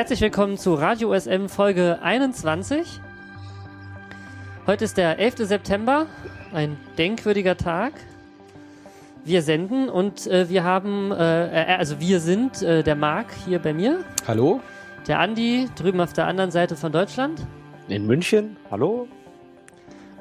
Herzlich 0.00 0.22
willkommen 0.22 0.56
zu 0.56 0.72
Radio 0.72 1.14
USM 1.14 1.48
Folge 1.48 1.98
21. 2.00 3.02
Heute 4.66 4.86
ist 4.86 4.96
der 4.96 5.18
11. 5.18 5.46
September, 5.46 6.06
ein 6.54 6.78
denkwürdiger 6.96 7.58
Tag. 7.58 7.92
Wir 9.26 9.42
senden 9.42 9.90
und 9.90 10.26
äh, 10.26 10.48
wir 10.48 10.64
haben, 10.64 11.12
äh, 11.12 11.64
äh, 11.64 11.76
also 11.76 12.00
wir 12.00 12.20
sind 12.20 12.62
äh, 12.62 12.82
der 12.82 12.96
Marc 12.96 13.26
hier 13.44 13.58
bei 13.58 13.74
mir, 13.74 14.02
Hallo? 14.26 14.62
der 15.06 15.18
Andi 15.18 15.68
drüben 15.76 16.00
auf 16.00 16.14
der 16.14 16.26
anderen 16.26 16.50
Seite 16.50 16.76
von 16.76 16.92
Deutschland 16.92 17.46
In 17.88 18.06
München? 18.06 18.56
Hallo? 18.70 19.06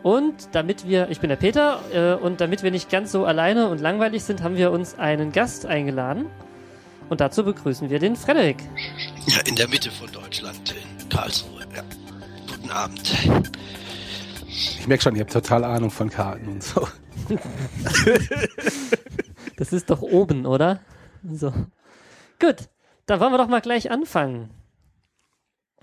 und 0.04 0.50
damit 0.52 0.89
wir, 0.89 1.09
ich 1.09 1.21
bin 1.21 1.30
der 1.30 1.38
Peter 1.38 1.80
äh, 1.93 2.21
und 2.21 2.41
damit 2.41 2.64
wir 2.64 2.71
nicht 2.71 2.89
ganz 2.89 3.14
so 3.14 3.24
alleine 3.24 3.69
und 3.69 3.80
langweilig 3.80 4.25
sind, 4.25 4.43
haben 4.43 4.57
wir 4.57 4.71
uns 4.71 5.00
einen 5.00 5.32
Gast 5.32 5.66
eingeladen 5.66 6.25
und 7.09 7.21
dazu 7.21 7.43
begrüßen 7.43 7.89
wir 7.89 7.99
den 7.99 8.15
Frederik. 8.15 8.57
Ja, 9.27 9.39
in 9.45 9.55
der 9.55 9.68
Mitte 9.68 9.91
von 9.91 10.11
Deutschland, 10.11 10.73
in 11.01 11.09
Karlsruhe. 11.09 11.65
Ja. 11.75 11.83
Guten 12.47 12.69
Abend. 12.69 13.13
Ich 14.47 14.87
merke 14.87 15.04
schon, 15.04 15.15
ihr 15.15 15.21
habt 15.21 15.33
total 15.33 15.63
Ahnung 15.63 15.91
von 15.91 16.09
Karten 16.09 16.47
und 16.47 16.63
so. 16.63 16.87
Das 19.57 19.73
ist 19.73 19.89
doch 19.89 20.01
oben, 20.01 20.45
oder? 20.45 20.79
So. 21.29 21.51
Gut, 22.39 22.69
dann 23.07 23.19
wollen 23.19 23.33
wir 23.33 23.37
doch 23.37 23.49
mal 23.49 23.60
gleich 23.60 23.91
anfangen. 23.91 24.49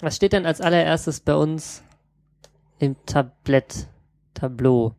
Was 0.00 0.16
steht 0.16 0.32
denn 0.32 0.46
als 0.46 0.62
allererstes 0.62 1.20
bei 1.20 1.34
uns 1.34 1.82
im 2.78 2.96
Tablett, 3.04 3.86
Tableau? 4.32 4.94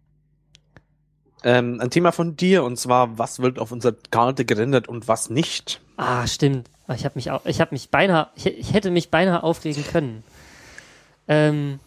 Ähm, 1.48 1.80
ein 1.80 1.90
Thema 1.90 2.12
von 2.12 2.36
dir 2.36 2.66
und 2.66 2.78
zwar, 2.78 3.18
was 3.18 3.42
wird 3.42 3.58
auf 3.58 3.72
unserer 3.72 3.96
Karte 4.12 4.44
gerendert 4.44 4.90
und 4.90 5.08
was 5.08 5.30
nicht? 5.30 5.80
Ah, 5.96 6.28
stimmt. 6.28 6.70
Ich 6.94 7.06
habe 7.06 7.14
mich, 7.16 7.32
ich 7.46 7.62
habe 7.62 7.74
mich 7.74 7.90
beinahe, 7.90 8.28
ich 8.36 8.74
hätte 8.74 8.92
mich 8.92 9.12
beinahe 9.12 9.44
aufregen 9.44 9.86
können. 9.86 10.26
Ähm, 11.30 11.80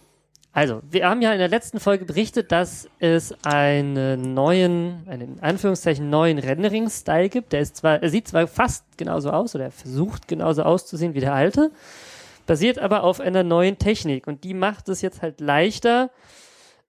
also, 0.55 0.81
wir 0.91 1.07
haben 1.07 1.21
ja 1.21 1.33
in 1.33 1.39
der 1.39 1.49
letzten 1.49 1.79
Folge 1.79 2.07
berichtet, 2.07 2.53
dass 2.53 2.89
es 3.01 3.35
einen 3.45 4.33
neuen, 4.33 5.03
einen 5.07 5.35
in 5.35 5.41
Anführungszeichen 5.41 6.09
neuen 6.09 6.39
Rendering-Style 6.39 7.29
gibt. 7.29 7.53
Der 7.53 7.61
ist 7.61 7.77
zwar, 7.77 8.03
er 8.03 8.09
sieht 8.09 8.29
zwar 8.29 8.47
fast 8.47 8.97
genauso 8.97 9.31
aus 9.31 9.55
oder 9.55 9.65
er 9.65 9.73
versucht 9.73 10.27
genauso 10.27 10.63
auszusehen 10.63 11.13
wie 11.13 11.21
der 11.21 11.35
alte, 11.35 11.71
basiert 12.47 12.79
aber 12.79 13.03
auf 13.03 13.21
einer 13.21 13.43
neuen 13.43 13.77
Technik 13.77 14.27
und 14.27 14.43
die 14.43 14.55
macht 14.55 14.89
es 14.89 15.03
jetzt 15.03 15.21
halt 15.21 15.39
leichter, 15.43 16.09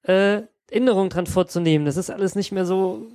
äh, 0.03 0.43
Änderungen 0.71 1.09
dran 1.09 1.27
vorzunehmen. 1.27 1.85
Das 1.85 1.97
ist 1.97 2.09
alles 2.09 2.35
nicht 2.35 2.51
mehr 2.51 2.65
so 2.65 3.07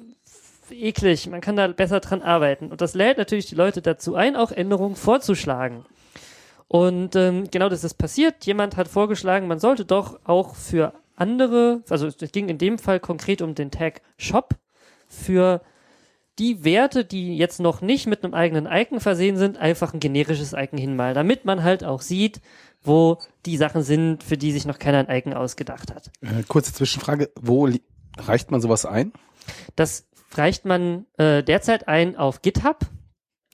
eklig. 0.71 1.29
Man 1.29 1.41
kann 1.41 1.57
da 1.57 1.67
besser 1.69 2.01
dran 2.01 2.23
arbeiten. 2.23 2.71
Und 2.71 2.81
das 2.81 2.95
lädt 2.95 3.19
natürlich 3.19 3.47
die 3.47 3.55
Leute 3.55 3.83
dazu 3.83 4.15
ein, 4.15 4.37
auch 4.37 4.53
Änderungen 4.53 4.97
vorzuschlagen. 4.97 5.85
Und 6.69 7.15
ähm, 7.17 7.49
genau 7.51 7.69
das 7.69 7.85
ist 7.85 7.95
passiert. 7.95 8.45
Jemand 8.45 8.77
hat 8.77 8.89
vorgeschlagen, 8.89 9.47
man 9.47 9.61
sollte 9.61 9.85
doch 9.85 10.19
auch 10.25 10.55
für 10.55 10.93
andere, 11.15 11.83
also 11.89 12.09
es 12.09 12.33
ging 12.33 12.49
in 12.49 12.59
dem 12.59 12.79
Fall 12.79 13.01
konkret 13.01 13.41
um 13.41 13.55
den 13.55 13.71
Tag 13.71 14.03
Shop, 14.19 14.55
für 15.09 15.63
die 16.39 16.65
Werte, 16.65 17.05
die 17.05 17.39
jetzt 17.39 17.61
noch 17.61 17.81
nicht 17.81 18.07
mit 18.07 18.23
einem 18.23 18.35
eigenen 18.35 18.67
Icon 18.67 19.01
versehen 19.01 19.37
sind, 19.37 19.57
einfach 19.57 19.95
ein 19.95 20.01
generisches 20.01 20.53
Icon 20.53 20.79
hinmalen, 20.79 21.15
damit 21.15 21.45
man 21.45 21.63
halt 21.63 21.85
auch 21.85 22.03
sieht, 22.03 22.41
wo 22.87 23.19
die 23.45 23.57
Sachen 23.57 23.83
sind, 23.83 24.23
für 24.23 24.37
die 24.37 24.53
sich 24.53 24.67
noch 24.67 24.79
keiner 24.79 24.99
ein 24.99 25.17
Icon 25.17 25.35
ausgedacht 25.35 25.95
hat. 25.95 26.11
Äh, 26.21 26.43
kurze 26.47 26.73
Zwischenfrage, 26.73 27.31
wo 27.41 27.69
reicht 28.19 28.51
man 28.51 28.61
sowas 28.61 28.87
ein? 28.87 29.13
Das 29.75 30.09
reicht 30.35 30.65
man 30.65 31.07
äh, 31.19 31.43
derzeit 31.43 31.89
ein 31.89 32.17
auf 32.17 32.43
GitHub. 32.43 32.81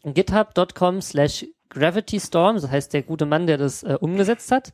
github.com 0.05 1.01
slash 1.01 1.47
gravitystorm, 1.69 2.57
das 2.57 2.71
heißt 2.71 2.93
der 2.93 3.03
gute 3.03 3.27
Mann, 3.27 3.47
der 3.47 3.57
das 3.57 3.83
äh, 3.83 3.97
umgesetzt 4.01 4.53
hat, 4.53 4.73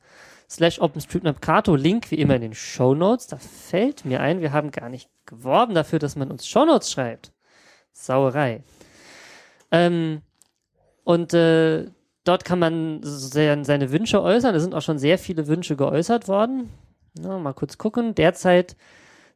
slash 0.50 0.80
OpenStreetMap 0.80 1.40
Kato, 1.40 1.76
Link 1.76 2.10
wie 2.10 2.16
immer 2.16 2.34
in 2.34 2.42
den 2.42 2.54
Show 2.54 2.94
Notes. 2.94 3.26
Da 3.26 3.36
fällt 3.36 4.04
mir 4.04 4.20
ein, 4.20 4.40
wir 4.40 4.52
haben 4.52 4.70
gar 4.70 4.88
nicht 4.88 5.08
geworben 5.26 5.74
dafür, 5.74 5.98
dass 5.98 6.16
man 6.16 6.30
uns 6.30 6.46
Show 6.46 6.64
Notes 6.64 6.90
schreibt. 6.90 7.32
Sauerei. 7.92 8.64
Ähm, 9.70 10.22
und 11.04 11.34
äh, 11.34 11.86
dort 12.28 12.44
kann 12.44 12.58
man 12.58 13.00
se- 13.02 13.58
seine 13.64 13.90
Wünsche 13.90 14.22
äußern. 14.22 14.54
Es 14.54 14.62
sind 14.62 14.74
auch 14.74 14.82
schon 14.82 14.98
sehr 14.98 15.18
viele 15.18 15.46
Wünsche 15.46 15.76
geäußert 15.76 16.28
worden. 16.28 16.70
Na, 17.18 17.38
mal 17.38 17.54
kurz 17.54 17.78
gucken. 17.78 18.14
Derzeit 18.14 18.76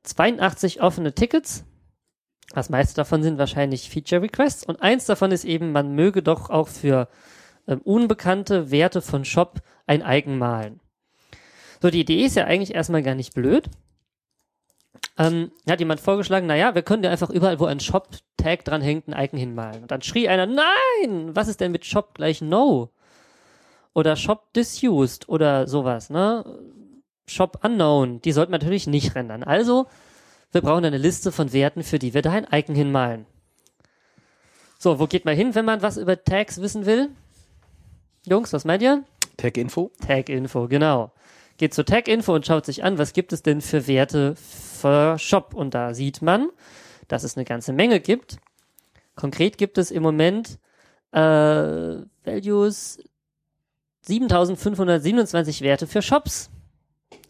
82 0.05 0.83
offene 0.83 1.15
Tickets. 1.15 1.65
Das 2.55 2.69
meiste 2.69 2.95
davon 2.95 3.23
sind 3.23 3.39
wahrscheinlich 3.39 3.89
Feature 3.89 4.23
Requests 4.23 4.65
und 4.65 4.83
eins 4.83 5.07
davon 5.07 5.33
ist 5.33 5.45
eben, 5.45 5.73
man 5.73 5.95
möge 5.95 6.23
doch 6.23 6.51
auch 6.51 6.69
für 6.69 7.09
ähm, 7.67 7.81
unbekannte 7.83 8.71
Werte 8.71 9.01
von 9.01 9.25
Shop 9.25 9.61
ein 9.87 10.03
Icon 10.07 10.37
malen. 10.37 10.81
So, 11.81 11.91
die 11.91 12.01
Idee 12.01 12.25
ist 12.25 12.37
ja 12.37 12.45
eigentlich 12.45 12.75
erstmal 12.75 13.03
gar 13.03 13.15
nicht 13.15 13.35
blöd. 13.35 13.69
Ähm, 15.19 15.53
hat 15.69 15.81
jemand 15.81 16.01
vorgeschlagen, 16.01 16.47
naja, 16.47 16.75
wir 16.75 16.83
können 16.83 17.05
ja 17.05 17.11
einfach 17.11 17.31
überall, 17.31 17.61
wo 17.61 17.67
ein 17.67 17.81
Shop-Tag 17.81 18.65
dran 18.65 18.81
hängt, 18.81 19.09
ein 19.09 19.25
Icon 19.25 19.39
hinmalen. 19.39 19.83
Und 19.83 19.91
dann 19.91 20.03
schrie 20.03 20.29
einer, 20.29 20.47
nein, 20.47 21.37
was 21.37 21.49
ist 21.49 21.61
denn 21.61 21.73
mit 21.73 21.85
Shop 21.85 22.15
gleich 22.15 22.41
No? 22.41 22.91
Oder 23.95 24.17
Shop 24.17 24.53
disused 24.55 25.29
oder 25.29 25.67
sowas, 25.67 26.09
ne? 26.09 26.45
Shop 27.27 27.59
unknown, 27.63 28.23
die 28.23 28.33
sollten 28.33 28.53
wir 28.53 28.59
natürlich 28.59 28.87
nicht 28.87 29.15
rendern. 29.15 29.43
Also, 29.43 29.87
wir 30.51 30.63
brauchen 30.63 30.85
eine 30.85 30.99
Liste 30.99 31.31
von 31.31 31.53
Werten, 31.53 31.83
für 31.83 31.99
die 31.99 32.15
wir 32.15 32.23
da 32.23 32.33
ein 32.33 32.47
Icon 32.51 32.75
hinmalen. 32.75 33.27
So, 34.79 34.99
wo 34.99 35.07
geht 35.07 35.25
man 35.25 35.37
hin, 35.37 35.55
wenn 35.55 35.65
man 35.65 35.83
was 35.83 35.97
über 35.97 36.25
Tags 36.25 36.61
wissen 36.61 36.87
will? 36.87 37.11
Jungs, 38.27 38.53
was 38.53 38.65
meint 38.65 38.83
ihr? 38.83 39.05
Tag-Info? 39.37 39.91
Tag-Info, 40.07 40.69
genau. 40.69 41.13
Geht 41.63 41.75
zu 41.75 41.85
Tag-Info 41.85 42.35
und 42.35 42.45
schaut 42.45 42.67
sich 42.67 42.83
an, 42.83 42.99
was 42.99 43.13
gibt 43.13 43.33
es 43.33 43.45
denn 43.45 43.61
für 43.61 43.87
Werte 43.87 44.35
für 44.35 45.17
Shop. 45.17 45.55
Und 45.55 45.75
da 45.75 45.95
sieht 45.95 46.21
man, 46.21 46.49
dass 47.07 47.23
es 47.23 47.37
eine 47.37 47.45
ganze 47.45 47.73
Menge 47.73 48.01
gibt. 48.01 48.39
Konkret 49.15 49.59
gibt 49.59 49.79
es 49.79 49.93
im 49.93 50.03
Moment 50.03 50.59
äh, 51.13 51.19
Values 52.25 52.99
7527 54.01 55.61
Werte 55.61 55.87
für 55.87 56.03
Shops. 56.03 56.51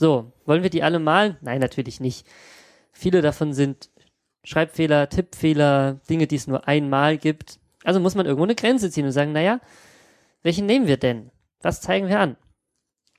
So, 0.00 0.32
wollen 0.46 0.62
wir 0.62 0.70
die 0.70 0.82
alle 0.82 0.98
malen? 0.98 1.36
Nein, 1.42 1.60
natürlich 1.60 2.00
nicht. 2.00 2.26
Viele 2.90 3.20
davon 3.20 3.52
sind 3.52 3.90
Schreibfehler, 4.44 5.10
Tippfehler, 5.10 6.00
Dinge, 6.08 6.26
die 6.26 6.36
es 6.36 6.46
nur 6.46 6.66
einmal 6.66 7.18
gibt. 7.18 7.60
Also 7.84 8.00
muss 8.00 8.14
man 8.14 8.24
irgendwo 8.24 8.44
eine 8.44 8.54
Grenze 8.54 8.90
ziehen 8.90 9.04
und 9.04 9.12
sagen, 9.12 9.32
naja, 9.32 9.60
welchen 10.42 10.64
nehmen 10.64 10.86
wir 10.86 10.96
denn? 10.96 11.30
Was 11.60 11.82
zeigen 11.82 12.08
wir 12.08 12.18
an? 12.18 12.38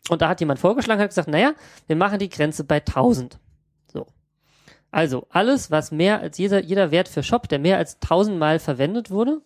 Und 0.10 0.22
da 0.22 0.30
hat 0.30 0.40
jemand 0.40 0.60
vorgeschlagen, 0.60 1.02
hat 1.02 1.10
gesagt, 1.10 1.30
naja, 1.30 1.54
wir 1.88 1.96
machen 1.96 2.20
die 2.20 2.30
Grenze 2.30 2.64
bei 2.64 2.78
1000. 2.78 3.40
So. 3.88 4.06
Also, 4.92 5.28
alles, 5.30 5.72
was 5.72 5.92
mehr 5.92 6.20
als 6.20 6.38
jeder, 6.38 6.62
jeder 6.62 6.92
Wert 6.92 7.08
für 7.08 7.24
Shop, 7.24 7.48
der 7.48 7.60
mehr 7.60 7.78
als 7.78 7.96
1000 7.96 8.38
Mal 8.38 8.60
verwendet 8.60 9.12
wurde, 9.12 9.42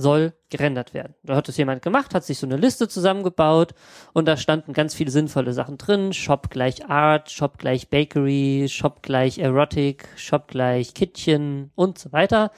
soll 0.00 0.32
gerendert 0.48 0.94
werden. 0.94 1.14
Da 1.22 1.36
hat 1.36 1.48
es 1.48 1.56
jemand 1.56 1.82
gemacht, 1.82 2.14
hat 2.14 2.24
sich 2.24 2.38
so 2.38 2.46
eine 2.46 2.56
Liste 2.56 2.88
zusammengebaut 2.88 3.74
und 4.12 4.26
da 4.26 4.36
standen 4.36 4.72
ganz 4.72 4.94
viele 4.94 5.10
sinnvolle 5.10 5.52
Sachen 5.52 5.78
drin. 5.78 6.12
Shop 6.12 6.50
gleich 6.50 6.86
Art, 6.86 7.30
Shop 7.30 7.58
gleich 7.58 7.88
Bakery, 7.88 8.66
Shop 8.68 9.02
gleich 9.02 9.38
Erotic, 9.38 10.08
Shop 10.16 10.48
gleich 10.48 10.94
Kittchen 10.94 11.70
und 11.74 11.98
so 11.98 12.12
weiter. 12.12 12.50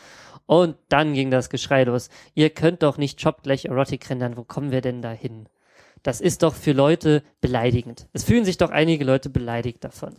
Und 0.46 0.76
dann 0.88 1.14
ging 1.14 1.30
das 1.30 1.50
Geschrei 1.50 1.84
los. 1.84 2.10
Ihr 2.34 2.50
könnt 2.50 2.82
doch 2.82 2.96
nicht 2.96 3.20
Shop 3.20 3.42
gleich 3.42 3.66
Erotic 3.66 4.08
rendern. 4.08 4.36
Wo 4.36 4.44
kommen 4.44 4.70
wir 4.70 4.80
denn 4.80 5.02
da 5.02 5.10
hin? 5.10 5.48
Das 6.02 6.20
ist 6.20 6.42
doch 6.42 6.54
für 6.54 6.72
Leute 6.72 7.22
beleidigend. 7.40 8.08
Es 8.12 8.24
fühlen 8.24 8.44
sich 8.44 8.58
doch 8.58 8.70
einige 8.70 9.04
Leute 9.04 9.30
beleidigt 9.30 9.84
davon. 9.84 10.16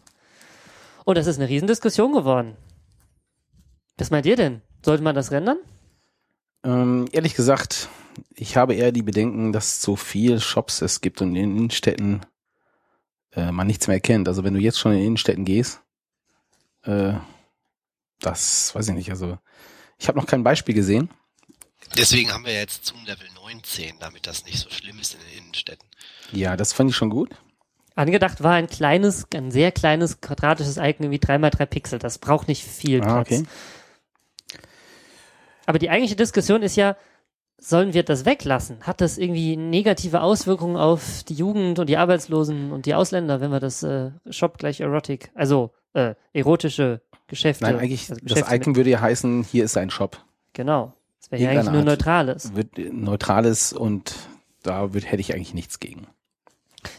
Und 1.05 1.17
das 1.17 1.27
ist 1.27 1.37
eine 1.37 1.49
Riesendiskussion 1.49 2.13
geworden. 2.13 2.55
Was 3.97 4.09
meint 4.09 4.25
ihr 4.25 4.35
denn? 4.35 4.61
Sollte 4.83 5.03
man 5.03 5.15
das 5.15 5.31
rendern? 5.31 5.57
Ähm, 6.63 7.07
ehrlich 7.11 7.35
gesagt, 7.35 7.89
ich 8.33 8.55
habe 8.55 8.73
eher 8.73 8.91
die 8.91 9.01
Bedenken, 9.01 9.51
dass 9.51 9.81
so 9.81 9.95
viel 9.95 10.39
Shops 10.39 10.81
es 10.81 11.01
gibt 11.01 11.21
und 11.21 11.35
in 11.35 11.57
Innenstädten 11.57 12.21
äh, 13.33 13.51
man 13.51 13.67
nichts 13.67 13.87
mehr 13.87 13.95
erkennt. 13.95 14.27
Also 14.27 14.43
wenn 14.43 14.53
du 14.53 14.59
jetzt 14.59 14.79
schon 14.79 14.93
in 14.93 14.99
Innenstädten 15.03 15.45
gehst, 15.45 15.81
äh, 16.83 17.13
das 18.19 18.73
weiß 18.73 18.87
ich 18.89 18.95
nicht. 18.95 19.09
Also 19.09 19.37
ich 19.97 20.07
habe 20.07 20.17
noch 20.17 20.27
kein 20.27 20.43
Beispiel 20.43 20.75
gesehen. 20.75 21.09
Deswegen 21.97 22.31
haben 22.31 22.45
wir 22.45 22.53
jetzt 22.53 22.85
zum 22.85 23.03
Level 23.05 23.27
19, 23.35 23.95
damit 23.99 24.25
das 24.25 24.45
nicht 24.45 24.59
so 24.59 24.69
schlimm 24.69 24.99
ist 24.99 25.13
in 25.13 25.19
den 25.19 25.43
Innenstädten. 25.43 25.87
Ja, 26.31 26.57
das 26.57 26.73
fand 26.73 26.89
ich 26.89 26.95
schon 26.95 27.09
gut. 27.09 27.29
Angedacht 27.95 28.41
war 28.41 28.53
ein 28.53 28.67
kleines, 28.67 29.27
ein 29.33 29.51
sehr 29.51 29.71
kleines 29.71 30.19
quadratisches 30.19 30.77
Icon 30.77 31.11
wie 31.11 31.17
3x3 31.17 31.65
Pixel. 31.67 31.99
Das 31.99 32.17
braucht 32.17 32.47
nicht 32.47 32.63
viel 32.63 33.01
Platz. 33.01 33.15
Ah, 33.15 33.21
okay. 33.21 33.43
Aber 35.65 35.79
die 35.79 35.89
eigentliche 35.89 36.15
Diskussion 36.15 36.63
ist 36.63 36.75
ja, 36.75 36.97
sollen 37.59 37.93
wir 37.93 38.03
das 38.03 38.25
weglassen? 38.25 38.81
Hat 38.81 38.99
das 38.99 39.17
irgendwie 39.17 39.55
negative 39.55 40.21
Auswirkungen 40.21 40.75
auf 40.75 41.23
die 41.23 41.35
Jugend 41.35 41.79
und 41.79 41.87
die 41.87 41.97
Arbeitslosen 41.97 42.71
und 42.71 42.87
die 42.87 42.95
Ausländer, 42.95 43.39
wenn 43.39 43.51
wir 43.51 43.59
das 43.59 43.83
äh, 43.83 44.11
Shop 44.29 44.57
gleich 44.57 44.81
Erotic, 44.81 45.31
also 45.35 45.71
äh, 45.93 46.15
erotische 46.33 47.01
Geschäfte. 47.27 47.63
Nein, 47.63 47.79
eigentlich, 47.79 48.09
also 48.09 48.15
das 48.15 48.33
Geschäfte 48.33 48.55
Icon 48.55 48.71
mit, 48.71 48.77
würde 48.77 48.89
ja 48.89 49.01
heißen, 49.01 49.43
hier 49.43 49.63
ist 49.63 49.77
ein 49.77 49.91
Shop. 49.91 50.17
Genau. 50.53 50.93
Das 51.23 51.31
wäre 51.31 51.43
ja 51.43 51.49
eigentlich 51.51 51.71
nur 51.71 51.79
Art. 51.79 51.85
Neutrales. 51.85 52.55
Wird 52.55 52.77
neutrales 52.77 53.73
und 53.73 54.15
da 54.61 54.93
würd, 54.93 55.05
hätte 55.05 55.21
ich 55.21 55.33
eigentlich 55.33 55.53
nichts 55.53 55.79
gegen. 55.79 56.07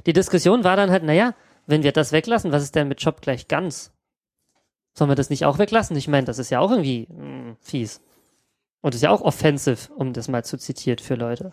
Die 0.07 0.13
Diskussion 0.13 0.65
war 0.65 0.77
dann 0.77 0.91
halt, 0.91 1.05
naja, 1.05 1.35
wenn 1.67 1.83
wir 1.83 1.93
das 1.93 2.13
weglassen, 2.13 2.53
was 2.53 2.63
ist 2.63 2.75
denn 2.75 2.89
mit 2.89 3.01
Shop 3.01 3.21
gleich 3.21 3.49
ganz? 3.49 3.91
Sollen 4.95 5.11
wir 5.11 5.17
das 5.17 5.31
nicht 5.31 5.45
auch 5.45 5.59
weglassen? 5.59 5.97
Ich 5.97 6.09
meine, 6.09 6.27
das 6.27 6.39
ist 6.39 6.51
ja 6.51 6.61
auch 6.61 6.71
irgendwie 6.71 7.07
mh, 7.11 7.57
fies. 7.61 8.01
Und 8.81 8.95
ist 8.95 9.03
ja 9.03 9.11
auch 9.11 9.23
offensive, 9.23 9.93
um 9.95 10.13
das 10.13 10.29
mal 10.29 10.45
zu 10.45 10.59
zitieren 10.59 10.99
für 10.99 11.15
Leute. 11.15 11.53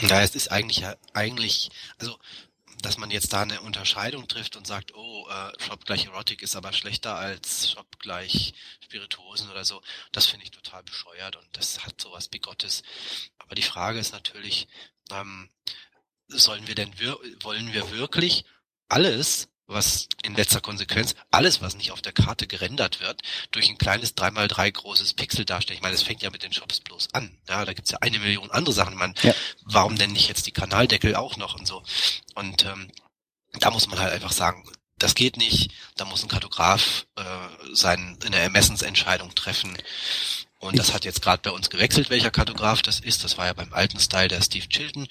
Ja, 0.00 0.22
es 0.22 0.34
ist 0.34 0.50
eigentlich 0.50 0.78
ja 0.78 0.94
eigentlich, 1.12 1.70
also 1.98 2.16
dass 2.86 2.98
man 2.98 3.10
jetzt 3.10 3.32
da 3.32 3.42
eine 3.42 3.60
Unterscheidung 3.62 4.28
trifft 4.28 4.54
und 4.54 4.64
sagt, 4.64 4.94
oh, 4.94 5.28
äh, 5.28 5.60
Shop 5.60 5.84
gleich 5.86 6.04
Erotic 6.04 6.40
ist 6.40 6.54
aber 6.54 6.72
schlechter 6.72 7.16
als 7.16 7.72
Shop 7.72 7.98
gleich 7.98 8.54
Spirituosen 8.78 9.50
oder 9.50 9.64
so, 9.64 9.82
das 10.12 10.26
finde 10.26 10.44
ich 10.44 10.52
total 10.52 10.84
bescheuert 10.84 11.34
und 11.34 11.48
das 11.50 11.84
hat 11.84 12.00
sowas 12.00 12.28
Bigottes. 12.28 12.84
Aber 13.38 13.56
die 13.56 13.62
Frage 13.62 13.98
ist 13.98 14.12
natürlich, 14.12 14.68
ähm, 15.10 15.50
sollen 16.28 16.68
wir 16.68 16.76
denn 16.76 16.96
wir 16.96 17.18
wollen 17.40 17.72
wir 17.72 17.90
wirklich 17.90 18.44
alles 18.88 19.48
was 19.66 20.08
in 20.22 20.34
letzter 20.34 20.60
Konsequenz 20.60 21.14
alles, 21.30 21.60
was 21.60 21.76
nicht 21.76 21.90
auf 21.90 22.02
der 22.02 22.12
Karte 22.12 22.46
gerendert 22.46 23.00
wird, 23.00 23.22
durch 23.50 23.68
ein 23.68 23.78
kleines 23.78 24.16
3x3 24.16 24.70
großes 24.72 25.14
Pixel 25.14 25.44
darstellt. 25.44 25.78
Ich 25.78 25.82
meine, 25.82 25.94
es 25.94 26.02
fängt 26.02 26.22
ja 26.22 26.30
mit 26.30 26.42
den 26.42 26.52
Shops 26.52 26.80
bloß 26.80 27.08
an. 27.12 27.36
Ja, 27.48 27.64
da 27.64 27.72
gibt's 27.72 27.90
ja 27.90 27.98
eine 28.00 28.18
Million 28.18 28.50
andere 28.50 28.74
Sachen. 28.74 28.94
Man, 28.96 29.14
Ja. 29.22 29.34
warum 29.64 29.96
denn 29.96 30.12
nicht 30.12 30.28
jetzt 30.28 30.46
die 30.46 30.52
Kanaldeckel 30.52 31.16
auch 31.16 31.36
noch 31.36 31.54
und 31.58 31.66
so? 31.66 31.82
Und 32.34 32.64
ähm, 32.64 32.90
da 33.60 33.70
muss 33.70 33.86
man 33.88 33.98
halt 33.98 34.12
einfach 34.12 34.32
sagen, 34.32 34.68
das 34.98 35.14
geht 35.14 35.36
nicht. 35.36 35.72
Da 35.96 36.04
muss 36.04 36.22
ein 36.22 36.28
Kartograf 36.28 37.06
äh, 37.16 37.22
sein, 37.74 38.18
eine 38.24 38.38
Ermessensentscheidung 38.38 39.34
treffen. 39.34 39.76
Und 40.58 40.78
das 40.78 40.94
hat 40.94 41.04
jetzt 41.04 41.20
gerade 41.22 41.42
bei 41.42 41.50
uns 41.50 41.68
gewechselt, 41.70 42.08
welcher 42.08 42.30
Kartograf 42.30 42.80
das 42.82 43.00
ist. 43.00 43.22
Das 43.24 43.36
war 43.36 43.46
ja 43.46 43.52
beim 43.52 43.72
alten 43.74 44.00
Style 44.00 44.28
der 44.28 44.40
Steve 44.40 44.68
Chilton 44.68 45.06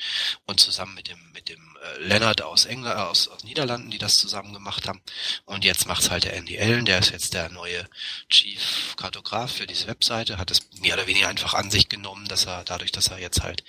und 0.45 0.59
zusammen 0.59 0.95
mit 0.95 1.07
dem 1.07 1.19
mit 1.33 1.49
dem 1.49 1.64
äh, 1.85 2.03
Leonard 2.07 2.41
aus 2.41 2.65
England, 2.65 2.97
aus, 2.99 3.27
aus 3.27 3.43
Niederlanden, 3.43 3.89
die 3.89 3.97
das 3.97 4.17
zusammen 4.17 4.53
gemacht 4.53 4.87
haben. 4.87 5.01
Und 5.45 5.63
jetzt 5.65 5.87
macht's 5.87 6.09
halt 6.09 6.25
der 6.25 6.35
Andy 6.35 6.59
Allen, 6.59 6.85
der 6.85 6.99
ist 6.99 7.11
jetzt 7.11 7.33
der 7.33 7.49
neue 7.49 7.85
Chief 8.29 8.95
Kartograf 8.97 9.51
für 9.51 9.67
diese 9.67 9.87
Webseite, 9.87 10.37
hat 10.37 10.51
es 10.51 10.67
mehr 10.81 10.95
oder 10.95 11.07
weniger 11.07 11.27
einfach 11.27 11.53
an 11.53 11.71
sich 11.71 11.89
genommen, 11.89 12.27
dass 12.27 12.45
er 12.45 12.63
dadurch, 12.63 12.91
dass 12.91 13.07
er 13.07 13.19
jetzt 13.19 13.43
halt 13.43 13.63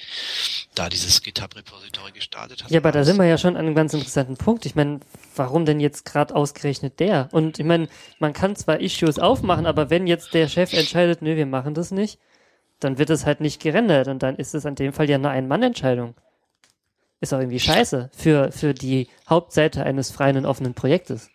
da 0.75 0.89
dieses 0.89 1.23
GitHub-Repository 1.23 2.13
gestartet 2.13 2.65
hat. 2.65 2.71
Ja, 2.71 2.81
aber 2.81 2.93
da 2.93 3.05
sind 3.05 3.17
wir 3.17 3.27
ja 3.27 3.39
schon 3.39 3.57
an 3.57 3.67
einem 3.67 3.75
ganz 3.75 3.95
interessanten 3.95 4.37
Punkt. 4.37 4.67
Ich 4.67 4.75
meine, 4.75 5.01
warum 5.35 5.65
denn 5.65 5.81
jetzt 5.81 6.05
gerade 6.05 6.35
ausgerechnet 6.35 7.01
der? 7.01 7.29
Und 7.33 7.59
ich 7.59 7.65
meine, 7.65 7.89
man 8.19 8.33
kann 8.33 8.57
zwar 8.57 8.81
Issues 8.81 9.19
aufmachen, 9.19 9.67
aber 9.67 9.91
wenn 9.91 10.07
jetzt 10.07 10.35
der 10.35 10.49
Chef 10.49 10.73
entscheidet, 10.73 11.23
nö, 11.23 11.37
wir 11.37 11.47
machen 11.47 11.75
das 11.75 11.91
nicht, 11.91 12.19
dann 12.81 12.99
wird 12.99 13.11
es 13.11 13.25
halt 13.25 13.41
nicht 13.41 13.61
gerendert 13.61 14.09
und 14.09 14.23
dann 14.23 14.37
ist 14.37 14.55
es 14.55 14.67
an 14.67 14.75
dem 14.75 14.93
Fall 14.93 15.09
ja 15.09 15.17
eine 15.17 15.31
Ein-Mann-Entscheidung. 15.31 16.15
Ist 17.21 17.33
auch 17.33 17.39
irgendwie 17.39 17.61
scheiße 17.61 18.11
für, 18.17 18.53
für 18.53 18.75
die 18.75 19.09
Hauptseite 19.29 19.85
eines 19.85 20.11
freien 20.11 20.37
und 20.37 20.47
offenen 20.47 20.75
Projektes. 20.75 21.31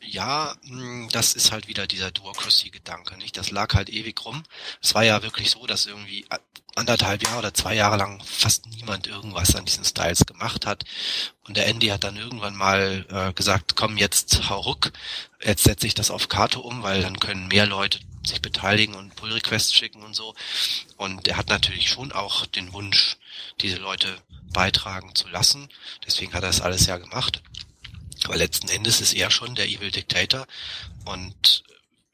Ja, 0.00 0.54
mh, 0.64 1.08
das 1.12 1.34
ist 1.34 1.52
halt 1.52 1.68
wieder 1.68 1.86
dieser 1.86 2.10
Duocracy-Gedanke, 2.10 3.16
nicht? 3.16 3.36
Das 3.36 3.50
lag 3.50 3.74
halt 3.74 3.90
ewig 3.90 4.24
rum. 4.24 4.42
Es 4.82 4.94
war 4.94 5.04
ja 5.04 5.22
wirklich 5.22 5.50
so, 5.50 5.66
dass 5.66 5.86
irgendwie 5.86 6.24
anderthalb 6.76 7.22
Jahre 7.22 7.38
oder 7.38 7.54
zwei 7.54 7.74
Jahre 7.74 7.96
lang 7.96 8.22
fast 8.24 8.66
niemand 8.66 9.06
irgendwas 9.06 9.54
an 9.54 9.64
diesen 9.64 9.84
Styles 9.84 10.26
gemacht 10.26 10.66
hat. 10.66 10.84
Und 11.46 11.56
der 11.56 11.66
Andy 11.66 11.88
hat 11.88 12.04
dann 12.04 12.16
irgendwann 12.16 12.56
mal 12.56 13.06
äh, 13.10 13.32
gesagt, 13.32 13.76
komm 13.76 13.96
jetzt 13.96 14.48
hau 14.48 14.60
ruck, 14.60 14.92
jetzt 15.42 15.64
setze 15.64 15.86
ich 15.86 15.94
das 15.94 16.10
auf 16.10 16.28
Karte 16.28 16.60
um, 16.60 16.82
weil 16.82 17.02
dann 17.02 17.20
können 17.20 17.48
mehr 17.48 17.66
Leute 17.66 17.98
sich 18.26 18.42
beteiligen 18.42 18.94
und 18.94 19.14
Pull-Requests 19.16 19.74
schicken 19.74 20.02
und 20.02 20.14
so. 20.14 20.34
Und 20.96 21.28
er 21.28 21.36
hat 21.36 21.48
natürlich 21.48 21.88
schon 21.90 22.12
auch 22.12 22.46
den 22.46 22.72
Wunsch, 22.72 23.16
diese 23.60 23.76
Leute 23.76 24.16
beitragen 24.52 25.14
zu 25.14 25.28
lassen. 25.28 25.68
Deswegen 26.06 26.32
hat 26.32 26.42
er 26.42 26.48
das 26.48 26.60
alles 26.60 26.86
ja 26.86 26.98
gemacht. 26.98 27.42
Aber 28.24 28.36
letzten 28.36 28.68
Endes 28.68 29.00
ist 29.00 29.12
er 29.12 29.30
schon 29.30 29.54
der 29.54 29.68
Evil 29.68 29.90
Dictator. 29.90 30.46
Und 31.04 31.64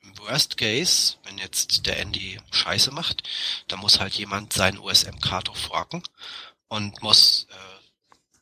im 0.02 0.18
Worst 0.18 0.56
Case, 0.56 1.16
wenn 1.24 1.38
jetzt 1.38 1.86
der 1.86 1.98
Andy 1.98 2.38
Scheiße 2.50 2.90
macht, 2.90 3.22
dann 3.68 3.78
muss 3.80 4.00
halt 4.00 4.14
jemand 4.14 4.52
seinen 4.52 4.78
USM-Kato 4.78 5.54
forken 5.54 6.02
und 6.68 7.02
muss 7.02 7.46
äh, 7.50 7.79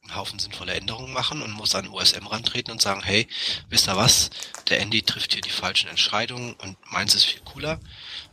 einen 0.08 0.16
Haufen 0.16 0.38
sinnvolle 0.38 0.74
Änderungen 0.74 1.12
machen 1.12 1.42
und 1.42 1.52
muss 1.52 1.74
an 1.74 1.88
USM 1.88 2.26
rantreten 2.26 2.72
und 2.72 2.80
sagen, 2.80 3.02
hey, 3.02 3.26
wisst 3.68 3.88
ihr 3.88 3.96
was, 3.96 4.30
der 4.68 4.80
Andy 4.80 5.02
trifft 5.02 5.32
hier 5.32 5.42
die 5.42 5.50
falschen 5.50 5.88
Entscheidungen 5.88 6.54
und 6.54 6.76
meins 6.90 7.14
ist 7.14 7.24
viel 7.24 7.40
cooler 7.44 7.78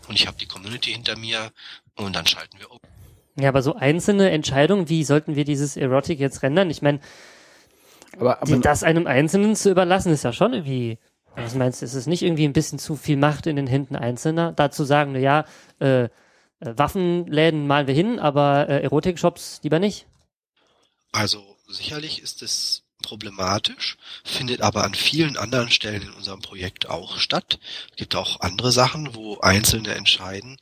und 0.07 0.15
ich 0.15 0.27
habe 0.27 0.37
die 0.37 0.47
Community 0.47 0.91
hinter 0.91 1.17
mir 1.17 1.51
und 1.95 2.15
dann 2.15 2.25
schalten 2.27 2.59
wir 2.59 2.71
um. 2.71 2.79
Ja, 3.37 3.49
aber 3.49 3.61
so 3.61 3.75
einzelne 3.75 4.29
Entscheidungen, 4.31 4.87
wie 4.87 5.03
sollten 5.03 5.35
wir 5.35 5.43
dieses 5.43 5.75
Erotic 5.75 6.19
jetzt 6.19 6.41
rendern? 6.41 6.69
Ich 6.69 6.81
meine, 6.81 6.99
Aber, 8.17 8.41
aber 8.41 8.55
die, 8.55 8.61
das 8.61 8.83
einem 8.83 9.07
Einzelnen 9.07 9.55
zu 9.55 9.69
überlassen, 9.69 10.13
ist 10.13 10.23
ja 10.23 10.31
schon 10.31 10.53
irgendwie, 10.53 10.99
was 11.35 11.55
meinst 11.55 11.81
du, 11.81 11.85
ist 11.85 11.95
es 11.95 12.07
nicht 12.07 12.21
irgendwie 12.21 12.45
ein 12.45 12.53
bisschen 12.53 12.79
zu 12.79 12.95
viel 12.95 13.17
Macht 13.17 13.45
in 13.45 13.57
den 13.57 13.67
Händen 13.67 13.97
Einzelner? 13.97 14.53
Dazu 14.53 14.85
sagen, 14.85 15.11
na 15.11 15.19
ja, 15.19 15.45
äh, 15.79 16.03
äh, 16.05 16.09
Waffenläden 16.61 17.67
malen 17.67 17.87
wir 17.87 17.93
hin, 17.93 18.19
aber 18.19 18.69
äh, 18.69 18.83
Erotik-Shops 18.83 19.59
lieber 19.63 19.79
nicht. 19.79 20.07
Also 21.11 21.54
sicherlich 21.67 22.21
ist 22.21 22.41
es 22.41 22.83
problematisch, 23.01 23.97
findet 24.23 24.61
aber 24.61 24.83
an 24.83 24.93
vielen 24.93 25.37
anderen 25.37 25.69
Stellen 25.69 26.01
in 26.01 26.11
unserem 26.11 26.41
Projekt 26.41 26.89
auch 26.89 27.19
statt. 27.19 27.59
Es 27.91 27.97
gibt 27.97 28.15
auch 28.15 28.41
andere 28.41 28.71
Sachen, 28.71 29.13
wo 29.13 29.39
Einzelne 29.39 29.93
entscheiden, 29.93 30.57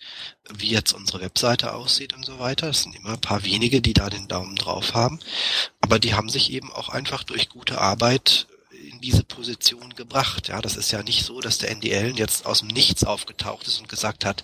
wie 0.54 0.70
jetzt 0.70 0.94
unsere 0.94 1.22
Webseite 1.22 1.74
aussieht 1.74 2.14
und 2.14 2.26
so 2.26 2.40
weiter. 2.40 2.70
Es 2.70 2.82
sind 2.84 2.96
immer 2.96 3.14
ein 3.14 3.22
paar 3.22 3.46
wenige, 3.46 3.82
die 3.82 3.94
da 3.94 4.10
den 4.10 4.28
Daumen 4.28 4.56
drauf 4.56 4.94
haben. 4.94 5.20
Aber 5.80 6.00
die 6.00 6.16
haben 6.16 6.30
sich 6.30 6.52
eben 6.52 6.72
auch 6.72 6.90
einfach 6.90 7.24
durch 7.24 7.50
gute 7.50 7.80
Arbeit 7.80 8.48
in 8.92 9.00
diese 9.00 9.24
Position 9.24 9.96
gebracht. 9.96 10.50
Ja, 10.50 10.62
das 10.62 10.76
ist 10.76 10.92
ja 10.92 11.04
nicht 11.04 11.24
so, 11.24 11.40
dass 11.40 11.60
der 11.60 11.72
NDL 11.72 12.18
jetzt 12.18 12.46
aus 12.46 12.60
dem 12.60 12.68
Nichts 12.68 13.04
aufgetaucht 13.04 13.68
ist 13.68 13.80
und 13.80 13.88
gesagt 13.88 14.26
hat, 14.26 14.44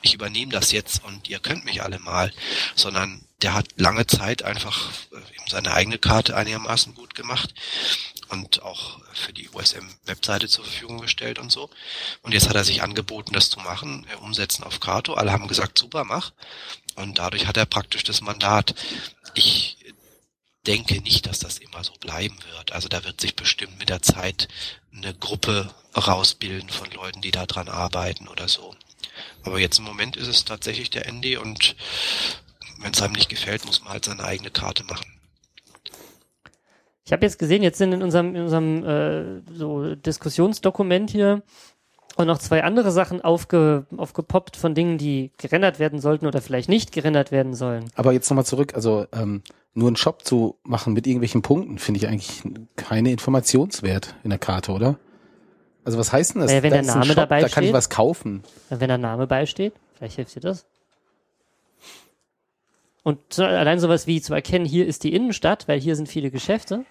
ich 0.00 0.14
übernehme 0.14 0.52
das 0.52 0.72
jetzt 0.72 1.04
und 1.04 1.28
ihr 1.28 1.40
könnt 1.40 1.64
mich 1.64 1.82
alle 1.82 1.98
mal, 1.98 2.32
sondern 2.74 3.26
der 3.42 3.52
hat 3.52 3.68
lange 3.76 4.06
Zeit 4.06 4.42
einfach 4.42 4.90
äh, 5.12 5.35
seine 5.48 5.72
eigene 5.72 5.98
Karte 5.98 6.36
einigermaßen 6.36 6.94
gut 6.94 7.14
gemacht 7.14 7.54
und 8.28 8.62
auch 8.62 9.00
für 9.14 9.32
die 9.32 9.48
USM-Webseite 9.50 10.48
zur 10.48 10.64
Verfügung 10.64 11.00
gestellt 11.00 11.38
und 11.38 11.50
so. 11.52 11.70
Und 12.22 12.32
jetzt 12.32 12.48
hat 12.48 12.56
er 12.56 12.64
sich 12.64 12.82
angeboten, 12.82 13.32
das 13.32 13.50
zu 13.50 13.60
machen, 13.60 14.06
äh, 14.10 14.16
umsetzen 14.16 14.64
auf 14.64 14.80
Kato. 14.80 15.14
Alle 15.14 15.32
haben 15.32 15.48
gesagt, 15.48 15.78
super, 15.78 16.04
mach. 16.04 16.32
Und 16.96 17.18
dadurch 17.18 17.46
hat 17.46 17.56
er 17.56 17.66
praktisch 17.66 18.04
das 18.04 18.20
Mandat. 18.20 18.74
Ich 19.34 19.76
denke 20.66 21.00
nicht, 21.00 21.26
dass 21.26 21.38
das 21.38 21.58
immer 21.58 21.84
so 21.84 21.92
bleiben 21.94 22.36
wird. 22.54 22.72
Also 22.72 22.88
da 22.88 23.04
wird 23.04 23.20
sich 23.20 23.36
bestimmt 23.36 23.78
mit 23.78 23.88
der 23.88 24.02
Zeit 24.02 24.48
eine 24.92 25.14
Gruppe 25.14 25.72
rausbilden 25.96 26.70
von 26.70 26.90
Leuten, 26.90 27.20
die 27.20 27.30
da 27.30 27.46
dran 27.46 27.68
arbeiten 27.68 28.28
oder 28.28 28.48
so. 28.48 28.74
Aber 29.44 29.60
jetzt 29.60 29.78
im 29.78 29.84
Moment 29.84 30.16
ist 30.16 30.28
es 30.28 30.44
tatsächlich 30.44 30.90
der 30.90 31.06
Andy 31.06 31.36
und 31.36 31.76
wenn 32.78 32.92
es 32.92 33.00
einem 33.00 33.14
nicht 33.14 33.28
gefällt, 33.28 33.64
muss 33.64 33.82
man 33.82 33.92
halt 33.92 34.04
seine 34.04 34.24
eigene 34.24 34.50
Karte 34.50 34.84
machen. 34.84 35.15
Ich 37.06 37.12
habe 37.12 37.24
jetzt 37.24 37.38
gesehen, 37.38 37.62
jetzt 37.62 37.78
sind 37.78 37.92
in 37.92 38.02
unserem, 38.02 38.34
in 38.34 38.42
unserem 38.42 38.84
äh, 38.84 39.40
so 39.54 39.94
Diskussionsdokument 39.94 41.08
hier 41.08 41.42
und 42.16 42.26
noch 42.26 42.38
zwei 42.38 42.64
andere 42.64 42.90
Sachen 42.90 43.20
aufge, 43.20 43.86
aufgepoppt 43.96 44.56
von 44.56 44.74
Dingen, 44.74 44.98
die 44.98 45.30
gerendert 45.38 45.78
werden 45.78 46.00
sollten 46.00 46.26
oder 46.26 46.40
vielleicht 46.40 46.68
nicht 46.68 46.90
gerendert 46.90 47.30
werden 47.30 47.54
sollen. 47.54 47.84
Aber 47.94 48.12
jetzt 48.12 48.28
nochmal 48.28 48.44
zurück, 48.44 48.74
also 48.74 49.06
ähm, 49.12 49.42
nur 49.72 49.86
einen 49.86 49.96
Shop 49.96 50.24
zu 50.24 50.58
machen 50.64 50.94
mit 50.94 51.06
irgendwelchen 51.06 51.42
Punkten, 51.42 51.78
finde 51.78 51.98
ich 51.98 52.08
eigentlich 52.08 52.42
keine 52.74 53.12
Informationswert 53.12 54.16
in 54.24 54.30
der 54.30 54.40
Karte, 54.40 54.72
oder? 54.72 54.98
Also 55.84 55.98
was 55.98 56.12
heißt 56.12 56.34
denn 56.34 56.40
das? 56.40 56.50
Naja, 56.50 56.64
wenn 56.64 56.70
da 56.70 56.82
der 56.82 56.94
Name 56.96 57.14
dabei 57.14 57.40
da 57.40 57.48
kann 57.48 57.62
ich 57.62 57.72
was 57.72 57.88
kaufen. 57.88 58.42
Wenn 58.68 58.88
der 58.88 58.98
Name 58.98 59.28
beisteht, 59.28 59.74
vielleicht 59.94 60.16
hilft 60.16 60.34
dir 60.34 60.40
das. 60.40 60.66
Und 63.04 63.38
allein 63.38 63.78
sowas 63.78 64.08
wie 64.08 64.20
zu 64.20 64.34
erkennen, 64.34 64.64
hier 64.64 64.88
ist 64.88 65.04
die 65.04 65.14
Innenstadt, 65.14 65.68
weil 65.68 65.78
hier 65.78 65.94
sind 65.94 66.08
viele 66.08 66.32
Geschäfte, 66.32 66.84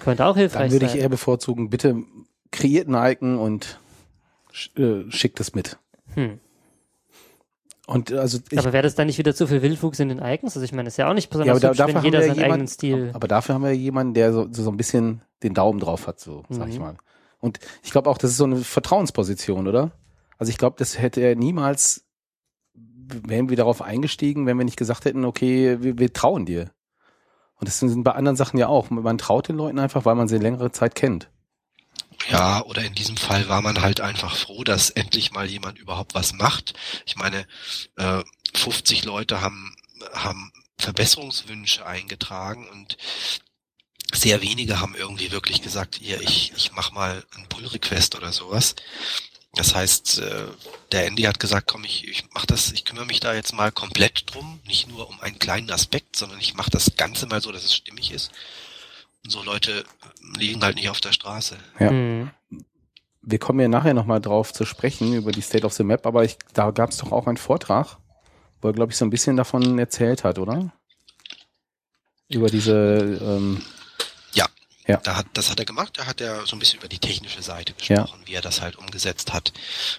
könnte 0.00 0.24
auch 0.26 0.36
hilfreich 0.36 0.62
Dann 0.64 0.72
würde 0.72 0.86
ich 0.86 0.92
sein. 0.92 1.00
eher 1.00 1.08
bevorzugen, 1.08 1.70
bitte 1.70 2.02
kreiert 2.50 2.88
ein 2.88 3.12
Icon 3.12 3.38
und 3.38 3.78
äh, 4.76 5.10
schickt 5.10 5.40
es 5.40 5.54
mit. 5.54 5.78
Hm. 6.14 6.38
Und 7.86 8.12
also 8.12 8.38
ich, 8.50 8.58
aber 8.58 8.72
wäre 8.72 8.82
das 8.84 8.94
dann 8.94 9.08
nicht 9.08 9.18
wieder 9.18 9.34
zu 9.34 9.46
viel 9.46 9.60
Wildwuchs 9.60 9.98
in 10.00 10.08
den 10.08 10.18
Icons? 10.18 10.56
Also 10.56 10.62
ich 10.64 10.72
meine, 10.72 10.84
das 10.84 10.94
ist 10.94 10.98
ja 10.98 11.10
auch 11.10 11.14
nicht 11.14 11.32
ja, 11.34 11.38
besonders 11.42 11.50
aber 11.50 11.60
da, 11.60 11.68
hübsch, 11.68 11.78
dafür 11.78 11.88
wenn 11.94 11.96
haben 11.98 12.04
jeder 12.04 12.18
wir 12.20 12.26
seinen 12.26 12.36
jemanden, 12.36 12.52
eigenen 12.52 12.68
Stil. 12.68 13.10
aber 13.12 13.28
dafür 13.28 13.54
haben 13.56 13.64
wir 13.64 13.72
jemanden, 13.72 14.14
der 14.14 14.32
so, 14.32 14.48
so 14.50 14.70
ein 14.70 14.76
bisschen 14.76 15.22
den 15.42 15.54
Daumen 15.54 15.80
drauf 15.80 16.06
hat, 16.06 16.20
so 16.20 16.44
sag 16.48 16.68
ich 16.68 16.76
Mhm. 16.76 16.82
mal. 16.82 16.96
Und 17.40 17.58
ich 17.82 17.90
glaube 17.90 18.08
auch, 18.08 18.18
das 18.18 18.30
ist 18.30 18.36
so 18.36 18.44
eine 18.44 18.58
Vertrauensposition, 18.58 19.66
oder? 19.66 19.90
Also 20.38 20.50
ich 20.50 20.58
glaube, 20.58 20.76
das 20.78 20.98
hätte 20.98 21.20
er 21.20 21.34
niemals, 21.34 22.04
wären 22.74 23.48
wir 23.48 23.56
darauf 23.56 23.82
eingestiegen, 23.82 24.46
wenn 24.46 24.58
wir 24.58 24.64
nicht 24.64 24.76
gesagt 24.78 25.04
hätten, 25.04 25.24
okay, 25.24 25.78
wir, 25.82 25.98
wir 25.98 26.12
trauen 26.12 26.46
dir. 26.46 26.70
Und 27.62 27.68
das 27.68 27.78
sind 27.78 28.02
bei 28.02 28.10
anderen 28.10 28.34
Sachen 28.34 28.58
ja 28.58 28.66
auch. 28.66 28.90
Man 28.90 29.18
traut 29.18 29.46
den 29.46 29.54
Leuten 29.54 29.78
einfach, 29.78 30.04
weil 30.04 30.16
man 30.16 30.26
sie 30.26 30.36
längere 30.36 30.72
Zeit 30.72 30.96
kennt. 30.96 31.28
Ja, 32.28 32.60
oder 32.64 32.82
in 32.84 32.96
diesem 32.96 33.16
Fall 33.16 33.48
war 33.48 33.62
man 33.62 33.80
halt 33.82 34.00
einfach 34.00 34.34
froh, 34.34 34.64
dass 34.64 34.90
endlich 34.90 35.30
mal 35.30 35.48
jemand 35.48 35.78
überhaupt 35.78 36.16
was 36.16 36.32
macht. 36.32 36.74
Ich 37.06 37.14
meine, 37.14 37.46
äh, 37.98 38.24
50 38.52 39.04
Leute 39.04 39.42
haben, 39.42 39.76
haben 40.12 40.50
Verbesserungswünsche 40.76 41.86
eingetragen 41.86 42.68
und 42.68 42.96
sehr 44.12 44.42
wenige 44.42 44.80
haben 44.80 44.96
irgendwie 44.96 45.30
wirklich 45.30 45.62
gesagt, 45.62 46.00
hier, 46.02 46.20
ich, 46.20 46.52
ich 46.56 46.72
mach 46.72 46.90
mal 46.90 47.22
einen 47.36 47.46
Pull-Request 47.46 48.16
oder 48.16 48.32
sowas. 48.32 48.74
Das 49.54 49.74
heißt, 49.74 50.20
äh, 50.20 50.46
der 50.92 51.06
Andy 51.06 51.22
hat 51.24 51.38
gesagt, 51.38 51.68
komm, 51.68 51.84
ich, 51.84 52.08
ich 52.08 52.24
mach 52.32 52.46
das, 52.46 52.72
ich 52.72 52.86
kümmere 52.86 53.04
mich 53.04 53.20
da 53.20 53.34
jetzt 53.34 53.52
mal 53.52 53.70
komplett 53.70 54.32
drum, 54.32 54.60
nicht 54.66 54.88
nur 54.88 55.08
um 55.08 55.20
einen 55.20 55.38
kleinen 55.38 55.70
Aspekt, 55.70 56.16
sondern 56.16 56.40
ich 56.40 56.54
mache 56.54 56.70
das 56.70 56.96
Ganze 56.96 57.26
mal 57.26 57.42
so, 57.42 57.52
dass 57.52 57.64
es 57.64 57.74
stimmig 57.74 58.12
ist. 58.12 58.30
Und 59.24 59.30
so 59.30 59.42
Leute 59.42 59.84
liegen 60.38 60.62
halt 60.62 60.76
nicht 60.76 60.88
auf 60.88 61.00
der 61.00 61.12
Straße. 61.12 61.56
Ja. 61.78 61.90
Mhm. 61.90 62.30
Wir 63.20 63.38
kommen 63.38 63.60
ja 63.60 63.68
nachher 63.68 63.94
nochmal 63.94 64.20
drauf 64.20 64.52
zu 64.52 64.64
sprechen, 64.64 65.14
über 65.14 65.32
die 65.32 65.42
State 65.42 65.64
of 65.64 65.74
the 65.74 65.84
Map, 65.84 66.06
aber 66.06 66.24
ich, 66.24 66.38
da 66.54 66.70
gab 66.70 66.90
es 66.90 66.96
doch 66.96 67.12
auch 67.12 67.26
einen 67.26 67.36
Vortrag, 67.36 67.98
wo 68.60 68.68
er, 68.68 68.74
glaube 68.74 68.90
ich, 68.90 68.98
so 68.98 69.04
ein 69.04 69.10
bisschen 69.10 69.36
davon 69.36 69.78
erzählt 69.78 70.24
hat, 70.24 70.38
oder? 70.38 70.72
Über 72.28 72.48
diese, 72.48 73.20
ähm, 73.22 73.62
Ja. 74.86 74.96
Da 74.98 75.16
hat, 75.16 75.26
das 75.34 75.50
hat 75.50 75.60
er 75.60 75.64
gemacht, 75.64 75.96
da 75.96 76.06
hat 76.06 76.20
er 76.20 76.44
so 76.46 76.56
ein 76.56 76.58
bisschen 76.58 76.80
über 76.80 76.88
die 76.88 76.98
technische 76.98 77.42
Seite 77.42 77.72
gesprochen, 77.72 78.22
wie 78.24 78.34
er 78.34 78.42
das 78.42 78.60
halt 78.60 78.76
umgesetzt 78.76 79.32
hat. 79.32 79.52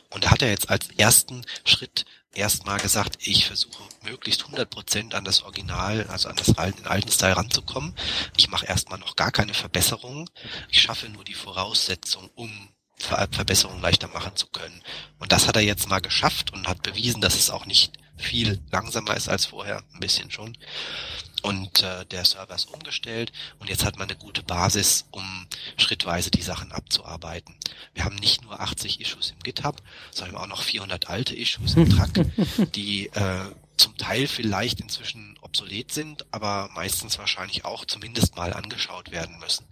Und 0.10 0.26
da 0.26 0.32
hat 0.32 0.42
er 0.42 0.50
jetzt 0.50 0.70
als 0.70 0.90
ersten 0.98 1.46
Schritt 1.64 2.06
erstmal 2.34 2.80
gesagt, 2.80 3.18
ich 3.22 3.46
versuche 3.46 3.84
möglichst 4.04 4.44
100% 4.44 5.14
an 5.14 5.24
das 5.24 5.44
Original, 5.44 6.08
also 6.08 6.30
an 6.30 6.36
das 6.36 6.58
alten, 6.58 6.84
den 6.84 6.88
alten 6.88 7.12
Style 7.12 7.38
ranzukommen. 7.38 7.96
Ich 8.36 8.50
mache 8.50 8.66
erstmal 8.66 9.00
noch 9.00 9.16
gar 9.16 9.32
keine 9.32 9.54
Verbesserungen. 9.54 10.30
Ich 10.70 10.82
schaffe 10.82 11.08
nur 11.10 11.24
die 11.24 11.34
Voraussetzung, 11.34 12.30
um 12.36 12.70
Ver 12.96 13.28
Verbesserungen 13.32 13.82
leichter 13.82 14.08
machen 14.08 14.36
zu 14.36 14.48
können. 14.48 14.82
Und 15.20 15.32
das 15.32 15.48
hat 15.48 15.56
er 15.56 15.64
jetzt 15.64 15.90
mal 15.90 16.00
geschafft 16.00 16.54
und 16.54 16.68
hat 16.68 16.84
bewiesen, 16.84 17.22
dass 17.22 17.36
es 17.36 17.50
auch 17.50 17.66
nicht 17.66 17.94
viel 18.18 18.62
langsamer 18.72 19.16
ist 19.18 19.30
als 19.30 19.46
vorher, 19.46 19.84
ein 19.94 20.00
bisschen 20.00 20.30
schon. 20.32 20.58
Und 21.44 21.84
äh, 21.84 22.06
der 22.06 22.24
Server 22.24 22.56
ist 22.56 22.74
umgestellt 22.74 23.34
und 23.60 23.70
jetzt 23.70 23.84
hat 23.84 24.00
man 24.00 24.10
eine 24.10 24.18
gute 24.18 24.44
Basis, 24.44 25.06
um 25.12 25.46
schrittweise 25.76 26.32
die 26.32 26.42
Sachen 26.42 26.72
abzuarbeiten. 26.72 27.54
Wir 27.94 28.06
haben 28.06 28.16
nicht 28.16 28.44
nur 28.44 28.62
80 28.62 29.02
Issues 29.02 29.32
im 29.32 29.40
GitHub, 29.40 29.82
sondern 30.12 30.38
auch 30.38 30.48
noch 30.48 30.62
400 30.62 31.10
alte 31.10 31.36
Issues 31.36 31.76
im 31.76 31.90
Track, 31.90 32.26
die 32.76 33.08
äh, 33.08 33.52
zum 33.76 33.98
Teil 33.98 34.28
vielleicht 34.28 34.80
inzwischen 34.80 35.38
obsolet 35.42 35.92
sind, 35.92 36.26
aber 36.32 36.70
meistens 36.74 37.20
wahrscheinlich 37.20 37.66
auch 37.66 37.84
zumindest 37.84 38.38
mal 38.38 38.54
angeschaut 38.54 39.12
werden 39.12 39.38
müssen. 39.40 39.66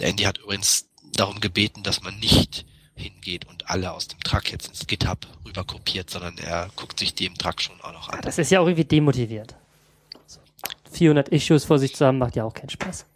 Der 0.00 0.08
Andy 0.08 0.24
hat 0.24 0.38
übrigens 0.38 0.88
darum 1.14 1.40
gebeten, 1.40 1.84
dass 1.84 2.02
man 2.02 2.18
nicht 2.18 2.66
hingeht 2.94 3.46
und 3.46 3.70
alle 3.70 3.92
aus 3.92 4.08
dem 4.08 4.20
Truck 4.20 4.50
jetzt 4.50 4.66
ins 4.66 4.88
GitHub 4.88 5.28
rüber 5.46 5.62
kopiert, 5.62 6.10
sondern 6.10 6.36
er 6.38 6.70
guckt 6.74 6.98
sich 6.98 7.14
die 7.14 7.26
im 7.26 7.38
Truck 7.38 7.60
schon 7.62 7.80
auch 7.82 7.92
noch 7.92 8.08
an. 8.08 8.20
Das 8.22 8.38
ist 8.38 8.50
ja 8.50 8.60
auch 8.60 8.66
irgendwie 8.66 8.84
demotiviert. 8.84 9.54
400 10.92 11.28
Issues 11.30 11.64
vor 11.64 11.78
sich 11.78 11.94
zu 11.94 12.04
haben, 12.06 12.18
macht 12.18 12.36
ja 12.36 12.44
auch 12.44 12.54
keinen 12.54 12.70
Spaß. 12.70 13.06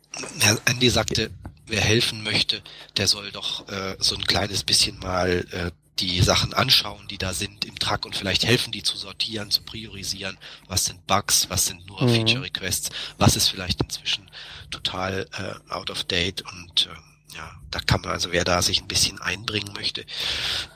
Herr 0.40 0.58
Andy 0.66 0.88
sagte, 0.90 1.30
wer 1.66 1.80
helfen 1.80 2.22
möchte, 2.22 2.62
der 2.96 3.06
soll 3.06 3.30
doch 3.32 3.68
äh, 3.68 3.96
so 3.98 4.14
ein 4.16 4.24
kleines 4.24 4.64
bisschen 4.64 4.98
mal 4.98 5.44
äh, 5.50 5.70
die 5.98 6.20
Sachen 6.20 6.52
anschauen, 6.52 7.06
die 7.08 7.16
da 7.18 7.32
sind 7.32 7.64
im 7.64 7.78
Truck 7.78 8.04
und 8.04 8.14
vielleicht 8.14 8.44
helfen, 8.44 8.70
die 8.70 8.82
zu 8.82 8.96
sortieren, 8.96 9.50
zu 9.50 9.62
priorisieren. 9.62 10.36
Was 10.68 10.84
sind 10.84 11.06
Bugs, 11.06 11.48
was 11.48 11.66
sind 11.66 11.86
nur 11.86 12.02
Mhm. 12.02 12.08
Feature 12.08 12.42
Requests, 12.44 12.90
was 13.18 13.36
ist 13.36 13.48
vielleicht 13.48 13.82
inzwischen 13.82 14.30
total 14.70 15.26
äh, 15.38 15.72
out 15.72 15.90
of 15.90 16.04
date 16.04 16.42
und 16.42 16.86
äh, 16.92 17.36
ja, 17.36 17.50
da 17.70 17.80
kann 17.80 18.00
man 18.02 18.10
also, 18.12 18.32
wer 18.32 18.44
da 18.44 18.62
sich 18.62 18.80
ein 18.80 18.88
bisschen 18.88 19.20
einbringen 19.20 19.72
möchte, 19.74 20.02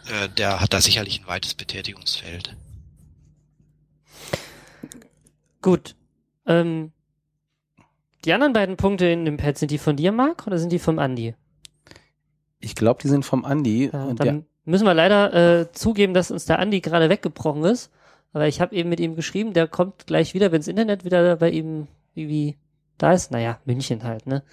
äh, 0.07 0.28
der 0.37 0.61
hat 0.61 0.73
da 0.73 0.80
sicherlich 0.80 1.21
ein 1.21 1.26
weites 1.26 1.54
Betätigungsfeld. 1.54 2.57
Gut. 5.62 5.95
Ähm, 6.47 6.92
die 8.25 8.32
anderen 8.32 8.52
beiden 8.52 8.76
Punkte 8.76 9.06
in 9.06 9.25
dem 9.25 9.37
Pad, 9.37 9.59
sind 9.59 9.70
die 9.70 9.78
von 9.78 9.97
dir, 9.97 10.12
Marc, 10.12 10.47
oder 10.47 10.59
sind 10.59 10.73
die 10.73 10.78
vom 10.78 10.99
Andi? 10.99 11.35
ich 12.61 12.75
glaube, 12.75 13.00
die 13.02 13.09
sind 13.09 13.25
vom 13.25 13.44
Andi. 13.44 13.90
Ja, 13.92 14.04
und 14.04 14.20
dann 14.20 14.26
der, 14.26 14.42
müssen 14.64 14.85
wir 14.85 14.94
leider 14.94 15.61
äh, 15.61 15.73
zugeben, 15.73 16.14
dass 16.14 16.30
uns 16.30 16.44
der 16.44 16.59
Andi 16.59 16.80
gerade 16.80 17.09
weggebrochen 17.09 17.64
ist. 17.64 17.90
Aber 18.32 18.47
ich 18.47 18.61
habe 18.61 18.76
eben 18.76 18.88
mit 18.88 19.00
ihm 19.00 19.16
geschrieben, 19.16 19.54
der 19.54 19.66
kommt 19.66 20.06
gleich 20.06 20.35
wieder, 20.35 20.52
wenns 20.52 20.68
Internet 20.68 21.04
wieder 21.04 21.37
bei 21.37 21.50
ihm 21.50 21.88
irgendwie 22.14 22.56
da 22.99 23.12
ist. 23.12 23.32
Naja, 23.32 23.59
München 23.64 24.04
halt, 24.04 24.26
ne? 24.26 24.44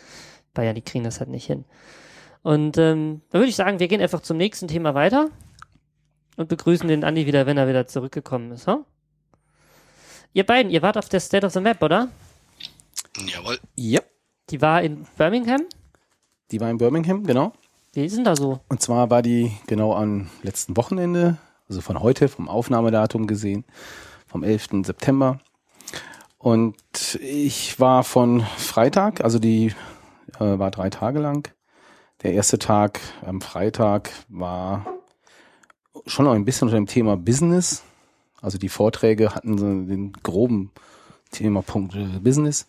Bayern, 0.53 0.73
die 0.73 0.81
kriegen 0.81 1.03
das 1.03 1.19
halt 1.19 1.29
nicht 1.29 1.45
hin. 1.45 1.65
Und 2.41 2.77
ähm, 2.77 3.21
dann 3.29 3.41
würde 3.41 3.49
ich 3.49 3.55
sagen, 3.55 3.79
wir 3.79 3.87
gehen 3.87 4.01
einfach 4.01 4.21
zum 4.21 4.37
nächsten 4.37 4.67
Thema 4.67 4.95
weiter 4.95 5.29
und 6.37 6.49
begrüßen 6.49 6.87
den 6.87 7.03
Andi 7.03 7.27
wieder, 7.27 7.45
wenn 7.45 7.57
er 7.57 7.67
wieder 7.67 7.85
zurückgekommen 7.85 8.51
ist. 8.51 8.67
Huh? 8.67 8.85
Ihr 10.37 10.45
beiden, 10.45 10.71
ihr 10.71 10.83
wart 10.83 10.99
auf 10.99 11.09
der 11.09 11.19
State 11.19 11.47
of 11.47 11.51
the 11.53 11.59
Map, 11.59 11.81
oder? 11.81 12.09
Jawohl. 13.25 13.57
ja, 13.75 14.01
Die 14.51 14.61
war 14.61 14.83
in 14.83 15.07
Birmingham. 15.17 15.61
die 16.51 16.61
war 16.61 16.69
in 16.69 16.77
Birmingham, 16.77 17.23
genau. 17.23 17.53
Wie 17.93 18.05
ist 18.05 18.17
denn 18.17 18.23
da 18.23 18.35
so? 18.35 18.59
Und 18.69 18.79
zwar 18.79 19.09
war 19.09 19.23
die 19.23 19.51
genau 19.65 19.95
am 19.95 20.29
letzten 20.43 20.77
Wochenende, 20.77 21.37
also 21.67 21.81
von 21.81 21.99
heute, 22.01 22.27
vom 22.27 22.49
Aufnahmedatum 22.49 23.25
gesehen, 23.25 23.65
vom 24.27 24.43
11. 24.43 24.85
September. 24.85 25.39
Und 26.37 26.75
ich 27.19 27.79
war 27.79 28.03
von 28.03 28.41
Freitag, 28.57 29.21
also 29.21 29.39
die 29.39 29.73
äh, 30.35 30.59
war 30.59 30.69
drei 30.69 30.91
Tage 30.91 31.17
lang. 31.17 31.51
Der 32.21 32.33
erste 32.33 32.59
Tag 32.59 32.99
am 33.25 33.41
Freitag 33.41 34.11
war 34.29 34.85
schon 36.05 36.25
noch 36.25 36.33
ein 36.33 36.45
bisschen 36.45 36.67
unter 36.67 36.77
dem 36.77 36.85
Thema 36.85 37.17
Business. 37.17 37.81
Also 38.41 38.57
die 38.57 38.69
Vorträge 38.69 39.33
hatten 39.33 39.57
so 39.57 39.65
den 39.65 40.13
groben 40.13 40.71
Themapunkt 41.31 41.95
äh, 41.95 42.19
Business. 42.19 42.67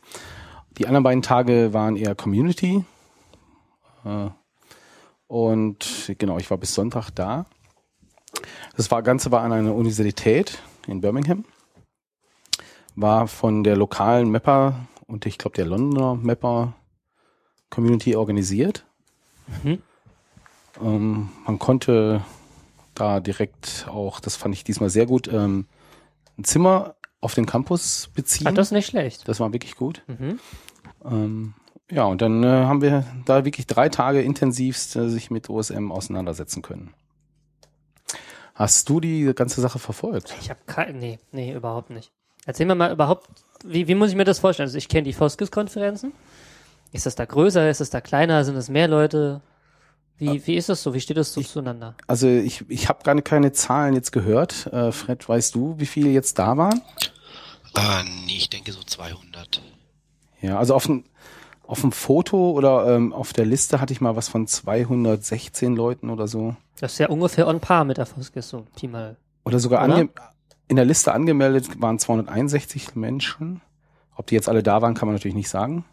Die 0.79 0.87
anderen 0.87 1.05
beiden 1.05 1.23
Tage 1.23 1.73
waren 1.73 1.97
eher 1.97 2.15
Community. 2.15 2.85
Äh, 4.05 4.31
und 5.27 6.15
genau, 6.19 6.39
ich 6.39 6.51
war 6.51 6.57
bis 6.57 6.75
Sonntag 6.75 7.11
da. 7.11 7.47
Das 8.77 8.91
war, 8.91 9.03
Ganze 9.03 9.31
war 9.31 9.43
an 9.43 9.53
einer 9.53 9.75
Universität 9.75 10.63
in 10.87 11.01
Birmingham. 11.01 11.45
War 12.95 13.29
von 13.29 13.63
der 13.65 13.77
lokalen 13.77 14.31
Mapper 14.31 14.87
und 15.07 15.27
ich 15.27 15.39
glaube 15.39 15.57
der 15.57 15.67
Londoner 15.67 16.15
Mapper 16.15 16.75
Community 17.71 18.17
organisiert. 18.17 18.87
Mhm. 19.63 19.83
Ähm, 20.81 21.29
man 21.45 21.59
konnte 21.59 22.23
da 22.99 23.21
direkt 23.21 23.87
auch, 23.89 24.21
das 24.21 24.37
fand 24.37 24.55
ich 24.55 24.65
diesmal 24.65 24.91
sehr 24.91 25.07
gut, 25.07 25.29
ähm, 25.33 25.67
ein 26.37 26.45
Zimmer 26.45 26.95
auf 27.21 27.35
den 27.35 27.47
Campus 27.47 28.11
beziehen. 28.15 28.47
Ah, 28.47 28.53
das 28.53 28.69
ist 28.69 28.73
nicht 28.73 28.87
schlecht. 28.87 29.27
das 29.29 29.41
war 29.41 29.53
wirklich 29.53 29.75
gut. 29.75 30.03
Mhm. 30.07 30.39
Ähm, 31.05 31.55
ja, 31.91 32.05
und 32.05 32.21
dann 32.21 32.45
äh, 32.45 32.47
haben 32.47 32.83
wir 32.83 33.05
da 33.25 33.45
wirklich 33.45 33.67
drei 33.67 33.89
Tage 33.89 34.21
intensivst 34.21 34.95
äh, 34.97 35.09
sich 35.09 35.31
mit 35.31 35.49
OSM 35.49 35.91
auseinandersetzen 35.91 36.63
können. 36.63 36.95
Hast 38.55 38.89
du 38.89 39.01
die 39.01 39.33
ganze 39.35 39.61
Sache 39.61 39.79
verfolgt? 39.79 40.35
Ich 40.41 40.51
habe 40.51 40.61
kein, 40.67 40.99
nee, 40.99 41.19
nee, 41.33 41.55
überhaupt 41.55 41.91
nicht. 41.91 42.11
Erzähl 42.45 42.67
mir 42.67 42.75
mal 42.75 42.93
überhaupt, 42.93 43.29
wie, 43.65 43.89
wie 43.89 43.95
muss 43.95 44.11
ich 44.11 44.17
mir 44.17 44.25
das 44.25 44.41
vorstellen? 44.41 44.67
Also 44.67 44.79
ich 44.79 44.89
kenne 44.89 45.05
die 45.05 45.13
Foskis-Konferenzen. 45.13 46.13
Ist 46.93 47.07
das 47.07 47.15
da 47.15 47.25
größer? 47.25 47.69
Ist 47.69 47.81
es 47.81 47.91
da 47.91 48.01
kleiner? 48.01 48.45
Sind 48.45 48.57
es 48.57 48.69
mehr 48.69 48.89
Leute? 48.89 49.41
Wie, 50.19 50.47
wie 50.47 50.57
ist 50.57 50.69
das 50.69 50.83
so? 50.83 50.95
Wie 50.95 51.01
steht 51.01 51.17
das 51.17 51.33
so 51.33 51.41
zueinander? 51.41 51.95
Also 52.07 52.29
ich, 52.29 52.65
ich 52.69 52.89
habe 52.89 53.05
gar 53.05 53.21
keine 53.23 53.53
Zahlen 53.53 53.95
jetzt 53.95 54.11
gehört. 54.11 54.67
Äh, 54.67 54.91
Fred, 54.93 55.29
weißt 55.29 55.55
du, 55.55 55.75
wie 55.79 55.87
viele 55.87 56.11
jetzt 56.11 56.39
da 56.39 56.57
waren? 56.57 56.83
Äh, 57.77 58.05
nee, 58.27 58.37
ich 58.37 58.51
denke 58.51 58.73
so 58.73 58.83
200. 58.83 59.63
Ja, 60.41 60.59
also 60.59 60.75
auf 60.75 60.87
dem 60.87 61.05
auf 61.69 61.83
dem 61.83 61.93
Foto 61.93 62.53
oder 62.53 62.97
ähm, 62.97 63.13
auf 63.13 63.35
der 63.35 63.45
Liste 63.45 63.81
hatte 63.81 63.93
ich 63.93 64.01
mal 64.01 64.17
was 64.17 64.29
von 64.29 64.47
216 64.47 65.77
Leuten 65.77 66.09
oder 66.09 66.27
so. 66.27 66.57
Das 66.81 66.93
ist 66.93 66.99
ja 66.99 67.09
ungefähr 67.09 67.47
on 67.47 67.61
par 67.61 67.85
mit 67.85 67.99
der 67.99 68.07
Foskis, 68.07 68.49
so 68.49 68.67
Pi 68.75 68.89
mal. 68.89 69.17
Oder 69.45 69.61
sogar 69.61 69.85
Oder? 69.85 70.09
in 70.69 70.77
der 70.77 70.87
Liste 70.87 71.13
angemeldet 71.13 71.81
waren 71.81 71.99
261 71.99 72.97
Menschen. 72.97 73.61
Ob 74.17 74.27
die 74.27 74.35
jetzt 74.35 74.49
alle 74.49 74.63
da 74.63 74.81
waren, 74.81 74.95
kann 74.95 75.09
man 75.09 75.15
natürlich 75.15 75.35
nicht 75.35 75.51
sagen. 75.51 75.85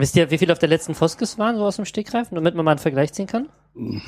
Wisst 0.00 0.16
ihr, 0.16 0.30
wie 0.30 0.38
viele 0.38 0.52
auf 0.52 0.58
der 0.58 0.68
letzten 0.68 0.94
Foskis 0.94 1.38
waren, 1.38 1.56
so 1.56 1.64
aus 1.64 1.76
dem 1.76 1.84
Stegreif, 1.84 2.28
damit 2.30 2.54
man 2.54 2.64
mal 2.64 2.72
einen 2.72 2.78
Vergleich 2.78 3.12
ziehen 3.12 3.26
kann? 3.26 3.48
Hm, 3.74 4.00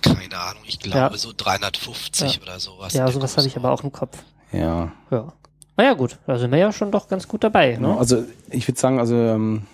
keine 0.00 0.38
Ahnung, 0.38 0.62
ich 0.66 0.78
glaube 0.78 0.98
Ja. 0.98 1.16
so 1.18 1.32
350 1.36 2.36
Ja. 2.36 2.42
oder 2.42 2.60
sowas. 2.60 2.92
ja, 2.94 3.10
sowas 3.10 3.36
habe 3.36 3.46
ich 3.46 3.56
aber 3.56 3.70
auch 3.70 3.82
im 3.84 3.92
Kopf. 3.92 4.18
Ja. 4.52 4.92
Ja. 5.10 5.32
Naja, 5.76 5.94
gut, 5.94 6.18
da 6.26 6.38
sind 6.38 6.50
wir 6.52 6.58
ja 6.58 6.72
schon 6.72 6.90
doch 6.92 7.08
ganz 7.08 7.26
gut 7.28 7.42
dabei. 7.44 7.72
Genau, 7.72 7.94
Ne? 7.94 7.98
also 7.98 8.24
ich 8.50 8.68
würde 8.68 8.78
sagen, 8.80 8.98
also 8.98 9.16
ähm, 9.16 9.66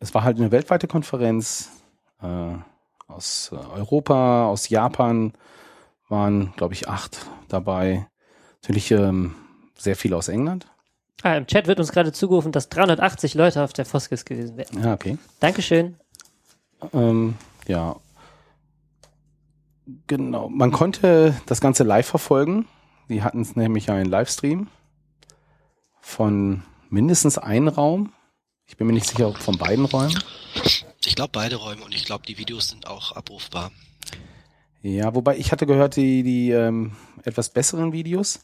es 0.00 0.14
war 0.14 0.22
halt 0.22 0.36
eine 0.38 0.50
weltweite 0.50 0.86
Konferenz 0.86 1.70
äh, 2.22 2.52
aus 3.06 3.50
äh, 3.52 3.56
Europa, 3.56 4.46
aus 4.46 4.68
Japan 4.68 5.32
waren, 6.08 6.52
glaube 6.56 6.74
ich, 6.74 6.88
acht 6.88 7.26
dabei. 7.48 8.06
Natürlich 8.62 8.90
ähm, 8.90 9.34
sehr 9.76 9.96
viele 9.96 10.16
aus 10.16 10.28
England. 10.28 10.66
Ah, 11.22 11.36
im 11.36 11.46
Chat 11.46 11.66
wird 11.66 11.80
uns 11.80 11.90
gerade 11.92 12.12
zugerufen, 12.12 12.52
dass 12.52 12.68
380 12.68 13.34
Leute 13.34 13.62
auf 13.64 13.72
der 13.72 13.84
Foskis 13.84 14.24
gewesen 14.24 14.56
wären. 14.56 14.82
Ja, 14.82 14.92
okay. 14.94 15.18
Dankeschön. 15.40 15.96
Ähm, 16.92 17.34
ja. 17.66 17.96
Genau. 20.06 20.48
Man 20.48 20.70
konnte 20.70 21.34
das 21.46 21.60
Ganze 21.60 21.82
live 21.82 22.06
verfolgen. 22.06 22.66
Die 23.08 23.22
hatten 23.22 23.40
es 23.40 23.56
nämlich 23.56 23.86
ja 23.86 23.98
in 23.98 24.06
Livestream. 24.08 24.68
von 26.00 26.62
mindestens 26.90 27.36
einem 27.38 27.68
Raum. 27.68 28.12
Ich 28.66 28.76
bin 28.76 28.86
mir 28.86 28.92
nicht 28.92 29.06
sicher, 29.06 29.28
ob 29.28 29.38
von 29.38 29.58
beiden 29.58 29.84
Räumen. 29.84 30.18
Ich 31.04 31.14
glaube 31.16 31.30
beide 31.32 31.56
Räume 31.56 31.84
und 31.84 31.94
ich 31.94 32.04
glaube 32.04 32.24
die 32.26 32.38
Videos 32.38 32.68
sind 32.68 32.86
auch 32.86 33.12
abrufbar. 33.12 33.72
Ja, 34.82 35.14
wobei 35.14 35.36
ich 35.36 35.52
hatte 35.52 35.66
gehört, 35.66 35.96
die, 35.96 36.22
die 36.22 36.50
ähm, 36.50 36.92
etwas 37.24 37.50
besseren 37.50 37.92
Videos. 37.92 38.40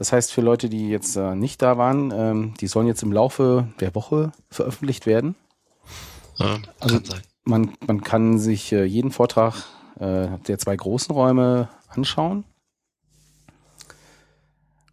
Das 0.00 0.12
heißt, 0.14 0.32
für 0.32 0.40
Leute, 0.40 0.70
die 0.70 0.88
jetzt 0.88 1.14
äh, 1.16 1.34
nicht 1.34 1.60
da 1.60 1.76
waren, 1.76 2.10
ähm, 2.10 2.54
die 2.58 2.68
sollen 2.68 2.86
jetzt 2.86 3.02
im 3.02 3.12
Laufe 3.12 3.68
der 3.80 3.94
Woche 3.94 4.32
veröffentlicht 4.48 5.04
werden. 5.04 5.34
Ja, 6.38 6.58
Also- 6.80 6.96
kann 6.96 7.04
sein. 7.04 7.20
Man, 7.44 7.72
man 7.86 8.00
kann 8.02 8.38
sich 8.38 8.72
äh, 8.72 8.84
jeden 8.84 9.10
Vortrag 9.10 9.62
äh, 9.98 10.28
der 10.48 10.58
zwei 10.58 10.74
großen 10.74 11.14
Räume 11.14 11.68
anschauen. 11.88 12.44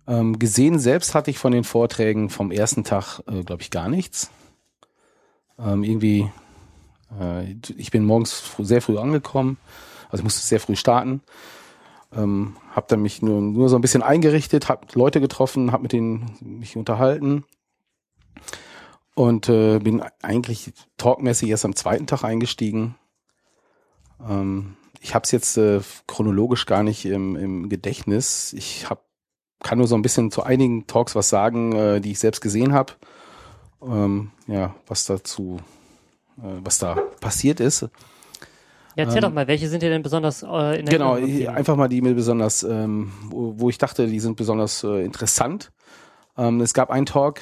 Ähm, 0.07 0.39
gesehen 0.39 0.77
selbst 0.77 1.15
hatte 1.15 1.31
ich 1.31 1.39
von 1.39 1.53
den 1.53 1.63
Vorträgen 1.63 2.29
vom 2.29 2.51
ersten 2.51 2.83
Tag, 2.83 3.21
äh, 3.27 3.43
glaube 3.43 3.61
ich, 3.61 3.71
gar 3.71 3.87
nichts. 3.87 4.29
Ähm, 5.57 5.85
irgendwie, 5.85 6.29
äh, 7.17 7.55
ich 7.77 7.91
bin 7.91 8.03
morgens 8.03 8.43
sehr 8.59 8.81
früh 8.81 8.97
angekommen, 8.97 9.57
also 10.09 10.17
ich 10.17 10.23
musste 10.25 10.45
sehr 10.45 10.59
früh 10.59 10.75
starten. 10.75 11.21
Ähm, 12.15 12.55
habe 12.71 12.87
dann 12.89 13.01
mich 13.01 13.21
nur, 13.21 13.41
nur 13.41 13.69
so 13.69 13.75
ein 13.75 13.81
bisschen 13.81 14.01
eingerichtet, 14.01 14.69
habe 14.69 14.87
Leute 14.93 15.19
getroffen, 15.19 15.71
habe 15.71 15.83
mit 15.83 15.91
denen 15.91 16.37
mich 16.41 16.77
unterhalten 16.77 17.43
und 19.13 19.49
äh, 19.49 19.79
bin 19.79 20.03
eigentlich 20.21 20.73
talkmäßig 20.97 21.49
erst 21.49 21.65
am 21.65 21.75
zweiten 21.75 22.07
Tag 22.07 22.23
eingestiegen. 22.23 22.95
Ähm, 24.25 24.77
ich 25.01 25.15
habe 25.15 25.23
es 25.23 25.31
jetzt 25.31 25.57
äh, 25.57 25.81
chronologisch 26.07 26.65
gar 26.65 26.83
nicht 26.83 27.05
im, 27.05 27.35
im 27.35 27.69
Gedächtnis. 27.69 28.53
Ich 28.53 28.89
hab, 28.89 29.05
kann 29.63 29.79
nur 29.79 29.87
so 29.87 29.95
ein 29.95 30.01
bisschen 30.01 30.31
zu 30.31 30.43
einigen 30.43 30.87
Talks 30.87 31.15
was 31.15 31.29
sagen, 31.29 31.73
äh, 31.73 31.99
die 31.99 32.11
ich 32.11 32.19
selbst 32.19 32.41
gesehen 32.41 32.73
habe. 32.73 32.93
Ähm, 33.81 34.31
ja, 34.47 34.75
was 34.87 35.05
dazu, 35.05 35.59
äh, 36.37 36.59
was 36.63 36.77
da 36.77 36.95
passiert 37.19 37.59
ist. 37.59 37.89
Ja, 38.97 39.03
erzähl 39.03 39.17
Ähm, 39.17 39.21
doch 39.29 39.33
mal, 39.33 39.47
welche 39.47 39.69
sind 39.69 39.83
dir 39.83 39.89
denn 39.91 40.01
besonders 40.01 40.41
äh, 40.41 40.79
in 40.79 40.85
der 40.87 40.97
Genau, 40.97 41.13
einfach 41.13 41.75
mal 41.75 41.87
die 41.87 42.01
mir 42.01 42.15
besonders, 42.15 42.63
ähm, 42.63 43.11
wo, 43.29 43.53
wo 43.57 43.69
ich 43.69 43.77
dachte, 43.77 44.07
die 44.07 44.19
sind 44.19 44.35
besonders 44.37 44.83
äh, 44.83 45.05
interessant. 45.05 45.71
Ähm, 46.35 46.61
es 46.61 46.73
gab 46.73 46.89
einen 46.89 47.05
Talk, 47.05 47.41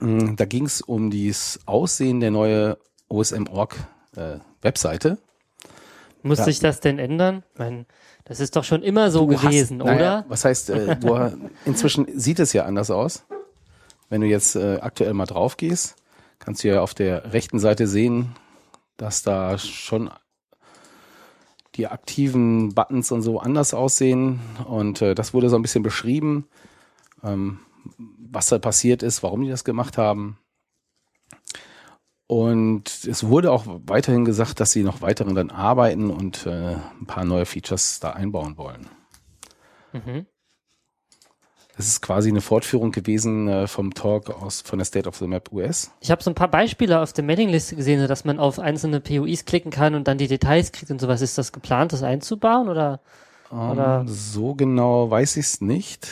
mh, 0.00 0.34
da 0.36 0.44
ging 0.44 0.64
es 0.66 0.80
um 0.80 1.10
das 1.10 1.58
Aussehen 1.66 2.20
der 2.20 2.30
neue 2.30 2.78
OSM.org 3.08 3.74
äh, 4.16 4.38
Webseite. 4.62 5.18
Muss 6.22 6.38
ja. 6.38 6.44
sich 6.44 6.60
das 6.60 6.78
denn 6.78 7.00
ändern? 7.00 7.42
Mein, 7.58 7.86
das 8.24 8.38
ist 8.38 8.54
doch 8.54 8.64
schon 8.64 8.82
immer 8.82 9.10
so 9.10 9.26
Du 9.26 9.34
hast- 9.34 9.42
gewesen, 9.42 9.78
naja, 9.78 9.96
oder? 9.96 10.24
Was 10.28 10.44
heißt, 10.44 10.70
äh, 10.70 10.96
du, 10.96 11.32
inzwischen 11.66 12.06
sieht 12.16 12.38
es 12.38 12.52
ja 12.52 12.64
anders 12.64 12.92
aus. 12.92 13.24
Wenn 14.08 14.20
du 14.20 14.28
jetzt 14.28 14.54
äh, 14.54 14.78
aktuell 14.80 15.14
mal 15.14 15.26
drauf 15.26 15.56
gehst, 15.56 15.96
kannst 16.38 16.62
du 16.62 16.68
ja 16.68 16.80
auf 16.80 16.94
der 16.94 17.32
rechten 17.32 17.58
Seite 17.58 17.88
sehen, 17.88 18.36
dass 18.96 19.22
da 19.22 19.58
schon 19.58 20.10
die 21.76 21.86
aktiven 21.88 22.74
Buttons 22.74 23.10
und 23.12 23.22
so 23.22 23.40
anders 23.40 23.74
aussehen. 23.74 24.40
Und 24.66 25.02
äh, 25.02 25.14
das 25.14 25.34
wurde 25.34 25.48
so 25.48 25.56
ein 25.56 25.62
bisschen 25.62 25.82
beschrieben, 25.82 26.46
ähm, 27.22 27.60
was 27.98 28.48
da 28.48 28.58
passiert 28.58 29.02
ist, 29.02 29.22
warum 29.22 29.42
die 29.42 29.50
das 29.50 29.64
gemacht 29.64 29.98
haben. 29.98 30.38
Und 32.26 33.04
es 33.04 33.26
wurde 33.26 33.52
auch 33.52 33.64
weiterhin 33.66 34.24
gesagt, 34.24 34.58
dass 34.58 34.72
sie 34.72 34.82
noch 34.82 35.02
weiterhin 35.02 35.34
dann 35.34 35.50
arbeiten 35.50 36.10
und 36.10 36.46
äh, 36.46 36.74
ein 36.74 37.06
paar 37.06 37.24
neue 37.24 37.44
Features 37.44 38.00
da 38.00 38.10
einbauen 38.10 38.56
wollen. 38.56 38.88
Mhm. 39.92 40.26
Das 41.76 41.88
ist 41.88 42.00
quasi 42.02 42.28
eine 42.28 42.40
Fortführung 42.40 42.92
gewesen 42.92 43.48
äh, 43.48 43.66
vom 43.66 43.94
Talk 43.94 44.30
aus 44.30 44.60
von 44.60 44.78
der 44.78 44.86
State 44.86 45.08
of 45.08 45.16
the 45.16 45.26
Map 45.26 45.50
US. 45.52 45.90
Ich 46.00 46.10
habe 46.10 46.22
so 46.22 46.30
ein 46.30 46.34
paar 46.36 46.48
Beispiele 46.48 47.00
auf 47.00 47.12
der 47.12 47.24
Mailingliste 47.24 47.74
gesehen, 47.74 48.00
so 48.00 48.06
dass 48.06 48.24
man 48.24 48.38
auf 48.38 48.58
einzelne 48.60 49.00
POIs 49.00 49.44
klicken 49.44 49.70
kann 49.72 49.94
und 49.96 50.06
dann 50.06 50.18
die 50.18 50.28
Details 50.28 50.70
kriegt 50.70 50.90
und 50.92 51.00
sowas. 51.00 51.20
Ist 51.20 51.36
das 51.36 51.52
geplant, 51.52 51.92
das 51.92 52.02
einzubauen 52.02 52.68
oder? 52.68 53.00
Oder- 53.50 54.00
Ähm, 54.02 54.08
so 54.08 54.54
genau 54.54 55.10
weiß 55.10 55.36
ich 55.36 55.46
es 55.46 55.60
nicht. 55.60 56.06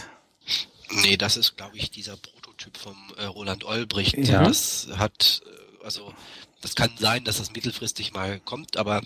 Nee, 1.04 1.16
das 1.16 1.36
ist, 1.36 1.56
glaube 1.56 1.76
ich, 1.76 1.90
dieser 1.90 2.16
Prototyp 2.16 2.76
vom 2.76 2.96
äh, 3.16 3.24
Roland 3.24 3.64
Olbricht. 3.64 4.18
Ja. 4.18 4.42
Das 4.44 4.88
hat, 4.96 5.42
äh, 5.80 5.84
also, 5.84 6.12
das 6.60 6.74
kann 6.74 6.90
sein, 6.98 7.24
dass 7.24 7.38
das 7.38 7.52
mittelfristig 7.52 8.12
mal 8.12 8.40
kommt, 8.40 8.76
aber 8.76 9.00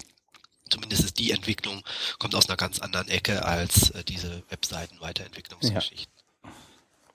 zumindest 0.68 1.04
ist 1.04 1.18
die 1.18 1.30
Entwicklung, 1.30 1.82
kommt 2.18 2.34
aus 2.34 2.48
einer 2.48 2.56
ganz 2.56 2.80
anderen 2.80 3.08
Ecke 3.08 3.44
als 3.44 3.90
äh, 3.90 4.02
diese 4.04 4.42
Webseiten-Weiterentwicklungsgeschichten. 4.48 6.12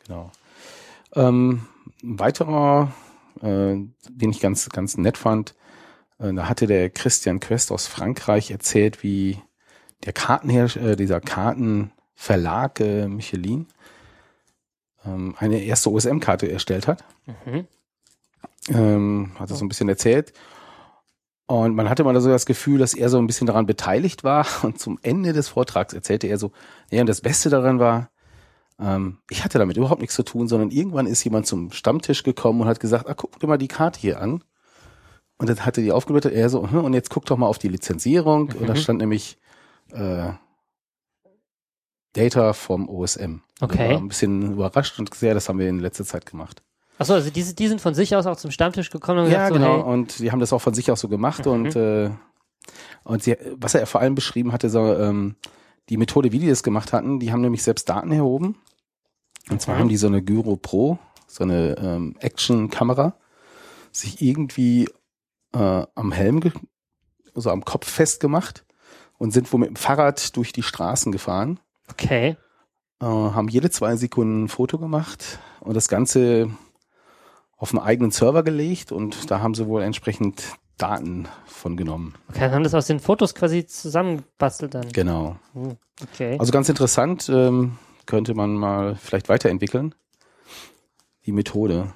Genau. 0.07 0.31
Ähm, 1.13 1.67
ein 2.03 2.19
weiterer, 2.19 2.91
äh, 3.41 3.75
den 3.75 4.29
ich 4.29 4.39
ganz, 4.39 4.69
ganz 4.69 4.97
nett 4.97 5.17
fand, 5.17 5.55
äh, 6.19 6.33
da 6.33 6.47
hatte 6.47 6.67
der 6.67 6.89
Christian 6.89 7.39
Quest 7.39 7.71
aus 7.71 7.87
Frankreich 7.87 8.51
erzählt, 8.51 9.03
wie 9.03 9.41
der 10.05 10.13
Kartenhersteller, 10.13 10.91
äh, 10.91 10.95
dieser 10.95 11.21
Kartenverlag 11.21 12.79
äh, 12.79 13.07
Michelin 13.07 13.67
ähm, 15.05 15.35
eine 15.37 15.61
erste 15.61 15.91
OSM-Karte 15.91 16.51
erstellt 16.51 16.87
hat. 16.87 17.03
Mhm. 17.45 17.67
ähm, 18.69 19.31
hat 19.39 19.49
er 19.49 19.55
so 19.55 19.65
ein 19.65 19.69
bisschen 19.69 19.89
erzählt. 19.89 20.33
Und 21.47 21.75
man 21.75 21.89
hatte 21.89 22.03
mal 22.03 22.19
so 22.21 22.29
das 22.29 22.45
Gefühl, 22.45 22.79
dass 22.79 22.93
er 22.93 23.09
so 23.09 23.17
ein 23.17 23.27
bisschen 23.27 23.47
daran 23.47 23.65
beteiligt 23.65 24.23
war. 24.23 24.45
Und 24.63 24.79
zum 24.79 24.99
Ende 25.01 25.33
des 25.33 25.49
Vortrags 25.49 25.93
erzählte 25.93 26.27
er 26.27 26.37
so, 26.37 26.51
ja, 26.91 27.01
und 27.01 27.07
das 27.07 27.21
Beste 27.21 27.49
daran 27.49 27.79
war, 27.79 28.10
ähm, 28.81 29.19
ich 29.29 29.43
hatte 29.43 29.59
damit 29.59 29.77
überhaupt 29.77 30.01
nichts 30.01 30.15
zu 30.15 30.23
tun, 30.23 30.47
sondern 30.47 30.71
irgendwann 30.71 31.05
ist 31.07 31.23
jemand 31.23 31.45
zum 31.47 31.71
Stammtisch 31.71 32.23
gekommen 32.23 32.61
und 32.61 32.67
hat 32.67 32.79
gesagt, 32.79 33.07
ah, 33.07 33.13
guck 33.13 33.39
dir 33.39 33.47
mal 33.47 33.57
die 33.57 33.67
Karte 33.67 33.99
hier 33.99 34.19
an. 34.21 34.43
Und 35.37 35.49
dann 35.49 35.65
hatte 35.65 35.81
die 35.81 35.91
aufgeblättert, 35.91 36.33
er 36.33 36.49
so, 36.49 36.69
hm, 36.69 36.83
und 36.83 36.93
jetzt 36.93 37.09
guck 37.09 37.25
doch 37.25 37.37
mal 37.37 37.47
auf 37.47 37.57
die 37.57 37.67
Lizenzierung. 37.69 38.49
Und 38.49 38.67
da 38.67 38.73
Mhm. 38.73 38.77
stand 38.77 38.99
nämlich 38.99 39.37
äh, 39.91 40.31
Data 42.13 42.53
vom 42.53 42.89
OSM. 42.89 43.41
Okay. 43.61 43.83
er 43.85 43.89
War 43.91 43.97
ein 43.97 44.07
bisschen 44.07 44.53
überrascht 44.53 44.99
und 44.99 45.09
ja, 45.21 45.33
das 45.33 45.47
haben 45.49 45.59
wir 45.59 45.69
in 45.69 45.79
letzter 45.79 46.03
Zeit 46.05 46.25
gemacht. 46.25 46.61
Achso, 46.97 47.13
also 47.13 47.29
die, 47.29 47.55
die 47.55 47.67
sind 47.67 47.81
von 47.81 47.93
sich 47.95 48.15
aus 48.15 48.25
auch 48.27 48.35
zum 48.37 48.51
Stammtisch 48.51 48.89
gekommen 48.89 49.19
und 49.25 49.31
Ja, 49.31 49.49
gesagt 49.49 49.53
genau. 49.53 49.79
so, 49.79 49.85
hey, 49.85 49.93
Und 49.93 50.19
die 50.19 50.31
haben 50.31 50.39
das 50.39 50.53
auch 50.53 50.61
von 50.61 50.73
sich 50.73 50.91
aus 50.91 50.99
so 50.99 51.07
gemacht 51.07 51.45
Mhm. 51.45 51.51
und 51.51 51.75
äh, 51.75 52.09
und 53.03 53.23
sie, 53.23 53.35
was 53.55 53.73
er 53.73 53.87
vor 53.87 54.01
allem 54.01 54.13
beschrieben 54.13 54.51
hatte, 54.51 54.69
so 54.69 54.93
ähm, 54.95 55.35
die 55.89 55.97
Methode, 55.97 56.31
wie 56.31 56.37
die 56.39 56.47
das 56.47 56.61
gemacht 56.61 56.93
hatten, 56.93 57.19
die 57.19 57.31
haben 57.31 57.41
nämlich 57.41 57.63
selbst 57.63 57.89
Daten 57.89 58.11
erhoben. 58.11 58.55
Und 59.49 59.61
zwar 59.61 59.75
Mhm. 59.75 59.79
haben 59.79 59.89
die 59.89 59.97
so 59.97 60.07
eine 60.07 60.21
Gyro 60.21 60.55
Pro, 60.55 60.99
so 61.27 61.43
eine 61.43 61.75
ähm, 61.77 62.15
Action-Kamera, 62.19 63.15
sich 63.91 64.21
irgendwie 64.21 64.87
äh, 65.53 65.85
am 65.95 66.11
Helm, 66.11 66.41
also 67.35 67.49
am 67.49 67.65
Kopf 67.65 67.89
festgemacht 67.89 68.65
und 69.17 69.31
sind 69.31 69.51
wohl 69.51 69.59
mit 69.59 69.69
dem 69.69 69.75
Fahrrad 69.75 70.35
durch 70.37 70.51
die 70.53 70.63
Straßen 70.63 71.11
gefahren 71.11 71.59
okay. 71.89 72.37
äh, 73.01 73.05
haben 73.05 73.47
jede 73.49 73.69
zwei 73.69 73.95
Sekunden 73.95 74.45
ein 74.45 74.49
Foto 74.49 74.77
gemacht 74.77 75.39
und 75.59 75.75
das 75.75 75.87
Ganze 75.89 76.49
auf 77.57 77.73
einen 77.73 77.83
eigenen 77.83 78.11
Server 78.11 78.43
gelegt 78.43 78.91
und 78.91 79.29
da 79.29 79.39
haben 79.41 79.53
sie 79.53 79.67
wohl 79.67 79.81
entsprechend 79.83 80.43
Daten 80.77 81.27
von 81.45 81.77
genommen. 81.77 82.15
Okay, 82.29 82.39
dann 82.39 82.53
haben 82.53 82.63
das 82.63 82.73
aus 82.73 82.87
den 82.87 82.99
Fotos 82.99 83.35
quasi 83.35 83.65
zusammengebastelt 83.67 84.73
dann. 84.73 84.89
Genau. 84.91 85.35
Hm, 85.53 85.77
Okay. 86.13 86.35
Also 86.39 86.51
ganz 86.51 86.67
interessant, 86.67 87.29
ähm, 87.29 87.77
könnte 88.05 88.33
man 88.33 88.55
mal 88.55 88.95
vielleicht 88.95 89.29
weiterentwickeln, 89.29 89.95
die 91.25 91.31
Methode. 91.31 91.93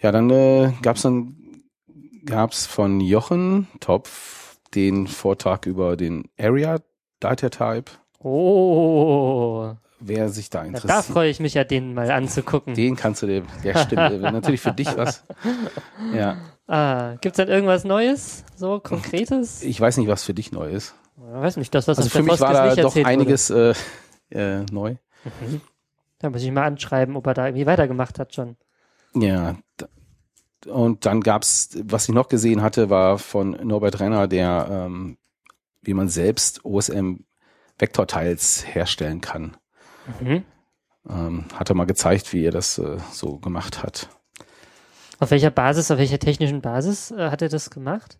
Ja, 0.00 0.12
dann 0.12 0.30
äh, 0.30 0.72
gab's 0.82 1.02
dann 1.02 1.36
gab's 2.24 2.66
von 2.66 3.00
Jochen 3.00 3.68
Topf 3.80 4.58
den 4.74 5.06
Vortrag 5.06 5.66
über 5.66 5.96
den 5.96 6.28
Area 6.38 6.78
Data 7.20 7.48
Type. 7.48 7.92
oh, 8.18 9.72
Wer 9.98 10.28
sich 10.28 10.50
da 10.50 10.58
ja, 10.60 10.64
interessiert. 10.66 10.90
da 10.92 11.00
freue 11.02 11.30
ich 11.30 11.40
mich 11.40 11.54
ja, 11.54 11.64
den 11.64 11.94
mal 11.94 12.10
anzugucken. 12.10 12.74
Den 12.74 12.96
kannst 12.96 13.22
du 13.22 13.26
dir, 13.26 13.42
ja 13.64 13.78
stimmt, 13.78 14.20
natürlich 14.20 14.60
für 14.60 14.72
dich 14.72 14.94
was. 14.96 15.24
Ja, 16.14 16.36
Ah, 16.68 17.14
gibt's 17.20 17.36
dann 17.36 17.48
irgendwas 17.48 17.84
Neues, 17.84 18.44
so 18.56 18.80
Konkretes? 18.80 19.62
ich 19.62 19.80
weiß 19.80 19.96
nicht, 19.98 20.08
was 20.08 20.24
für 20.24 20.34
dich 20.34 20.50
neu 20.52 20.68
ist. 20.70 20.94
Ich 21.16 21.22
weiß 21.40 21.56
nicht, 21.58 21.72
das, 21.74 21.86
was 21.88 21.96
Also 21.98 22.10
für 22.10 22.22
mich 22.24 22.40
war 22.40 22.52
da 22.52 22.66
nicht 22.66 22.82
doch 22.82 22.96
einiges 23.04 23.50
äh, 23.50 23.72
äh, 24.30 24.60
neu. 24.70 24.96
Mhm. 25.24 25.60
Da 26.18 26.30
muss 26.30 26.42
ich 26.42 26.50
mal 26.50 26.66
anschreiben, 26.66 27.16
ob 27.16 27.26
er 27.26 27.34
da 27.34 27.46
irgendwie 27.46 27.66
weitergemacht 27.66 28.18
hat 28.18 28.34
schon. 28.34 28.56
Ja, 29.14 29.56
und 30.66 31.06
dann 31.06 31.20
gab's, 31.20 31.70
was 31.84 32.08
ich 32.08 32.14
noch 32.14 32.28
gesehen 32.28 32.62
hatte, 32.62 32.90
war 32.90 33.18
von 33.18 33.50
Norbert 33.50 34.00
Renner, 34.00 34.26
der, 34.26 34.68
ähm, 34.70 35.16
wie 35.82 35.94
man 35.94 36.08
selbst 36.08 36.64
OSM 36.64 37.24
Vektorteils 37.78 38.64
herstellen 38.66 39.20
kann. 39.20 39.56
Mhm. 40.20 40.44
Ähm, 41.08 41.44
hat 41.54 41.68
er 41.68 41.76
mal 41.76 41.84
gezeigt, 41.84 42.32
wie 42.32 42.44
er 42.44 42.50
das 42.50 42.78
äh, 42.78 42.98
so 43.12 43.38
gemacht 43.38 43.82
hat. 43.82 44.08
Auf 45.18 45.30
welcher 45.30 45.50
Basis, 45.50 45.90
auf 45.90 45.98
welcher 45.98 46.18
technischen 46.18 46.62
Basis 46.62 47.10
äh, 47.10 47.30
hat 47.30 47.42
er 47.42 47.48
das 47.48 47.70
gemacht? 47.70 48.18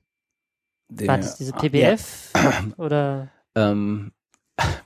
Der, 0.88 1.08
War 1.08 1.16
das 1.16 1.36
diese 1.36 1.54
ah, 1.54 1.58
PBF? 1.58 2.32
Oder? 2.76 3.28
Ja, 3.56 3.72
ähm, 3.72 4.12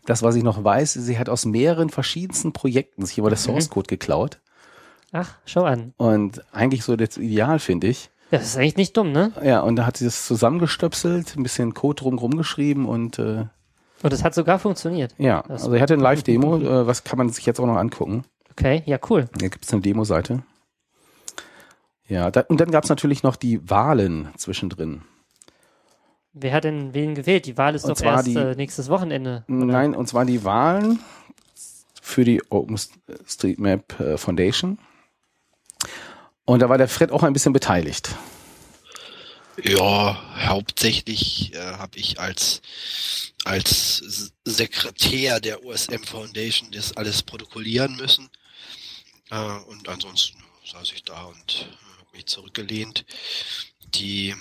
das, 0.06 0.22
was 0.22 0.35
ich 0.35 0.42
noch 0.42 0.62
weiß, 0.64 0.94
sie 0.94 1.18
hat 1.18 1.28
aus 1.28 1.44
mehreren 1.46 1.90
verschiedensten 1.90 2.52
Projekten 2.52 3.04
sich 3.06 3.18
immer 3.18 3.28
der 3.30 3.38
Mhm. 3.38 3.42
Source 3.42 3.70
Code 3.70 3.87
geklaut 3.88 4.40
Ach, 5.12 5.35
schau 5.44 5.64
an. 5.64 5.92
Und 5.96 6.40
eigentlich 6.52 6.85
so 6.85 6.94
das 6.94 7.16
Ideal, 7.16 7.59
finde 7.59 7.88
ich. 7.88 8.11
Ja, 8.30 8.38
das 8.38 8.46
ist 8.48 8.56
eigentlich 8.56 8.76
nicht 8.76 8.96
dumm, 8.96 9.11
ne? 9.11 9.33
Ja, 9.42 9.61
und 9.61 9.74
da 9.74 9.85
hat 9.85 9.96
sie 9.96 10.04
das 10.04 10.24
zusammengestöpselt, 10.24 11.37
ein 11.37 11.42
bisschen 11.42 11.74
Code 11.74 12.00
drumherum 12.02 12.37
geschrieben 12.37 12.87
und 12.87 13.18
äh, 13.18 13.46
Und 14.04 14.12
es 14.12 14.22
hat 14.22 14.35
sogar 14.35 14.61
funktioniert. 14.61 15.12
ja, 15.18 15.42
Das- 15.48 15.64
also 15.64 15.74
er 15.74 15.83
hatte 15.83 15.94
ein 15.94 16.00
Live-Demo, 16.00 16.59
äh, 16.59 16.87
was 16.87 17.02
kann 17.02 17.18
man 17.18 17.28
sich 17.28 17.44
jetzt 17.44 17.59
auch 17.59 17.66
noch 17.66 17.76
angucken. 17.76 18.22
Okay, 18.52 18.85
ja, 18.87 18.98
cool. 19.11 19.28
Hier 19.40 19.50
gibt's 19.50 19.72
eine 19.72 19.83
Demo-Seite. 19.83 20.42
Ja, 22.06 22.30
da, 22.30 22.42
und 22.42 22.61
dann 22.61 22.70
gab's 22.70 22.88
natürlich 22.88 23.22
noch 23.24 23.35
die 23.37 23.68
Wahlen 23.68 24.28
zwischendrin. 24.37 25.02
Wer 26.33 26.53
hat 26.53 26.64
denn 26.64 26.95
wen 26.95 27.14
gewählt? 27.14 27.47
Die 27.47 27.57
Wahl 27.57 27.75
ist 27.75 27.85
Und 27.85 27.99
doch 28.01 28.05
erst 28.05 28.27
die- 28.29 28.37
äh, 28.37 28.55
nächstes 28.55 28.88
Wochenende. 28.88 29.45
oder? 29.49 29.57
Nein, 29.66 29.95
und 29.95 30.07
zwar 30.09 30.25
die 30.25 30.45
Wahlen 30.45 31.01
für 32.01 32.25
die 32.25 32.40
OpenStreetMap 32.51 34.01
äh, 34.01 34.16
Foundation. 34.19 34.79
Und 36.45 36.61
da 36.61 36.69
war 36.69 36.79
der 36.79 36.88
Fred 36.88 37.11
auch 37.12 37.23
ein 37.23 37.33
bisschen 37.33 37.53
beteiligt. 37.53 38.14
Ja, 39.62 40.19
hauptsächlich 40.47 41.55
äh, 41.55 41.59
habe 41.59 41.99
ich 41.99 42.19
als 42.21 42.62
als 43.45 44.33
Sekretär 44.45 45.40
der 45.40 45.64
OSM 45.64 46.03
Foundation 46.05 46.71
das 46.73 46.97
alles 46.97 47.23
protokollieren 47.23 47.97
müssen. 47.97 48.29
Äh, 49.31 49.37
und 49.69 49.88
ansonsten 49.88 50.38
saß 50.71 50.93
ich 50.93 51.05
da 51.05 51.25
und 51.25 51.66
äh, 51.69 52.01
hab 52.01 52.12
mich 52.14 52.27
zurückgelehnt. 52.27 53.05
Die 53.95 54.35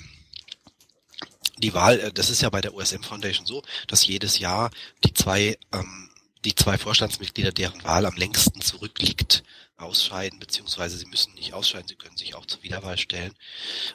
die 1.59 1.73
Wahl, 1.73 1.99
äh, 1.99 2.11
das 2.11 2.29
ist 2.29 2.41
ja 2.41 2.49
bei 2.49 2.61
der 2.61 2.73
OSM 2.73 3.03
Foundation 3.03 3.45
so, 3.45 3.61
dass 3.87 4.05
jedes 4.05 4.39
Jahr 4.39 4.71
die 5.03 5.13
zwei 5.13 5.57
ähm, 5.73 6.09
die 6.45 6.55
zwei 6.55 6.77
Vorstandsmitglieder, 6.77 7.51
deren 7.51 7.83
Wahl 7.83 8.05
am 8.05 8.15
längsten 8.15 8.61
zurückliegt, 8.61 9.43
ausscheiden, 9.79 10.39
beziehungsweise 10.39 10.97
sie 10.97 11.05
müssen 11.05 11.33
nicht 11.35 11.53
ausscheiden, 11.53 11.87
sie 11.87 11.95
können 11.95 12.17
sich 12.17 12.35
auch 12.35 12.45
zur 12.45 12.61
Wiederwahl 12.63 12.97
stellen. 12.97 13.33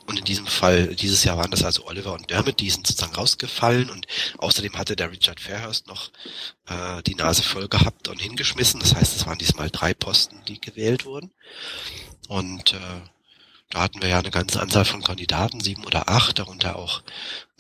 Und 0.07 0.19
in 0.19 0.25
diesem 0.25 0.47
Fall, 0.47 0.95
dieses 0.95 1.25
Jahr 1.25 1.37
waren 1.37 1.51
das 1.51 1.63
also 1.63 1.87
Oliver 1.87 2.15
und 2.15 2.31
Dermot, 2.31 2.61
die 2.61 2.71
sind 2.71 2.87
sozusagen 2.87 3.15
rausgefallen 3.15 3.91
und 3.91 4.07
außerdem 4.39 4.77
hatte 4.77 4.97
der 4.97 5.11
Richard 5.11 5.41
Fairhurst 5.41 5.87
noch 5.87 6.11
äh, 6.67 7.03
die 7.03 7.15
Nase 7.15 7.43
voll 7.43 7.69
gehabt 7.69 8.09
und 8.09 8.21
hingeschmissen. 8.21 8.81
Das 8.81 8.95
heißt, 8.95 9.15
es 9.15 9.27
waren 9.27 9.39
diesmal 9.39 9.71
drei 9.71 9.95
Posten, 9.95 10.43
die 10.49 10.61
gewählt 10.61 11.05
wurden. 11.05 11.33
Und 12.29 12.73
äh, 12.73 12.79
da 13.71 13.81
hatten 13.83 14.01
wir 14.03 14.09
ja 14.09 14.19
eine 14.19 14.31
ganze 14.31 14.61
Anzahl 14.61 14.85
von 14.85 15.03
Kandidaten, 15.03 15.61
sieben 15.61 15.85
oder 15.85 16.09
acht, 16.09 16.39
darunter 16.39 16.77
auch, 16.77 17.03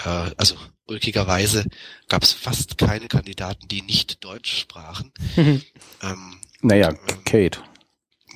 äh, 0.04 0.30
also 0.36 0.56
ulkigerweise 0.86 1.64
gab 2.08 2.22
es 2.22 2.32
fast 2.32 2.78
keine 2.78 3.08
Kandidaten, 3.08 3.66
die 3.68 3.82
nicht 3.82 4.22
Deutsch 4.22 4.60
sprachen. 4.60 5.12
Ähm, 5.36 6.40
Naja, 6.60 6.90
Ähm, 6.90 7.24
Kate. 7.24 7.60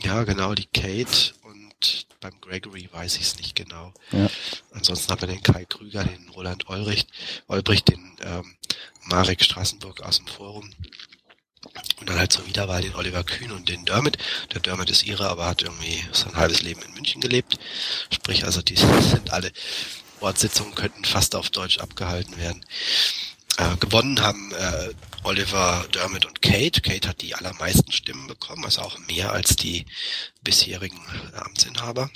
ja, 0.02 0.24
genau, 0.24 0.54
die 0.54 0.66
Kate 0.66 1.34
und 1.42 2.06
beim 2.20 2.40
Gregory 2.40 2.88
weiß 2.90 3.16
ich 3.16 3.22
es 3.22 3.36
nicht 3.36 3.54
genau. 3.54 3.92
Ja. 4.12 4.28
Ansonsten 4.72 5.12
haben 5.12 5.20
wir 5.20 5.28
den 5.28 5.42
Kai 5.42 5.64
Krüger, 5.66 6.02
den 6.04 6.28
Roland 6.30 6.68
Ulbricht, 6.68 7.08
Ulbricht 7.46 7.88
den 7.88 8.16
ähm, 8.22 8.56
Marek 9.04 9.42
Straßenburg 9.44 10.02
aus 10.02 10.16
dem 10.18 10.26
Forum. 10.26 10.70
Und 12.00 12.08
dann 12.08 12.18
halt 12.18 12.32
zur 12.32 12.46
Wiederwahl 12.46 12.82
den 12.82 12.94
Oliver 12.94 13.24
Kühn 13.24 13.50
und 13.50 13.68
den 13.68 13.84
Dermot. 13.84 14.16
Der 14.54 14.60
Dermot 14.60 14.90
ist 14.90 15.04
ihre, 15.04 15.28
aber 15.28 15.46
hat 15.46 15.62
irgendwie 15.62 16.04
sein 16.12 16.34
halbes 16.36 16.62
Leben 16.62 16.82
in 16.82 16.94
München 16.94 17.20
gelebt. 17.20 17.58
Sprich, 18.10 18.44
also 18.44 18.62
die 18.62 18.76
sind 19.00 19.32
alle 19.32 19.52
Ortssitzungen 20.20 20.74
könnten 20.74 21.04
fast 21.04 21.34
auf 21.34 21.50
Deutsch 21.50 21.78
abgehalten 21.78 22.36
werden. 22.38 22.64
Äh, 23.56 23.76
gewonnen 23.76 24.20
haben 24.20 24.52
äh, 24.52 24.90
Oliver, 25.24 25.86
Dermot 25.94 26.26
und 26.26 26.42
Kate. 26.42 26.80
Kate 26.80 27.08
hat 27.08 27.22
die 27.22 27.34
allermeisten 27.34 27.92
Stimmen 27.92 28.26
bekommen, 28.26 28.64
also 28.64 28.82
auch 28.82 28.98
mehr 29.08 29.32
als 29.32 29.56
die 29.56 29.84
bisherigen 30.42 31.00
äh, 31.34 31.38
Amtsinhaber. 31.38 32.10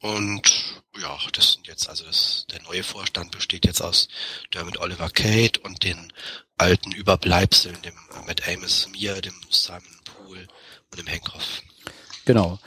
Und 0.00 0.82
ja, 1.00 1.16
das 1.32 1.54
sind 1.54 1.66
jetzt, 1.66 1.88
also 1.88 2.04
das, 2.04 2.46
der 2.52 2.62
neue 2.62 2.84
Vorstand 2.84 3.32
besteht 3.32 3.66
jetzt 3.66 3.80
aus 3.80 4.08
Dermot 4.54 4.78
Oliver 4.78 5.10
Kate 5.10 5.58
und 5.60 5.82
den 5.82 6.12
alten 6.56 6.92
Überbleibseln, 6.92 7.76
dem 7.82 7.94
Matt 8.26 8.48
Amos, 8.48 8.88
mir, 8.92 9.20
dem 9.20 9.34
Simon 9.50 9.82
Poole 10.04 10.46
und 10.90 10.98
dem 10.98 11.06
Henkhoff. 11.06 11.62
Genau. 12.24 12.58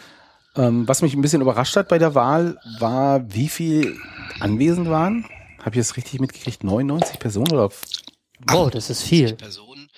Ähm, 0.55 0.87
was 0.87 1.01
mich 1.01 1.13
ein 1.13 1.21
bisschen 1.21 1.41
überrascht 1.41 1.75
hat 1.77 1.87
bei 1.87 1.97
der 1.97 2.15
Wahl, 2.15 2.57
war, 2.79 3.33
wie 3.33 3.47
viel 3.47 3.97
anwesend 4.39 4.89
waren. 4.89 5.25
Habe 5.59 5.75
ich 5.75 5.87
das 5.87 5.95
richtig 5.95 6.19
mitgekriegt? 6.19 6.63
99 6.63 7.19
Personen 7.19 7.51
oder? 7.51 7.69
Wow, 8.47 8.69
das 8.71 8.89
ist 8.89 9.03
viel. 9.03 9.33
Personen 9.33 9.89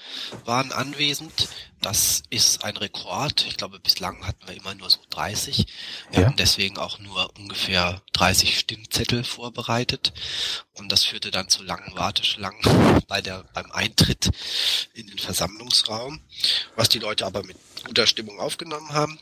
waren 0.45 0.71
anwesend. 0.71 1.47
Das 1.81 2.23
ist 2.29 2.63
ein 2.63 2.77
Rekord. 2.77 3.45
Ich 3.47 3.57
glaube, 3.57 3.79
bislang 3.79 4.25
hatten 4.25 4.47
wir 4.47 4.55
immer 4.55 4.73
nur 4.75 4.89
so 4.89 4.99
30. 5.09 5.65
Wir 6.11 6.19
Ja. 6.21 6.25
hatten 6.27 6.37
deswegen 6.37 6.77
auch 6.77 6.99
nur 6.99 7.29
ungefähr 7.37 8.01
30 8.13 8.57
Stimmzettel 8.57 9.23
vorbereitet. 9.23 10.13
Und 10.73 10.91
das 10.91 11.03
führte 11.03 11.29
dann 11.31 11.49
zu 11.49 11.63
langen 11.63 11.91
Warteschlangen 11.95 12.59
bei 13.07 13.21
der, 13.21 13.43
beim 13.53 13.71
Eintritt 13.71 14.29
in 14.93 15.07
den 15.07 15.19
Versammlungsraum, 15.19 16.21
was 16.75 16.89
die 16.89 16.99
Leute 16.99 17.25
aber 17.25 17.43
mit 17.43 17.57
guter 17.85 18.07
Stimmung 18.07 18.39
aufgenommen 18.39 18.89
haben. 18.93 19.19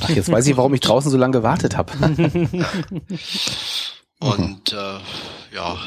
Ach, 0.00 0.08
jetzt 0.10 0.30
weiß 0.30 0.46
ich, 0.48 0.56
warum 0.56 0.74
ich 0.74 0.80
draußen 0.80 1.10
so 1.10 1.16
lange 1.16 1.32
gewartet 1.32 1.76
habe. 1.76 1.92
Und 4.18 4.72
äh, 4.72 4.98
ja, 5.54 5.78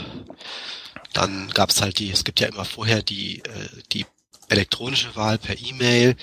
dann 1.13 1.49
gab's 1.49 1.81
halt 1.81 1.99
die, 1.99 2.11
es 2.11 2.23
gibt 2.23 2.39
ja 2.39 2.47
immer 2.47 2.65
vorher 2.65 3.01
die, 3.01 3.39
äh, 3.39 3.69
die 3.91 4.05
elektronische 4.49 5.15
Wahl 5.15 5.37
per 5.37 5.57
E-Mail 5.57 6.15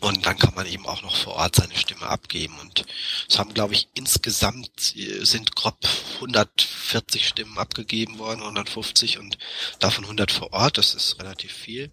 und 0.00 0.26
dann 0.26 0.36
kann 0.38 0.54
man 0.54 0.66
eben 0.66 0.86
auch 0.86 1.02
noch 1.02 1.14
vor 1.14 1.34
Ort 1.34 1.56
seine 1.56 1.76
Stimme 1.76 2.06
abgeben. 2.06 2.58
Und 2.58 2.84
es 3.28 3.38
haben, 3.38 3.54
glaube 3.54 3.74
ich, 3.74 3.88
insgesamt 3.94 4.96
äh, 4.96 5.24
sind 5.24 5.54
grob 5.54 5.78
140 6.16 7.28
Stimmen 7.28 7.56
abgegeben 7.58 8.18
worden, 8.18 8.40
150 8.40 9.18
und 9.18 9.38
davon 9.78 10.04
100 10.04 10.32
vor 10.32 10.52
Ort. 10.52 10.78
Das 10.78 10.94
ist 10.94 11.20
relativ 11.20 11.52
viel. 11.52 11.90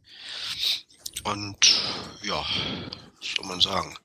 Und 1.24 1.82
ja, 2.24 2.44
was 3.20 3.34
soll 3.38 3.48
man 3.48 3.60
sagen? 3.60 3.96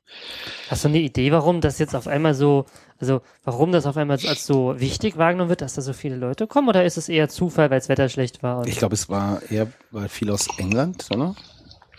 Hast 0.71 0.85
du 0.85 0.89
eine 0.89 0.99
Idee, 0.99 1.33
warum 1.33 1.61
das 1.61 1.79
jetzt 1.79 1.95
auf 1.95 2.07
einmal 2.07 2.35
so, 2.35 2.67
also 3.01 3.23
warum 3.45 3.73
das 3.73 3.87
auf 3.87 3.97
einmal 3.97 4.19
als 4.27 4.47
so 4.47 4.79
wichtig 4.79 5.17
wahrgenommen 5.17 5.49
wird, 5.49 5.61
dass 5.63 5.75
da 5.75 5.83
so 5.83 5.93
viele 5.93 6.17
Leute 6.17 6.47
kommen? 6.47 6.69
Oder 6.69 6.85
ist 6.85 6.97
es 6.97 7.09
eher 7.09 7.29
Zufall, 7.29 7.71
weil 7.71 7.79
das 7.81 7.89
Wetter 7.89 8.09
schlecht 8.09 8.43
war? 8.43 8.59
Und 8.59 8.69
Ich 8.69 8.77
glaube, 8.79 8.95
es 8.95 9.09
war 9.09 9.43
eher 9.51 9.71
weil 9.91 10.09
viel 10.09 10.31
aus 10.31 10.47
England, 10.59 11.07
oder? 11.11 11.35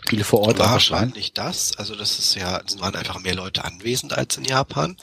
Viele 0.08 0.24
vor 0.24 0.40
Ort. 0.40 0.58
Wahrscheinlich 0.58 1.32
das. 1.32 1.76
Also 1.76 1.94
das 1.94 2.18
ist 2.18 2.34
ja, 2.34 2.60
es 2.66 2.80
waren 2.80 2.94
einfach 2.96 3.20
mehr 3.20 3.34
Leute 3.34 3.64
anwesend 3.64 4.12
als 4.12 4.36
in 4.36 4.44
Japan. 4.44 4.96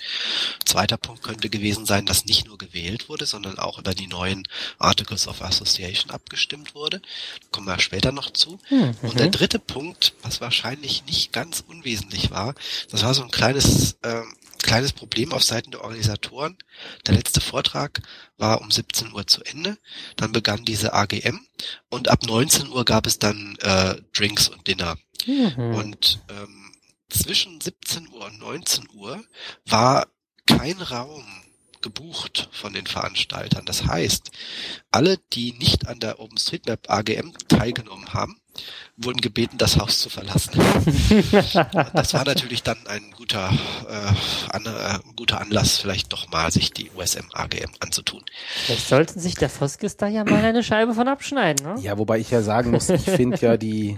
Zweiter 0.66 0.98
Punkt 0.98 1.24
könnte 1.24 1.50
gewesen 1.50 1.86
sein, 1.86 2.06
dass 2.06 2.26
nicht 2.26 2.48
nur 2.48 2.58
gewählt 2.58 3.08
wurde, 3.10 3.26
sondern 3.26 3.58
auch 3.60 3.80
über 3.80 3.94
die 3.94 4.08
neuen 4.08 4.48
Articles 4.80 5.28
of 5.28 5.42
Association 5.42 6.12
abgestimmt 6.12 6.76
wurde. 6.76 7.00
Da 7.00 7.48
kommen 7.52 7.68
wir 7.68 7.80
später 7.80 8.12
noch 8.12 8.32
zu. 8.32 8.60
Hm, 8.68 8.96
Und 9.02 9.20
der 9.20 9.30
dritte 9.30 9.60
Punkt, 9.60 10.14
was 10.24 10.42
wahrscheinlich 10.42 11.06
nicht 11.06 11.32
ganz 11.32 11.64
unwesentlich 11.68 12.32
war, 12.32 12.56
das 12.92 13.04
war 13.04 13.14
so 13.14 13.24
ein 13.24 13.32
kleines, 13.32 13.98
ähm, 14.04 14.34
kleines 14.58 14.94
Problem 14.94 15.32
auf 15.32 15.44
Seiten 15.44 15.72
der 15.72 15.82
Organisatoren. 15.82 16.58
Der 17.06 17.16
letzte 17.16 17.42
Vortrag 17.42 18.02
war 18.38 18.62
um 18.62 18.72
17 18.72 19.14
Uhr 19.14 19.28
zu 19.28 19.44
Ende. 19.44 19.78
Dann 20.16 20.32
begann 20.32 20.66
diese 20.66 20.94
AGM 20.94 21.40
und 21.90 22.10
ab 22.10 22.24
19 22.26 22.70
Uhr 22.70 22.86
gab 22.86 23.08
es 23.08 23.20
dann 23.20 23.58
äh, 23.62 23.96
Drinks 24.14 24.50
und 24.50 24.68
Dinner. 24.68 24.98
Mhm. 25.26 25.76
Und 25.76 26.20
ähm, 26.30 26.72
zwischen 27.10 27.62
17 27.62 28.10
Uhr 28.10 28.26
und 28.26 28.40
19 28.40 28.88
Uhr 28.94 29.24
war 29.66 30.08
kein 30.46 30.82
Raum 30.82 31.26
gebucht 31.82 32.50
von 32.52 32.74
den 32.74 32.88
Veranstaltern. 32.88 33.66
Das 33.66 33.86
heißt, 33.86 34.32
alle, 34.92 35.18
die 35.34 35.54
nicht 35.54 35.88
an 35.88 36.00
der 36.00 36.20
OpenStreetMap 36.20 36.90
AGM 36.90 37.34
teilgenommen 37.48 38.14
haben, 38.14 38.42
wurden 38.98 39.22
gebeten, 39.22 39.58
das 39.58 39.78
Haus 39.78 40.00
zu 40.00 40.10
verlassen. 40.10 40.52
das 41.94 42.14
war 42.14 42.26
natürlich 42.26 42.64
dann 42.64 42.78
ein 42.88 43.12
guter, 43.16 43.52
äh, 43.88 44.56
an, 44.56 44.66
äh, 44.66 44.70
ein 44.70 45.16
guter 45.16 45.40
Anlass, 45.40 45.78
vielleicht 45.78 46.12
doch 46.14 46.30
mal 46.30 46.52
sich 46.52 46.72
die 46.72 46.90
USM 46.92 47.26
AGM 47.34 47.72
anzutun. 47.80 48.24
Vielleicht 48.66 48.88
sollten 48.88 49.20
sich 49.20 49.36
der 49.36 49.50
Foskis 49.50 49.98
da 49.98 50.08
ja 50.08 50.24
mal 50.24 50.44
eine 50.44 50.64
Scheibe 50.64 50.94
von 50.94 51.08
abschneiden, 51.08 51.66
ne? 51.66 51.82
Ja, 51.82 51.98
wobei 51.98 52.20
ich 52.20 52.32
ja 52.32 52.42
sagen 52.42 52.72
muss, 52.72 52.90
ich 52.90 53.04
finde 53.04 53.38
ja 53.38 53.58
die, 53.58 53.98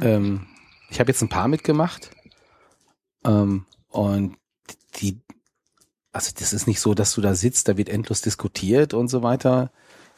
ähm, 0.00 0.46
ich 0.90 1.00
habe 1.00 1.10
jetzt 1.10 1.22
ein 1.22 1.28
paar 1.28 1.48
mitgemacht 1.48 2.10
ähm, 3.24 3.66
und 3.88 4.36
die, 4.96 5.20
also 6.12 6.32
das 6.38 6.52
ist 6.52 6.66
nicht 6.66 6.80
so, 6.80 6.94
dass 6.94 7.14
du 7.14 7.20
da 7.20 7.34
sitzt, 7.34 7.68
da 7.68 7.76
wird 7.76 7.88
endlos 7.88 8.22
diskutiert 8.22 8.94
und 8.94 9.08
so 9.08 9.22
weiter, 9.22 9.70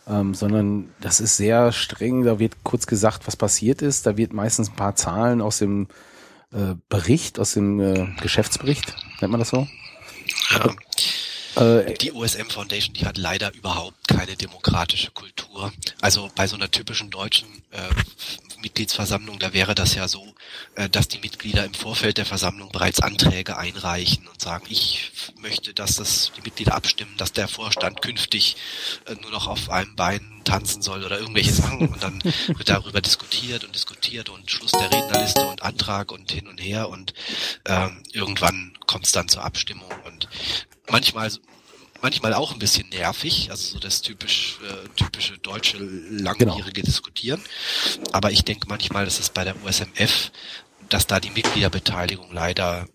ähm, 0.06 0.34
sondern 0.34 0.90
das 1.00 1.20
ist 1.20 1.36
sehr 1.36 1.72
streng, 1.72 2.24
da 2.24 2.38
wird 2.38 2.62
kurz 2.62 2.86
gesagt, 2.86 3.26
was 3.26 3.36
passiert 3.36 3.82
ist, 3.82 4.06
da 4.06 4.16
wird 4.16 4.32
meistens 4.32 4.70
ein 4.70 4.76
paar 4.76 4.94
Zahlen 4.96 5.40
aus 5.40 5.58
dem 5.58 5.88
äh, 6.52 6.74
Bericht, 6.88 7.38
aus 7.38 7.52
dem 7.54 7.80
äh, 7.80 8.06
Geschäftsbericht, 8.20 8.94
nennt 9.20 9.32
man 9.32 9.40
das 9.40 9.50
so? 9.50 9.66
Ja. 10.50 10.70
Äh, 11.56 11.94
Die 11.94 12.12
OSM 12.12 12.48
Foundation, 12.50 12.94
die 12.94 13.06
hat 13.06 13.16
leider 13.16 13.52
überhaupt 13.54 14.08
keine 14.08 14.36
demokratische 14.36 15.10
Kultur. 15.10 15.72
Also 16.00 16.30
bei 16.34 16.46
so 16.46 16.56
einer 16.56 16.70
typischen 16.70 17.10
deutschen 17.10 17.48
äh, 17.70 17.88
Mitgliedsversammlung, 18.60 19.38
da 19.38 19.52
wäre 19.52 19.74
das 19.74 19.94
ja 19.94 20.08
so, 20.08 20.34
äh, 20.74 20.88
dass 20.88 21.08
die 21.08 21.18
Mitglieder 21.18 21.64
im 21.64 21.74
Vorfeld 21.74 22.18
der 22.18 22.26
Versammlung 22.26 22.70
bereits 22.70 23.00
Anträge 23.00 23.56
einreichen 23.56 24.26
und 24.28 24.40
sagen, 24.40 24.66
ich 24.68 25.12
möchte, 25.40 25.72
dass 25.72 25.96
das 25.96 26.32
die 26.36 26.42
Mitglieder 26.42 26.74
abstimmen, 26.74 27.14
dass 27.16 27.32
der 27.32 27.48
Vorstand 27.48 28.02
künftig 28.02 28.56
äh, 29.06 29.14
nur 29.22 29.30
noch 29.30 29.46
auf 29.46 29.70
einem 29.70 29.94
Bein 29.96 30.42
tanzen 30.44 30.80
soll 30.82 31.04
oder 31.04 31.18
irgendwelche 31.18 31.52
Sachen. 31.52 31.88
Und 31.88 32.02
dann 32.02 32.22
wird 32.22 32.68
darüber 32.68 33.00
diskutiert 33.00 33.64
und 33.64 33.74
diskutiert 33.74 34.28
und 34.28 34.50
Schluss 34.50 34.72
der 34.72 34.90
Rednerliste 34.92 35.46
und 35.46 35.62
Antrag 35.62 36.12
und 36.12 36.30
hin 36.30 36.46
und 36.48 36.58
her. 36.58 36.88
Und 36.88 37.14
ähm, 37.66 38.02
irgendwann 38.12 38.72
kommt 38.86 39.06
es 39.06 39.12
dann 39.12 39.28
zur 39.28 39.44
Abstimmung. 39.44 39.90
Und 40.04 40.28
manchmal 40.90 41.30
manchmal 42.02 42.34
auch 42.34 42.52
ein 42.52 42.58
bisschen 42.58 42.88
nervig, 42.90 43.50
also 43.50 43.72
so 43.72 43.78
das 43.78 44.02
typisch 44.02 44.58
äh, 44.62 44.88
typische 44.96 45.38
deutsche 45.38 45.78
langwierige 45.78 46.82
Diskutieren. 46.82 47.42
Aber 48.12 48.30
ich 48.30 48.44
denke 48.44 48.68
manchmal, 48.68 49.04
dass 49.04 49.18
es 49.18 49.30
bei 49.30 49.44
der 49.44 49.56
USMF, 49.64 50.30
dass 50.88 51.06
da 51.06 51.20
die 51.20 51.30
Mitgliederbeteiligung 51.30 52.32
leider 52.32 52.86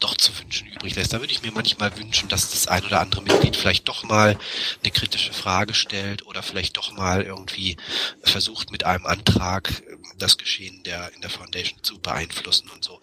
doch 0.00 0.16
zu 0.16 0.36
wünschen 0.38 0.66
übrig 0.68 0.96
lässt. 0.96 1.12
Da 1.12 1.20
würde 1.20 1.32
ich 1.32 1.42
mir 1.42 1.52
manchmal 1.52 1.96
wünschen, 1.96 2.28
dass 2.28 2.50
das 2.50 2.66
ein 2.66 2.84
oder 2.84 3.00
andere 3.00 3.22
Mitglied 3.22 3.56
vielleicht 3.56 3.88
doch 3.88 4.02
mal 4.02 4.36
eine 4.82 4.90
kritische 4.92 5.32
Frage 5.32 5.74
stellt 5.74 6.26
oder 6.26 6.42
vielleicht 6.42 6.76
doch 6.76 6.92
mal 6.92 7.22
irgendwie 7.22 7.76
versucht 8.22 8.70
mit 8.70 8.84
einem 8.84 9.06
Antrag 9.06 9.70
äh, 9.70 9.96
das 10.18 10.38
Geschehen 10.38 10.82
der 10.84 11.12
in 11.14 11.20
der 11.20 11.30
Foundation 11.30 11.82
zu 11.82 12.00
beeinflussen 12.00 12.68
und 12.70 12.84
so. 12.84 13.00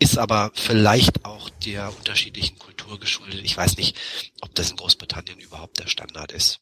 Ist 0.00 0.18
aber 0.18 0.52
vielleicht 0.54 1.24
auch 1.24 1.50
der 1.50 1.96
unterschiedlichen 1.96 2.58
Kultur 2.88 3.00
geschuldet. 3.00 3.40
Ich 3.44 3.56
weiß 3.56 3.76
nicht, 3.76 3.96
ob 4.40 4.54
das 4.54 4.70
in 4.70 4.76
Großbritannien 4.76 5.38
überhaupt 5.38 5.78
der 5.78 5.86
Standard 5.86 6.32
ist. 6.32 6.60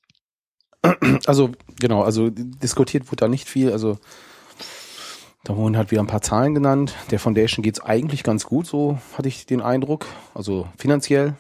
Also, 1.27 1.53
genau, 1.81 2.03
also 2.03 2.31
diskutiert 2.31 3.07
wurde 3.07 3.17
da 3.17 3.29
nicht 3.29 3.49
viel. 3.49 3.73
Also, 3.73 3.99
da 5.45 5.57
wurden 5.57 5.77
halt 5.77 5.91
wieder 5.91 6.03
ein 6.03 6.07
paar 6.07 6.23
Zahlen 6.23 6.55
genannt. 6.55 6.95
Der 7.11 7.19
Foundation 7.19 7.63
geht's 7.63 7.81
eigentlich 7.81 8.23
ganz 8.23 8.45
gut, 8.45 8.67
so 8.67 8.99
hatte 9.17 9.29
ich 9.29 9.47
den 9.47 9.63
Eindruck. 9.63 10.07
Also 10.35 10.69
finanziell. 10.77 11.35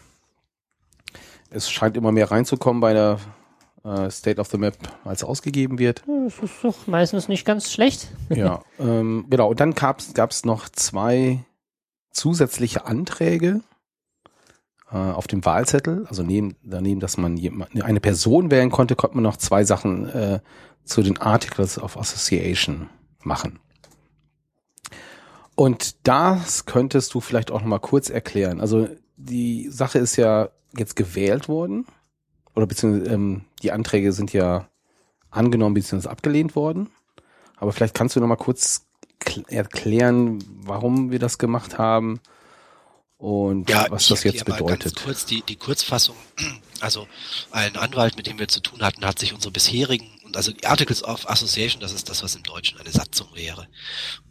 Es 1.51 1.70
scheint 1.70 1.96
immer 1.96 2.12
mehr 2.12 2.31
reinzukommen 2.31 2.81
bei 2.81 2.92
der 2.92 3.18
äh, 3.85 4.11
State 4.11 4.40
of 4.40 4.49
the 4.49 4.59
Map, 4.59 4.77
als 5.05 5.22
ausgegeben 5.22 5.79
wird. 5.79 6.03
Das 6.07 6.38
ist 6.38 6.64
doch 6.64 6.87
meistens 6.87 7.29
nicht 7.29 7.44
ganz 7.44 7.72
schlecht. 7.72 8.09
Ja, 8.29 8.62
ähm, 8.81 9.27
genau. 9.31 9.51
Und 9.51 9.61
dann 9.61 9.75
gab's 9.75 10.12
gab's 10.14 10.44
noch 10.44 10.68
zwei 10.68 11.44
zusätzliche 12.11 12.87
Anträge 12.87 13.61
auf 14.97 15.27
dem 15.27 15.45
Wahlzettel. 15.45 16.07
Also 16.09 16.23
neben, 16.23 16.57
daneben, 16.63 17.01
dass 17.01 17.17
man 17.17 17.39
eine 17.81 18.01
Person 18.01 18.51
wählen 18.51 18.71
konnte, 18.71 18.97
konnte 18.97 19.17
man 19.17 19.25
noch 19.25 19.37
zwei 19.37 19.65
Sachen 19.65 20.09
äh, 20.09 20.41
zu 20.85 21.03
den 21.03 21.19
Articles 21.19 21.79
of 21.79 21.97
Association 21.97 22.89
machen. 23.23 23.59
Und 25.55 26.07
das 26.07 26.67
könntest 26.67 27.15
du 27.15 27.21
vielleicht 27.21 27.51
auch 27.51 27.61
noch 27.61 27.69
mal 27.69 27.79
kurz 27.79 28.11
erklären. 28.11 28.61
Also 28.61 28.89
die 29.17 29.69
Sache 29.71 29.99
ist 29.99 30.17
ja 30.17 30.51
jetzt 30.77 30.97
gewählt 30.97 31.49
worden 31.49 31.87
oder 32.55 32.67
beziehungsweise 32.67 33.13
ähm, 33.13 33.45
die 33.63 33.73
Anträge 33.73 34.13
sind 34.13 34.33
ja 34.33 34.69
angenommen 35.31 35.75
bzw. 35.75 36.09
abgelehnt 36.09 36.55
worden. 36.57 36.91
Aber 37.57 37.73
vielleicht 37.73 37.95
kannst 37.95 38.17
du 38.17 38.21
noch 38.21 38.27
mal 38.27 38.37
kurz 38.37 38.87
erklären, 39.49 40.39
warum 40.63 41.11
wir 41.11 41.19
das 41.19 41.39
gemacht 41.39 41.79
haben 41.79 42.21
und 43.19 43.71
ja, 43.71 43.87
was 43.91 44.09
das 44.09 44.25
jetzt 44.25 44.45
bedeutet. 44.45 44.95
Ganz 44.95 45.05
kurz 45.05 45.25
die, 45.25 45.43
die 45.43 45.57
Kurzfassung. 45.57 46.17
Also 46.81 47.09
ein 47.53 47.75
Anwalt, 47.77 48.19
mit 48.19 48.27
dem 48.27 48.39
wir 48.39 48.49
zu 48.49 48.61
tun 48.61 48.83
hatten, 48.83 49.07
hat 49.07 49.19
sich 49.19 49.33
unsere 49.33 49.51
bisherigen, 49.51 50.11
und 50.25 50.37
also 50.37 50.53
die 50.53 50.67
Articles 50.67 51.03
of 51.03 51.27
Association, 51.27 51.81
das 51.81 51.93
ist 51.93 52.11
das, 52.11 52.23
was 52.23 52.35
im 52.35 52.43
Deutschen 52.43 52.79
eine 52.79 52.91
Satzung 52.91 53.35
wäre. 53.35 53.67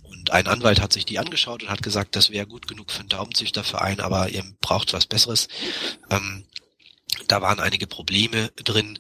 Und 0.04 0.30
ein 0.30 0.46
Anwalt 0.46 0.80
hat 0.80 0.94
sich 0.94 1.06
die 1.06 1.18
angeschaut 1.18 1.64
und 1.64 1.72
hat 1.72 1.82
gesagt, 1.82 2.16
das 2.16 2.30
wäre 2.30 2.46
gut 2.46 2.68
genug 2.68 2.92
für 2.92 3.00
einen 3.00 3.10
Daumenzüchterverein, 3.10 4.00
aber 4.00 4.30
ihr 4.30 4.44
braucht 4.62 4.94
was 4.94 5.08
Besseres. 5.08 5.48
Ähm, 6.12 6.46
da 7.28 7.42
waren 7.42 7.60
einige 7.60 7.88
Probleme 7.88 8.52
drin. 8.58 9.00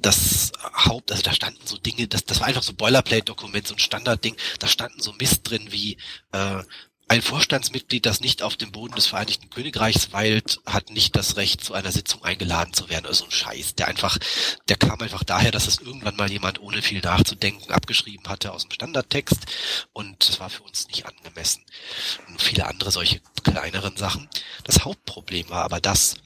Das 0.00 0.52
Haupt, 0.74 1.12
also 1.12 1.22
da 1.22 1.34
standen 1.34 1.60
so 1.66 1.76
Dinge, 1.76 2.08
das, 2.08 2.24
das 2.24 2.40
war 2.40 2.46
einfach 2.46 2.62
so 2.62 2.72
Boilerplate-Dokument, 2.72 3.66
so 3.66 3.74
ein 3.74 3.78
Standardding, 3.78 4.36
da 4.60 4.66
standen 4.66 5.02
so 5.02 5.12
Mist 5.12 5.42
drin 5.44 5.68
wie 5.72 5.98
äh, 6.32 6.62
ein 7.08 7.22
Vorstandsmitglied, 7.22 8.04
das 8.04 8.20
nicht 8.20 8.42
auf 8.42 8.56
dem 8.56 8.72
Boden 8.72 8.96
des 8.96 9.06
Vereinigten 9.06 9.48
Königreichs 9.48 10.12
weilt, 10.12 10.60
hat 10.66 10.90
nicht 10.90 11.14
das 11.14 11.36
Recht, 11.36 11.62
zu 11.62 11.72
einer 11.72 11.92
Sitzung 11.92 12.24
eingeladen 12.24 12.72
zu 12.72 12.88
werden. 12.88 13.06
Also 13.06 13.24
ein 13.24 13.30
Scheiß, 13.30 13.76
der 13.76 13.86
einfach, 13.86 14.18
der 14.68 14.76
kam 14.76 15.00
einfach 15.00 15.22
daher, 15.22 15.52
dass 15.52 15.68
es 15.68 15.78
irgendwann 15.78 16.16
mal 16.16 16.30
jemand 16.30 16.60
ohne 16.60 16.82
viel 16.82 17.00
nachzudenken 17.00 17.72
abgeschrieben 17.72 18.28
hatte 18.28 18.52
aus 18.52 18.64
dem 18.64 18.72
Standardtext 18.72 19.38
und 19.92 20.28
das 20.28 20.40
war 20.40 20.50
für 20.50 20.64
uns 20.64 20.88
nicht 20.88 21.06
angemessen. 21.06 21.64
Und 22.26 22.42
viele 22.42 22.66
andere 22.66 22.90
solche 22.90 23.20
kleineren 23.44 23.96
Sachen. 23.96 24.28
Das 24.64 24.84
Hauptproblem 24.84 25.48
war 25.48 25.62
aber 25.62 25.80
das, 25.80 26.16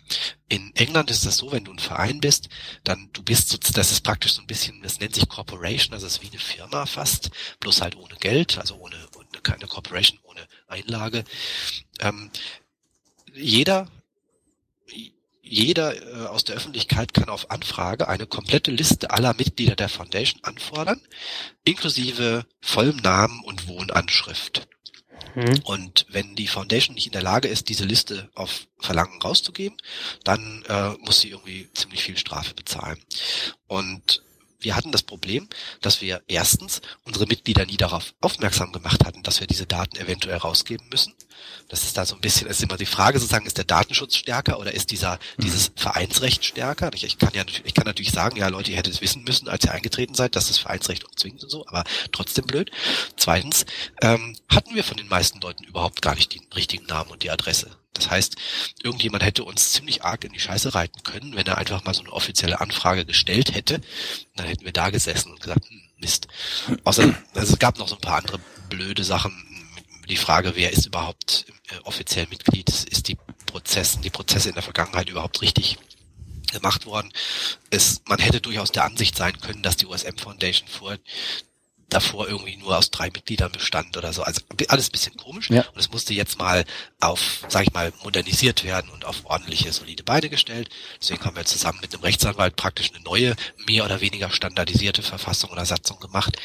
in 0.49 0.75
England 0.77 1.11
ist 1.11 1.27
das 1.27 1.37
so, 1.37 1.53
wenn 1.53 1.65
du 1.65 1.73
ein 1.73 1.79
Verein 1.79 2.21
bist, 2.21 2.49
dann 2.85 3.11
du 3.13 3.23
bist 3.23 3.51
so, 3.51 3.59
das 3.59 3.93
ist 3.93 4.01
praktisch 4.01 4.33
so 4.33 4.41
ein 4.41 4.47
bisschen, 4.47 4.83
das 4.83 4.99
nennt 4.99 5.15
sich 5.15 5.29
Corporation, 5.29 5.93
also 5.93 6.07
es 6.07 6.15
ist 6.15 6.23
wie 6.23 6.31
eine 6.31 6.41
Firma 6.41 6.87
fast, 6.87 7.31
bloß 7.61 7.83
halt 7.83 7.97
ohne 7.97 8.17
Geld, 8.17 8.57
also 8.57 8.77
ohne, 8.77 8.97
ohne 9.17 9.27
keine 9.43 9.67
Corporation, 9.67 10.19
Einlage. 10.71 11.25
Ähm, 12.01 12.31
jeder 13.35 13.89
jeder 15.51 15.95
äh, 15.97 16.27
aus 16.27 16.45
der 16.45 16.55
Öffentlichkeit 16.55 17.13
kann 17.13 17.29
auf 17.29 17.51
Anfrage 17.51 18.07
eine 18.07 18.27
komplette 18.27 18.71
Liste 18.71 19.11
aller 19.11 19.35
Mitglieder 19.35 19.75
der 19.75 19.89
Foundation 19.89 20.43
anfordern, 20.45 21.01
inklusive 21.65 22.47
vollem 22.61 22.99
Namen 22.99 23.43
und 23.43 23.67
Wohnanschrift. 23.67 24.69
Mhm. 25.35 25.61
Und 25.65 26.07
wenn 26.09 26.37
die 26.37 26.47
Foundation 26.47 26.95
nicht 26.95 27.07
in 27.07 27.13
der 27.13 27.23
Lage 27.23 27.49
ist, 27.49 27.69
diese 27.69 27.85
Liste 27.85 28.31
auf 28.35 28.69
Verlangen 28.79 29.21
rauszugeben, 29.21 29.77
dann 30.23 30.65
äh, 30.69 30.91
muss 31.01 31.21
sie 31.21 31.31
irgendwie 31.31 31.69
ziemlich 31.75 32.05
viel 32.05 32.17
Strafe 32.17 32.55
bezahlen. 32.55 32.99
Und 33.67 34.23
wir 34.61 34.77
hatten 34.77 34.93
das 34.93 35.03
Problem, 35.03 35.49
dass 35.81 36.01
wir 36.01 36.23
erstens 36.29 36.81
unsere 37.05 37.27
Mitglieder 37.27 37.67
nie 37.67 37.77
darauf 37.77 38.15
aufmerksam 38.21 38.73
gemacht 38.73 39.05
hatten, 39.05 39.23
dass 39.23 39.41
wir 39.41 39.47
diese 39.47 39.67
Daten 39.67 39.97
eventuell 39.97 40.37
rausgeben 40.37 40.89
müssen. 40.91 41.15
Das 41.69 41.85
ist 41.85 41.97
da 41.97 42.05
so 42.05 42.15
ein 42.15 42.21
bisschen, 42.21 42.49
ist 42.49 42.63
immer 42.63 42.77
die 42.77 42.87
Frage 42.87 43.19
sozusagen, 43.19 43.47
ist 43.47 43.57
der 43.57 43.65
Datenschutz 43.65 44.17
stärker 44.17 44.59
oder 44.59 44.75
ist 44.75 44.91
dieser, 44.91 45.19
mhm. 45.37 45.43
dieses 45.43 45.71
Vereinsrecht 45.77 46.45
stärker? 46.45 46.91
Ich, 46.95 47.05
ich 47.05 47.19
kann 47.19 47.31
ja, 47.33 47.45
ich 47.65 47.75
kann 47.75 47.87
natürlich 47.87 48.13
sagen, 48.13 48.37
ja 48.37 48.49
Leute, 48.49 48.73
ihr 48.73 48.77
hättet 48.77 48.95
es 48.95 49.01
wissen 49.01 49.25
müssen, 49.25 49.49
als 49.49 49.65
ihr 49.65 49.73
eingetreten 49.73 50.15
seid, 50.15 50.37
dass 50.37 50.49
das 50.49 50.59
Vereinsrecht 50.59 51.07
zwingt 51.17 51.43
und 51.43 51.51
so, 51.51 51.67
aber 51.67 51.85
trotzdem 52.13 52.47
blöd. 52.47 52.71
Zweitens, 53.17 53.67
ähm, 54.03 54.37
hatten 54.49 54.75
wir 54.75 54.85
von 54.85 54.97
den 54.97 55.09
meisten 55.09 55.41
Leuten 55.41 55.65
überhaupt 55.65 56.03
gar 56.03 56.15
nicht 56.15 56.35
den 56.35 56.47
richtigen 56.55 56.87
Namen 56.87 57.11
und 57.11 57.23
die 57.23 57.31
Adresse. 57.31 57.71
Das 58.01 58.11
heißt, 58.11 58.37
irgendjemand 58.83 59.23
hätte 59.23 59.45
uns 59.45 59.73
ziemlich 59.73 60.03
arg 60.05 60.25
in 60.25 60.33
die 60.33 60.41
Scheiße 60.41 60.75
reiten 60.75 61.03
können, 61.03 61.37
wenn 61.37 61.47
er 61.47 61.59
einfach 61.59 61.85
mal 61.85 61.95
so 61.95 62.01
eine 62.01 62.13
offizielle 62.13 62.61
Anfrage 62.61 63.05
gestellt 63.05 63.55
hätte. 63.55 63.81
Dann 64.37 64.47
hätten 64.47 64.65
wir 64.65 64.73
da 64.73 64.91
gesessen 64.91 65.33
und 65.33 65.41
gesagt, 65.41 65.69
hm, 65.69 65.83
Mist. 65.99 66.29
Außer, 66.85 67.15
also 67.35 67.53
es 67.53 67.59
gab 67.59 67.79
noch 67.79 67.89
so 67.89 67.95
ein 67.95 68.01
paar 68.01 68.19
andere 68.19 68.41
blöde 68.69 69.05
Sachen. 69.05 69.33
Die 70.09 70.17
Frage, 70.17 70.53
wer 70.57 70.73
ist 70.73 70.87
überhaupt 70.87 71.45
äh, 71.69 71.77
offiziell 71.85 72.27
Mitglied? 72.31 72.69
Ist 72.69 73.09
die 73.09 73.19
Prozessen, 73.47 74.03
die 74.03 74.11
Prozesse 74.11 74.49
in 74.49 74.55
der 74.55 74.63
Vergangenheit 74.63 75.09
überhaupt 75.09 75.43
richtig 75.43 75.79
gemacht 76.53 76.87
worden? 76.87 77.13
Es, 77.69 78.01
man 78.07 78.19
hätte 78.19 78.41
durchaus 78.41 78.73
der 78.73 78.85
Ansicht 78.85 79.17
sein 79.17 79.39
können, 79.41 79.63
dass 79.63 79.77
die 79.77 79.87
USM 79.87 80.17
Foundation 80.17 80.69
vor 80.69 80.97
davor 81.91 82.29
irgendwie 82.29 82.57
nur 82.57 82.79
aus 82.79 82.91
drei 82.91 83.11
Mitgliedern 83.11 83.53
bestand 83.53 83.97
oder 83.97 84.13
so. 84.13 84.23
Also 84.23 84.41
alles 84.69 84.89
ein 84.89 84.93
bisschen 84.93 85.17
komisch. 85.17 85.51
Ja. 85.51 85.67
Und 85.69 85.79
es 85.79 85.91
musste 85.91 86.15
jetzt 86.15 86.39
mal 86.39 86.65
auf, 87.01 87.45
sag 87.49 87.65
ich 87.65 87.73
mal, 87.73 87.93
modernisiert 88.03 88.65
werden 88.65 88.91
und 88.91 89.05
auf 89.05 89.25
ordentliche, 89.25 89.73
solide 89.73 90.03
Beine 90.03 90.29
gestellt. 90.29 90.71
Deswegen 91.01 91.25
haben 91.25 91.37
wir 91.37 91.45
zusammen 91.45 91.81
mit 91.81 91.93
einem 91.93 92.03
Rechtsanwalt 92.03 92.57
praktisch 92.57 92.91
eine 92.93 93.03
neue, 93.03 93.37
mehr 93.67 93.85
oder 93.85 94.01
weniger 94.01 94.31
standardisierte 94.31 95.03
Verfassung 95.03 95.51
oder 95.51 95.67
Satzung 95.67 96.01
gemacht, 96.01 96.37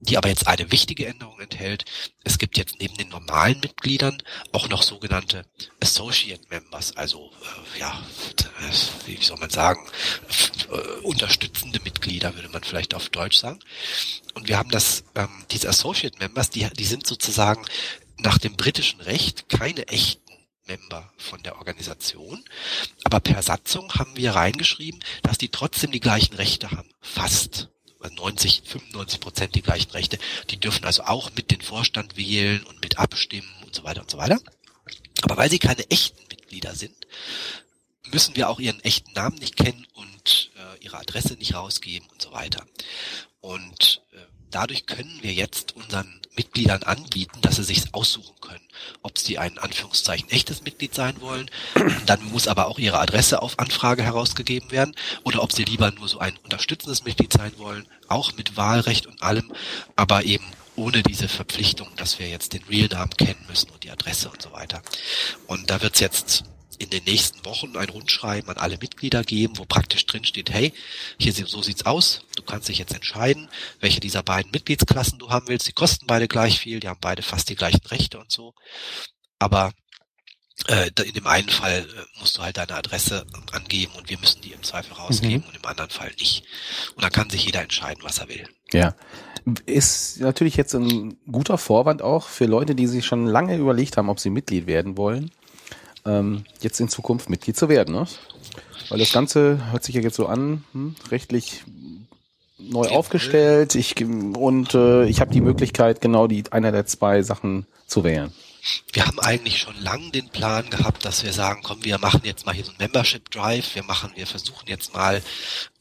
die 0.00 0.16
aber 0.16 0.28
jetzt 0.28 0.46
eine 0.46 0.72
wichtige 0.72 1.06
Änderung 1.06 1.38
enthält. 1.40 1.84
Es 2.24 2.38
gibt 2.38 2.56
jetzt 2.58 2.76
neben 2.80 2.96
den 2.96 3.08
normalen 3.08 3.60
Mitgliedern 3.60 4.22
auch 4.52 4.68
noch 4.68 4.82
sogenannte 4.82 5.44
Associate 5.80 6.42
Members, 6.48 6.96
also 6.96 7.30
äh, 7.76 7.80
ja, 7.80 8.02
wie 9.06 9.16
soll 9.22 9.38
man 9.38 9.50
sagen, 9.50 9.80
äh, 10.70 11.00
unterstützende 11.02 11.80
Mitglieder, 11.80 12.34
würde 12.34 12.48
man 12.48 12.62
vielleicht 12.62 12.94
auf 12.94 13.08
Deutsch 13.08 13.38
sagen. 13.38 13.60
Und 14.38 14.48
wir 14.48 14.56
haben 14.56 14.70
das, 14.70 15.02
ähm, 15.16 15.28
diese 15.50 15.68
Associate 15.68 16.16
Members, 16.20 16.50
die, 16.50 16.64
die 16.78 16.84
sind 16.84 17.06
sozusagen 17.06 17.64
nach 18.18 18.38
dem 18.38 18.54
britischen 18.54 19.00
Recht 19.00 19.48
keine 19.48 19.88
echten 19.88 20.22
Member 20.68 21.12
von 21.16 21.42
der 21.42 21.56
Organisation. 21.56 22.44
Aber 23.02 23.18
per 23.18 23.42
Satzung 23.42 23.92
haben 23.94 24.16
wir 24.16 24.36
reingeschrieben, 24.36 25.02
dass 25.22 25.38
die 25.38 25.48
trotzdem 25.48 25.90
die 25.90 26.00
gleichen 26.00 26.34
Rechte 26.34 26.70
haben. 26.70 26.88
Fast. 27.00 27.68
90, 28.00 28.62
95 28.64 29.20
Prozent 29.20 29.54
die 29.56 29.62
gleichen 29.62 29.90
Rechte. 29.90 30.20
Die 30.50 30.60
dürfen 30.60 30.84
also 30.84 31.02
auch 31.02 31.32
mit 31.34 31.50
den 31.50 31.60
Vorstand 31.60 32.16
wählen 32.16 32.62
und 32.62 32.80
mit 32.80 32.96
abstimmen 32.96 33.52
und 33.64 33.74
so 33.74 33.82
weiter 33.82 34.02
und 34.02 34.10
so 34.10 34.18
weiter. 34.18 34.38
Aber 35.22 35.36
weil 35.36 35.50
sie 35.50 35.58
keine 35.58 35.90
echten 35.90 36.22
Mitglieder 36.30 36.76
sind, 36.76 36.94
müssen 38.12 38.36
wir 38.36 38.48
auch 38.48 38.60
ihren 38.60 38.80
echten 38.84 39.12
Namen 39.12 39.38
nicht 39.38 39.56
kennen 39.56 39.84
und 39.94 40.52
äh, 40.56 40.84
ihre 40.84 40.98
Adresse 40.98 41.34
nicht 41.34 41.54
rausgeben 41.54 42.08
und 42.08 42.22
so 42.22 42.30
weiter. 42.32 42.64
Und 43.40 44.02
äh, 44.12 44.16
dadurch 44.50 44.86
können 44.86 45.18
wir 45.22 45.32
jetzt 45.32 45.76
unseren 45.76 46.20
Mitgliedern 46.36 46.84
anbieten, 46.84 47.40
dass 47.40 47.56
sie 47.56 47.64
sich 47.64 47.82
aussuchen 47.92 48.34
können, 48.40 48.64
ob 49.02 49.18
sie 49.18 49.38
ein 49.38 49.58
Anführungszeichen 49.58 50.30
echtes 50.30 50.62
Mitglied 50.62 50.94
sein 50.94 51.20
wollen. 51.20 51.50
Dann 52.06 52.22
muss 52.30 52.46
aber 52.46 52.68
auch 52.68 52.78
ihre 52.78 53.00
Adresse 53.00 53.42
auf 53.42 53.58
Anfrage 53.58 54.04
herausgegeben 54.04 54.70
werden 54.70 54.94
oder 55.24 55.42
ob 55.42 55.52
sie 55.52 55.64
lieber 55.64 55.90
nur 55.90 56.08
so 56.08 56.20
ein 56.20 56.36
unterstützendes 56.44 57.04
Mitglied 57.04 57.32
sein 57.32 57.52
wollen, 57.58 57.86
auch 58.06 58.34
mit 58.36 58.56
Wahlrecht 58.56 59.06
und 59.06 59.22
allem, 59.22 59.52
aber 59.96 60.24
eben 60.24 60.46
ohne 60.76 61.02
diese 61.02 61.28
Verpflichtung, 61.28 61.88
dass 61.96 62.20
wir 62.20 62.28
jetzt 62.28 62.52
den 62.52 62.62
Real-Namen 62.64 63.16
kennen 63.16 63.44
müssen 63.48 63.70
und 63.70 63.82
die 63.82 63.90
Adresse 63.90 64.30
und 64.30 64.40
so 64.40 64.52
weiter. 64.52 64.80
Und 65.48 65.68
da 65.70 65.82
wird's 65.82 65.98
jetzt 65.98 66.44
in 66.78 66.90
den 66.90 67.04
nächsten 67.04 67.44
Wochen 67.44 67.76
ein 67.76 67.88
Rundschreiben 67.88 68.50
an 68.50 68.56
alle 68.56 68.78
Mitglieder 68.78 69.24
geben, 69.24 69.58
wo 69.58 69.64
praktisch 69.64 70.06
drin 70.06 70.24
steht, 70.24 70.50
hey, 70.50 70.72
hier 71.18 71.32
so 71.32 71.62
sieht's 71.62 71.86
aus, 71.86 72.22
du 72.36 72.42
kannst 72.42 72.68
dich 72.68 72.78
jetzt 72.78 72.94
entscheiden, 72.94 73.48
welche 73.80 74.00
dieser 74.00 74.22
beiden 74.22 74.50
Mitgliedsklassen 74.52 75.18
du 75.18 75.30
haben 75.30 75.48
willst. 75.48 75.68
Die 75.68 75.72
kosten 75.72 76.06
beide 76.06 76.28
gleich 76.28 76.58
viel, 76.58 76.80
die 76.80 76.88
haben 76.88 77.00
beide 77.00 77.22
fast 77.22 77.48
die 77.48 77.56
gleichen 77.56 77.84
Rechte 77.86 78.18
und 78.18 78.30
so. 78.30 78.54
Aber 79.38 79.72
äh, 80.66 80.90
in 81.04 81.14
dem 81.14 81.26
einen 81.26 81.48
Fall 81.48 81.80
äh, 81.80 82.20
musst 82.20 82.38
du 82.38 82.42
halt 82.42 82.56
deine 82.56 82.74
Adresse 82.74 83.26
angeben 83.52 83.92
und 83.96 84.10
wir 84.10 84.18
müssen 84.18 84.42
die 84.42 84.52
im 84.52 84.62
Zweifel 84.62 84.94
rausgeben 84.94 85.42
mhm. 85.42 85.48
und 85.48 85.56
im 85.56 85.64
anderen 85.64 85.90
Fall 85.90 86.12
nicht. 86.18 86.44
Und 86.94 87.04
dann 87.04 87.12
kann 87.12 87.30
sich 87.30 87.44
jeder 87.44 87.62
entscheiden, 87.62 88.02
was 88.02 88.18
er 88.18 88.28
will. 88.28 88.48
Ja. 88.72 88.94
Ist 89.66 90.20
natürlich 90.20 90.56
jetzt 90.56 90.74
ein 90.74 91.16
guter 91.30 91.58
Vorwand 91.58 92.02
auch 92.02 92.28
für 92.28 92.46
Leute, 92.46 92.74
die 92.74 92.86
sich 92.86 93.06
schon 93.06 93.26
lange 93.26 93.56
überlegt 93.56 93.96
haben, 93.96 94.10
ob 94.10 94.20
sie 94.20 94.30
Mitglied 94.30 94.66
werden 94.66 94.96
wollen 94.96 95.30
ähm, 96.08 96.44
jetzt 96.60 96.80
in 96.80 96.88
Zukunft 96.88 97.30
Mitglied 97.30 97.56
zu 97.56 97.68
werden. 97.68 97.94
Ne? 97.94 98.06
Weil 98.88 98.98
das 98.98 99.12
Ganze 99.12 99.70
hört 99.70 99.84
sich 99.84 99.94
ja 99.94 100.00
jetzt 100.00 100.16
so 100.16 100.26
an, 100.26 100.64
hm, 100.72 100.96
rechtlich 101.10 101.64
neu 102.58 102.88
aufgestellt. 102.88 103.74
Ich 103.74 104.02
und 104.04 104.74
äh, 104.74 105.04
ich 105.04 105.20
habe 105.20 105.32
die 105.32 105.40
Möglichkeit, 105.40 106.00
genau 106.00 106.26
die 106.26 106.44
einer 106.50 106.72
der 106.72 106.86
zwei 106.86 107.22
Sachen 107.22 107.66
zu 107.86 108.04
wählen. 108.04 108.32
Wir 108.92 109.06
haben 109.06 109.18
eigentlich 109.20 109.58
schon 109.58 109.80
lange 109.80 110.10
den 110.10 110.28
Plan 110.28 110.68
gehabt, 110.68 111.04
dass 111.04 111.24
wir 111.24 111.32
sagen, 111.32 111.60
komm, 111.62 111.84
wir 111.84 111.98
machen 111.98 112.22
jetzt 112.24 112.44
mal 112.44 112.54
hier 112.54 112.64
so 112.64 112.72
ein 112.72 112.78
Membership 112.78 113.30
Drive. 113.30 113.74
Wir 113.74 113.84
machen, 113.84 114.10
wir 114.14 114.26
versuchen 114.26 114.66
jetzt 114.66 114.92
mal 114.92 115.22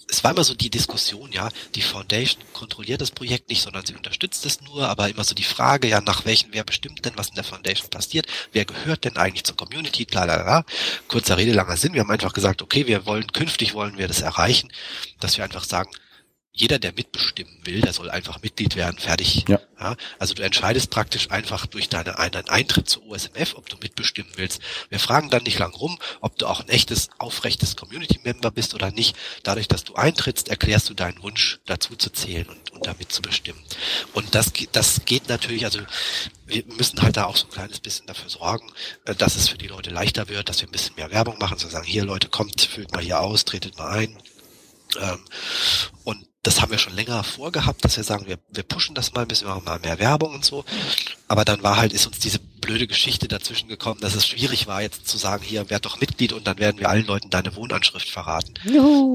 es 0.09 0.23
war 0.23 0.31
immer 0.31 0.43
so 0.43 0.53
die 0.53 0.69
Diskussion, 0.69 1.31
ja, 1.31 1.49
die 1.75 1.81
Foundation 1.81 2.41
kontrolliert 2.53 3.01
das 3.01 3.11
Projekt 3.11 3.49
nicht, 3.49 3.61
sondern 3.61 3.85
sie 3.85 3.95
unterstützt 3.95 4.45
es 4.45 4.61
nur, 4.61 4.87
aber 4.87 5.09
immer 5.09 5.23
so 5.23 5.35
die 5.35 5.43
Frage, 5.43 5.87
ja, 5.87 5.99
nach 5.99 6.25
welchen, 6.25 6.53
wer 6.53 6.63
bestimmt 6.63 7.03
denn, 7.03 7.17
was 7.17 7.29
in 7.29 7.35
der 7.35 7.43
Foundation 7.43 7.89
passiert, 7.89 8.25
wer 8.53 8.65
gehört 8.65 9.03
denn 9.03 9.17
eigentlich 9.17 9.43
zur 9.43 9.57
Community, 9.57 10.05
bla, 10.05 10.25
bla, 10.25 10.43
bla. 10.43 10.65
Kurzer 11.07 11.37
Rede, 11.37 11.51
langer 11.51 11.77
Sinn. 11.77 11.93
Wir 11.93 12.01
haben 12.01 12.11
einfach 12.11 12.33
gesagt, 12.33 12.61
okay, 12.61 12.87
wir 12.87 13.05
wollen, 13.05 13.27
künftig 13.31 13.73
wollen 13.73 13.97
wir 13.97 14.07
das 14.07 14.21
erreichen, 14.21 14.71
dass 15.19 15.37
wir 15.37 15.43
einfach 15.43 15.65
sagen, 15.65 15.89
jeder, 16.57 16.79
der 16.79 16.91
mitbestimmen 16.91 17.53
will, 17.65 17.81
der 17.81 17.93
soll 17.93 18.09
einfach 18.09 18.41
Mitglied 18.41 18.75
werden, 18.75 18.97
fertig. 18.97 19.45
Ja. 19.47 19.61
ja 19.79 19.95
also 20.17 20.33
du 20.33 20.41
entscheidest 20.41 20.89
praktisch 20.89 21.29
einfach 21.29 21.67
durch 21.67 21.87
deine, 21.87 22.17
einen 22.17 22.49
Eintritt 22.49 22.89
zur 22.89 23.05
OSMF, 23.05 23.53
ob 23.55 23.69
du 23.69 23.77
mitbestimmen 23.77 24.31
willst. 24.37 24.59
Wir 24.89 24.99
fragen 24.99 25.29
dann 25.29 25.43
nicht 25.43 25.59
lang 25.59 25.73
rum, 25.75 25.99
ob 26.19 26.35
du 26.39 26.47
auch 26.47 26.61
ein 26.61 26.69
echtes, 26.69 27.09
aufrechtes 27.19 27.75
Community-Member 27.75 28.49
bist 28.49 28.73
oder 28.73 28.89
nicht. 28.91 29.15
Dadurch, 29.43 29.67
dass 29.67 29.83
du 29.83 29.93
eintrittst, 29.93 30.49
erklärst 30.49 30.89
du 30.89 30.95
deinen 30.95 31.21
Wunsch, 31.21 31.59
dazu 31.67 31.95
zu 31.95 32.09
zählen 32.09 32.47
und, 32.47 32.71
und 32.71 32.87
damit 32.87 33.11
zu 33.11 33.21
bestimmen. 33.21 33.63
Und 34.13 34.33
das, 34.33 34.51
das 34.71 35.05
geht 35.05 35.29
natürlich, 35.29 35.63
also 35.63 35.79
wir 36.47 36.63
müssen 36.65 37.03
halt 37.03 37.17
da 37.17 37.25
auch 37.25 37.37
so 37.37 37.45
ein 37.45 37.51
kleines 37.51 37.79
bisschen 37.79 38.07
dafür 38.07 38.31
sorgen, 38.31 38.71
äh, 39.05 39.13
dass 39.13 39.35
es 39.35 39.47
für 39.47 39.59
die 39.59 39.67
Leute 39.67 39.91
leichter 39.91 40.27
wird, 40.27 40.49
dass 40.49 40.61
wir 40.61 40.67
ein 40.67 40.71
bisschen 40.71 40.95
mehr 40.95 41.11
Werbung 41.11 41.37
machen, 41.37 41.59
zu 41.59 41.67
sagen, 41.67 41.85
hier 41.85 42.03
Leute, 42.03 42.29
kommt, 42.29 42.61
füllt 42.61 42.91
mal 42.93 43.03
hier 43.03 43.19
aus, 43.19 43.45
tretet 43.45 43.77
mal 43.77 43.89
ein. 43.89 44.17
Ähm, 44.99 45.19
und 46.03 46.25
das 46.47 46.61
haben 46.61 46.71
wir 46.71 46.77
schon 46.77 46.95
länger 46.95 47.25
vorgehabt, 47.25 47.83
dass 47.83 47.97
wir 47.97 48.05
sagen, 48.05 48.25
wir, 48.25 48.39
wir 48.49 48.63
pushen 48.63 48.95
das 48.95 49.11
mal 49.11 49.23
ein 49.23 49.27
bisschen, 49.27 49.49
machen 49.49 49.65
mal 49.65 49.79
mehr 49.79 49.99
Werbung 49.99 50.33
und 50.33 50.45
so. 50.45 50.63
Aber 51.27 51.43
dann 51.43 51.61
war 51.61 51.75
halt, 51.75 51.91
ist 51.91 52.07
uns 52.07 52.19
diese 52.19 52.39
blöde 52.39 52.87
Geschichte 52.87 53.27
dazwischen 53.27 53.67
gekommen, 53.67 53.99
dass 53.99 54.15
es 54.15 54.25
schwierig 54.25 54.65
war, 54.65 54.81
jetzt 54.81 55.09
zu 55.09 55.17
sagen, 55.17 55.43
hier, 55.43 55.69
werd 55.69 55.83
doch 55.83 55.99
Mitglied 55.99 56.31
und 56.31 56.47
dann 56.47 56.57
werden 56.57 56.79
wir 56.79 56.89
allen 56.89 57.05
Leuten 57.05 57.29
deine 57.29 57.53
Wohnanschrift 57.57 58.09
verraten. 58.09 58.53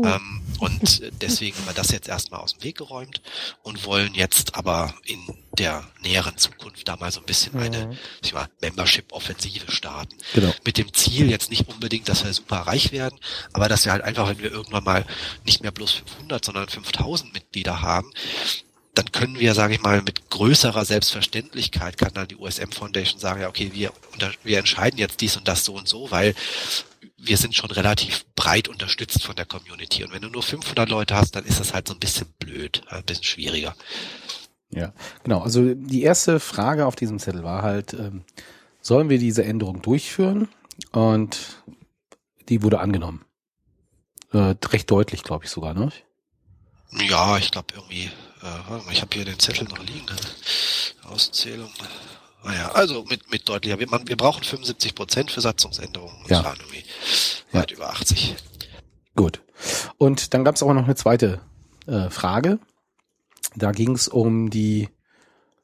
Ähm, 0.05 0.43
und 0.59 1.03
deswegen 1.23 1.57
haben 1.57 1.67
wir 1.69 1.73
das 1.73 1.91
jetzt 1.91 2.07
erstmal 2.07 2.41
aus 2.41 2.53
dem 2.53 2.65
Weg 2.65 2.77
geräumt 2.77 3.23
und 3.63 3.87
wollen 3.87 4.13
jetzt 4.13 4.55
aber 4.55 4.93
in 5.05 5.19
der 5.59 5.87
näheren 6.03 6.37
Zukunft 6.39 6.89
da 6.89 6.97
mal 6.97 7.13
so 7.13 7.21
ein 7.21 7.27
bisschen 7.27 7.57
eine 7.57 7.87
mhm. 7.87 7.99
ich 8.23 8.33
mal, 8.33 8.49
Membership-Offensive 8.61 9.71
starten. 9.71 10.17
Genau. 10.35 10.55
Mit 10.65 10.79
dem 10.79 10.93
Ziel 10.95 11.31
jetzt 11.31 11.51
nicht 11.51 11.69
unbedingt, 11.69 12.09
dass 12.09 12.25
wir 12.25 12.33
super 12.33 12.59
reich 12.59 12.93
werden, 12.93 13.19
aber 13.53 13.69
dass 13.69 13.85
wir 13.85 13.93
halt 13.93 14.03
einfach, 14.03 14.29
wenn 14.29 14.39
wir 14.39 14.51
irgendwann 14.51 14.85
mal 14.85 15.07
nicht 15.45 15.63
mehr 15.63 15.73
bloß 15.73 15.93
500, 15.93 16.45
sondern 16.45 16.69
5000 16.69 17.35
Mitglieder 17.35 17.83
haben, 17.83 18.11
dann 18.95 19.11
können 19.11 19.39
wir, 19.39 19.55
sage 19.55 19.75
ich 19.75 19.81
mal, 19.81 20.03
mit 20.03 20.29
größerer 20.29 20.85
Selbstverständlichkeit 20.85 21.97
kann 21.97 22.13
dann 22.13 22.29
die 22.29 22.37
USM 22.37 22.73
Foundation 22.73 23.19
sagen, 23.19 23.41
ja, 23.41 23.49
okay, 23.49 23.71
wir, 23.73 23.93
wir 24.45 24.59
entscheiden 24.59 24.99
jetzt 24.99 25.21
dies 25.21 25.37
und 25.37 25.49
das 25.49 25.65
so 25.65 25.75
und 25.75 25.89
so, 25.89 26.11
weil 26.11 26.35
wir 27.17 27.37
sind 27.37 27.55
schon 27.55 27.71
relativ 27.71 28.27
breit 28.35 28.69
unterstützt 28.69 29.23
von 29.23 29.37
der 29.37 29.47
Community. 29.47 30.05
Und 30.05 30.13
wenn 30.13 30.23
du 30.23 30.29
nur 30.29 30.43
500 30.43 30.89
Leute 30.89 31.15
hast, 31.15 31.37
dann 31.37 31.45
ist 31.45 31.61
das 31.61 31.73
halt 31.73 31.89
so 31.89 31.95
ein 31.95 32.01
bisschen 32.01 32.27
blöd, 32.39 32.83
ein 32.89 33.05
bisschen 33.05 33.25
schwieriger. 33.25 33.77
Ja, 34.75 34.93
genau. 35.23 35.41
Also 35.41 35.75
die 35.75 36.03
erste 36.03 36.41
Frage 36.41 36.87
auf 36.87 36.97
diesem 36.97 37.19
Zettel 37.19 37.45
war 37.45 37.63
halt, 37.63 37.95
ähm, 37.95 38.25
sollen 38.81 39.11
wir 39.11 39.19
diese 39.19 39.45
Änderung 39.45 39.83
durchführen? 39.83 40.49
Und 40.93 41.63
die 42.49 42.63
wurde 42.63 42.81
angenommen. 42.81 43.25
Äh, 44.33 44.55
recht 44.69 44.91
deutlich, 44.91 45.23
glaube 45.23 45.45
ich 45.45 45.51
sogar, 45.51 45.75
ne? 45.75 45.93
Ja, 46.93 47.37
ich 47.37 47.51
glaube 47.51 47.69
irgendwie, 47.75 48.11
äh, 48.43 48.93
ich 48.93 49.01
habe 49.03 49.15
hier 49.15 49.25
den 49.25 49.39
Zettel 49.39 49.69
noch 49.69 49.79
liegen. 49.79 50.07
Ne? 50.07 50.17
Auszählung. 51.11 51.71
Naja, 52.45 52.71
ah 52.73 52.79
also 52.79 53.05
mit, 53.05 53.31
mit 53.31 53.49
deutlicher. 53.49 53.79
Wir, 53.79 53.89
man, 53.89 54.09
wir 54.09 54.17
brauchen 54.17 54.43
75 54.43 54.95
Prozent 54.95 55.31
für 55.31 55.41
Satzungsänderungen. 55.41 56.17
Ja. 56.29 56.43
Das 56.43 57.45
weit 57.53 57.71
ja. 57.71 57.77
über 57.77 57.91
80. 57.91 58.35
Gut. 59.15 59.43
Und 59.99 60.35
dann 60.35 60.45
gab 60.45 60.57
es 60.57 60.63
auch 60.63 60.73
noch 60.73 60.85
eine 60.85 60.97
zweite 60.97 61.41
äh, 61.87 62.11
Frage. 62.11 62.59
Da 63.57 63.73
ging 63.73 63.93
es 63.93 64.09
um 64.09 64.51
die 64.51 64.89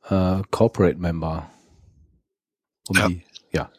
äh, 0.09 0.43
Corporate 0.51 0.99
Member. 0.99 1.51
Um 2.89 2.97
ja. 2.97 3.09
die, 3.09 3.23
ja. 3.53 3.71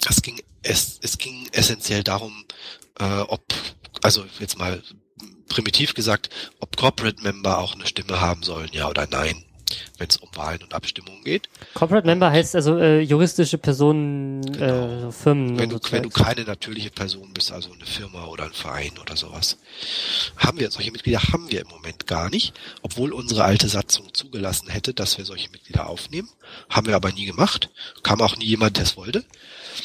Das 0.00 0.22
ging 0.22 0.40
es, 0.62 0.98
es 1.02 1.18
ging 1.18 1.48
essentiell 1.52 2.02
darum, 2.04 2.44
äh, 2.98 3.20
ob, 3.20 3.42
also 4.02 4.24
jetzt 4.38 4.58
mal 4.58 4.82
primitiv 5.48 5.94
gesagt, 5.94 6.30
ob 6.60 6.76
Corporate 6.76 7.22
Member 7.22 7.58
auch 7.58 7.74
eine 7.74 7.86
Stimme 7.86 8.20
haben 8.20 8.42
sollen, 8.42 8.70
ja 8.72 8.88
oder 8.88 9.06
nein 9.10 9.44
wenn 9.98 10.08
es 10.08 10.16
um 10.16 10.28
Wahlen 10.34 10.62
und 10.62 10.74
Abstimmungen 10.74 11.22
geht. 11.24 11.48
Corporate 11.74 12.06
Member 12.06 12.30
heißt 12.30 12.54
also 12.56 12.78
äh, 12.78 13.00
juristische 13.00 13.58
Personen, 13.58 14.42
genau. 14.42 15.08
äh, 15.08 15.12
Firmen. 15.12 15.58
Wenn 15.58 15.70
du, 15.70 15.78
wenn 15.90 16.02
du 16.02 16.10
keine 16.10 16.44
natürliche 16.44 16.90
Person 16.90 17.32
bist, 17.32 17.52
also 17.52 17.72
eine 17.72 17.86
Firma 17.86 18.26
oder 18.26 18.44
ein 18.44 18.52
Verein 18.52 18.92
oder 19.00 19.16
sowas. 19.16 19.58
Haben 20.36 20.58
wir, 20.58 20.70
solche 20.70 20.92
Mitglieder 20.92 21.22
haben 21.22 21.50
wir 21.50 21.60
im 21.60 21.68
Moment 21.68 22.06
gar 22.06 22.30
nicht, 22.30 22.54
obwohl 22.82 23.12
unsere 23.12 23.44
alte 23.44 23.68
Satzung 23.68 24.12
zugelassen 24.12 24.68
hätte, 24.68 24.94
dass 24.94 25.18
wir 25.18 25.24
solche 25.24 25.50
Mitglieder 25.50 25.88
aufnehmen. 25.88 26.28
Haben 26.68 26.86
wir 26.86 26.96
aber 26.96 27.12
nie 27.12 27.26
gemacht. 27.26 27.70
Kam 28.02 28.20
auch 28.20 28.36
nie 28.36 28.46
jemand, 28.46 28.76
der 28.76 28.84
es 28.84 28.96
wollte. 28.96 29.24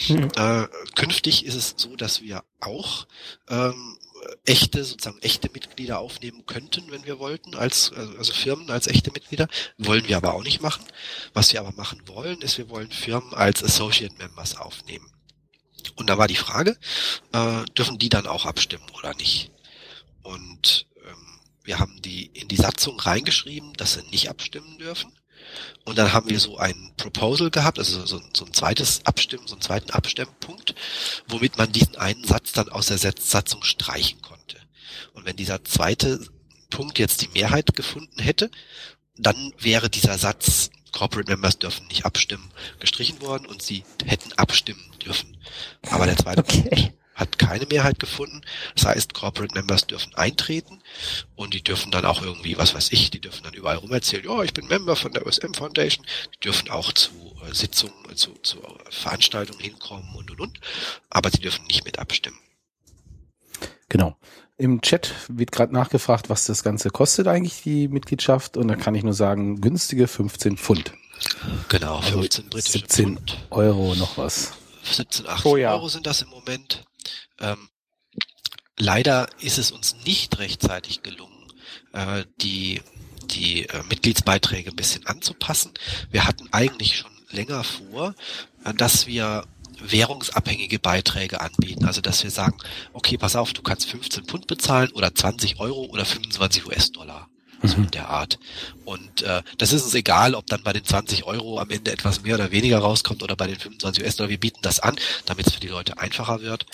Mhm. 0.10 0.30
Äh, 0.36 0.68
künftig 0.96 1.46
ist 1.46 1.56
es 1.56 1.76
so, 1.78 1.96
dass 1.96 2.22
wir 2.22 2.44
auch 2.60 3.08
ähm, 3.50 3.98
echte, 4.46 4.84
sozusagen 4.84 5.20
echte 5.22 5.50
Mitglieder 5.52 6.00
aufnehmen 6.00 6.46
könnten, 6.46 6.90
wenn 6.92 7.06
wir 7.06 7.20
wollten, 7.20 7.56
als, 7.56 7.92
also 7.94 8.34
Firmen 8.34 8.70
als 8.70 8.88
echte 8.88 9.12
Mitglieder. 9.12 9.48
Wollen 9.78 10.08
wir 10.08 10.18
aber 10.18 10.34
auch 10.34 10.44
nicht 10.44 10.62
machen. 10.62 10.86
Was 11.34 11.54
wir 11.54 11.60
aber 11.60 11.74
machen 11.74 12.02
wollen, 12.08 12.42
ist, 12.42 12.58
wir 12.58 12.70
wollen 12.70 12.92
Firmen 12.92 13.34
als 13.34 13.64
Associate 13.64 14.16
Members 14.18 14.56
aufnehmen. 14.58 15.12
Und 15.96 16.10
da 16.10 16.18
war 16.18 16.28
die 16.28 16.36
Frage, 16.36 16.78
äh, 17.34 17.66
dürfen 17.78 17.98
die 17.98 18.10
dann 18.10 18.28
auch 18.28 18.46
abstimmen 18.46 18.90
oder 18.98 19.14
nicht? 19.16 19.52
Und 20.24 20.88
ähm, 21.06 21.40
wir 21.64 21.80
haben 21.80 22.02
die 22.02 22.26
in 22.28 22.48
die 22.48 22.58
Satzung 22.58 23.00
reingeschrieben, 23.00 23.74
dass 23.74 23.94
sie 23.94 24.04
nicht 24.04 24.30
abstimmen 24.30 24.78
dürfen. 24.78 25.17
Und 25.86 25.98
dann 25.98 26.14
haben 26.14 26.30
wir 26.30 26.40
so 26.40 26.58
ein 26.58 26.92
Proposal 26.98 27.50
gehabt, 27.50 27.80
also 27.80 28.06
so, 28.06 28.22
so 28.34 28.46
ein 28.46 28.54
zweites 28.54 29.06
Abstimmen, 29.06 29.48
so 29.48 29.56
einen 29.56 29.62
zweiten 29.62 29.92
Abstimmpunkt, 29.92 30.76
womit 31.28 31.58
man 31.58 31.72
diesen 31.72 31.96
einen 31.96 32.24
Satz 32.24 32.52
dann 32.52 32.70
aus 32.70 32.88
der 32.88 32.98
Satzung 32.98 33.64
streichen 33.64 34.22
konnte. 34.22 34.58
Und 35.14 35.26
wenn 35.26 35.36
dieser 35.36 35.64
zweite 35.64 36.20
Punkt 36.70 37.00
jetzt 37.00 37.22
die 37.22 37.30
Mehrheit 37.30 37.76
gefunden 37.76 38.22
hätte, 38.22 38.52
dann 39.18 39.54
wäre 39.60 39.90
dieser 39.90 40.18
Satz 40.18 40.70
Corporate 40.92 41.30
Members 41.30 41.60
dürfen 41.60 41.88
nicht 41.88 42.06
abstimmen 42.06 42.50
gestrichen 42.80 43.22
worden 43.22 43.46
und 43.46 43.62
sie 43.62 43.84
hätten 44.06 44.34
abstimmen 44.34 44.84
dürfen. 45.04 45.38
Aber 45.90 46.06
der 46.06 46.18
zweite 46.18 46.42
okay. 46.42 46.70
Punkt 46.70 46.94
hat 47.18 47.38
keine 47.38 47.66
Mehrheit 47.66 48.00
gefunden. 48.00 48.42
Das 48.76 48.86
heißt, 48.86 49.14
Corporate 49.14 49.54
Members 49.54 49.88
dürfen 49.88 50.16
eintreten 50.16 50.80
und 51.36 51.54
die 51.54 51.64
dürfen 51.64 51.92
dann 51.92 52.06
auch 52.06 52.22
irgendwie, 52.22 52.58
was 52.58 52.74
weiß 52.74 52.92
ich, 52.94 53.10
die 53.12 53.20
dürfen 53.20 53.44
dann 53.44 53.54
überall 53.54 53.78
rum 53.78 53.92
erzählen, 53.92 54.24
ja, 54.24 54.44
ich 54.44 54.54
bin 54.54 54.68
Member 54.68 54.96
von 54.96 55.12
der 55.12 55.26
OSM 55.28 55.54
Foundation. 55.54 56.06
Die 56.36 56.40
dürfen 56.40 56.70
auch 56.70 56.94
zu 56.94 57.10
äh, 57.46 57.54
Sitzungen, 57.54 57.94
zu, 58.16 58.32
zu 58.44 58.60
Veranstaltungen 58.90 59.60
hinkommen 59.60 60.16
und 60.16 60.32
und 60.32 60.40
und. 60.40 60.60
Aber 61.10 61.30
sie 61.30 61.40
dürfen 61.42 61.66
nicht 61.66 61.84
mit 61.84 62.00
abstimmen. 62.00 62.38
Genau. 63.90 64.16
Im 64.60 64.82
Chat 64.82 65.14
wird 65.28 65.52
gerade 65.52 65.74
nachgefragt, 65.74 66.30
was 66.30 66.46
das 66.46 66.64
Ganze 66.64 66.90
kostet 66.90 67.28
eigentlich, 67.28 67.62
die 67.64 67.88
Mitgliedschaft. 67.88 68.58
Und 68.58 68.68
da 68.68 68.76
kann 68.76 68.96
ich 68.96 69.04
nur 69.04 69.14
sagen, 69.14 69.62
günstige 69.62 70.08
15 70.08 70.58
Pfund. 70.58 70.94
Genau, 71.70 71.98
Also 71.98 72.20
15 72.20 72.50
britische 72.50 72.72
17 72.80 73.06
Pfund. 73.06 73.38
Euro 73.50 73.96
noch 73.96 74.18
was. 74.18 74.54
17, 74.84 75.28
18 75.28 75.52
Oh 75.52 75.58
ja. 75.58 75.74
Euro 75.74 75.90
sind 75.90 76.06
das 76.08 76.22
im 76.22 76.30
Moment. 76.30 76.84
Ähm, 77.40 77.70
leider 78.78 79.30
ist 79.40 79.58
es 79.58 79.72
uns 79.72 79.96
nicht 80.06 80.40
rechtzeitig 80.40 81.04
gelungen, 81.04 81.52
äh, 81.94 82.26
die, 82.42 82.82
die 83.26 83.68
äh, 83.68 83.84
Mitgliedsbeiträge 83.90 84.70
ein 84.72 84.76
bisschen 84.76 85.06
anzupassen. 85.06 85.74
Wir 86.12 86.26
hatten 86.26 86.48
eigentlich 86.52 86.98
schon 86.98 87.12
länger 87.30 87.64
vor, 87.64 88.16
äh, 88.64 88.74
dass 88.74 89.08
wir 89.08 89.46
währungsabhängige 89.80 90.80
Beiträge 90.80 91.42
anbieten. 91.42 91.86
Also 91.86 92.02
dass 92.02 92.24
wir 92.24 92.32
sagen, 92.32 92.58
okay, 92.94 93.18
pass 93.18 93.36
auf, 93.36 93.54
du 93.54 93.62
kannst 93.62 93.90
15 93.90 94.26
Pfund 94.26 94.48
bezahlen 94.48 94.92
oder 94.92 95.14
20 95.14 95.60
Euro 95.60 95.86
oder 95.86 96.06
25 96.06 96.66
US-Dollar. 96.66 97.30
So 97.68 97.78
in 97.78 97.92
der 97.92 98.10
Art. 98.10 98.40
Und 98.86 99.22
äh, 99.22 99.42
das 99.58 99.74
ist 99.74 99.84
uns 99.84 99.94
egal, 99.94 100.36
ob 100.36 100.48
dann 100.48 100.64
bei 100.64 100.74
den 100.74 100.84
20 100.84 101.26
Euro 101.26 101.60
am 101.60 101.70
Ende 101.70 101.92
etwas 101.92 102.24
mehr 102.24 102.36
oder 102.36 102.52
weniger 102.52 102.80
rauskommt 102.80 103.24
oder 103.24 103.36
bei 103.36 103.48
den 103.48 103.60
25 103.60 104.04
US-Dollar. 104.04 104.30
Wir 104.30 104.40
bieten 104.40 104.60
das 104.62 104.80
an, 104.80 104.96
damit 105.26 105.48
es 105.48 105.54
für 105.54 105.60
die 105.60 105.68
Leute 105.68 105.98
einfacher 105.98 106.42
wird. 106.42 106.66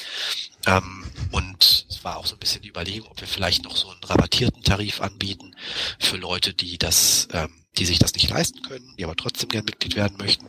Ähm, 0.65 1.05
und 1.31 1.85
es 1.89 2.03
war 2.03 2.17
auch 2.17 2.25
so 2.25 2.35
ein 2.35 2.39
bisschen 2.39 2.61
die 2.61 2.69
Überlegung, 2.69 3.09
ob 3.09 3.19
wir 3.19 3.27
vielleicht 3.27 3.63
noch 3.63 3.75
so 3.75 3.89
einen 3.89 4.03
rabattierten 4.03 4.63
Tarif 4.63 5.01
anbieten 5.01 5.55
für 5.99 6.17
Leute, 6.17 6.53
die 6.53 6.77
das, 6.77 7.27
ähm, 7.33 7.49
die 7.77 7.85
sich 7.85 7.99
das 7.99 8.13
nicht 8.13 8.29
leisten 8.29 8.61
können, 8.61 8.93
die 8.97 9.03
aber 9.03 9.15
trotzdem 9.15 9.49
gern 9.49 9.65
Mitglied 9.65 9.95
werden 9.95 10.17
möchten. 10.17 10.47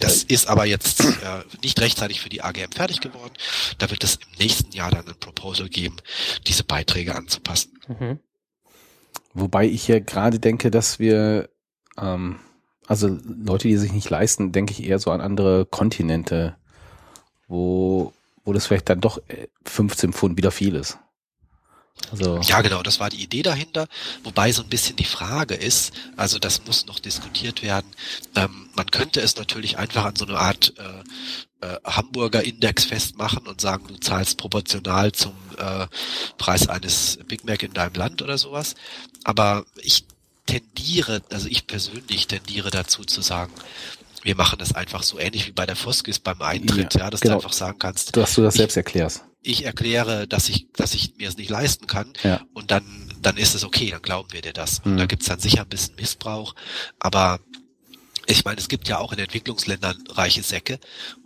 Das 0.00 0.24
ist 0.24 0.48
aber 0.48 0.64
jetzt 0.64 1.00
äh, 1.00 1.44
nicht 1.62 1.80
rechtzeitig 1.80 2.20
für 2.20 2.28
die 2.28 2.42
AGM 2.42 2.72
fertig 2.72 3.00
geworden. 3.00 3.32
Da 3.78 3.90
wird 3.90 4.02
es 4.02 4.16
im 4.16 4.38
nächsten 4.38 4.72
Jahr 4.72 4.90
dann 4.90 5.06
ein 5.06 5.18
Proposal 5.20 5.68
geben, 5.68 5.96
diese 6.46 6.64
Beiträge 6.64 7.14
anzupassen. 7.14 7.78
Mhm. 7.86 8.18
Wobei 9.34 9.66
ich 9.66 9.88
ja 9.88 9.98
gerade 9.98 10.38
denke, 10.38 10.70
dass 10.70 10.98
wir, 10.98 11.50
ähm, 11.98 12.36
also 12.86 13.08
Leute, 13.08 13.68
die 13.68 13.76
sich 13.76 13.92
nicht 13.92 14.08
leisten, 14.08 14.52
denke 14.52 14.72
ich 14.72 14.84
eher 14.84 15.00
so 15.00 15.10
an 15.10 15.20
andere 15.20 15.66
Kontinente, 15.66 16.56
wo, 17.48 18.12
wo 18.44 18.52
das 18.52 18.66
vielleicht 18.66 18.88
dann 18.88 19.00
doch 19.00 19.18
äh, 19.28 19.48
15 19.64 20.12
Pfund 20.12 20.36
wieder 20.36 20.52
viel 20.52 20.76
ist. 20.76 20.98
Also, 22.10 22.40
Ja, 22.42 22.60
genau, 22.60 22.82
das 22.82 23.00
war 23.00 23.08
die 23.08 23.22
Idee 23.22 23.42
dahinter. 23.42 23.86
Wobei 24.24 24.52
so 24.52 24.62
ein 24.62 24.68
bisschen 24.68 24.96
die 24.96 25.04
Frage 25.04 25.54
ist, 25.54 25.92
also 26.16 26.38
das 26.38 26.64
muss 26.66 26.86
noch 26.86 26.98
diskutiert 26.98 27.62
werden. 27.62 27.86
Ähm, 28.34 28.68
man 28.74 28.86
könnte 28.90 29.20
es 29.20 29.36
natürlich 29.36 29.78
einfach 29.78 30.04
an 30.04 30.16
so 30.16 30.26
eine 30.26 30.38
Art 30.38 30.74
äh, 30.76 31.64
äh, 31.64 31.78
Hamburger 31.84 32.42
Index 32.42 32.84
festmachen 32.84 33.46
und 33.46 33.60
sagen, 33.60 33.86
du 33.88 33.94
zahlst 33.98 34.38
proportional 34.38 35.12
zum 35.12 35.34
äh, 35.56 35.86
Preis 36.36 36.68
eines 36.68 37.18
Big 37.28 37.44
Mac 37.44 37.62
in 37.62 37.72
deinem 37.72 37.94
Land 37.94 38.22
oder 38.22 38.38
sowas. 38.38 38.74
Aber 39.24 39.64
ich 39.82 40.04
tendiere, 40.46 41.22
also 41.32 41.48
ich 41.48 41.66
persönlich 41.66 42.26
tendiere 42.26 42.70
dazu 42.70 43.04
zu 43.04 43.22
sagen, 43.22 43.52
wir 44.22 44.36
machen 44.36 44.58
das 44.58 44.74
einfach 44.74 45.02
so 45.02 45.18
ähnlich 45.18 45.46
wie 45.46 45.52
bei 45.52 45.66
der 45.66 45.76
Foskis 45.76 46.18
beim 46.18 46.40
Eintritt, 46.42 46.94
Ja, 46.94 47.00
ja, 47.00 47.10
dass 47.10 47.20
genau. 47.20 47.34
du 47.34 47.38
einfach 47.40 47.52
sagen 47.52 47.78
kannst, 47.78 48.16
dass 48.16 48.34
du 48.34 48.42
das 48.42 48.54
ich- 48.54 48.58
selbst 48.58 48.76
erklärst. 48.76 49.24
ich 49.42 49.64
erkläre, 49.64 50.26
dass 50.26 50.48
ich, 50.48 50.66
dass 50.76 50.94
ich 50.94 51.14
mir 51.18 51.28
es 51.28 51.36
nicht 51.36 51.50
leisten 51.50 51.86
kann 51.86 52.12
Ja. 52.22 52.40
und 52.54 52.70
dann, 52.70 52.84
dann 53.20 53.36
ist 53.36 53.54
es 53.54 53.64
okay, 53.64 53.90
dann 53.90 54.00
glauben 54.02 54.32
wir 54.32 54.40
dir 54.42 54.52
das. 54.54 54.80
Und 54.84 54.94
Mhm. 54.94 54.96
da 54.98 55.06
gibt's 55.06 55.26
dann 55.26 55.40
sicher 55.40 55.62
ein 55.62 55.68
bisschen 55.68 55.94
Missbrauch, 55.96 56.54
aber 56.98 57.40
ich 58.26 58.44
meine, 58.44 58.58
es 58.58 58.68
gibt 58.68 58.88
ja 58.88 58.98
auch 58.98 59.12
in 59.12 59.18
Entwicklungsländern 59.18 60.02
reiche 60.08 60.42
Säcke 60.42 60.78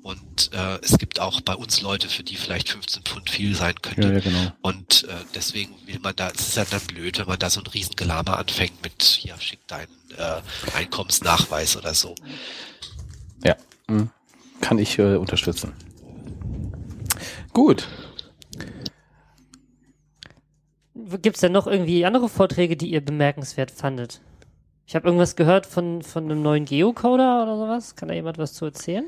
und 0.02 0.50
äh, 0.52 0.78
es 0.82 0.98
gibt 0.98 1.20
auch 1.20 1.40
bei 1.40 1.54
uns 1.54 1.80
Leute, 1.80 2.08
für 2.08 2.22
die 2.22 2.36
vielleicht 2.36 2.68
15 2.70 3.02
Pfund 3.02 3.30
viel 3.30 3.54
sein 3.54 3.74
könnte. 3.82 4.08
Ja, 4.08 4.14
ja, 4.14 4.20
genau. 4.20 4.52
Und 4.62 5.04
äh, 5.04 5.12
deswegen 5.34 5.74
will 5.86 5.98
man 6.00 6.14
da, 6.16 6.30
es 6.30 6.48
ist 6.48 6.56
ja 6.56 6.64
dann 6.64 6.80
blöd, 6.82 7.18
wenn 7.18 7.26
man 7.26 7.38
da 7.38 7.50
so 7.50 7.60
ein 7.60 7.66
Riesengelaber 7.66 8.38
anfängt 8.38 8.82
mit, 8.82 9.02
hier, 9.02 9.36
schick 9.38 9.66
deinen 9.66 9.92
äh, 10.16 10.40
Einkommensnachweis 10.76 11.76
oder 11.76 11.94
so. 11.94 12.14
Ja, 13.44 13.56
mhm. 13.86 14.10
kann 14.60 14.78
ich 14.78 14.98
äh, 14.98 15.16
unterstützen. 15.16 15.74
Gut. 17.52 17.88
Gibt's 21.22 21.40
denn 21.40 21.52
noch 21.52 21.66
irgendwie 21.66 22.04
andere 22.04 22.28
Vorträge, 22.28 22.76
die 22.76 22.90
ihr 22.90 23.00
bemerkenswert 23.00 23.70
fandet? 23.70 24.20
Ich 24.88 24.94
habe 24.94 25.06
irgendwas 25.06 25.36
gehört 25.36 25.66
von, 25.66 26.00
von 26.00 26.24
einem 26.24 26.40
neuen 26.40 26.64
Geocoder 26.64 27.42
oder 27.42 27.58
sowas. 27.58 27.94
Kann 27.94 28.08
da 28.08 28.14
jemand 28.14 28.38
was 28.38 28.54
zu 28.54 28.64
erzählen? 28.64 29.04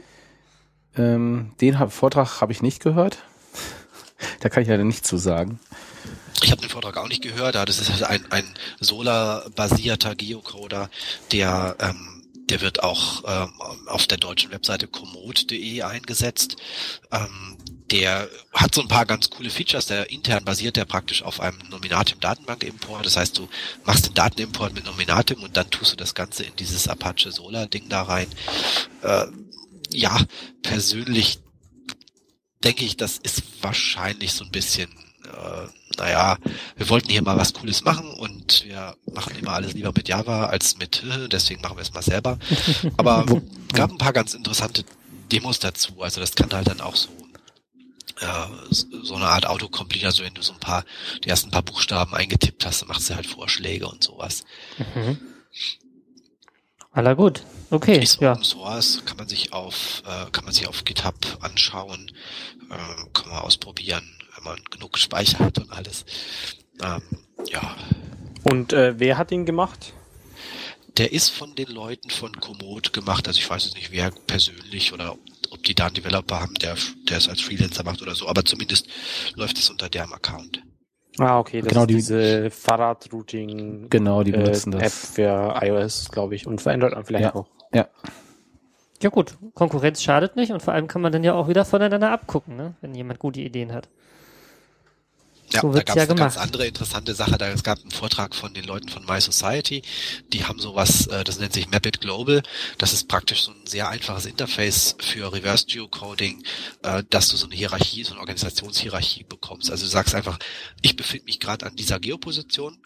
Ähm, 0.95 1.53
den 1.63 1.79
hab, 1.79 1.91
Vortrag 1.91 2.43
habe 2.43 2.53
ich 2.53 2.61
nicht 2.61 2.83
gehört. 2.83 3.25
da 4.41 4.51
kann 4.51 4.63
ich 4.63 4.69
leider 4.69 4.85
nichts 4.85 5.09
zu 5.09 5.17
sagen. 5.17 5.59
Ich 6.43 6.51
habe 6.51 6.61
den 6.61 6.69
Vortrag 6.69 6.99
auch 6.99 7.09
nicht 7.09 7.23
gehört, 7.23 7.57
aber 7.57 7.65
das 7.65 7.81
ist 7.81 7.91
halt 7.91 8.03
ein, 8.13 8.31
ein 8.31 8.45
Solar-basierter 8.79 10.17
Geocoder, 10.17 10.91
der, 11.33 11.77
ähm, 11.81 12.25
der 12.51 12.61
wird 12.61 12.83
auch 12.83 13.25
ähm, 13.27 13.53
auf 13.87 14.07
der 14.07 14.19
deutschen 14.19 14.53
Webseite 14.53 14.87
komoot.de 14.87 15.81
eingesetzt. 15.81 16.57
Ähm, 17.11 17.57
der 17.91 18.29
hat 18.53 18.75
so 18.75 18.83
ein 18.83 18.89
paar 18.89 19.07
ganz 19.07 19.31
coole 19.31 19.51
Features. 19.51 19.87
Der 19.87 20.11
intern 20.11 20.45
basiert 20.45 20.77
der 20.77 20.85
praktisch 20.85 21.23
auf 21.23 21.41
einem 21.41 21.59
Nominatim-Datenbank-Import. 21.71 23.05
Das 23.05 23.17
heißt, 23.17 23.39
du 23.39 23.49
machst 23.85 24.07
den 24.07 24.15
Datenimport 24.15 24.75
mit 24.75 24.85
Nominatim 24.85 25.43
und 25.43 25.57
dann 25.57 25.71
tust 25.71 25.93
du 25.93 25.97
das 25.97 26.15
Ganze 26.15 26.45
in 26.45 26.55
dieses 26.57 26.89
Apache 26.89 27.33
Solar-Ding 27.33 27.89
da 27.89 28.03
rein. 28.03 28.29
Äh, 29.03 29.27
ja, 29.93 30.17
persönlich 30.63 31.41
denke 32.63 32.85
ich, 32.85 32.97
das 32.97 33.19
ist 33.19 33.43
wahrscheinlich 33.63 34.35
so 34.35 34.45
ein 34.45 34.51
bisschen, 34.51 34.91
äh, 35.25 35.67
naja, 35.99 36.37
wir 36.77 36.89
wollten 36.91 37.11
hier 37.11 37.23
mal 37.23 37.37
was 37.37 37.55
Cooles 37.55 37.83
machen 37.83 38.11
und 38.11 38.65
wir 38.65 38.95
machen 39.13 39.35
immer 39.37 39.53
alles 39.53 39.73
lieber 39.73 39.93
mit 39.97 40.09
Java 40.09 40.47
als 40.47 40.79
mit, 40.79 41.03
äh, 41.03 41.29
deswegen 41.29 41.61
machen 41.63 41.77
wir 41.77 41.83
es 41.83 41.93
mal 41.93 42.03
selber. 42.03 42.39
Aber 42.97 43.25
gab 43.73 43.91
ein 43.91 43.99
paar 43.99 44.13
ganz 44.13 44.35
interessante 44.35 44.85
Demos 45.33 45.59
dazu. 45.59 46.03
Also 46.03 46.21
das 46.21 46.35
kann 46.35 46.53
halt 46.53 46.69
dann 46.69 46.81
auch 46.81 46.97
so 46.97 47.09
so 48.71 49.15
eine 49.15 49.27
Art 49.27 49.47
Autocomplete, 49.47 50.07
also 50.07 50.23
wenn 50.25 50.35
du 50.35 50.43
so 50.43 50.53
ein 50.53 50.61
paar, 50.61 50.85
die 51.25 51.29
ersten 51.29 51.51
paar 51.51 51.63
Buchstaben 51.63 52.15
eingetippt 52.15 52.65
hast, 52.67 52.83
dann 52.83 52.89
machst 52.89 53.09
du 53.11 53.15
halt 53.15 53.27
Vorschläge 53.27 53.89
und 53.89 54.05
sowas. 54.05 54.45
Mhm. 54.95 55.19
Aller 56.93 57.15
gut. 57.15 57.43
Okay, 57.71 57.99
Ist 58.03 58.21
ja. 58.21 58.33
Open 58.33 58.45
Source, 58.45 59.03
kann 59.07 59.17
man 59.17 59.29
sich 59.29 59.53
auf, 59.53 60.03
äh, 60.07 60.31
kann 60.33 60.45
man 60.45 60.53
sich 60.53 60.67
auf 60.67 60.85
GitHub 60.85 61.15
anschauen, 61.41 62.11
äh, 62.69 63.05
kann 63.13 63.29
man 63.31 63.39
ausprobieren, 63.43 64.03
wenn 64.35 64.45
man 64.45 64.59
genug 64.71 64.99
Speicher 64.99 65.39
hat 65.39 65.59
und 65.59 65.71
alles. 65.71 66.05
Ähm, 66.83 67.03
ja, 67.47 67.77
Und 68.43 68.73
äh, 68.73 68.99
wer 68.99 69.19
hat 69.19 69.31
ihn 69.31 69.47
gemacht? 69.47 69.93
Der 70.97 71.13
ist 71.13 71.31
von 71.31 71.55
den 71.55 71.69
Leuten 71.69 72.11
von 72.11 72.33
Komoot 72.33 72.93
gemacht, 72.93 73.27
also 73.29 73.39
ich 73.39 73.49
weiß 73.49 73.65
jetzt 73.65 73.75
nicht, 73.77 73.93
wer 73.93 74.11
persönlich 74.27 74.93
oder 74.93 75.17
ob, 75.51 75.63
die 75.65 75.75
da 75.75 75.87
einen 75.87 75.95
Developer 75.95 76.41
haben, 76.41 76.55
der, 76.55 76.77
der 77.09 77.19
es 77.19 77.29
als 77.29 77.41
Freelancer 77.41 77.85
macht 77.85 78.03
oder 78.03 78.15
so, 78.15 78.29
aber 78.29 78.45
zumindest 78.45 78.89
läuft 79.35 79.59
es 79.59 79.71
unter 79.71 79.89
deren 79.89 80.13
Account. 80.13 80.63
Ah, 81.19 81.39
okay, 81.39 81.61
das 81.61 81.69
Genau, 81.71 81.83
ist 81.83 81.89
die- 81.89 81.95
diese 81.97 82.51
Fahrradrouting 82.51 83.89
Genau, 83.91 84.23
die 84.23 84.31
äh, 84.33 84.37
benutzen 84.37 84.73
App 84.75 84.81
das. 84.81 85.11
für 85.13 85.59
iOS, 85.61 86.09
glaube 86.11 86.35
ich, 86.35 86.47
und 86.47 86.61
für 86.61 86.73
Android 86.73 86.95
vielleicht 87.07 87.25
Ja. 87.25 87.35
auch. 87.35 87.47
Ja, 87.73 87.89
Ja 89.03 89.09
gut, 89.11 89.37
Konkurrenz 89.55 90.03
schadet 90.03 90.37
nicht 90.37 90.53
und 90.53 90.63
vor 90.63 90.75
allem 90.75 90.87
kann 90.87 91.01
man 91.03 91.11
dann 91.13 91.25
ja 91.25 91.35
auch 91.35 91.49
wieder 91.49 91.65
voneinander 91.65 92.11
abgucken, 92.13 92.57
ne? 92.57 92.75
wenn 92.81 92.95
jemand 92.95 93.19
gute 93.19 93.41
Ideen 93.41 93.73
hat. 93.73 93.89
Ja, 95.53 95.61
So 95.63 95.73
da 95.73 95.83
gab 95.83 95.97
ja 95.97 96.05
es 96.05 96.11
eine 96.11 96.19
ganz 96.19 96.37
andere 96.37 96.67
interessante 96.67 97.15
Sache. 97.15 97.39
Da 97.39 97.49
es 97.49 97.63
gab 97.63 97.81
einen 97.81 97.91
Vortrag 97.91 98.35
von 98.35 98.55
den 98.55 98.65
Leuten 98.65 98.89
von 98.89 99.05
My 99.05 99.21
Society. 99.21 99.83
Die 100.33 100.45
haben 100.45 100.59
sowas, 100.59 101.07
äh, 101.09 101.25
das 101.25 101.39
nennt 101.39 101.53
sich 101.53 101.71
Mapit 101.71 102.01
Global. 102.01 102.43
Das 102.79 102.93
ist 102.93 103.09
praktisch 103.09 103.43
so 103.43 103.53
ein 103.53 103.67
sehr 103.67 103.89
einfaches 103.89 104.27
Interface 104.27 104.97
für 105.01 105.33
Reverse 105.33 105.67
Geocoding, 105.67 106.43
äh, 106.83 107.03
dass 107.11 107.29
du 107.29 107.37
so 107.37 107.47
eine 107.47 107.55
Hierarchie, 107.55 108.05
so 108.05 108.13
eine 108.13 108.21
Organisationshierarchie 108.21 109.25
bekommst. 109.25 109.71
Also 109.71 109.85
du 109.85 109.91
sagst 109.91 110.15
einfach, 110.15 110.39
ich 110.83 110.97
befinde 110.97 111.25
mich 111.27 111.41
gerade 111.41 111.67
an 111.67 111.77
dieser 111.77 111.99
Geoposition 112.01 112.79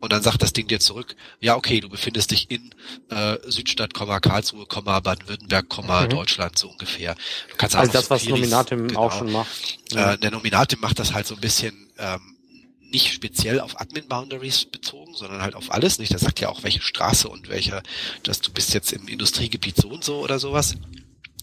und 0.00 0.12
dann 0.12 0.22
sagt 0.22 0.42
das 0.42 0.52
Ding 0.52 0.66
dir 0.68 0.80
zurück, 0.80 1.16
ja 1.40 1.56
okay, 1.56 1.80
du 1.80 1.88
befindest 1.88 2.30
dich 2.30 2.50
in 2.50 2.74
äh, 3.10 3.36
Südstadt, 3.46 3.94
Karlsruhe, 3.94 4.66
Baden-Württemberg, 4.66 5.66
Mhm. 5.86 6.08
Deutschland 6.08 6.58
so 6.58 6.68
ungefähr. 6.70 7.14
Du 7.50 7.56
kannst 7.56 7.76
Also 7.76 7.92
das, 7.92 8.10
was 8.10 8.24
Nominatim 8.26 8.88
genau. 8.88 9.00
auch 9.00 9.12
schon 9.12 9.30
macht. 9.32 9.48
Äh, 9.94 10.18
der 10.18 10.30
Nominatim 10.30 10.80
macht 10.80 10.98
das 10.98 11.12
halt 11.12 11.26
so 11.26 11.34
ein 11.34 11.40
bisschen 11.40 11.85
ähm, 11.98 12.36
nicht 12.90 13.12
speziell 13.12 13.60
auf 13.60 13.80
Admin-Boundaries 13.80 14.66
bezogen, 14.66 15.14
sondern 15.14 15.42
halt 15.42 15.54
auf 15.54 15.72
alles. 15.72 15.98
Nicht, 15.98 16.12
der 16.12 16.18
sagt 16.18 16.40
ja 16.40 16.48
auch, 16.48 16.62
welche 16.62 16.80
Straße 16.80 17.28
und 17.28 17.48
welcher, 17.48 17.82
dass 18.22 18.40
du 18.40 18.52
bist 18.52 18.74
jetzt 18.74 18.92
im 18.92 19.08
Industriegebiet 19.08 19.76
so 19.76 19.88
und 19.88 20.04
so 20.04 20.20
oder 20.20 20.38
sowas. 20.38 20.76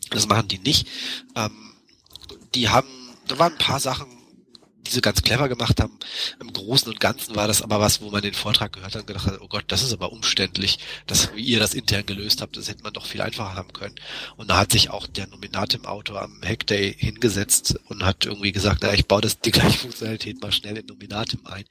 Das 0.09 0.27
machen 0.27 0.47
die 0.47 0.59
nicht. 0.59 0.87
Ähm, 1.35 1.73
die 2.55 2.69
haben, 2.69 2.87
da 3.27 3.37
waren 3.39 3.53
ein 3.53 3.57
paar 3.57 3.79
Sachen 3.79 4.07
die 4.85 4.91
sie 4.91 5.01
ganz 5.01 5.21
clever 5.21 5.49
gemacht 5.49 5.79
haben. 5.81 5.97
Im 6.39 6.51
Großen 6.53 6.87
und 6.89 6.99
Ganzen 6.99 7.35
war 7.35 7.47
das 7.47 7.61
aber 7.61 7.79
was, 7.79 8.01
wo 8.01 8.09
man 8.11 8.21
den 8.21 8.33
Vortrag 8.33 8.73
gehört 8.73 8.93
hat 8.95 9.01
und 9.01 9.07
gedacht 9.07 9.27
hat, 9.27 9.41
oh 9.41 9.47
Gott, 9.47 9.65
das 9.67 9.81
ist 9.83 9.93
aber 9.93 10.11
umständlich, 10.11 10.79
dass, 11.07 11.33
wie 11.35 11.41
ihr 11.43 11.59
das 11.59 11.73
intern 11.73 12.05
gelöst 12.05 12.41
habt, 12.41 12.57
das 12.57 12.67
hätte 12.67 12.83
man 12.83 12.93
doch 12.93 13.05
viel 13.05 13.21
einfacher 13.21 13.55
haben 13.55 13.73
können. 13.73 13.95
Und 14.37 14.49
da 14.49 14.57
hat 14.57 14.71
sich 14.71 14.89
auch 14.89 15.07
der 15.07 15.27
Nominatim-Autor 15.27 16.21
am 16.21 16.41
Hackday 16.43 16.93
hingesetzt 16.97 17.79
und 17.87 18.03
hat 18.03 18.25
irgendwie 18.25 18.51
gesagt, 18.51 18.79
na, 18.83 18.93
ich 18.93 19.07
baue 19.07 19.21
das, 19.21 19.39
die 19.39 19.51
gleiche 19.51 19.77
Funktionalität 19.79 20.41
mal 20.41 20.51
schnell 20.51 20.77
in 20.77 20.85
Nominatim 20.85 21.45
ein. 21.45 21.65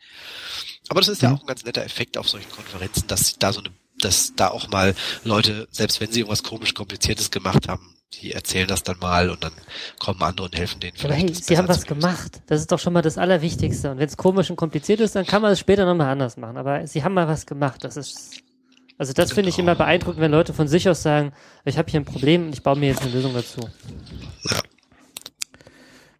Aber 0.89 1.01
das 1.01 1.09
ist 1.09 1.23
ja 1.23 1.31
Mhm. 1.31 1.37
auch 1.37 1.41
ein 1.43 1.47
ganz 1.47 1.65
netter 1.65 1.85
Effekt 1.85 2.17
auf 2.19 2.29
solchen 2.29 2.51
Konferenzen, 2.51 3.07
dass 3.09 3.39
da 3.39 3.53
so 3.53 3.61
eine, 3.61 3.71
dass 3.99 4.33
da 4.37 4.49
auch 4.49 4.69
mal 4.69 4.95
Leute, 5.25 5.69
selbst 5.71 6.01
wenn 6.01 6.11
sie 6.13 6.21
irgendwas 6.21 6.43
komisch 6.43 6.75
kompliziertes 6.75 7.31
gemacht 7.31 7.69
haben, 7.69 7.95
die 8.15 8.33
erzählen 8.33 8.69
das 8.69 8.83
dann 8.83 8.99
mal 8.99 9.31
und 9.31 9.43
dann 9.43 9.53
kommen 9.99 10.21
andere 10.23 10.47
und 10.47 10.57
helfen 10.57 10.81
denen 10.81 10.93
Aber 10.99 11.15
vielleicht. 11.15 11.29
hey, 11.29 11.35
sie 11.35 11.57
haben 11.59 11.69
was 11.69 11.85
gemacht. 11.87 12.41
Das 12.47 12.61
ist 12.61 12.71
doch 12.71 12.79
schon 12.79 12.93
mal 12.93 13.03
das 13.03 13.19
Allerwichtigste. 13.19 13.91
Und 13.91 13.99
wenn 13.99 14.07
es 14.09 14.17
komisch 14.17 14.51
und 14.51 14.57
kompliziert 14.57 15.01
ist, 15.01 15.15
dann 15.17 15.27
kann 15.27 15.43
man 15.43 15.53
es 15.53 15.59
später 15.61 15.85
nochmal 15.87 16.09
anders 16.09 16.37
machen. 16.37 16.57
Aber 16.57 16.87
sie 16.87 17.03
haben 17.05 17.15
mal 17.15 17.27
was 17.29 17.47
gemacht. 17.47 17.83
Das 17.85 17.97
ist, 17.97 18.43
also 18.99 19.13
das 19.13 19.33
finde 19.33 19.49
ich 19.51 19.57
Genau. 19.57 19.73
immer 19.73 19.79
beeindruckend, 19.79 20.21
wenn 20.21 20.31
Leute 20.31 20.53
von 20.53 20.69
sich 20.69 20.89
aus 20.89 21.03
sagen, 21.03 21.33
ich 21.65 21.79
habe 21.79 21.91
hier 21.91 22.01
ein 22.01 22.05
Problem 22.05 22.47
und 22.47 22.53
ich 22.53 22.63
baue 22.63 22.77
mir 22.77 22.89
jetzt 22.89 23.03
eine 23.03 23.13
Lösung 23.13 23.33
dazu. 23.35 23.61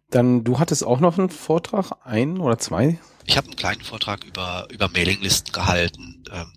Dann, 0.09 0.43
du 0.43 0.59
hattest 0.59 0.83
auch 0.83 0.99
noch 0.99 1.17
einen 1.17 1.29
Vortrag, 1.29 1.91
ein 2.03 2.39
oder 2.39 2.57
zwei? 2.59 2.99
Ich 3.25 3.37
habe 3.37 3.47
einen 3.47 3.55
kleinen 3.55 3.81
Vortrag 3.81 4.23
über, 4.25 4.67
über 4.71 4.89
Mailinglisten 4.89 5.51
gehalten. 5.53 6.23
Ähm, 6.31 6.51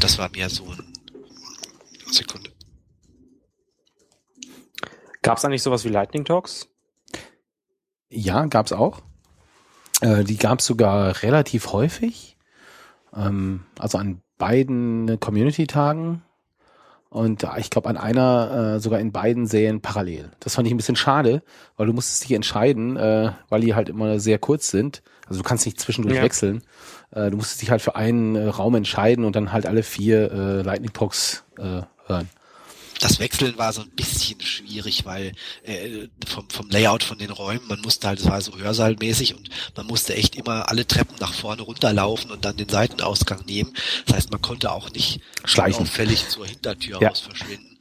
das 0.00 0.18
war 0.18 0.30
mir 0.30 0.48
so 0.48 0.64
ein 0.64 0.92
Sekunde. 2.10 2.50
Gab 5.24 5.38
es 5.38 5.44
eigentlich 5.44 5.62
sowas 5.62 5.84
wie 5.84 5.88
Lightning 5.88 6.26
Talks? 6.26 6.68
Ja, 8.10 8.44
gab's 8.44 8.72
auch. 8.72 9.00
Äh, 10.02 10.22
die 10.22 10.36
gab's 10.36 10.66
sogar 10.66 11.22
relativ 11.22 11.72
häufig. 11.72 12.36
Ähm, 13.16 13.64
also 13.78 13.96
an 13.96 14.20
beiden 14.36 15.18
Community-Tagen. 15.18 16.22
Und 17.08 17.42
äh, 17.42 17.48
ich 17.58 17.70
glaube 17.70 17.88
an 17.88 17.96
einer 17.96 18.74
äh, 18.76 18.80
sogar 18.80 19.00
in 19.00 19.12
beiden 19.12 19.46
Serien 19.46 19.80
parallel. 19.80 20.30
Das 20.40 20.56
fand 20.56 20.66
ich 20.68 20.74
ein 20.74 20.76
bisschen 20.76 20.96
schade, 20.96 21.42
weil 21.78 21.86
du 21.86 21.94
musstest 21.94 22.24
dich 22.24 22.32
entscheiden, 22.32 22.98
äh, 22.98 23.32
weil 23.48 23.62
die 23.62 23.74
halt 23.74 23.88
immer 23.88 24.20
sehr 24.20 24.38
kurz 24.38 24.68
sind. 24.70 25.02
Also 25.26 25.40
du 25.40 25.48
kannst 25.48 25.64
nicht 25.64 25.80
zwischendurch 25.80 26.16
Ja. 26.16 26.22
wechseln. 26.22 26.62
Äh, 27.12 27.30
du 27.30 27.38
musstest 27.38 27.62
dich 27.62 27.70
halt 27.70 27.80
für 27.80 27.96
einen 27.96 28.36
äh, 28.36 28.48
Raum 28.48 28.74
entscheiden 28.74 29.24
und 29.24 29.36
dann 29.36 29.52
halt 29.52 29.64
alle 29.64 29.84
vier 29.84 30.30
äh, 30.30 30.62
Lightning 30.62 30.92
Talks 30.92 31.44
äh, 31.56 31.80
hören. 32.06 32.28
Das 33.00 33.18
Wechseln 33.18 33.58
war 33.58 33.72
so 33.72 33.82
ein 33.82 33.90
bisschen 33.90 34.40
schwierig, 34.40 35.04
weil 35.04 35.32
äh, 35.64 36.08
vom, 36.26 36.48
vom 36.48 36.70
Layout 36.70 37.02
von 37.04 37.18
den 37.18 37.30
Räumen, 37.30 37.66
man 37.68 37.80
musste 37.80 38.08
halt, 38.08 38.20
es 38.20 38.26
war 38.26 38.40
so 38.40 38.56
Hörsaalmäßig 38.56 39.34
und 39.36 39.48
man 39.76 39.86
musste 39.86 40.14
echt 40.14 40.36
immer 40.36 40.68
alle 40.68 40.86
Treppen 40.86 41.16
nach 41.20 41.34
vorne 41.34 41.62
runterlaufen 41.62 42.30
und 42.30 42.44
dann 42.44 42.56
den 42.56 42.68
Seitenausgang 42.68 43.44
nehmen. 43.46 43.72
Das 44.06 44.16
heißt, 44.16 44.30
man 44.30 44.40
konnte 44.40 44.72
auch 44.72 44.90
nicht 44.92 45.20
Schleichen. 45.44 45.82
auffällig 45.82 46.28
zur 46.28 46.46
Hintertür 46.46 47.00
Ja. 47.00 47.08
raus 47.08 47.20
verschwinden. 47.20 47.78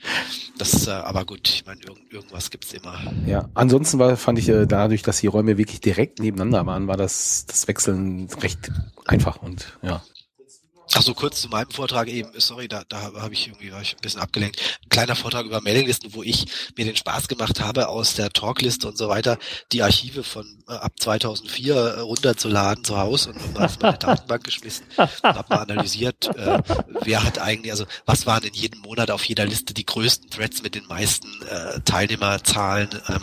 Das, 0.57 0.86
äh, 0.88 0.91
aber 0.91 1.26
gut, 1.26 1.47
ich 1.47 1.66
meine, 1.66 1.80
irgend, 1.82 2.11
irgendwas 2.11 2.49
gibt's 2.49 2.74
immer. 2.74 2.99
Ja, 3.26 3.49
ansonsten 3.53 3.99
war, 3.99 4.18
fand 4.18 4.38
ich 4.38 4.49
äh, 4.49 4.66
dadurch, 4.66 5.01
dass 5.01 5.20
die 5.22 5.28
Räume 5.28 5.57
wirklich 5.57 5.80
direkt 5.80 6.20
nebeneinander 6.20 6.66
waren, 6.66 6.88
war 6.88 6.97
das, 6.97 7.45
das 7.47 7.68
Wechseln 7.70 8.28
recht 8.41 8.70
einfach 9.05 9.41
und 9.41 9.78
ja. 9.82 10.03
Ach 10.96 11.02
so, 11.02 11.16
kurz 11.16 11.41
zu 11.41 11.50
meinem 11.50 11.72
Vortrag 11.72 12.08
eben, 12.08 12.30
sorry, 12.38 12.68
da, 12.68 12.84
da 12.88 13.02
habe 13.02 13.34
ich 13.34 13.48
irgendwie 13.48 13.72
war 13.72 13.82
ich 13.82 13.96
ein 13.96 14.02
bisschen 14.02 14.22
abgelenkt. 14.22 14.60
Ein 14.84 14.89
kleiner 14.89 15.16
Vortrag 15.16 15.46
über 15.46 15.60
Mailinglisten, 15.60 16.14
wo 16.14 16.22
ich 16.22 16.46
mir 16.78 16.86
den 16.86 16.96
Spaß 16.96 17.28
gemacht 17.28 17.60
habe, 17.62 17.88
aus 17.88 18.14
der 18.14 18.30
Talkliste 18.30 18.88
und 18.88 18.98
so 18.98 19.10
weiter, 19.10 19.39
die 19.72 19.82
Archive 19.82 20.24
von 20.24 20.46
äh, 20.68 20.74
ab 20.74 20.94
2004 21.00 21.76
äh, 21.76 22.00
runterzuladen 22.02 22.84
zu 22.84 22.98
Hause 22.98 23.32
und 23.32 23.54
mal 23.56 23.66
auf 23.66 23.80
meine 23.80 23.98
Datenbank 23.98 24.44
geschmissen 24.44 24.86
und 24.98 25.24
habe 25.24 25.46
mal 25.50 25.62
analysiert, 25.62 26.28
äh, 26.38 26.62
wer 27.02 27.24
hat 27.24 27.39
eigentlich, 27.39 27.72
also 27.72 27.86
was 28.06 28.28
waren 28.28 28.44
in 28.44 28.54
jedem 28.54 28.82
Monat 28.82 29.10
auf 29.10 29.26
jeder 29.26 29.46
Liste 29.46 29.74
die 29.74 29.86
größten 29.86 30.30
Threads 30.30 30.62
mit 30.62 30.76
den 30.76 30.86
meisten 30.86 31.28
äh, 31.50 31.80
Teilnehmerzahlen, 31.82 32.89
ähm, 33.10 33.22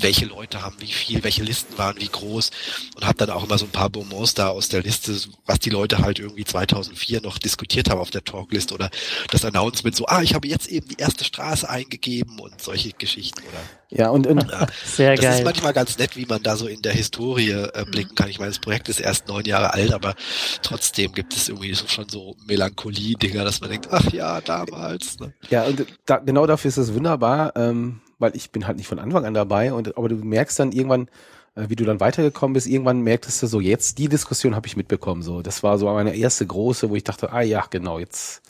welche 0.00 0.24
Leute 0.24 0.62
haben 0.62 0.76
wie 0.78 0.92
viel, 0.92 1.22
welche 1.24 1.42
Listen 1.42 1.76
waren 1.76 2.00
wie 2.00 2.08
groß? 2.08 2.50
Und 2.96 3.06
habe 3.06 3.18
dann 3.18 3.30
auch 3.30 3.44
immer 3.44 3.58
so 3.58 3.66
ein 3.66 3.70
paar 3.70 3.90
Bonbons 3.90 4.32
da 4.32 4.48
aus 4.48 4.70
der 4.70 4.82
Liste, 4.82 5.14
was 5.44 5.58
die 5.58 5.70
Leute 5.70 5.98
halt 5.98 6.18
irgendwie 6.18 6.44
2004 6.70 7.20
noch 7.22 7.38
diskutiert 7.38 7.90
haben 7.90 8.00
auf 8.00 8.10
der 8.10 8.24
Talkliste 8.24 8.74
oder 8.74 8.90
das 9.30 9.44
Announcement 9.44 9.94
so, 9.94 10.06
ah, 10.06 10.22
ich 10.22 10.34
habe 10.34 10.48
jetzt 10.48 10.68
eben 10.68 10.88
die 10.88 10.96
erste 10.96 11.24
Straße 11.24 11.68
eingegeben 11.68 12.38
und 12.38 12.60
solche 12.60 12.90
Geschichten 12.92 13.40
oder 13.40 13.60
Ja, 13.90 14.10
und, 14.10 14.26
und 14.26 14.50
ja, 14.50 14.66
Sehr 14.84 15.16
das 15.16 15.24
ist 15.24 15.30
geil. 15.30 15.44
manchmal 15.44 15.72
ganz 15.72 15.98
nett, 15.98 16.16
wie 16.16 16.26
man 16.26 16.42
da 16.42 16.56
so 16.56 16.66
in 16.66 16.82
der 16.82 16.92
Historie 16.92 17.50
äh, 17.50 17.84
blicken 17.90 18.14
kann. 18.14 18.28
Ich 18.28 18.38
meine, 18.38 18.50
das 18.50 18.60
Projekt 18.60 18.88
ist 18.88 19.00
erst 19.00 19.28
neun 19.28 19.44
Jahre 19.44 19.74
alt, 19.74 19.92
aber 19.92 20.14
trotzdem 20.62 21.12
gibt 21.12 21.34
es 21.34 21.48
irgendwie 21.48 21.74
so 21.74 21.86
schon 21.88 22.08
so 22.08 22.36
Melancholie-Dinger, 22.46 23.44
dass 23.44 23.60
man 23.60 23.70
denkt, 23.70 23.88
ach 23.90 24.12
ja, 24.12 24.40
damals. 24.40 25.18
Ne? 25.18 25.32
ja, 25.50 25.64
und 25.64 25.86
da, 26.06 26.18
genau 26.18 26.46
dafür 26.46 26.68
ist 26.68 26.76
es 26.76 26.94
wunderbar, 26.94 27.52
ähm, 27.56 28.00
weil 28.18 28.36
ich 28.36 28.50
bin 28.50 28.66
halt 28.66 28.76
nicht 28.76 28.86
von 28.86 28.98
Anfang 28.98 29.24
an 29.24 29.34
dabei 29.34 29.72
und 29.72 29.96
aber 29.96 30.08
du 30.08 30.16
merkst 30.16 30.58
dann 30.58 30.72
irgendwann, 30.72 31.08
wie 31.54 31.76
du 31.76 31.84
dann 31.84 32.00
weitergekommen 32.00 32.54
bist, 32.54 32.66
irgendwann 32.66 33.00
merktest 33.00 33.42
du 33.42 33.46
so, 33.46 33.60
jetzt 33.60 33.98
die 33.98 34.08
Diskussion 34.08 34.54
habe 34.54 34.66
ich 34.66 34.76
mitbekommen. 34.76 35.22
So, 35.22 35.42
das 35.42 35.62
war 35.62 35.78
so 35.78 35.86
meine 35.86 36.14
erste 36.14 36.46
große, 36.46 36.90
wo 36.90 36.96
ich 36.96 37.04
dachte, 37.04 37.32
ah 37.32 37.40
ja, 37.42 37.64
genau, 37.68 37.98
jetzt. 37.98 38.42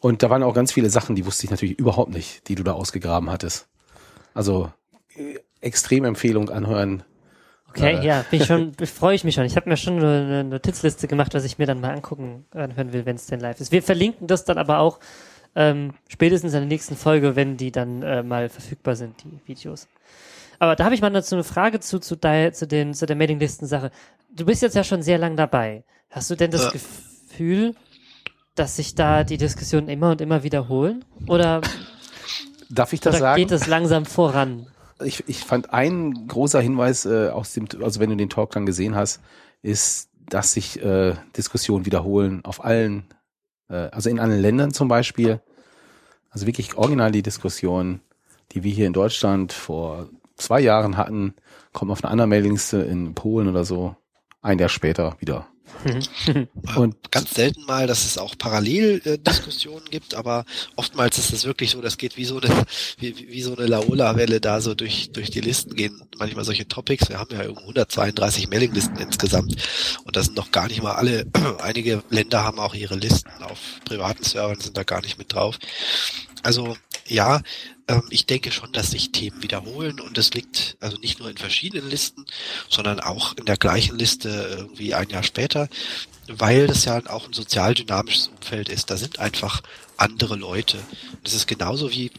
Und 0.00 0.22
da 0.22 0.30
waren 0.30 0.42
auch 0.42 0.54
ganz 0.54 0.72
viele 0.72 0.90
Sachen, 0.90 1.14
die 1.14 1.24
wusste 1.26 1.44
ich 1.44 1.50
natürlich 1.50 1.78
überhaupt 1.78 2.10
nicht, 2.12 2.48
die 2.48 2.54
du 2.54 2.62
da 2.64 2.72
ausgegraben 2.72 3.30
hattest. 3.30 3.68
Also 4.34 4.72
äh, 5.14 5.38
extrem 5.60 6.04
Empfehlung 6.04 6.50
anhören. 6.50 7.04
Okay, 7.68 7.98
Äh. 7.98 8.06
ja, 8.06 8.24
bin 8.30 8.40
ich 8.40 8.46
schon, 8.46 8.74
freue 8.86 9.14
ich 9.14 9.24
mich 9.24 9.34
schon. 9.34 9.44
Ich 9.44 9.56
habe 9.56 9.68
mir 9.68 9.76
schon 9.76 9.98
eine 9.98 10.24
eine 10.24 10.44
Notizliste 10.44 11.06
gemacht, 11.08 11.34
was 11.34 11.44
ich 11.44 11.58
mir 11.58 11.66
dann 11.66 11.80
mal 11.80 11.94
angucken, 11.94 12.46
anhören 12.50 12.92
will, 12.92 13.06
wenn 13.06 13.16
es 13.16 13.26
denn 13.26 13.40
live 13.40 13.60
ist. 13.60 13.72
Wir 13.72 13.82
verlinken 13.82 14.26
das 14.26 14.44
dann 14.44 14.58
aber 14.58 14.78
auch 14.80 14.98
ähm, 15.54 15.94
spätestens 16.08 16.54
in 16.54 16.60
der 16.60 16.68
nächsten 16.68 16.96
Folge, 16.96 17.36
wenn 17.36 17.56
die 17.56 17.70
dann 17.70 18.02
äh, 18.02 18.22
mal 18.22 18.48
verfügbar 18.48 18.96
sind, 18.96 19.22
die 19.22 19.38
Videos. 19.46 19.86
Aber 20.62 20.76
da 20.76 20.84
habe 20.84 20.94
ich 20.94 21.00
mal 21.00 21.10
dazu 21.10 21.34
eine 21.34 21.42
Frage 21.42 21.80
zu, 21.80 21.98
zu, 21.98 22.14
der, 22.14 22.52
zu, 22.52 22.68
den, 22.68 22.94
zu 22.94 23.04
der 23.04 23.16
Mailinglisten-Sache. 23.16 23.90
Du 24.30 24.44
bist 24.44 24.62
jetzt 24.62 24.76
ja 24.76 24.84
schon 24.84 25.02
sehr 25.02 25.18
lang 25.18 25.34
dabei. 25.34 25.82
Hast 26.08 26.30
du 26.30 26.36
denn 26.36 26.52
das 26.52 26.62
Ja. 26.62 26.70
Gefühl, 26.70 27.74
dass 28.54 28.76
sich 28.76 28.94
da 28.94 29.24
die 29.24 29.38
Diskussionen 29.38 29.88
immer 29.88 30.12
und 30.12 30.20
immer 30.20 30.44
wiederholen? 30.44 31.04
Oder, 31.26 31.62
Darf 32.70 32.92
ich 32.92 33.00
das 33.00 33.18
sagen? 33.18 33.40
geht 33.42 33.50
es 33.50 33.66
langsam 33.66 34.06
voran? 34.06 34.68
ich, 35.04 35.24
ich 35.28 35.40
fand 35.40 35.72
ein 35.72 36.28
großer 36.28 36.60
Hinweis 36.60 37.06
äh, 37.06 37.30
aus 37.30 37.54
dem, 37.54 37.66
also 37.82 37.98
wenn 37.98 38.10
du 38.10 38.16
den 38.16 38.30
Talk 38.30 38.52
dann 38.52 38.64
gesehen 38.64 38.94
hast, 38.94 39.20
ist, 39.62 40.10
dass 40.28 40.52
sich 40.52 40.80
äh, 40.80 41.16
Diskussionen 41.36 41.86
wiederholen 41.86 42.44
auf 42.44 42.64
allen, 42.64 43.08
äh, 43.68 43.74
also 43.90 44.08
in 44.10 44.20
allen 44.20 44.40
Ländern 44.40 44.72
zum 44.72 44.86
Beispiel. 44.86 45.40
Also 46.30 46.46
wirklich 46.46 46.76
original 46.76 47.10
die 47.10 47.22
Diskussion, 47.22 48.00
die 48.52 48.62
wir 48.62 48.70
hier 48.72 48.86
in 48.86 48.92
Deutschland 48.92 49.52
vor 49.52 50.08
zwei 50.42 50.60
Jahren 50.60 50.96
hatten, 50.96 51.34
kommt 51.72 51.90
auf 51.90 52.02
eine 52.02 52.10
andere 52.10 52.26
Mailingliste 52.28 52.78
in 52.78 53.14
Polen 53.14 53.48
oder 53.48 53.64
so, 53.64 53.96
ein 54.42 54.58
Jahr 54.58 54.68
später 54.68 55.16
wieder. 55.20 55.46
Und 56.76 57.10
Ganz 57.10 57.34
selten 57.34 57.64
mal, 57.64 57.86
dass 57.86 58.04
es 58.04 58.18
auch 58.18 58.36
Paralleldiskussionen 58.38 59.86
äh, 59.86 59.90
gibt, 59.90 60.14
aber 60.14 60.44
oftmals 60.76 61.18
ist 61.18 61.32
es 61.32 61.44
wirklich 61.44 61.70
so, 61.70 61.80
das 61.80 61.98
geht 61.98 62.16
wie 62.16 62.24
so 62.24 62.40
eine, 62.40 62.64
wie, 62.98 63.28
wie 63.28 63.42
so 63.42 63.56
eine 63.56 63.66
Laola-Welle 63.66 64.40
da 64.40 64.60
so 64.60 64.74
durch, 64.74 65.10
durch 65.12 65.30
die 65.30 65.40
Listen 65.40 65.74
gehen. 65.74 66.02
Manchmal 66.18 66.44
solche 66.44 66.68
Topics. 66.68 67.08
Wir 67.08 67.18
haben 67.18 67.34
ja 67.34 67.42
irgendwie 67.42 67.62
132 67.62 68.48
Mailinglisten 68.48 68.96
insgesamt 68.96 69.56
und 70.04 70.16
da 70.16 70.22
sind 70.22 70.36
noch 70.36 70.52
gar 70.52 70.68
nicht 70.68 70.82
mal 70.82 70.94
alle. 70.94 71.26
Einige 71.62 72.02
Länder 72.10 72.44
haben 72.44 72.58
auch 72.58 72.74
ihre 72.74 72.94
Listen 72.94 73.30
auf 73.42 73.58
privaten 73.84 74.24
Servern, 74.24 74.60
sind 74.60 74.76
da 74.76 74.84
gar 74.84 75.02
nicht 75.02 75.18
mit 75.18 75.32
drauf. 75.34 75.58
Also 76.42 76.76
ja, 77.06 77.40
ähm, 77.92 78.02
ich 78.10 78.26
denke 78.26 78.52
schon, 78.52 78.72
dass 78.72 78.90
sich 78.90 79.12
Themen 79.12 79.42
wiederholen 79.42 80.00
und 80.00 80.18
das 80.18 80.32
liegt 80.34 80.76
also 80.80 80.96
nicht 80.98 81.18
nur 81.18 81.30
in 81.30 81.36
verschiedenen 81.36 81.88
Listen, 81.88 82.26
sondern 82.68 83.00
auch 83.00 83.36
in 83.36 83.44
der 83.44 83.56
gleichen 83.56 83.98
Liste 83.98 84.28
irgendwie 84.58 84.94
ein 84.94 85.10
Jahr 85.10 85.22
später, 85.22 85.68
weil 86.28 86.66
das 86.66 86.84
ja 86.84 87.04
auch 87.06 87.26
ein 87.26 87.32
sozial 87.32 87.74
dynamisches 87.74 88.28
Umfeld 88.28 88.68
ist. 88.68 88.90
Da 88.90 88.96
sind 88.96 89.18
einfach 89.18 89.62
andere 89.96 90.36
Leute. 90.36 90.78
Das 91.22 91.34
ist 91.34 91.46
genauso 91.46 91.90
wie 91.90 92.10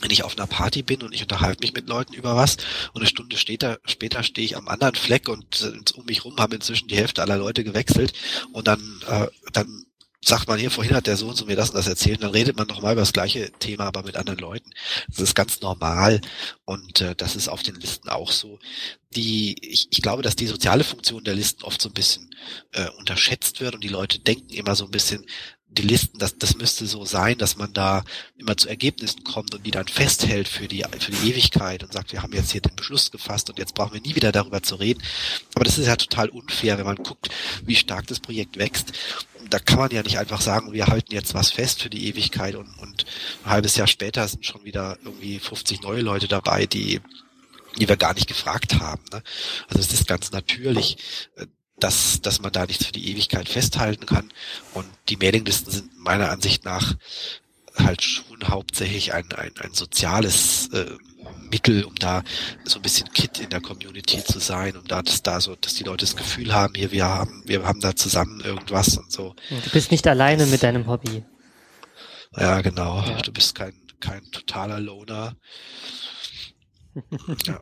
wenn 0.00 0.10
ich 0.10 0.24
auf 0.24 0.36
einer 0.36 0.48
Party 0.48 0.82
bin 0.82 1.02
und 1.02 1.14
ich 1.14 1.22
unterhalte 1.22 1.60
mich 1.60 1.74
mit 1.74 1.88
Leuten 1.88 2.14
über 2.14 2.34
was 2.34 2.56
und 2.92 3.02
eine 3.02 3.06
Stunde 3.06 3.36
später, 3.36 3.78
später 3.84 4.22
stehe 4.24 4.44
ich 4.44 4.56
am 4.56 4.66
anderen 4.66 4.96
Fleck 4.96 5.28
und 5.28 5.94
um 5.94 6.04
mich 6.06 6.24
rum 6.24 6.36
haben 6.38 6.52
inzwischen 6.52 6.88
die 6.88 6.96
Hälfte 6.96 7.22
aller 7.22 7.36
Leute 7.36 7.62
gewechselt 7.62 8.12
und 8.52 8.66
dann, 8.66 8.80
äh, 9.06 9.28
dann 9.52 9.81
sagt 10.24 10.46
man 10.46 10.58
hier, 10.58 10.70
vorhin 10.70 10.94
hat 10.94 11.06
der 11.06 11.16
so 11.16 11.28
und 11.28 11.36
so 11.36 11.46
mir 11.46 11.56
das 11.56 11.70
und 11.70 11.76
das 11.76 11.88
erzählt, 11.88 12.22
dann 12.22 12.30
redet 12.30 12.56
man 12.56 12.68
nochmal 12.68 12.92
über 12.92 13.02
das 13.02 13.12
gleiche 13.12 13.50
Thema, 13.58 13.84
aber 13.84 14.04
mit 14.04 14.16
anderen 14.16 14.38
Leuten. 14.38 14.70
Das 15.08 15.18
ist 15.18 15.34
ganz 15.34 15.60
normal 15.60 16.20
und 16.64 17.00
äh, 17.00 17.14
das 17.16 17.34
ist 17.34 17.48
auf 17.48 17.62
den 17.62 17.74
Listen 17.74 18.08
auch 18.08 18.30
so. 18.30 18.58
Die, 19.16 19.56
ich, 19.60 19.88
ich 19.90 20.00
glaube, 20.00 20.22
dass 20.22 20.36
die 20.36 20.46
soziale 20.46 20.84
Funktion 20.84 21.24
der 21.24 21.34
Listen 21.34 21.64
oft 21.64 21.82
so 21.82 21.88
ein 21.88 21.94
bisschen 21.94 22.30
äh, 22.72 22.88
unterschätzt 22.98 23.60
wird 23.60 23.74
und 23.74 23.82
die 23.82 23.88
Leute 23.88 24.20
denken 24.20 24.50
immer 24.50 24.76
so 24.76 24.84
ein 24.84 24.90
bisschen, 24.90 25.26
die 25.72 25.82
Listen, 25.82 26.18
das, 26.18 26.36
das 26.36 26.56
müsste 26.56 26.86
so 26.86 27.04
sein, 27.04 27.38
dass 27.38 27.56
man 27.56 27.72
da 27.72 28.04
immer 28.36 28.56
zu 28.56 28.68
Ergebnissen 28.68 29.24
kommt 29.24 29.54
und 29.54 29.64
die 29.64 29.70
dann 29.70 29.88
festhält 29.88 30.48
für 30.48 30.68
die, 30.68 30.84
für 30.98 31.12
die 31.12 31.30
Ewigkeit 31.30 31.82
und 31.82 31.92
sagt, 31.92 32.12
wir 32.12 32.22
haben 32.22 32.32
jetzt 32.32 32.52
hier 32.52 32.60
den 32.60 32.76
Beschluss 32.76 33.10
gefasst 33.10 33.48
und 33.48 33.58
jetzt 33.58 33.74
brauchen 33.74 33.94
wir 33.94 34.00
nie 34.00 34.14
wieder 34.14 34.32
darüber 34.32 34.62
zu 34.62 34.76
reden. 34.76 35.02
Aber 35.54 35.64
das 35.64 35.78
ist 35.78 35.86
ja 35.86 35.96
total 35.96 36.28
unfair, 36.28 36.78
wenn 36.78 36.86
man 36.86 36.96
guckt, 36.96 37.30
wie 37.64 37.76
stark 37.76 38.06
das 38.06 38.20
Projekt 38.20 38.58
wächst. 38.58 38.92
Da 39.48 39.58
kann 39.58 39.78
man 39.78 39.90
ja 39.90 40.02
nicht 40.02 40.18
einfach 40.18 40.40
sagen, 40.40 40.72
wir 40.72 40.86
halten 40.86 41.12
jetzt 41.12 41.34
was 41.34 41.50
fest 41.50 41.82
für 41.82 41.90
die 41.90 42.06
Ewigkeit 42.06 42.54
und, 42.54 42.68
und 42.78 43.06
ein 43.44 43.50
halbes 43.50 43.76
Jahr 43.76 43.86
später 43.86 44.26
sind 44.28 44.46
schon 44.46 44.64
wieder 44.64 44.98
irgendwie 45.04 45.38
50 45.38 45.82
neue 45.82 46.02
Leute 46.02 46.28
dabei, 46.28 46.66
die 46.66 47.00
die 47.78 47.88
wir 47.88 47.96
gar 47.96 48.12
nicht 48.12 48.28
gefragt 48.28 48.80
haben. 48.80 49.02
Ne? 49.12 49.22
Also 49.68 49.80
es 49.80 49.94
ist 49.94 50.06
ganz 50.06 50.30
natürlich, 50.30 50.98
äh, 51.36 51.46
dass, 51.82 52.20
dass 52.20 52.40
man 52.40 52.52
da 52.52 52.66
nichts 52.66 52.86
für 52.86 52.92
die 52.92 53.10
Ewigkeit 53.10 53.48
festhalten 53.48 54.06
kann. 54.06 54.32
Und 54.74 54.86
die 55.08 55.16
Mailinglisten 55.16 55.72
sind 55.72 55.98
meiner 55.98 56.30
Ansicht 56.30 56.64
nach 56.64 56.94
halt 57.76 58.02
schon 58.02 58.48
hauptsächlich 58.48 59.14
ein, 59.14 59.30
ein, 59.32 59.52
ein 59.58 59.72
soziales 59.72 60.68
äh, 60.72 60.86
Mittel, 61.50 61.84
um 61.84 61.94
da 61.96 62.22
so 62.64 62.78
ein 62.78 62.82
bisschen 62.82 63.10
Kit 63.12 63.38
in 63.38 63.50
der 63.50 63.60
Community 63.60 64.22
zu 64.24 64.38
sein, 64.38 64.76
um 64.76 64.86
da, 64.86 65.02
dass 65.02 65.22
da 65.22 65.40
so, 65.40 65.56
dass 65.56 65.74
die 65.74 65.84
Leute 65.84 66.04
das 66.04 66.16
Gefühl 66.16 66.52
haben, 66.52 66.74
hier, 66.74 66.92
wir 66.92 67.04
haben, 67.04 67.42
wir 67.46 67.64
haben 67.64 67.80
da 67.80 67.94
zusammen 67.94 68.40
irgendwas 68.40 68.96
und 68.96 69.10
so. 69.10 69.34
Du 69.48 69.70
bist 69.70 69.90
nicht 69.90 70.06
alleine 70.06 70.46
mit 70.46 70.62
deinem 70.62 70.86
Hobby. 70.86 71.24
Ja, 72.36 72.60
genau. 72.62 73.02
Ja. 73.06 73.20
Du 73.22 73.32
bist 73.32 73.54
kein, 73.54 73.74
kein 74.00 74.22
totaler 74.30 74.80
Loner. 74.80 75.36
ja. 77.46 77.60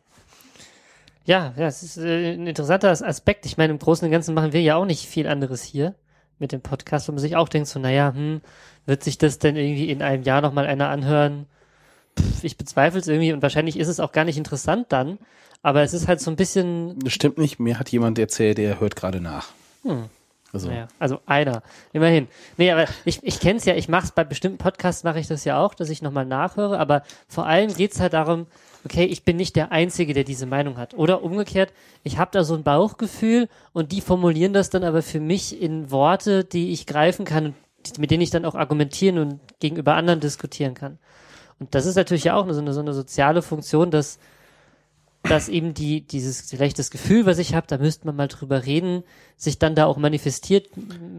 Ja, 1.24 1.52
ja, 1.56 1.66
es 1.66 1.82
ist 1.82 1.98
äh, 1.98 2.34
ein 2.34 2.46
interessanter 2.46 2.90
Aspekt. 2.90 3.46
Ich 3.46 3.56
meine, 3.56 3.72
im 3.72 3.78
Großen 3.78 4.04
und 4.04 4.10
Ganzen 4.10 4.34
machen 4.34 4.52
wir 4.52 4.62
ja 4.62 4.76
auch 4.76 4.86
nicht 4.86 5.06
viel 5.06 5.26
anderes 5.26 5.62
hier 5.62 5.94
mit 6.38 6.52
dem 6.52 6.60
Podcast, 6.60 7.06
wo 7.08 7.12
man 7.12 7.20
sich 7.20 7.36
auch 7.36 7.48
denkt, 7.48 7.68
so, 7.68 7.78
naja, 7.78 8.12
hm, 8.14 8.40
wird 8.86 9.04
sich 9.04 9.18
das 9.18 9.38
denn 9.38 9.56
irgendwie 9.56 9.90
in 9.90 10.02
einem 10.02 10.22
Jahr 10.22 10.40
nochmal 10.40 10.66
einer 10.66 10.88
anhören? 10.88 11.46
Pff, 12.18 12.42
ich 12.42 12.56
bezweifle 12.56 13.00
es 13.00 13.08
irgendwie 13.08 13.32
und 13.32 13.42
wahrscheinlich 13.42 13.78
ist 13.78 13.88
es 13.88 14.00
auch 14.00 14.12
gar 14.12 14.24
nicht 14.24 14.38
interessant 14.38 14.86
dann, 14.88 15.18
aber 15.62 15.82
es 15.82 15.92
ist 15.92 16.08
halt 16.08 16.20
so 16.20 16.30
ein 16.30 16.36
bisschen. 16.36 16.98
Das 17.00 17.12
stimmt 17.12 17.38
nicht, 17.38 17.60
mir 17.60 17.78
hat 17.78 17.90
jemand 17.90 18.18
erzählt, 18.18 18.58
der 18.58 18.80
hört 18.80 18.96
gerade 18.96 19.20
nach. 19.20 19.48
Hm. 19.82 20.04
Also. 20.52 20.68
Naja, 20.68 20.88
also 20.98 21.20
einer, 21.26 21.62
immerhin. 21.92 22.26
Nee, 22.56 22.72
aber 22.72 22.86
ich, 23.04 23.22
ich 23.22 23.38
kenne 23.38 23.58
es 23.58 23.64
ja, 23.66 23.74
ich 23.74 23.88
mache 23.88 24.06
es 24.06 24.12
bei 24.12 24.24
bestimmten 24.24 24.58
Podcasts, 24.58 25.04
mache 25.04 25.20
ich 25.20 25.28
das 25.28 25.44
ja 25.44 25.58
auch, 25.60 25.74
dass 25.74 25.90
ich 25.90 26.02
nochmal 26.02 26.26
nachhöre, 26.26 26.78
aber 26.78 27.04
vor 27.28 27.46
allem 27.46 27.72
geht's 27.72 28.00
halt 28.00 28.14
darum, 28.14 28.46
okay, 28.84 29.04
ich 29.04 29.24
bin 29.24 29.36
nicht 29.36 29.56
der 29.56 29.72
Einzige, 29.72 30.14
der 30.14 30.24
diese 30.24 30.46
Meinung 30.46 30.76
hat. 30.76 30.94
Oder 30.94 31.22
umgekehrt, 31.22 31.72
ich 32.02 32.18
habe 32.18 32.30
da 32.32 32.44
so 32.44 32.54
ein 32.54 32.62
Bauchgefühl 32.62 33.48
und 33.72 33.92
die 33.92 34.00
formulieren 34.00 34.52
das 34.52 34.70
dann 34.70 34.84
aber 34.84 35.02
für 35.02 35.20
mich 35.20 35.60
in 35.60 35.90
Worte, 35.90 36.44
die 36.44 36.72
ich 36.72 36.86
greifen 36.86 37.24
kann 37.24 37.46
und 37.46 37.98
mit 37.98 38.10
denen 38.10 38.22
ich 38.22 38.30
dann 38.30 38.44
auch 38.44 38.54
argumentieren 38.54 39.18
und 39.18 39.40
gegenüber 39.58 39.94
anderen 39.94 40.20
diskutieren 40.20 40.74
kann. 40.74 40.98
Und 41.58 41.74
das 41.74 41.86
ist 41.86 41.96
natürlich 41.96 42.24
ja 42.24 42.34
auch 42.36 42.50
so 42.50 42.60
eine, 42.60 42.72
so 42.72 42.80
eine 42.80 42.94
soziale 42.94 43.42
Funktion, 43.42 43.90
dass, 43.90 44.18
dass 45.22 45.48
eben 45.48 45.74
die, 45.74 46.00
dieses, 46.00 46.42
vielleicht 46.42 46.78
das 46.78 46.90
Gefühl, 46.90 47.26
was 47.26 47.38
ich 47.38 47.54
habe, 47.54 47.66
da 47.66 47.78
müsste 47.78 48.06
man 48.06 48.16
mal 48.16 48.28
drüber 48.28 48.64
reden, 48.64 49.04
sich 49.36 49.58
dann 49.58 49.74
da 49.74 49.86
auch 49.86 49.98
manifestiert 49.98 50.70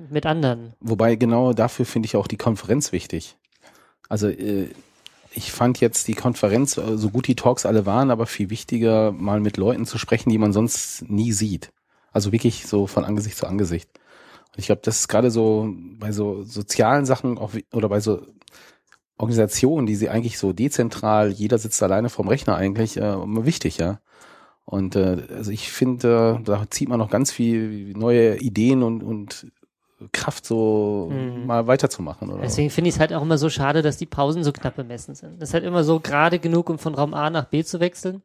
mit 0.09 0.25
anderen. 0.25 0.73
Wobei 0.79 1.15
genau 1.15 1.53
dafür 1.53 1.85
finde 1.85 2.07
ich 2.07 2.15
auch 2.15 2.27
die 2.27 2.37
Konferenz 2.37 2.91
wichtig. 2.91 3.37
Also 4.09 4.27
äh, 4.27 4.69
ich 5.33 5.51
fand 5.51 5.79
jetzt 5.79 6.07
die 6.07 6.13
Konferenz, 6.13 6.77
äh, 6.77 6.97
so 6.97 7.09
gut 7.09 7.27
die 7.27 7.35
Talks 7.35 7.65
alle 7.65 7.85
waren, 7.85 8.11
aber 8.11 8.25
viel 8.25 8.49
wichtiger, 8.49 9.11
mal 9.11 9.39
mit 9.39 9.57
Leuten 9.57 9.85
zu 9.85 9.97
sprechen, 9.97 10.29
die 10.29 10.37
man 10.37 10.53
sonst 10.53 11.09
nie 11.09 11.31
sieht. 11.31 11.71
Also 12.11 12.31
wirklich 12.31 12.67
so 12.67 12.87
von 12.87 13.05
Angesicht 13.05 13.37
zu 13.37 13.47
Angesicht. 13.47 13.89
Und 14.51 14.59
ich 14.59 14.65
glaube, 14.65 14.81
das 14.83 14.99
ist 14.99 15.07
gerade 15.07 15.31
so 15.31 15.73
bei 15.99 16.11
so 16.11 16.43
sozialen 16.43 17.05
Sachen 17.05 17.37
auch, 17.37 17.51
oder 17.71 17.87
bei 17.89 18.01
so 18.01 18.21
Organisationen, 19.17 19.87
die 19.87 19.95
sie 19.95 20.09
eigentlich 20.09 20.37
so 20.37 20.51
dezentral, 20.51 21.31
jeder 21.31 21.57
sitzt 21.57 21.81
alleine 21.83 22.09
vorm 22.09 22.27
Rechner 22.27 22.55
eigentlich, 22.55 22.97
äh, 22.97 23.45
wichtig, 23.45 23.77
ja. 23.77 23.99
Und 24.65 24.95
äh, 24.95 25.27
also 25.33 25.51
ich 25.51 25.71
finde, 25.71 26.39
äh, 26.39 26.43
da 26.43 26.65
zieht 26.69 26.89
man 26.89 26.99
noch 26.99 27.09
ganz 27.09 27.31
viel 27.31 27.93
neue 27.95 28.37
Ideen 28.39 28.83
und, 28.83 29.03
und 29.03 29.51
Kraft, 30.11 30.45
so 30.45 31.09
mhm. 31.11 31.45
mal 31.45 31.67
weiterzumachen. 31.67 32.29
Oder? 32.31 32.41
Deswegen 32.41 32.69
finde 32.69 32.89
ich 32.89 32.95
es 32.95 32.99
halt 32.99 33.13
auch 33.13 33.21
immer 33.21 33.37
so 33.37 33.49
schade, 33.49 33.81
dass 33.81 33.97
die 33.97 34.05
Pausen 34.05 34.43
so 34.43 34.51
knapp 34.51 34.75
bemessen 34.75 35.15
sind. 35.15 35.41
Das 35.41 35.49
ist 35.49 35.53
halt 35.53 35.63
immer 35.63 35.83
so 35.83 35.99
gerade 35.99 36.39
genug, 36.39 36.69
um 36.69 36.79
von 36.79 36.95
Raum 36.95 37.13
A 37.13 37.29
nach 37.29 37.45
B 37.45 37.63
zu 37.63 37.79
wechseln. 37.79 38.23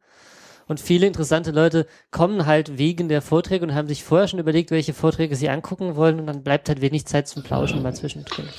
Und 0.67 0.81
viele 0.81 1.07
interessante 1.07 1.51
Leute 1.51 1.87
kommen 2.11 2.45
halt 2.45 2.77
wegen 2.77 3.07
der 3.07 3.21
Vorträge 3.21 3.65
und 3.65 3.73
haben 3.73 3.87
sich 3.87 4.03
vorher 4.03 4.27
schon 4.27 4.39
überlegt, 4.39 4.69
welche 4.69 4.93
Vorträge 4.93 5.35
sie 5.37 5.49
angucken 5.49 5.95
wollen 5.95 6.19
und 6.19 6.27
dann 6.27 6.43
bleibt 6.43 6.67
halt 6.67 6.81
wenig 6.81 7.05
Zeit 7.05 7.27
zum 7.27 7.41
Plauschen 7.41 7.81
mal 7.81 7.95
zwischendrin. 7.95 8.49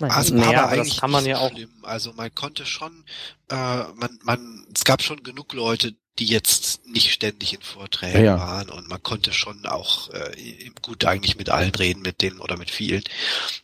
Also, 0.00 0.34
naja, 0.34 0.66
aber 0.66 0.76
das 0.76 0.98
kann 0.98 1.10
man 1.10 1.24
ja 1.24 1.38
auch. 1.38 1.50
Schlimm. 1.50 1.70
Also 1.82 2.12
man 2.12 2.34
konnte 2.34 2.66
schon, 2.66 3.04
äh, 3.50 3.54
man, 3.54 4.18
man, 4.24 4.66
es 4.74 4.84
gab 4.84 5.02
schon 5.02 5.22
genug 5.22 5.54
Leute, 5.54 5.94
die 6.18 6.26
jetzt 6.26 6.86
nicht 6.86 7.12
ständig 7.12 7.54
in 7.54 7.62
Vorträgen 7.62 8.24
ja, 8.24 8.36
ja. 8.36 8.38
waren 8.38 8.70
und 8.70 8.88
man 8.88 9.02
konnte 9.02 9.32
schon 9.32 9.66
auch 9.66 10.10
äh, 10.10 10.70
gut 10.80 11.04
eigentlich 11.04 11.36
mit 11.36 11.50
allen 11.50 11.74
reden, 11.74 12.02
mit 12.02 12.22
denen 12.22 12.38
oder 12.38 12.56
mit 12.56 12.70
vielen, 12.70 13.02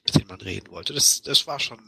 mit 0.05 0.15
denen 0.17 0.29
man 0.29 0.41
reden 0.41 0.71
wollte. 0.71 0.93
Das, 0.93 1.23
das 1.23 1.47
war 1.47 1.61
schon, 1.61 1.79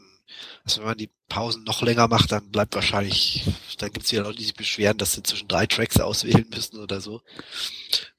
also 0.64 0.80
wenn 0.80 0.88
man 0.88 0.98
die 0.98 1.10
Pausen 1.28 1.64
noch 1.64 1.82
länger 1.82 2.06
macht, 2.06 2.30
dann 2.30 2.50
bleibt 2.50 2.76
wahrscheinlich, 2.76 3.44
dann 3.78 3.92
gibt 3.92 4.06
es 4.06 4.12
wieder 4.12 4.22
Leute, 4.22 4.38
die 4.38 4.44
sich 4.44 4.54
beschweren, 4.54 4.98
dass 4.98 5.12
sie 5.12 5.24
zwischen 5.24 5.48
drei 5.48 5.66
Tracks 5.66 5.98
auswählen 5.98 6.46
müssen 6.54 6.78
oder 6.78 7.00
so. 7.00 7.22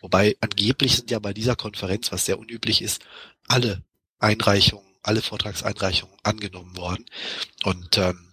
Wobei 0.02 0.36
angeblich 0.42 0.98
sind 0.98 1.12
ja 1.12 1.20
bei 1.20 1.34
dieser 1.34 1.56
Konferenz, 1.56 2.12
was 2.12 2.26
sehr 2.26 2.40
unüblich 2.40 2.82
ist, 2.82 3.02
alle 3.48 3.84
Einreichungen, 4.20 4.86
alle 5.02 5.22
Vortragseinreichungen 5.22 6.16
angenommen 6.24 6.76
worden. 6.76 7.06
Und 7.64 7.98
ähm, 7.98 8.33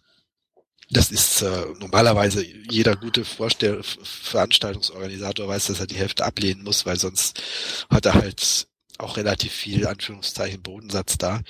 das 0.91 1.11
ist 1.11 1.43
äh, 1.43 1.67
normalerweise 1.79 2.45
jeder 2.45 2.97
gute 2.97 3.25
Vorstell 3.25 3.81
Veranstaltungsorganisator 3.83 5.49
weiß, 5.49 5.69
dass 5.69 5.81
er 5.81 5.87
die 5.87 5.97
Hälfte 5.97 6.25
ablehnen 6.25 6.65
muss, 6.65 6.85
weil 6.85 6.99
sonst 6.99 7.43
hat 7.89 8.07
er 8.07 8.15
halt 8.15 8.67
auch 8.99 9.17
relativ 9.17 9.53
viel 9.53 9.87
Anführungszeichen 9.87 10.63
Bodensatz 10.63 11.17
da. 11.17 11.41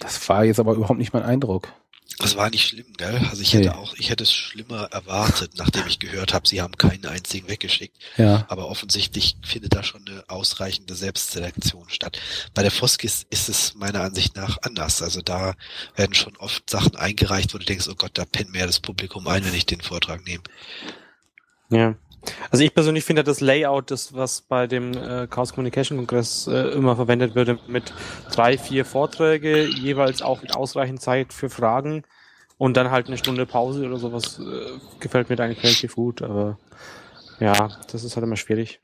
Das 0.00 0.28
war 0.28 0.44
jetzt 0.44 0.58
aber 0.58 0.74
überhaupt 0.74 0.98
nicht 0.98 1.12
mein 1.12 1.22
Eindruck. 1.22 1.72
Das 2.20 2.36
war 2.36 2.50
nicht 2.50 2.68
schlimm, 2.68 2.92
gell? 2.98 3.16
Also 3.30 3.40
ich 3.40 3.54
hätte 3.54 3.70
nee. 3.70 3.74
auch, 3.74 3.94
ich 3.94 4.10
hätte 4.10 4.24
es 4.24 4.32
schlimmer 4.32 4.88
erwartet, 4.92 5.52
nachdem 5.56 5.86
ich 5.86 5.98
gehört 5.98 6.34
habe, 6.34 6.46
sie 6.46 6.60
haben 6.60 6.76
keinen 6.76 7.06
einzigen 7.06 7.48
weggeschickt. 7.48 7.96
Ja. 8.18 8.44
Aber 8.48 8.68
offensichtlich 8.68 9.36
findet 9.42 9.74
da 9.74 9.82
schon 9.82 10.06
eine 10.06 10.24
ausreichende 10.28 10.94
Selbstselektion 10.94 11.88
statt. 11.88 12.20
Bei 12.52 12.62
der 12.62 12.70
Foskis 12.70 13.26
ist 13.30 13.48
es 13.48 13.74
meiner 13.74 14.02
Ansicht 14.02 14.36
nach 14.36 14.58
anders. 14.62 15.00
Also 15.00 15.22
da 15.22 15.54
werden 15.96 16.14
schon 16.14 16.36
oft 16.36 16.68
Sachen 16.68 16.94
eingereicht, 16.96 17.54
wo 17.54 17.58
du 17.58 17.64
denkst, 17.64 17.88
oh 17.88 17.94
Gott, 17.94 18.12
da 18.14 18.26
pennt 18.26 18.52
mir 18.52 18.60
ja 18.60 18.66
das 18.66 18.80
Publikum 18.80 19.26
ein, 19.26 19.44
wenn 19.44 19.54
ich 19.54 19.66
den 19.66 19.80
Vortrag 19.80 20.24
nehme. 20.26 20.42
Ja. 21.70 21.94
Also 22.50 22.64
ich 22.64 22.74
persönlich 22.74 23.04
finde 23.04 23.24
das 23.24 23.40
Layout, 23.40 23.90
das 23.90 24.14
was 24.14 24.42
bei 24.42 24.66
dem 24.66 24.92
äh, 24.92 25.26
Chaos 25.28 25.52
Communication 25.52 25.98
Kongress 25.98 26.46
äh, 26.46 26.70
immer 26.72 26.96
verwendet 26.96 27.34
würde, 27.34 27.58
mit 27.66 27.92
drei, 28.30 28.58
vier 28.58 28.84
Vorträge, 28.84 29.64
jeweils 29.64 30.22
auch 30.22 30.42
mit 30.42 30.54
ausreichend 30.54 31.00
Zeit 31.00 31.32
für 31.32 31.48
Fragen 31.48 32.04
und 32.58 32.76
dann 32.76 32.90
halt 32.90 33.06
eine 33.06 33.16
Stunde 33.16 33.46
Pause 33.46 33.86
oder 33.86 33.96
sowas, 33.96 34.38
äh, 34.38 34.78
gefällt 35.00 35.30
mir 35.30 35.36
da 35.36 35.44
eigentlich 35.44 35.64
relativ 35.64 35.94
gut, 35.94 36.22
aber 36.22 36.58
ja, 37.38 37.70
das 37.90 38.04
ist 38.04 38.16
halt 38.16 38.24
immer 38.24 38.36
schwierig. 38.36 38.80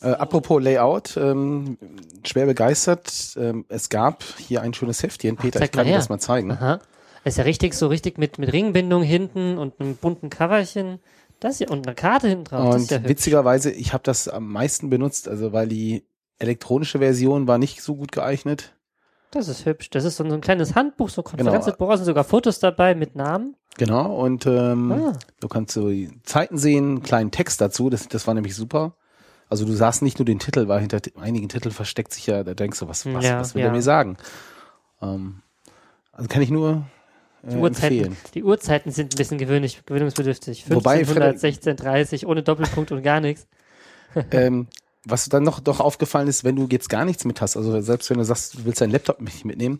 Äh, 0.00 0.08
apropos 0.08 0.62
Layout, 0.62 1.16
ähm, 1.16 1.78
schwer 2.24 2.46
begeistert. 2.46 3.34
Ähm, 3.36 3.64
es 3.68 3.88
gab 3.88 4.22
hier 4.38 4.60
ein 4.60 4.74
schönes 4.74 5.02
Heftchen. 5.02 5.36
Peter, 5.36 5.60
Ach, 5.60 5.64
ich 5.64 5.72
kann 5.72 5.86
dir 5.86 5.94
das 5.94 6.08
mal 6.08 6.18
zeigen. 6.18 6.52
Aha. 6.52 6.80
Ist 7.26 7.38
ja 7.38 7.44
richtig, 7.44 7.74
so 7.74 7.88
richtig 7.88 8.18
mit, 8.18 8.38
mit 8.38 8.52
Ringbindung 8.52 9.02
hinten 9.02 9.58
und 9.58 9.80
einem 9.80 9.96
bunten 9.96 10.30
Coverchen. 10.30 11.00
Das 11.40 11.58
hier 11.58 11.72
und 11.72 11.84
eine 11.84 11.96
Karte 11.96 12.28
hinten 12.28 12.44
drauf. 12.44 12.76
Und 12.76 12.88
ja 12.88 13.02
witzigerweise, 13.02 13.72
ich 13.72 13.92
habe 13.92 14.04
das 14.04 14.28
am 14.28 14.46
meisten 14.52 14.90
benutzt, 14.90 15.28
also 15.28 15.52
weil 15.52 15.66
die 15.66 16.04
elektronische 16.38 17.00
Version 17.00 17.48
war 17.48 17.58
nicht 17.58 17.82
so 17.82 17.96
gut 17.96 18.12
geeignet. 18.12 18.76
Das 19.32 19.48
ist 19.48 19.66
hübsch. 19.66 19.90
Das 19.90 20.04
ist 20.04 20.18
so 20.18 20.24
ein 20.24 20.40
kleines 20.40 20.76
Handbuch, 20.76 21.08
so 21.08 21.24
Konferenzbuch, 21.24 21.76
genau. 21.76 21.96
sind 21.96 22.04
sogar 22.04 22.22
Fotos 22.22 22.60
dabei 22.60 22.94
mit 22.94 23.16
Namen. 23.16 23.56
Genau, 23.76 24.14
und 24.14 24.46
ähm, 24.46 24.92
ah. 24.92 25.12
du 25.40 25.48
kannst 25.48 25.74
so 25.74 25.88
die 25.88 26.08
Zeiten 26.22 26.58
sehen, 26.58 26.84
einen 26.84 27.02
kleinen 27.02 27.32
Text 27.32 27.60
dazu, 27.60 27.90
das, 27.90 28.06
das 28.06 28.28
war 28.28 28.34
nämlich 28.34 28.54
super. 28.54 28.94
Also 29.48 29.64
du 29.64 29.72
sahst 29.72 30.00
nicht 30.00 30.20
nur 30.20 30.26
den 30.26 30.38
Titel, 30.38 30.68
weil 30.68 30.78
hinter 30.78 31.00
einigen 31.16 31.48
Titeln 31.48 31.74
versteckt 31.74 32.14
sich 32.14 32.28
ja, 32.28 32.44
da 32.44 32.54
denkst 32.54 32.78
du, 32.78 32.86
was, 32.86 33.04
was, 33.12 33.24
ja, 33.24 33.40
was 33.40 33.56
will 33.56 33.62
ja. 33.62 33.68
er 33.68 33.72
mir 33.72 33.82
sagen? 33.82 34.16
Ähm, 35.02 35.42
also 36.12 36.28
kann 36.28 36.40
ich 36.40 36.50
nur 36.50 36.86
die, 37.42 37.54
äh, 37.54 37.58
Uhrzeiten, 37.58 38.16
die 38.34 38.44
Uhrzeiten 38.44 38.90
sind 38.90 39.14
ein 39.14 39.16
bisschen 39.16 39.38
gewöhnlich, 39.38 39.84
gewöhnungsbedürftig. 39.86 40.64
1500, 40.64 41.34
1630, 41.34 42.26
ohne 42.26 42.42
Doppelpunkt 42.42 42.92
und 42.92 43.02
gar 43.02 43.20
nichts. 43.20 43.46
ähm, 44.30 44.68
was 45.04 45.28
dann 45.28 45.44
noch 45.44 45.60
doch 45.60 45.80
aufgefallen 45.80 46.28
ist, 46.28 46.44
wenn 46.44 46.56
du 46.56 46.66
jetzt 46.70 46.88
gar 46.88 47.04
nichts 47.04 47.24
mit 47.24 47.40
hast, 47.40 47.56
also 47.56 47.80
selbst 47.80 48.10
wenn 48.10 48.18
du 48.18 48.24
sagst, 48.24 48.54
du 48.54 48.64
willst 48.64 48.80
deinen 48.80 48.90
Laptop 48.90 49.20
nicht 49.20 49.44
mitnehmen, 49.44 49.78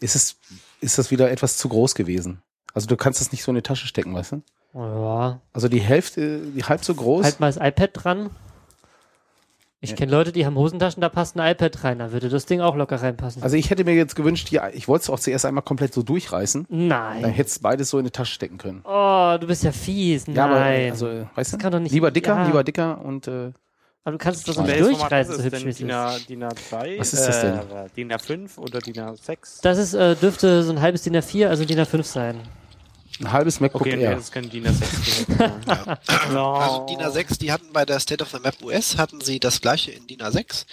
ist 0.00 0.14
es, 0.14 0.36
ist 0.80 0.98
das 0.98 1.10
wieder 1.10 1.30
etwas 1.30 1.56
zu 1.56 1.68
groß 1.68 1.94
gewesen. 1.94 2.42
Also 2.74 2.86
du 2.86 2.96
kannst 2.96 3.20
das 3.20 3.32
nicht 3.32 3.42
so 3.42 3.50
in 3.50 3.54
die 3.54 3.62
Tasche 3.62 3.86
stecken, 3.86 4.14
weißt 4.14 4.32
du? 4.32 4.42
Ja. 4.74 5.40
Also 5.54 5.68
die 5.68 5.80
Hälfte, 5.80 6.40
die 6.40 6.62
halb 6.64 6.84
so 6.84 6.94
groß. 6.94 7.24
Halt 7.24 7.40
mal 7.40 7.50
das 7.50 7.56
iPad 7.56 7.90
dran. 7.94 8.30
Ich 9.90 9.96
kenne 9.96 10.12
Leute, 10.12 10.32
die 10.32 10.46
haben 10.46 10.56
Hosentaschen, 10.56 11.00
da 11.00 11.08
passt 11.08 11.36
ein 11.38 11.50
iPad 11.52 11.84
rein, 11.84 11.98
da 11.98 12.12
würde 12.12 12.28
das 12.28 12.46
Ding 12.46 12.60
auch 12.60 12.76
locker 12.76 12.96
reinpassen. 13.02 13.42
Also 13.42 13.56
ich 13.56 13.70
hätte 13.70 13.84
mir 13.84 13.94
jetzt 13.94 14.16
gewünscht, 14.16 14.50
ja, 14.50 14.68
ich 14.72 14.88
wollte 14.88 15.02
es 15.04 15.10
auch 15.10 15.18
zuerst 15.18 15.44
einmal 15.46 15.62
komplett 15.62 15.94
so 15.94 16.02
durchreißen. 16.02 16.66
Dann 16.68 16.88
Nein. 16.88 17.24
hättest 17.24 17.62
beides 17.62 17.90
so 17.90 17.98
in 17.98 18.04
die 18.04 18.10
Tasche 18.10 18.32
stecken 18.34 18.58
können. 18.58 18.82
Oh, 18.84 19.36
du 19.40 19.46
bist 19.46 19.64
ja 19.64 19.72
fies. 19.72 20.26
Nein. 20.26 20.36
Ja, 20.36 20.44
aber 20.46 20.56
also, 20.56 21.26
weißt 21.34 21.52
du, 21.52 21.58
kann 21.58 21.72
doch 21.72 21.80
nicht- 21.80 21.92
lieber 21.92 22.10
dicker, 22.10 22.34
ja. 22.36 22.46
lieber 22.46 22.64
dicker 22.64 23.00
und 23.04 23.28
äh, 23.28 23.52
aber 24.04 24.12
du 24.12 24.18
kannst 24.18 24.46
es 24.48 24.54
doch 24.54 24.62
nicht 24.64 24.78
durchreißen, 24.78 25.34
so 25.34 25.42
hübsch 25.42 25.50
denn? 25.58 25.64
wie 25.64 25.68
es 25.70 25.80
ist. 26.20 26.28
DIN 26.28 26.44
A3? 26.44 27.00
Was 27.00 27.12
ist 27.12 27.26
das 27.26 27.40
denn? 27.40 27.54
Äh, 27.54 27.88
DIN 27.96 28.12
A5 28.12 28.56
oder 28.56 28.78
DIN 28.78 28.94
A6? 28.94 29.62
Das 29.62 29.78
ist, 29.78 29.94
äh, 29.94 30.14
dürfte 30.14 30.62
so 30.62 30.70
ein 30.70 30.80
halbes 30.80 31.02
DIN 31.02 31.16
A4, 31.16 31.48
also 31.48 31.64
DIN 31.64 31.80
A5 31.80 32.04
sein. 32.04 32.36
Ein 33.20 33.32
halbes 33.32 33.60
MacBook 33.60 33.82
Okay, 33.82 34.00
Air. 34.00 34.14
das 34.16 34.24
ist 34.24 34.32
kein 34.32 34.48
DIN 34.50 34.66
A6. 34.66 35.38
ja. 35.38 35.98
no. 36.32 36.54
Also 36.58 36.86
DIN 36.86 36.98
A6, 37.00 37.38
die 37.38 37.52
hatten 37.52 37.72
bei 37.72 37.84
der 37.84 38.00
State 38.00 38.22
of 38.22 38.30
the 38.30 38.38
Map 38.40 38.56
US, 38.62 38.96
hatten 38.98 39.20
sie 39.20 39.40
das 39.40 39.60
gleiche 39.60 39.90
in 39.92 40.06
DIN 40.06 40.20
A6. 40.20 40.66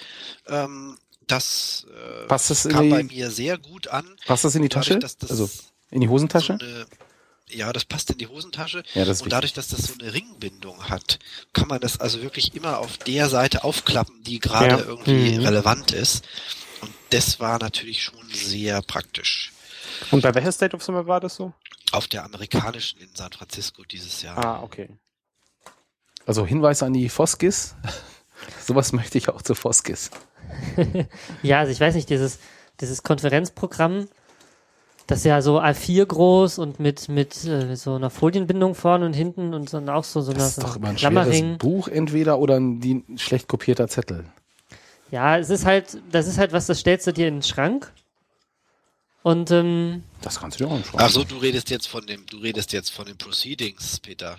Ähm, 0.47 0.97
das 1.27 1.85
äh, 2.23 2.27
Passt 2.27 2.49
das 2.49 2.65
in 2.65 2.71
kam 2.73 2.83
die- 2.83 2.89
bei 2.89 3.03
mir 3.03 3.31
sehr 3.31 3.57
gut 3.57 3.87
an. 3.87 4.05
Passt 4.25 4.43
das 4.43 4.55
in 4.55 4.61
die 4.61 4.69
Tasche? 4.69 4.95
Dadurch, 4.99 5.17
das 5.17 5.29
also 5.31 5.49
in 5.91 6.01
die 6.01 6.09
Hosentasche? 6.09 6.57
So 6.59 6.65
eine, 6.65 6.85
ja, 7.49 7.71
das 7.71 7.85
passt 7.85 8.09
in 8.09 8.17
die 8.17 8.27
Hosentasche. 8.27 8.83
Ja, 8.93 9.05
das 9.05 9.21
und 9.21 9.31
dadurch, 9.31 9.53
dass 9.53 9.67
das 9.69 9.83
so 9.83 9.93
eine 9.99 10.13
Ringbindung 10.13 10.89
hat, 10.89 11.19
kann 11.53 11.67
man 11.67 11.79
das 11.79 11.99
also 11.99 12.21
wirklich 12.21 12.55
immer 12.55 12.79
auf 12.79 12.97
der 12.97 13.29
Seite 13.29 13.63
aufklappen, 13.63 14.23
die 14.23 14.39
gerade 14.39 14.69
Ja. 14.69 14.79
irgendwie 14.79 15.37
Mhm. 15.37 15.45
relevant 15.45 15.91
ist. 15.91 16.25
Und 16.81 16.91
das 17.11 17.39
war 17.39 17.59
natürlich 17.59 18.01
schon 18.03 18.27
sehr 18.33 18.81
praktisch. 18.81 19.53
Und 20.11 20.21
bei 20.23 20.33
welcher 20.35 20.51
State 20.51 20.75
of 20.75 20.83
the 20.83 20.91
Map 20.91 21.07
war 21.07 21.19
das 21.21 21.35
so? 21.35 21.53
Auf 21.93 22.07
der 22.07 22.25
amerikanischen 22.25 22.99
in 22.99 23.09
San 23.13 23.31
Francisco 23.31 23.83
dieses 23.83 24.23
Jahr. 24.23 24.37
Ah, 24.43 24.63
okay. 24.63 24.89
Also 26.25 26.43
Hinweis 26.43 26.81
an 26.81 26.93
die 26.93 27.07
Foskis. 27.07 27.75
Sowas 28.65 28.93
möchte 28.93 29.19
ich 29.19 29.29
auch 29.29 29.41
zu 29.43 29.53
Foskis. 29.53 30.09
Ja, 31.43 31.59
also 31.59 31.71
ich 31.71 31.79
weiß 31.79 31.93
nicht, 31.95 32.09
dieses, 32.09 32.39
dieses 32.81 33.03
Konferenzprogramm, 33.03 34.07
das 35.07 35.19
ist 35.19 35.25
ja 35.25 35.41
so 35.41 35.59
A4 35.59 36.05
groß 36.05 36.57
und 36.57 36.79
mit, 36.79 37.09
mit 37.09 37.45
äh, 37.45 37.75
so 37.75 37.95
einer 37.95 38.09
Folienbindung 38.09 38.73
vorne 38.73 39.05
und 39.05 39.13
hinten 39.13 39.53
und 39.53 39.71
dann 39.71 39.87
auch 39.89 40.03
so, 40.03 40.21
so, 40.21 40.31
einer, 40.31 40.39
Das 40.39 40.49
ist 40.49 40.55
so 40.55 40.61
doch 40.63 40.75
einer 40.77 40.99
immer 41.03 41.21
ein 41.21 41.33
schweres. 41.33 41.57
Buch 41.59 41.87
entweder 41.89 42.39
oder 42.39 42.55
ein 42.55 42.79
die, 42.79 43.03
schlecht 43.17 43.47
kopierter 43.47 43.87
Zettel. 43.87 44.25
Ja, 45.11 45.37
es 45.37 45.51
ist 45.51 45.65
halt, 45.65 46.01
das 46.11 46.25
ist 46.27 46.39
halt 46.39 46.53
was, 46.53 46.65
das 46.65 46.79
stellst 46.79 47.05
du 47.05 47.13
dir 47.13 47.27
in 47.27 47.35
den 47.35 47.43
Schrank. 47.43 47.93
Und 49.23 49.51
ähm, 49.51 50.03
Das 50.21 50.39
kannst 50.39 50.59
du 50.59 50.65
dir 50.65 50.69
auch 50.71 50.75
anschauen. 50.75 50.99
Ach 51.01 51.09
so, 51.09 51.23
du 51.23 51.37
redest 51.37 51.69
jetzt 51.69 51.87
von 51.87 52.05
dem, 52.05 52.25
du 52.27 52.37
redest 52.37 52.73
jetzt 52.73 52.91
von 52.91 53.05
den 53.05 53.17
Proceedings, 53.17 53.99
Peter. 54.01 54.37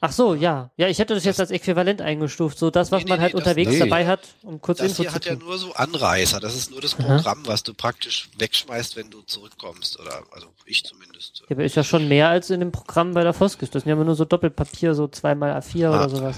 ach 0.00 0.12
so, 0.12 0.34
ja. 0.34 0.70
Ja, 0.76 0.86
ich 0.88 0.98
hätte 1.00 1.14
das 1.14 1.24
jetzt 1.24 1.40
als 1.40 1.50
äquivalent 1.50 2.00
eingestuft. 2.00 2.56
So 2.56 2.70
das, 2.70 2.92
was 2.92 3.00
Nee, 3.00 3.04
nee, 3.04 3.10
man 3.10 3.20
halt 3.20 3.34
nee, 3.34 3.40
das- 3.40 3.46
unterwegs 3.48 3.72
nee. 3.72 3.78
dabei 3.80 4.06
hat, 4.06 4.20
um 4.42 4.60
kurz 4.60 4.78
Das 4.78 4.92
Info 4.92 5.02
hier 5.02 5.10
zu 5.10 5.14
hat 5.16 5.24
ja 5.26 5.34
nur 5.34 5.58
so 5.58 5.72
Anreißer. 5.74 6.38
Das 6.38 6.54
ist 6.54 6.70
nur 6.70 6.80
das 6.80 6.96
Aha. 6.98 7.16
Programm, 7.16 7.42
was 7.46 7.64
du 7.64 7.74
praktisch 7.74 8.30
wegschmeißt, 8.38 8.94
wenn 8.96 9.10
du 9.10 9.22
zurückkommst. 9.22 9.98
Oder 9.98 10.22
also 10.30 10.46
ich 10.64 10.84
zumindest. 10.84 11.40
Ja, 11.48 11.56
aber 11.56 11.64
ist 11.64 11.74
ja 11.74 11.82
schon 11.82 12.06
mehr 12.06 12.28
als 12.28 12.50
in 12.50 12.60
dem 12.60 12.70
Programm 12.70 13.14
bei 13.14 13.24
der 13.24 13.32
Foskis. 13.34 13.68
Das 13.70 13.82
sind 13.82 13.90
ja 13.90 13.96
immer 13.96 14.04
nur 14.04 14.14
so 14.14 14.24
Doppelpapier, 14.24 14.94
so 14.94 15.08
zweimal 15.08 15.50
A4 15.58 15.88
Ah. 15.88 15.96
oder 16.04 16.08
sowas. 16.08 16.36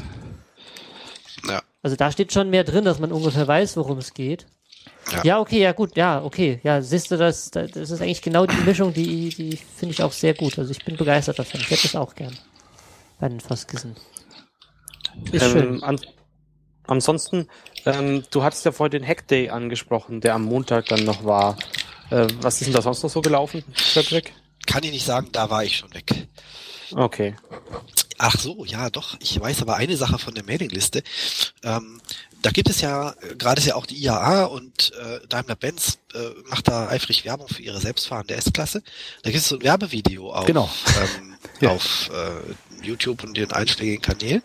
Ja. 1.46 1.62
Also 1.82 1.96
da 1.96 2.10
steht 2.10 2.32
schon 2.32 2.48
mehr 2.50 2.64
drin, 2.64 2.84
dass 2.86 2.98
man 3.00 3.12
ungefähr 3.12 3.46
weiß, 3.46 3.76
worum 3.76 3.98
es 3.98 4.14
geht. 4.14 4.46
Ja. 5.10 5.24
Ja, 5.24 5.40
okay, 5.40 5.60
ja 5.60 5.72
gut, 5.72 5.96
ja, 5.96 6.22
okay. 6.22 6.60
Ja, 6.62 6.80
siehst 6.80 7.10
du, 7.10 7.16
das, 7.16 7.50
das 7.50 7.76
ist 7.76 8.00
eigentlich 8.00 8.22
genau 8.22 8.46
die 8.46 8.62
Mischung, 8.64 8.94
die, 8.94 9.30
die 9.30 9.56
finde 9.56 9.94
ich 9.94 10.02
auch 10.02 10.12
sehr 10.12 10.34
gut. 10.34 10.58
Also 10.58 10.70
ich 10.70 10.84
bin 10.84 10.96
begeistert 10.96 11.38
davon. 11.38 11.60
Ich 11.60 11.70
hätte 11.70 11.86
es 11.86 11.96
auch 11.96 12.14
gern. 12.14 12.36
Bei 13.18 13.28
den 13.28 13.40
Foskissen. 13.40 13.96
Ist 15.30 15.50
schön. 15.50 15.74
Ähm, 15.74 15.84
an, 15.84 16.00
ansonsten, 16.86 17.48
ähm, 17.84 18.24
du 18.30 18.42
hattest 18.42 18.64
ja 18.64 18.72
vorhin 18.72 19.02
den 19.02 19.06
Hackday 19.06 19.50
angesprochen, 19.50 20.20
der 20.20 20.34
am 20.34 20.44
Montag 20.44 20.86
dann 20.86 21.04
noch 21.04 21.24
war. 21.24 21.56
Äh, 22.10 22.28
was 22.40 22.60
ist 22.60 22.68
denn 22.68 22.74
da 22.74 22.82
sonst 22.82 23.02
noch 23.02 23.10
so 23.10 23.20
gelaufen, 23.20 23.64
Cedric? 23.76 24.32
Kann 24.66 24.84
ich 24.84 24.92
nicht 24.92 25.04
sagen, 25.04 25.28
da 25.32 25.50
war 25.50 25.64
ich 25.64 25.76
schon 25.76 25.92
weg. 25.94 26.28
Okay. 26.94 27.34
Ach 28.18 28.38
so, 28.38 28.64
ja, 28.64 28.90
doch. 28.90 29.16
Ich 29.20 29.40
weiß 29.40 29.62
aber 29.62 29.76
eine 29.76 29.96
Sache 29.96 30.18
von 30.18 30.34
der 30.34 30.44
Mailingliste. 30.44 31.02
Ähm, 31.64 32.00
da 32.42 32.50
gibt 32.50 32.68
es 32.68 32.80
ja, 32.80 33.14
gerade 33.38 33.60
ist 33.60 33.66
ja 33.66 33.74
auch 33.76 33.86
die 33.86 33.96
IAA 34.02 34.44
und 34.44 34.92
äh, 34.94 35.26
Daimler-Benz 35.28 35.98
äh, 36.14 36.18
macht 36.48 36.68
da 36.68 36.88
eifrig 36.88 37.24
Werbung 37.24 37.48
für 37.48 37.62
ihre 37.62 37.80
selbstfahrende 37.80 38.34
S-Klasse. 38.34 38.82
Da 39.22 39.30
gibt 39.30 39.42
es 39.42 39.48
so 39.48 39.56
ein 39.56 39.62
Werbevideo 39.62 40.32
auf, 40.32 40.46
Genau. 40.46 40.68
ähm, 41.00 41.34
Ja. 41.60 41.70
auf 41.70 42.10
äh, 42.12 42.84
YouTube 42.84 43.22
und 43.24 43.36
den 43.36 43.52
einschlägigen 43.52 44.02
Kanälen. 44.02 44.42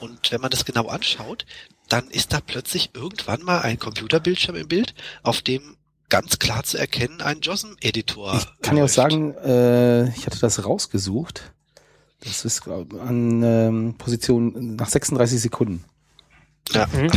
Und 0.00 0.32
wenn 0.32 0.40
man 0.40 0.50
das 0.50 0.64
genau 0.64 0.88
anschaut, 0.88 1.44
dann 1.88 2.08
ist 2.10 2.32
da 2.32 2.40
plötzlich 2.40 2.90
irgendwann 2.94 3.42
mal 3.42 3.60
ein 3.60 3.78
Computerbildschirm 3.78 4.56
im 4.56 4.68
Bild, 4.68 4.94
auf 5.22 5.40
dem 5.42 5.76
ganz 6.08 6.38
klar 6.38 6.62
zu 6.64 6.78
erkennen 6.78 7.20
ein 7.20 7.40
JOSM-Editor. 7.40 8.36
Ich 8.38 8.62
kann 8.62 8.76
ja 8.76 8.84
auch 8.84 8.88
sagen, 8.88 9.34
äh, 9.34 10.08
ich 10.10 10.26
hatte 10.26 10.38
das 10.40 10.64
rausgesucht. 10.64 11.52
Das 12.20 12.44
ist 12.44 12.62
glaub, 12.62 12.94
an 12.94 13.42
ähm, 13.42 13.94
Position 13.98 14.76
nach 14.76 14.88
36 14.88 15.40
Sekunden. 15.40 15.84
Ja, 16.72 16.86
Mhm. 16.92 17.10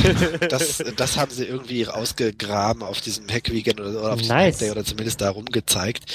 das, 0.50 0.84
das 0.96 1.18
haben 1.18 1.32
sie 1.32 1.46
irgendwie 1.46 1.88
ausgegraben 1.88 2.84
auf 2.84 3.02
diesem 3.02 3.28
Hack-Weekend 3.28 3.80
oder, 3.82 3.90
oder 4.00 4.14
auf 4.14 4.20
diesem 4.22 4.36
Nice. 4.36 4.56
Hack-Day 4.56 4.72
oder 4.72 4.86
zumindest 4.86 5.22
da 5.22 5.30
rumgezeigt. 5.32 6.06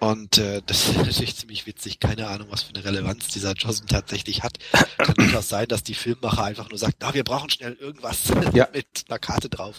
Und 0.00 0.38
äh, 0.38 0.62
das 0.66 0.88
ist 0.88 0.96
natürlich 0.96 1.36
ziemlich 1.36 1.66
witzig. 1.66 1.98
Keine 1.98 2.28
Ahnung, 2.28 2.48
was 2.50 2.62
für 2.62 2.74
eine 2.74 2.84
Relevanz 2.84 3.28
dieser 3.28 3.54
JOSM 3.54 3.86
tatsächlich 3.86 4.42
hat. 4.42 4.58
Kann 4.98 5.14
durchaus 5.16 5.48
sein, 5.48 5.66
dass 5.68 5.82
die 5.82 5.94
Filmmacher 5.94 6.44
einfach 6.44 6.68
nur 6.68 6.78
sagt, 6.78 6.96
na, 7.00 7.14
wir 7.14 7.24
brauchen 7.24 7.50
schnell 7.50 7.72
irgendwas 7.80 8.18
Ja. 8.54 8.68
mit 8.72 8.86
einer 9.08 9.18
Karte 9.18 9.48
drauf. 9.48 9.76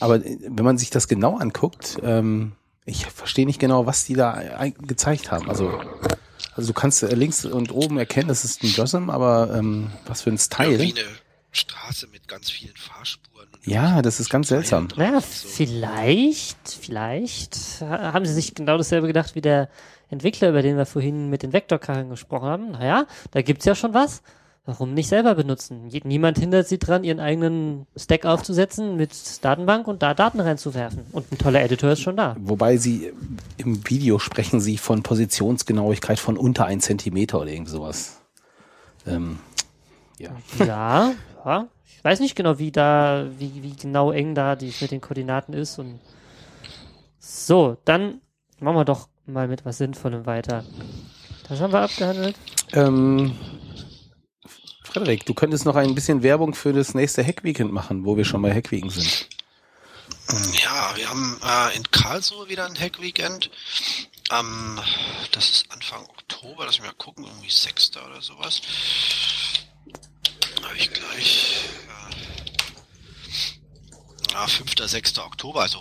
Aber 0.00 0.16
äh, 0.16 0.38
wenn 0.48 0.64
man 0.64 0.78
sich 0.78 0.90
das 0.90 1.06
genau 1.08 1.36
anguckt, 1.36 1.98
ähm, 2.02 2.52
ich 2.86 3.06
verstehe 3.06 3.46
nicht 3.46 3.60
genau, 3.60 3.86
was 3.86 4.04
die 4.04 4.14
da 4.14 4.40
gezeigt 4.80 5.30
haben. 5.30 5.48
Also, 5.48 5.80
also 6.54 6.68
du 6.68 6.72
kannst 6.72 7.02
äh, 7.02 7.14
links 7.14 7.44
und 7.44 7.70
oben 7.72 7.98
erkennen, 7.98 8.28
das 8.28 8.44
ist 8.44 8.62
ein 8.62 8.68
JOSM, 8.70 9.10
aber 9.10 9.54
ähm, 9.56 9.90
was 10.06 10.22
für 10.22 10.30
ein 10.30 10.38
Style. 10.38 10.78
Eine 10.80 10.92
Straße 11.56 12.06
mit 12.08 12.28
ganz 12.28 12.50
vielen 12.50 12.76
Fahrspuren. 12.76 13.48
Und 13.54 13.66
Ja, 13.66 14.02
das 14.02 14.20
ist 14.20 14.28
ganz 14.30 14.48
seltsam. 14.48 14.88
Naja, 14.96 15.20
So. 15.20 15.48
vielleicht, 15.48 16.68
vielleicht 16.68 17.56
ha- 17.80 18.12
haben 18.12 18.26
sie 18.26 18.34
sich 18.34 18.54
genau 18.54 18.76
dasselbe 18.76 19.06
gedacht 19.06 19.34
wie 19.34 19.40
der 19.40 19.68
Entwickler, 20.08 20.50
über 20.50 20.62
den 20.62 20.76
wir 20.76 20.86
vorhin 20.86 21.30
mit 21.30 21.42
den 21.42 21.52
Vektorkarren 21.52 22.08
gesprochen 22.10 22.48
haben. 22.48 22.70
Naja, 22.72 23.06
da 23.32 23.42
gibt's 23.42 23.64
ja 23.64 23.74
schon 23.74 23.94
was. 23.94 24.22
Warum 24.68 24.94
nicht 24.94 25.08
selber 25.08 25.36
benutzen? 25.36 25.88
Niemand 26.02 26.38
hindert 26.38 26.66
sie 26.66 26.78
dran, 26.80 27.04
ihren 27.04 27.20
eigenen 27.20 27.86
Stack 27.96 28.24
aufzusetzen 28.26 28.96
mit 28.96 29.12
Datenbank 29.44 29.86
und 29.86 30.02
da 30.02 30.12
Daten 30.12 30.40
reinzuwerfen. 30.40 31.02
Und 31.12 31.30
ein 31.30 31.38
toller 31.38 31.62
Editor 31.62 31.92
ist 31.92 32.00
schon 32.00 32.16
da. 32.16 32.34
Wobei 32.40 32.76
sie 32.76 33.12
im 33.58 33.88
Video 33.88 34.18
sprechen 34.18 34.60
sie 34.60 34.76
von 34.76 35.04
Positionsgenauigkeit 35.04 36.18
von 36.18 36.36
unter 36.36 36.66
ein 36.66 36.80
Zentimeter 36.80 37.40
oder 37.40 37.50
irgend 37.52 37.68
sowas. 37.68 38.20
Ähm, 39.06 39.38
ja. 40.18 40.30
Ja, 40.58 41.12
ja. 41.46 41.68
Ich 41.96 42.04
weiß 42.04 42.20
nicht 42.20 42.36
genau, 42.36 42.58
wie 42.58 42.70
da, 42.70 43.26
wie, 43.38 43.62
wie 43.62 43.74
genau 43.74 44.12
eng 44.12 44.34
da 44.34 44.56
die 44.56 44.72
mit 44.80 44.90
den 44.90 45.00
Koordinaten 45.00 45.52
ist 45.54 45.78
und 45.78 46.00
so, 47.18 47.76
dann 47.84 48.20
machen 48.60 48.76
wir 48.76 48.84
doch 48.84 49.08
mal 49.26 49.48
mit 49.48 49.64
was 49.64 49.78
Sinnvollem 49.78 50.26
weiter. 50.26 50.64
Das 51.48 51.60
haben 51.60 51.72
wir 51.72 51.80
abgehandelt. 51.80 52.36
Ähm, 52.72 53.36
Frederik, 54.84 55.26
du 55.26 55.34
könntest 55.34 55.64
noch 55.64 55.76
ein 55.76 55.94
bisschen 55.94 56.22
Werbung 56.22 56.54
für 56.54 56.72
das 56.72 56.94
nächste 56.94 57.24
Hackweekend 57.24 57.72
machen, 57.72 58.04
wo 58.04 58.16
wir 58.16 58.24
schon 58.24 58.42
bei 58.42 58.54
Hackweekend 58.54 58.92
sind. 58.92 59.28
Ja, 60.62 60.92
wir 60.96 61.08
haben 61.08 61.40
äh, 61.44 61.76
in 61.76 61.88
Karlsruhe 61.90 62.48
wieder 62.48 62.66
ein 62.66 62.78
Hack-Weekend. 62.78 63.50
Ähm, 64.32 64.80
das 65.30 65.50
ist 65.50 65.70
Anfang 65.70 66.04
Oktober, 66.06 66.64
lass 66.66 66.78
mich 66.78 66.88
mal 66.88 66.94
gucken, 66.96 67.24
irgendwie 67.24 67.50
6. 67.50 67.92
oder 67.96 68.20
sowas. 68.20 68.60
Habe 70.66 70.76
ich 70.78 70.92
gleich. 70.92 71.60
Äh, 74.28 74.32
ja, 74.32 74.46
5. 74.48 74.72
6. 74.76 75.18
Oktober, 75.20 75.60
also 75.60 75.80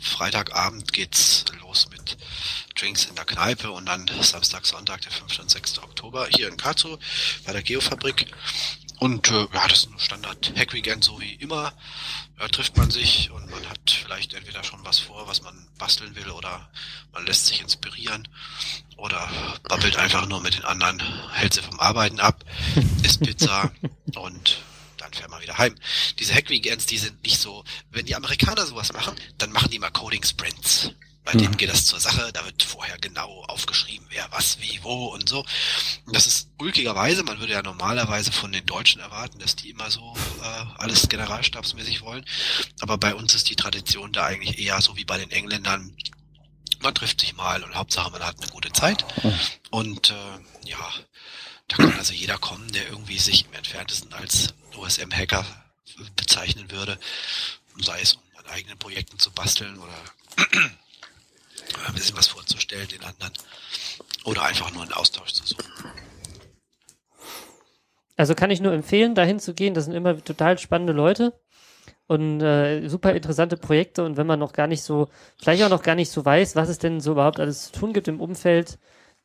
Freitagabend 0.00 0.92
geht's 0.92 1.44
los 1.60 1.88
mit 1.90 2.16
Drinks 2.76 3.06
in 3.06 3.16
der 3.16 3.24
Kneipe 3.24 3.72
und 3.72 3.86
dann 3.86 4.08
Samstag, 4.22 4.66
Sonntag, 4.66 5.00
der 5.00 5.10
5. 5.10 5.40
und 5.40 5.50
6. 5.50 5.80
Oktober 5.80 6.28
hier 6.28 6.46
in 6.46 6.56
Karlsruhe 6.56 7.00
bei 7.44 7.52
der 7.52 7.64
Geofabrik. 7.64 8.32
Und 9.00 9.30
äh, 9.32 9.48
ja, 9.52 9.66
das 9.66 9.80
ist 9.80 9.90
ein 9.90 9.98
Standard 9.98 10.52
Hack-Weekend, 10.56 11.02
so 11.02 11.20
wie 11.20 11.34
immer. 11.34 11.72
Ja, 12.40 12.48
trifft 12.48 12.78
man 12.78 12.90
sich 12.90 13.30
und 13.30 13.50
man 13.50 13.68
hat 13.68 13.90
vielleicht 13.90 14.32
entweder 14.32 14.64
schon 14.64 14.82
was 14.82 14.98
vor, 14.98 15.28
was 15.28 15.42
man 15.42 15.54
basteln 15.78 16.16
will, 16.16 16.30
oder 16.30 16.70
man 17.12 17.26
lässt 17.26 17.46
sich 17.46 17.60
inspirieren 17.60 18.26
oder 18.96 19.28
babbelt 19.68 19.96
einfach 19.96 20.26
nur 20.26 20.40
mit 20.40 20.54
den 20.54 20.64
anderen, 20.64 21.02
hält 21.32 21.52
sie 21.52 21.60
vom 21.60 21.78
Arbeiten 21.78 22.18
ab, 22.18 22.42
isst 23.02 23.20
Pizza 23.20 23.70
und 24.16 24.62
dann 24.96 25.12
fährt 25.12 25.28
man 25.28 25.42
wieder 25.42 25.58
heim. 25.58 25.74
Diese 26.18 26.34
Hack-Weekends, 26.34 26.86
die 26.86 26.96
sind 26.96 27.22
nicht 27.22 27.38
so, 27.38 27.62
wenn 27.90 28.06
die 28.06 28.16
Amerikaner 28.16 28.64
sowas 28.64 28.94
machen, 28.94 29.14
dann 29.36 29.52
machen 29.52 29.70
die 29.70 29.78
mal 29.78 29.90
Coding-Sprints. 29.90 30.92
Bei 31.24 31.32
denen 31.32 31.56
geht 31.56 31.68
das 31.70 31.84
zur 31.84 32.00
Sache, 32.00 32.30
da 32.32 32.44
wird 32.44 32.62
vorher 32.62 32.98
genau 32.98 33.44
aufgeschrieben, 33.44 34.06
wer 34.10 34.26
was, 34.32 34.58
wie, 34.60 34.80
wo 34.82 35.06
und 35.06 35.28
so. 35.28 35.44
Und 36.06 36.16
das 36.16 36.26
ist 36.26 36.48
ulkigerweise, 36.58 37.22
man 37.22 37.38
würde 37.38 37.52
ja 37.52 37.62
normalerweise 37.62 38.32
von 38.32 38.52
den 38.52 38.64
Deutschen 38.66 39.00
erwarten, 39.00 39.38
dass 39.38 39.54
die 39.54 39.70
immer 39.70 39.90
so 39.90 40.14
äh, 40.42 40.64
alles 40.78 41.08
generalstabsmäßig 41.08 42.00
wollen. 42.02 42.24
Aber 42.80 42.96
bei 42.98 43.14
uns 43.14 43.34
ist 43.34 43.50
die 43.50 43.56
Tradition 43.56 44.12
da 44.12 44.24
eigentlich 44.24 44.58
eher 44.58 44.80
so 44.80 44.96
wie 44.96 45.04
bei 45.04 45.18
den 45.18 45.30
Engländern. 45.30 45.94
Man 46.80 46.94
trifft 46.94 47.20
sich 47.20 47.34
mal 47.36 47.62
und 47.62 47.74
Hauptsache 47.74 48.10
man 48.10 48.22
hat 48.22 48.40
eine 48.40 48.50
gute 48.50 48.72
Zeit. 48.72 49.04
Und 49.70 50.10
äh, 50.10 50.68
ja, 50.68 50.92
da 51.68 51.76
kann 51.76 51.98
also 51.98 52.14
jeder 52.14 52.38
kommen, 52.38 52.72
der 52.72 52.88
irgendwie 52.88 53.18
sich 53.18 53.44
im 53.44 53.52
entferntesten 53.52 54.12
als 54.14 54.54
OSM-Hacker 54.74 55.44
bezeichnen 56.16 56.70
würde. 56.70 56.98
Sei 57.78 58.00
es 58.00 58.14
um 58.14 58.22
an 58.38 58.46
eigenen 58.46 58.78
Projekten 58.78 59.18
zu 59.18 59.30
basteln 59.30 59.78
oder 59.78 59.94
ein 61.86 61.94
bisschen 61.94 62.16
was 62.16 62.28
vorzustellen 62.28 62.88
den 62.88 63.02
anderen. 63.02 63.32
Oder 64.24 64.42
einfach 64.44 64.72
nur 64.72 64.82
einen 64.82 64.92
Austausch 64.92 65.32
zu 65.32 65.46
suchen. 65.46 65.64
Also 68.16 68.34
kann 68.34 68.50
ich 68.50 68.60
nur 68.60 68.72
empfehlen, 68.72 69.14
dahin 69.14 69.40
zu 69.40 69.54
gehen. 69.54 69.72
Das 69.72 69.86
sind 69.86 69.94
immer 69.94 70.22
total 70.22 70.58
spannende 70.58 70.92
Leute 70.92 71.32
und 72.06 72.40
äh, 72.42 72.86
super 72.88 73.14
interessante 73.14 73.56
Projekte. 73.56 74.04
Und 74.04 74.16
wenn 74.16 74.26
man 74.26 74.38
noch 74.38 74.52
gar 74.52 74.66
nicht 74.66 74.82
so, 74.82 75.08
vielleicht 75.38 75.62
auch 75.62 75.70
noch 75.70 75.82
gar 75.82 75.94
nicht 75.94 76.10
so 76.10 76.24
weiß, 76.24 76.54
was 76.54 76.68
es 76.68 76.78
denn 76.78 77.00
so 77.00 77.12
überhaupt 77.12 77.40
alles 77.40 77.66
zu 77.66 77.80
tun 77.80 77.92
gibt 77.92 78.08
im 78.08 78.20
Umfeld 78.20 78.78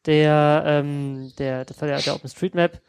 der, 0.06 0.64
ähm, 0.66 1.34
der, 1.38 1.66
der, 1.66 1.98
der 2.00 2.16
OpenStreetMap, 2.16 2.80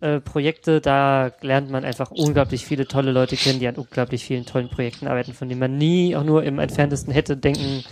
äh, 0.00 0.20
Projekte, 0.20 0.80
da 0.80 1.32
lernt 1.40 1.70
man 1.70 1.84
einfach 1.84 2.10
unglaublich 2.10 2.66
viele 2.66 2.86
tolle 2.86 3.12
Leute 3.12 3.36
kennen, 3.36 3.58
die 3.58 3.66
an 3.66 3.76
unglaublich 3.76 4.24
vielen 4.24 4.44
tollen 4.44 4.68
Projekten 4.68 5.08
arbeiten, 5.08 5.32
von 5.32 5.48
denen 5.48 5.60
man 5.60 5.78
nie 5.78 6.14
auch 6.14 6.24
nur 6.24 6.44
im 6.44 6.58
entferntesten 6.58 7.12
hätte 7.12 7.36
denken 7.36 7.82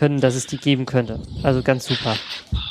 können, 0.00 0.22
dass 0.22 0.34
es 0.34 0.46
die 0.46 0.56
geben 0.56 0.86
könnte. 0.86 1.20
Also 1.42 1.62
ganz 1.62 1.84
super. 1.84 2.16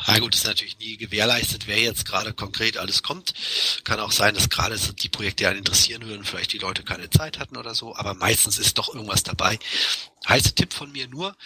Na 0.08 0.18
gut, 0.18 0.34
ist 0.34 0.48
natürlich 0.48 0.80
nie 0.80 0.98
gewährleistet, 0.98 1.68
wer 1.68 1.78
jetzt 1.78 2.04
gerade 2.08 2.34
konkret 2.34 2.76
alles 2.78 3.04
kommt. 3.04 3.36
Kann 3.84 4.00
auch 4.00 4.12
sein, 4.12 4.34
dass 4.34 4.50
gerade 4.50 4.76
die 4.80 5.10
Projekte 5.10 5.48
einen 5.48 5.60
interessieren 5.60 6.08
würden, 6.08 6.26
vielleicht 6.26 6.54
die 6.54 6.58
Leute 6.58 6.82
keine 6.84 7.12
Zeit 7.12 7.38
hatten 7.38 7.56
oder 7.56 7.76
so, 7.76 7.96
aber 7.96 8.16
meistens 8.16 8.58
ist 8.58 8.80
doch 8.80 8.96
irgendwas 8.96 9.22
dabei. 9.22 9.60
Heiße 10.28 10.56
Tipp 10.56 10.74
von 10.74 10.92
mir 10.92 11.08
nur, 11.08 11.38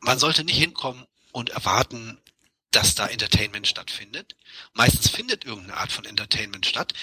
man 0.00 0.18
sollte 0.18 0.44
nicht 0.44 0.58
hinkommen 0.58 1.04
und 1.30 1.50
erwarten, 1.50 2.16
dass 2.70 2.94
da 2.94 3.06
Entertainment 3.06 3.66
stattfindet. 3.66 4.34
Meistens 4.72 5.10
findet 5.10 5.44
irgendeine 5.44 5.76
Art 5.76 5.92
von 5.92 6.06
Entertainment 6.06 6.64
statt. 6.64 6.94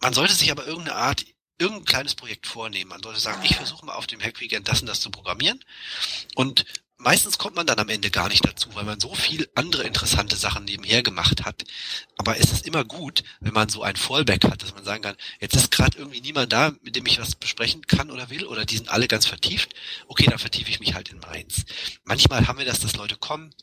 Man 0.00 0.14
sollte 0.14 0.32
sich 0.32 0.50
aber 0.50 0.66
irgendeine 0.66 0.96
Art, 0.96 1.26
irgendein 1.58 1.84
kleines 1.84 2.14
Projekt 2.14 2.46
vornehmen. 2.46 2.88
Man 2.88 3.02
sollte 3.02 3.20
sagen, 3.20 3.42
ich 3.44 3.56
versuche 3.56 3.84
mal 3.84 3.94
auf 3.94 4.06
dem 4.06 4.22
Hackweekend 4.22 4.68
das 4.68 4.80
und 4.80 4.86
das 4.86 5.02
zu 5.02 5.10
programmieren. 5.10 5.62
Und 6.34 6.64
meistens 7.02 7.38
kommt 7.38 7.56
man 7.56 7.66
dann 7.66 7.78
am 7.78 7.88
Ende 7.88 8.10
gar 8.10 8.28
nicht 8.28 8.46
dazu, 8.46 8.68
weil 8.74 8.84
man 8.84 9.00
so 9.00 9.14
viel 9.14 9.48
andere 9.54 9.82
interessante 9.84 10.36
Sachen 10.36 10.64
nebenher 10.64 11.02
gemacht 11.02 11.44
hat. 11.44 11.64
Aber 12.16 12.38
es 12.38 12.52
ist 12.52 12.66
immer 12.66 12.84
gut, 12.84 13.22
wenn 13.40 13.52
man 13.52 13.68
so 13.68 13.82
ein 13.82 13.96
Fallback 13.96 14.44
hat, 14.44 14.62
dass 14.62 14.74
man 14.74 14.84
sagen 14.84 15.02
kann, 15.02 15.16
jetzt 15.40 15.56
ist 15.56 15.70
gerade 15.70 15.98
irgendwie 15.98 16.20
niemand 16.20 16.52
da, 16.52 16.72
mit 16.82 16.96
dem 16.96 17.06
ich 17.06 17.20
was 17.20 17.34
besprechen 17.34 17.86
kann 17.86 18.10
oder 18.10 18.30
will, 18.30 18.46
oder 18.46 18.64
die 18.64 18.76
sind 18.76 18.88
alle 18.88 19.08
ganz 19.08 19.26
vertieft. 19.26 19.74
Okay, 20.06 20.26
dann 20.28 20.38
vertiefe 20.38 20.70
ich 20.70 20.80
mich 20.80 20.94
halt 20.94 21.10
in 21.10 21.18
meins. 21.18 21.64
Manchmal 22.04 22.46
haben 22.46 22.58
wir 22.58 22.66
das, 22.66 22.80
dass 22.80 22.96
Leute 22.96 23.16
kommen, 23.16 23.54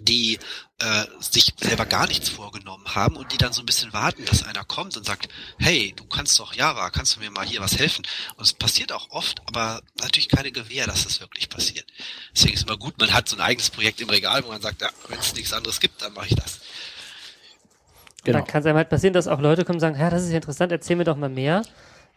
die 0.00 0.38
äh, 0.80 1.04
sich 1.20 1.54
selber 1.60 1.86
gar 1.86 2.06
nichts 2.08 2.28
vorgenommen 2.28 2.94
haben 2.94 3.16
und 3.16 3.32
die 3.32 3.38
dann 3.38 3.52
so 3.52 3.62
ein 3.62 3.66
bisschen 3.66 3.92
warten, 3.92 4.24
dass 4.24 4.42
einer 4.42 4.64
kommt 4.64 4.96
und 4.96 5.06
sagt, 5.06 5.28
hey, 5.58 5.92
du 5.96 6.04
kannst 6.04 6.38
doch 6.40 6.52
Java, 6.52 6.90
kannst 6.90 7.14
du 7.14 7.20
mir 7.20 7.30
mal 7.30 7.46
hier 7.46 7.60
was 7.60 7.78
helfen? 7.78 8.04
Und 8.36 8.44
es 8.44 8.52
passiert 8.52 8.90
auch 8.92 9.10
oft, 9.10 9.40
aber 9.46 9.82
natürlich 10.00 10.28
keine 10.28 10.50
Gewähr, 10.50 10.86
dass 10.86 11.04
das 11.04 11.20
wirklich 11.20 11.48
passiert. 11.48 11.86
Deswegen 12.34 12.54
ist 12.54 12.66
immer 12.66 12.76
gut, 12.76 12.98
man 12.98 13.12
hat 13.12 13.28
so 13.28 13.36
ein 13.36 13.42
eigenes 13.42 13.70
Projekt 13.70 14.00
im 14.00 14.10
Regal, 14.10 14.44
wo 14.44 14.48
man 14.48 14.62
sagt, 14.62 14.82
ja, 14.82 14.90
wenn 15.08 15.18
es 15.18 15.34
nichts 15.34 15.52
anderes 15.52 15.78
gibt, 15.78 16.02
dann 16.02 16.12
mache 16.12 16.26
ich 16.26 16.34
das. 16.34 16.60
Genau. 18.24 18.38
Dann 18.38 18.46
kann 18.46 18.60
es 18.60 18.66
einem 18.66 18.76
halt 18.76 18.88
passieren, 18.88 19.14
dass 19.14 19.28
auch 19.28 19.40
Leute 19.40 19.64
kommen 19.64 19.76
und 19.76 19.80
sagen, 19.80 19.98
ja, 19.98 20.10
das 20.10 20.24
ist 20.24 20.30
ja 20.30 20.36
interessant, 20.36 20.72
erzähl 20.72 20.96
mir 20.96 21.04
doch 21.04 21.16
mal 21.16 21.28
mehr. 21.28 21.62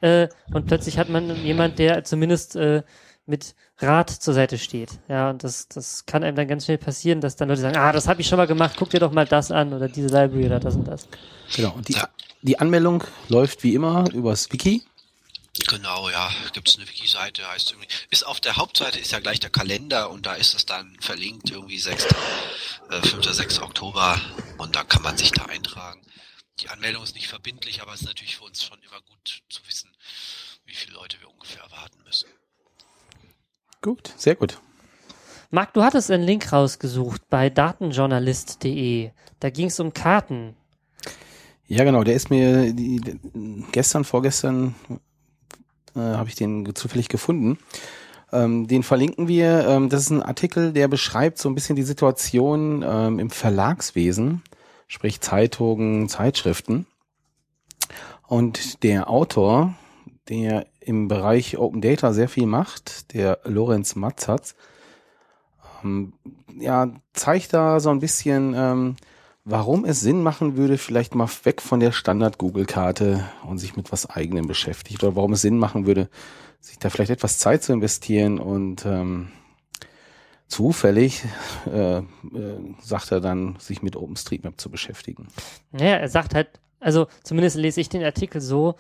Äh, 0.02 0.30
und 0.52 0.68
plötzlich 0.68 0.98
hat 0.98 1.10
man 1.10 1.36
jemand, 1.44 1.80
der 1.80 2.04
zumindest 2.04 2.56
äh, 2.56 2.84
mit 3.28 3.56
Rat 3.80 4.10
zur 4.10 4.34
Seite 4.34 4.58
steht. 4.58 4.90
Ja, 5.08 5.30
und 5.30 5.44
das, 5.44 5.68
das 5.68 6.06
kann 6.06 6.24
einem 6.24 6.36
dann 6.36 6.48
ganz 6.48 6.66
schnell 6.66 6.78
passieren, 6.78 7.22
dass 7.22 7.36
dann 7.36 7.50
Leute 7.50 7.62
sagen, 7.62 7.78
ah, 7.78 7.92
das 7.92 8.08
habe 8.08 8.22
ich 8.22 8.28
schon 8.28 8.38
mal 8.38 8.48
gemacht, 8.48 8.76
guck 8.78 8.90
dir 8.90 9.00
doch 9.00 9.12
mal 9.12 9.28
das 9.28 9.52
an 9.52 9.74
oder 9.74 9.88
diese 9.88 10.08
Library 10.08 10.46
oder 10.46 10.60
das 10.60 10.76
und 10.76 10.88
das. 10.88 11.08
Genau. 11.56 11.74
Und 11.74 11.88
die, 11.90 11.96
die 12.42 12.60
Anmeldung 12.60 13.04
läuft 13.28 13.64
wie 13.64 13.76
immer 13.76 14.10
übers 14.14 14.52
Wiki. 14.52 14.84
Genau, 15.68 16.10
ja, 16.10 16.30
gibt 16.54 16.70
es 16.70 16.78
eine 16.78 16.88
Wiki-Seite, 16.88 17.48
heißt 17.48 17.72
irgendwie, 17.72 17.88
ist 18.12 18.26
auf 18.26 18.40
der 18.40 18.58
Hauptseite 18.58 19.00
ist 19.00 19.12
ja 19.12 19.20
gleich 19.20 19.40
der 19.40 19.50
Kalender 19.50 20.12
und 20.12 20.26
da 20.28 20.36
ist 20.36 20.54
es 20.54 20.66
dann 20.66 20.96
verlinkt, 21.00 21.50
irgendwie 21.50 21.80
6., 21.80 22.06
äh, 22.92 23.02
5., 23.02 23.26
6. 23.26 23.62
Oktober 23.62 24.22
und 24.60 24.76
da 24.76 24.84
kann 24.84 25.02
man 25.02 25.18
sich 25.18 25.32
da 25.32 25.46
eintragen. 25.46 26.02
Die 26.60 26.70
Anmeldung 26.70 27.04
ist 27.04 27.16
nicht 27.16 27.28
verbindlich, 27.28 27.82
aber 27.82 27.94
es 27.94 28.02
ist 28.02 28.08
natürlich 28.08 28.38
für 28.38 28.44
uns 28.44 28.64
schon 28.64 28.80
immer 28.84 29.02
gut 29.02 29.42
zu 29.50 29.62
wissen, 29.68 29.90
wie 30.66 30.76
viele 30.76 30.94
Leute 30.94 31.20
wir 31.20 31.30
ungefähr 31.30 31.64
erwarten. 31.64 31.97
Gut, 33.88 34.14
sehr 34.18 34.36
gut. 34.36 34.60
Marc, 35.50 35.74
du 35.74 35.82
hattest 35.82 36.12
einen 36.12 36.26
Link 36.26 36.52
rausgesucht 36.52 37.22
bei 37.30 37.50
datenjournalist.de. 37.50 39.12
Da 39.40 39.50
ging 39.50 39.68
es 39.68 39.80
um 39.80 39.94
Karten. 39.94 40.58
Ja, 41.68 41.86
genau, 41.86 42.04
der 42.04 42.16
ist 42.16 42.30
mir 42.30 42.74
die, 42.74 43.00
gestern, 43.72 44.04
vorgestern 44.04 44.76
äh, 45.96 46.02
habe 46.02 46.28
ich 46.28 46.36
den 46.36 46.76
zufällig 46.76 47.08
gefunden. 47.08 47.60
Ähm, 48.34 48.68
den 48.68 48.84
verlinken 48.84 49.30
wir. 49.30 49.66
Ähm, 49.70 49.88
das 49.88 50.02
ist 50.02 50.10
ein 50.10 50.22
Artikel, 50.22 50.74
der 50.74 50.90
beschreibt 50.90 51.38
so 51.38 51.48
ein 51.48 51.56
bisschen 51.56 51.78
die 51.78 51.84
Situation 51.84 52.84
ähm, 52.86 53.20
im 53.20 53.30
Verlagswesen, 53.30 54.44
sprich 54.90 55.22
Zeitungen, 55.22 56.10
Zeitschriften. 56.10 56.88
Und 58.28 58.84
der 58.84 59.10
Autor, 59.10 59.76
der 60.28 60.68
im 60.88 61.08
Bereich 61.10 61.58
Open 61.58 61.82
Data 61.82 62.14
sehr 62.14 62.30
viel 62.30 62.46
macht, 62.46 63.14
der 63.14 63.40
Lorenz 63.44 63.96
Matzatz, 63.96 64.56
ähm, 65.84 66.14
ja, 66.60 66.92
zeigt 67.14 67.54
da 67.54 67.80
so 67.80 67.90
ein 67.90 68.00
bisschen, 68.00 68.54
ähm, 68.56 68.96
warum 69.44 69.84
es 69.84 70.00
Sinn 70.00 70.24
machen 70.24 70.56
würde, 70.56 70.78
vielleicht 70.78 71.14
mal 71.14 71.30
weg 71.44 71.62
von 71.62 71.82
der 71.82 71.92
Standard-Google-Karte 71.92 73.26
und 73.46 73.58
sich 73.58 73.76
mit 73.76 73.92
was 73.92 74.10
eigenem 74.10 74.48
beschäftigt 74.48 75.04
oder 75.04 75.16
warum 75.16 75.34
es 75.34 75.42
Sinn 75.42 75.58
machen 75.58 75.86
würde, 75.86 76.10
sich 76.62 76.80
da 76.80 76.90
vielleicht 76.90 77.12
etwas 77.12 77.38
Zeit 77.38 77.64
zu 77.64 77.74
investieren 77.74 78.40
und 78.40 78.86
ähm, 78.86 79.28
zufällig, 80.48 81.26
äh, 81.66 81.98
äh, 81.98 82.04
sagt 82.82 83.12
er 83.12 83.20
dann, 83.20 83.58
sich 83.60 83.82
mit 83.82 83.98
OpenStreetMap 83.98 84.60
zu 84.60 84.70
beschäftigen. 84.70 85.28
Naja, 85.72 85.98
er 85.98 86.10
sagt 86.10 86.34
halt, 86.34 86.62
also 86.80 87.08
zumindest 87.24 87.58
lese 87.58 87.82
ich 87.82 87.90
den 87.90 88.04
Artikel 88.04 88.40
so, 88.40 88.76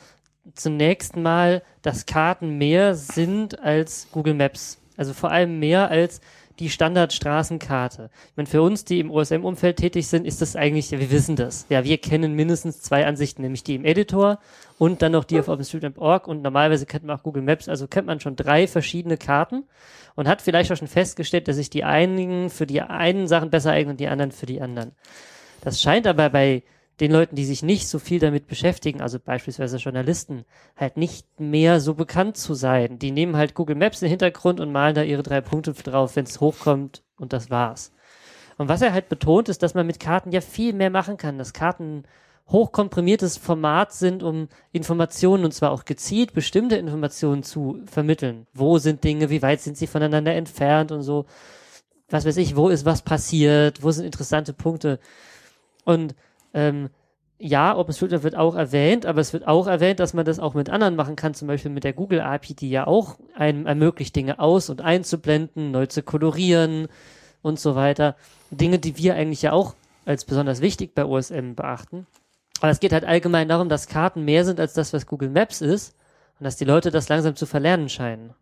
zunächst 0.56 1.16
mal, 1.16 1.62
dass 1.82 2.06
Karten 2.06 2.58
mehr 2.58 2.95
sind 2.95 3.60
als 3.60 4.08
Google 4.12 4.34
Maps. 4.34 4.80
Also 4.98 5.14
vor 5.14 5.32
allem 5.32 5.60
mehr 5.60 5.89
als 5.89 6.22
die 6.60 6.70
Standardstraßenkarte. 6.70 8.10
Ich 8.32 8.38
meine, 8.38 8.48
für 8.48 8.62
uns, 8.62 8.84
die 8.84 9.00
im 9.00 9.12
OSM-Umfeld 9.12 9.78
tätig 9.78 10.08
sind, 10.08 10.26
ist 10.26 10.41
das 10.41 10.56
eigentlich, 10.56 10.89
ja, 10.89 11.00
wir 11.00 11.12
wissen 11.12 11.36
das. 11.36 11.68
Ja, 11.70 11.84
wir 11.84 11.98
kennen 12.00 12.34
mindestens 12.34 12.82
zwei 12.82 13.06
Ansichten, 13.06 13.43
nämlich 13.43 13.64
die 13.64 13.76
im 13.76 13.86
Editor 13.86 14.39
und 14.80 15.02
dann 15.02 15.12
noch 15.12 15.24
die 15.24 15.39
auf 15.39 15.50
OpenStreetMap.org 15.50 16.28
und 16.28 16.41
normalerweise 16.41 16.88
kennt 16.88 17.06
man 17.06 17.18
auch 17.18 17.24
Google 17.24 17.43
Maps, 17.43 17.70
also 17.70 17.88
kennt 17.88 18.08
man 18.08 18.20
schon 18.20 18.36
drei 18.36 18.68
verschiedene 18.68 19.18
Karten 19.18 19.66
und 20.16 20.28
hat 20.28 20.41
vielleicht 20.41 20.72
auch 20.72 20.78
schon 20.78 20.88
festgestellt, 20.88 21.48
dass 21.48 21.58
sich 21.58 21.70
die 21.70 21.84
einigen 21.84 22.50
für 22.50 22.66
die 22.66 22.82
einen 22.82 23.28
Sachen 23.28 23.52
besser 23.52 23.72
eignen 23.72 23.91
und 23.91 24.00
die 24.00 24.08
anderen 24.08 24.32
für 24.32 24.48
die 24.48 24.62
anderen. 24.62 24.93
Das 25.62 25.82
scheint 25.82 26.08
aber 26.08 26.30
bei 26.30 26.64
den 27.00 27.12
Leuten, 27.12 27.36
die 27.36 27.45
sich 27.45 27.62
nicht 27.64 27.88
so 27.88 28.00
viel 28.00 28.20
damit 28.20 28.48
beschäftigen, 28.48 29.02
also 29.02 29.20
beispielsweise 29.20 29.78
Journalisten, 29.78 30.45
halt 30.76 30.98
nicht 30.98 31.39
mehr 31.39 31.80
so 31.80 31.93
bekannt 31.93 32.38
zu 32.38 32.54
sein. 32.54 32.98
Die 33.00 33.12
nehmen 33.12 33.38
halt 33.38 33.54
Google 33.54 33.76
Maps 33.76 34.02
in 34.02 34.08
den 34.08 34.12
Hintergrund 34.12 34.60
und 34.60 34.72
malen 34.72 34.95
da 34.95 35.04
ihre 35.04 35.24
drei 35.24 35.41
Punkte 35.41 35.74
drauf, 35.74 36.16
wenn 36.16 36.26
es 36.26 36.41
hochkommt 36.41 37.04
und 37.18 37.34
das 37.34 37.50
war's. 37.50 37.91
Und 38.58 38.70
was 38.70 38.82
er 38.82 38.93
halt 38.93 39.10
betont, 39.10 39.50
ist, 39.50 39.62
dass 39.62 39.76
man 39.76 39.86
mit 39.86 40.00
Karten 40.00 40.32
ja 40.32 40.41
viel 40.41 40.74
mehr 40.74 40.89
machen 40.89 41.18
kann, 41.18 41.38
dass 41.38 41.54
Karten 41.54 42.04
hochkomprimiertes 42.50 43.38
Format 43.38 43.93
sind, 43.93 44.24
um 44.24 44.48
Informationen 44.72 45.45
und 45.45 45.54
zwar 45.54 45.72
auch 45.72 45.86
gezielt 45.86 46.34
bestimmte 46.34 46.78
Informationen 46.78 47.43
zu 47.43 47.82
vermitteln. 47.86 48.48
Wo 48.54 48.78
sind 48.78 49.04
Dinge, 49.04 49.30
wie 49.30 49.41
weit 49.41 49.62
sind 49.62 49.78
sie 49.78 49.88
voneinander 49.88 50.34
entfernt 50.34 50.91
und 50.91 51.04
so. 51.04 51.26
Was 52.10 52.26
weiß 52.26 52.38
ich, 52.38 52.56
wo 52.56 52.70
ist 52.70 52.86
was 52.86 53.02
passiert, 53.02 53.84
wo 53.84 53.91
sind 53.91 54.06
interessante 54.06 54.54
Punkte. 54.54 55.00
Und 55.84 56.16
ähm, 56.58 56.89
ja, 57.39 57.78
OpenStreetMap 57.78 58.24
wird 58.24 58.36
auch 58.36 58.55
erwähnt, 58.55 59.05
aber 59.05 59.22
es 59.22 59.32
wird 59.32 59.47
auch 59.47 59.68
erwähnt, 59.68 59.99
dass 59.99 60.16
man 60.16 60.26
das 60.26 60.39
auch 60.39 60.55
mit 60.55 60.72
anderen 60.72 60.95
machen 60.95 61.16
kann, 61.16 61.36
zum 61.36 61.47
Beispiel 61.47 61.70
mit 61.70 61.84
der 61.84 61.93
Google 61.93 62.20
API, 62.20 62.55
die 62.55 62.72
ja 62.72 62.88
auch 62.88 63.20
einem 63.36 63.68
ermöglicht, 63.68 64.16
Dinge 64.16 64.39
aus- 64.39 64.72
und 64.72 64.82
einzublenden, 64.82 65.70
neu 65.70 65.86
zu 65.86 66.01
kolorieren 66.01 66.88
und 67.43 67.60
so 67.60 67.76
weiter. 67.76 68.16
Dinge, 68.49 68.80
die 68.80 68.97
wir 68.97 69.14
eigentlich 69.14 69.43
ja 69.43 69.51
auch 69.51 69.76
als 70.05 70.26
besonders 70.26 70.62
wichtig 70.62 70.95
bei 70.95 71.05
OSM 71.05 71.53
beachten. 71.53 72.08
Aber 72.60 72.72
es 72.72 72.80
geht 72.80 72.91
halt 72.91 73.05
allgemein 73.05 73.47
darum, 73.47 73.70
dass 73.70 73.88
Karten 73.88 74.26
mehr 74.26 74.43
sind 74.43 74.60
als 74.60 74.74
das, 74.74 74.91
was 74.91 75.05
Google 75.05 75.30
Maps 75.30 75.62
ist 75.62 75.95
und 76.39 76.45
dass 76.45 76.55
die 76.55 76.66
Leute 76.66 76.89
das 76.89 77.08
langsam 77.08 77.36
zu 77.36 77.45
verlernen 77.45 77.88
scheinen. 77.88 78.34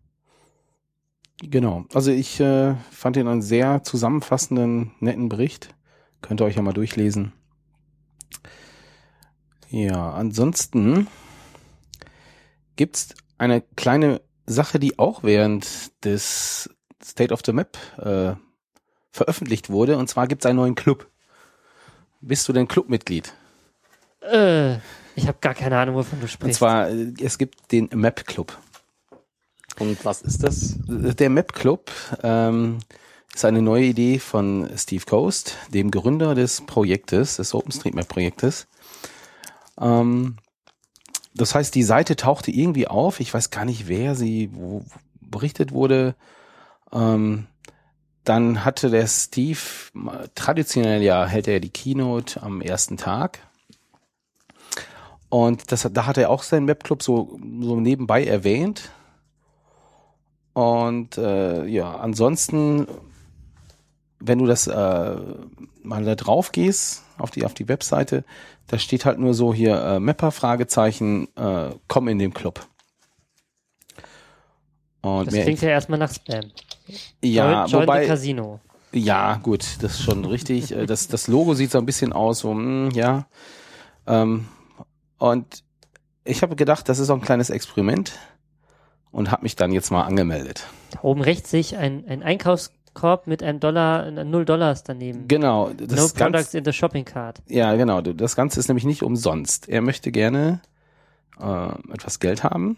Genau. 1.42 1.84
Also 1.94 2.12
ich 2.12 2.40
äh, 2.40 2.76
fand 2.92 3.18
ihn 3.18 3.28
einen 3.28 3.42
sehr 3.42 3.84
zusammenfassenden, 3.84 4.92
netten 5.02 5.28
Bericht. 5.28 5.76
Könnt 6.22 6.40
ihr 6.40 6.46
euch 6.46 6.56
ja 6.56 6.62
mal 6.62 6.72
durchlesen. 6.72 7.34
Ja, 9.76 10.12
ansonsten 10.14 11.08
gibt's 12.78 13.10
eine 13.38 13.60
kleine 13.76 14.22
Sache, 14.46 14.80
die 14.80 14.98
auch 14.98 15.24
während 15.24 15.92
des 16.06 16.70
State 17.04 17.34
of 17.34 17.42
the 17.46 17.52
Map 17.52 17.78
äh, 17.98 18.36
veröffentlicht 19.12 19.70
wurde. 19.70 19.98
Und 19.98 20.08
zwar 20.08 20.28
gibt's 20.28 20.46
einen 20.46 20.60
neuen 20.60 20.76
Club. 20.76 21.10
Bist 22.22 22.48
du 22.48 22.54
denn 22.54 22.70
Clubmitglied? 22.70 23.34
Äh, 24.22 24.76
ich 25.18 25.28
habe 25.28 25.40
gar 25.42 25.54
keine 25.54 25.78
Ahnung, 25.78 25.96
wovon 25.96 26.20
du 26.20 26.24
Und 26.24 26.32
sprichst. 26.32 26.60
zwar, 26.60 26.90
äh, 26.90 27.12
es 27.22 27.38
gibt 27.38 27.74
den 27.74 27.90
Map 27.94 28.26
Club. 28.26 28.58
Und 29.78 30.06
was 30.06 30.22
ist 30.22 30.42
das? 30.42 30.76
Der 30.88 31.30
Map 31.30 31.52
Club 31.52 31.92
ähm, 32.24 32.78
ist 33.34 33.44
eine 33.44 33.62
neue 33.62 33.88
Idee 33.88 34.20
von 34.20 34.70
Steve 34.78 35.04
Coast, 35.06 35.58
dem 35.74 35.92
Gründer 35.92 36.34
des 36.34 36.62
Projektes, 36.62 37.36
des 37.36 37.54
OpenStreetMap-Projektes. 37.54 38.68
Ähm, 39.80 40.38
das 41.34 41.54
heißt, 41.54 41.76
die 41.76 41.84
Seite 41.84 42.16
tauchte 42.16 42.52
irgendwie 42.52 42.88
auf. 42.88 43.20
Ich 43.20 43.34
weiß 43.34 43.50
gar 43.50 43.66
nicht, 43.66 43.88
wer 43.88 44.16
sie 44.16 44.50
wo 44.54 44.86
berichtet 45.22 45.72
wurde. 45.72 46.16
Ähm, 46.94 47.48
dann 48.24 48.66
hatte 48.66 48.90
der 48.90 49.08
Steve 49.08 49.60
traditionell 50.34 51.04
ja 51.04 51.26
hält 51.28 51.48
er 51.48 51.60
die 51.60 51.70
Keynote 51.70 52.42
am 52.42 52.62
ersten 52.62 52.98
Tag. 52.98 53.40
Und 55.30 55.72
das, 55.72 55.88
da 55.92 56.06
hat 56.06 56.18
er 56.18 56.30
auch 56.30 56.44
seinen 56.44 56.68
Webclub 56.68 57.04
so, 57.04 57.38
so 57.62 57.80
nebenbei 57.80 58.26
erwähnt. 58.26 58.92
Und 60.54 61.18
äh, 61.18 61.66
ja, 61.66 61.98
ansonsten, 61.98 62.88
wenn 64.20 64.40
du 64.40 64.46
das 64.46 64.68
äh, 64.68 65.16
mal 65.84 66.06
da 66.06 66.16
drauf 66.16 66.54
gehst, 66.54 67.04
auf 67.18 67.32
die, 67.32 67.46
auf 67.46 67.54
die 67.54 67.68
Webseite, 67.68 68.24
da 68.68 68.80
steht 68.80 69.06
halt 69.06 69.20
nur 69.20 69.34
so 69.34 69.54
hier 69.54 69.80
äh, 69.82 70.00
Mapper, 70.00 70.32
Fragezeichen, 70.32 71.28
äh, 71.36 71.72
komm 71.88 72.08
in 72.08 72.20
den 72.20 72.34
Club. 72.34 72.66
Und 75.02 75.28
das 75.28 75.36
klingt 75.36 75.62
ja 75.62 75.70
erstmal 75.70 76.00
nach 76.00 76.12
Spam. 76.12 76.52
ja, 77.24 77.66
Join, 77.66 77.84
wobei, 77.84 78.08
Casino. 78.08 78.60
ja, 78.92 79.36
gut, 79.38 79.64
das 79.82 79.94
ist 79.94 80.02
schon 80.04 80.26
richtig. 80.26 80.72
Äh, 80.72 80.86
Das, 80.88 81.08
das 81.08 81.28
Logo 81.28 81.54
sieht 81.54 81.72
so 81.72 81.78
ein 81.78 81.86
bisschen 81.86 82.12
aus, 82.12 82.40
so, 82.40 82.52
hm, 82.52 82.90
ja. 82.92 83.28
Ähm, 84.08 84.48
und 85.20 85.64
ich 86.24 86.42
habe 86.42 86.56
gedacht, 86.56 86.90
das 86.90 86.98
ist 86.98 87.10
auch 87.12 87.16
ein 87.16 87.22
kleines 87.22 87.52
Experiment 87.52 88.14
und 89.12 89.30
habe 89.32 89.44
mich 89.44 89.56
dann 89.56 89.72
jetzt 89.72 89.92
mal 89.92 90.04
angemeldet. 90.04 90.66
Oben 91.04 91.22
rechts 91.22 91.52
sehe 91.52 91.60
ich 91.60 91.78
ein, 91.78 92.08
ein 92.08 92.24
Einkaufskorb 92.96 93.28
mit 93.28 93.44
einem 93.44 93.60
Dollar, 93.60 94.08
äh, 94.08 94.24
null 94.24 94.46
Dollars 94.46 94.84
daneben. 94.84 95.28
Genau, 95.28 95.70
no 95.70 95.74
das 95.86 96.14
products 96.14 96.54
in 96.54 96.66
the 96.66 96.74
shopping 96.74 97.06
cart. 97.06 97.42
ja 97.48 97.76
genau, 97.76 98.02
das 98.02 98.36
Ganze 98.36 98.60
ist 98.60 98.68
nämlich 98.68 98.86
nicht 98.86 99.04
umsonst. 99.04 99.68
Er 99.70 99.82
möchte 99.82 100.12
gerne 100.12 100.62
äh, 101.40 101.94
etwas 101.94 102.20
Geld 102.20 102.44
haben. 102.44 102.78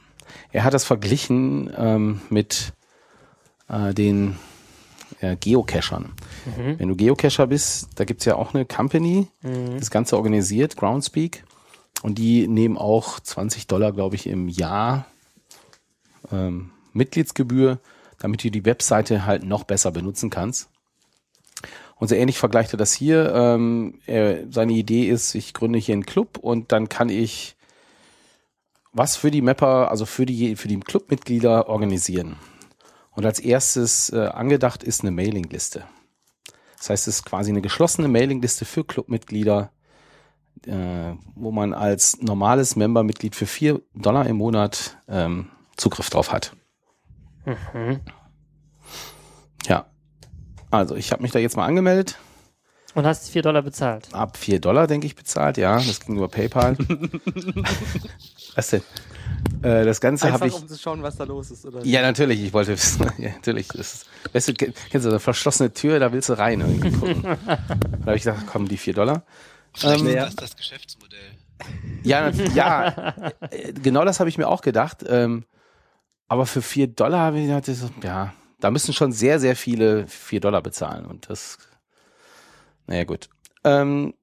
Er 0.51 0.63
hat 0.63 0.73
das 0.73 0.83
verglichen 0.83 1.71
ähm, 1.77 2.21
mit 2.29 2.73
äh, 3.69 3.93
den 3.93 4.37
äh, 5.21 5.35
Geocachern. 5.37 6.13
Mhm. 6.57 6.79
Wenn 6.79 6.87
du 6.89 6.95
Geocacher 6.95 7.47
bist, 7.47 7.89
da 7.95 8.03
gibt's 8.03 8.25
ja 8.25 8.35
auch 8.35 8.53
eine 8.53 8.65
Company, 8.65 9.27
Mhm. 9.43 9.77
das 9.79 9.91
Ganze 9.91 10.17
organisiert, 10.17 10.75
Groundspeak. 10.75 11.43
Und 12.03 12.19
die 12.19 12.47
nehmen 12.47 12.77
auch 12.77 13.19
20 13.19 13.65
Dollar, 13.65 13.91
glaube 13.91 14.15
ich, 14.15 14.27
im 14.27 14.49
Jahr 14.49 15.05
ähm, 16.31 16.69
Mitgliedsgebühr, 16.93 17.79
damit 18.19 18.43
du 18.43 18.51
die 18.51 18.65
Webseite 18.65 19.25
halt 19.25 19.43
noch 19.43 19.63
besser 19.63 19.91
benutzen 19.91 20.29
kannst. 20.29 20.69
Und 21.95 22.09
so 22.09 22.15
ähnlich 22.15 22.37
vergleicht 22.37 22.73
er 22.73 22.77
das 22.77 22.93
hier. 22.93 23.33
Ähm, 23.33 23.99
er, 24.05 24.51
seine 24.51 24.73
Idee 24.73 25.09
ist, 25.09 25.33
ich 25.35 25.53
gründe 25.53 25.79
hier 25.79 25.93
einen 25.93 26.05
Club 26.05 26.37
und 26.37 26.71
dann 26.71 26.89
kann 26.89 27.09
ich 27.09 27.55
was 28.93 29.15
für 29.15 29.31
die 29.31 29.41
Mapper, 29.41 29.91
also 29.91 30.05
für 30.05 30.25
die, 30.25 30.55
für 30.55 30.67
die 30.67 30.79
Clubmitglieder 30.79 31.69
organisieren. 31.69 32.35
Und 33.11 33.25
als 33.25 33.39
erstes 33.39 34.11
äh, 34.11 34.27
angedacht 34.27 34.83
ist 34.83 35.01
eine 35.01 35.11
Mailingliste. 35.11 35.83
Das 36.77 36.89
heißt, 36.89 37.07
es 37.07 37.17
ist 37.17 37.25
quasi 37.25 37.51
eine 37.51 37.61
geschlossene 37.61 38.07
Mailingliste 38.07 38.65
für 38.65 38.83
Clubmitglieder, 38.83 39.71
äh, 40.65 41.13
wo 41.35 41.51
man 41.51 41.73
als 41.73 42.21
normales 42.21 42.75
Membermitglied 42.75 43.35
für 43.35 43.47
vier 43.47 43.81
Dollar 43.95 44.27
im 44.27 44.37
Monat 44.37 44.97
ähm, 45.07 45.49
Zugriff 45.75 46.09
drauf 46.09 46.31
hat. 46.31 46.55
Mhm. 47.73 47.99
Ja. 49.67 49.85
Also 50.69 50.95
ich 50.95 51.11
habe 51.11 51.21
mich 51.23 51.31
da 51.31 51.39
jetzt 51.39 51.55
mal 51.57 51.65
angemeldet. 51.65 52.17
Und 52.93 53.05
hast 53.05 53.29
vier 53.29 53.41
Dollar 53.43 53.61
bezahlt. 53.61 54.07
Ab 54.13 54.37
vier 54.37 54.59
Dollar, 54.59 54.87
denke 54.87 55.05
ich, 55.07 55.15
bezahlt. 55.15 55.57
Ja, 55.57 55.75
das 55.77 55.99
ging 55.99 56.17
über 56.17 56.27
PayPal. 56.27 56.75
Was 58.55 58.69
denn? 58.71 58.81
Äh, 59.61 59.85
das 59.85 60.01
Ganze 60.01 60.31
habe 60.31 60.47
ich. 60.47 60.53
um 60.55 60.67
zu 60.67 60.77
schauen, 60.77 61.03
was 61.03 61.15
da 61.17 61.25
los 61.25 61.51
ist, 61.51 61.65
oder? 61.65 61.85
Ja, 61.85 62.01
natürlich, 62.01 62.41
ich 62.41 62.53
wollte 62.53 62.71
wissen. 62.71 63.05
Ja, 63.19 63.29
natürlich. 63.31 63.67
Das 63.67 63.93
ist, 63.93 64.05
weißt 64.33 64.47
du, 64.47 64.53
ke- 64.53 64.73
kennst 64.89 65.05
du 65.05 65.09
eine 65.11 65.19
verschlossene 65.19 65.71
Tür, 65.73 65.99
da 65.99 66.11
willst 66.11 66.29
du 66.29 66.33
rein 66.33 66.61
irgendwie 66.61 66.91
gucken. 66.91 67.21
da 67.45 67.57
habe 68.05 68.15
ich 68.15 68.23
gedacht, 68.23 68.45
komm, 68.51 68.67
die 68.67 68.77
vier 68.77 68.93
Dollar. 68.93 69.23
Vielleicht 69.73 70.01
Ähm, 70.01 70.07
ist 70.07 70.13
ja. 70.15 70.25
das 70.25 70.35
das 70.37 70.55
Geschäftsmodell. 70.55 71.19
Ja, 72.03 72.29
ja, 72.29 73.13
äh, 73.51 73.73
genau 73.73 74.05
das 74.05 74.19
habe 74.19 74.29
ich 74.29 74.37
mir 74.39 74.47
auch 74.47 74.61
gedacht. 74.61 75.03
Ähm, 75.07 75.45
aber 76.27 76.45
für 76.45 76.61
vier 76.61 76.87
Dollar 76.87 77.19
habe 77.19 77.39
ich 77.39 77.47
gedacht, 77.47 78.03
ja, 78.03 78.33
da 78.59 78.71
müssen 78.71 78.93
schon 78.93 79.11
sehr, 79.11 79.39
sehr 79.39 79.55
viele 79.55 80.07
vier 80.07 80.39
Dollar 80.39 80.61
bezahlen. 80.61 81.05
Und 81.05 81.29
das, 81.29 81.57
naja, 82.87 83.03
gut. 83.03 83.29
Ähm, 83.63 84.13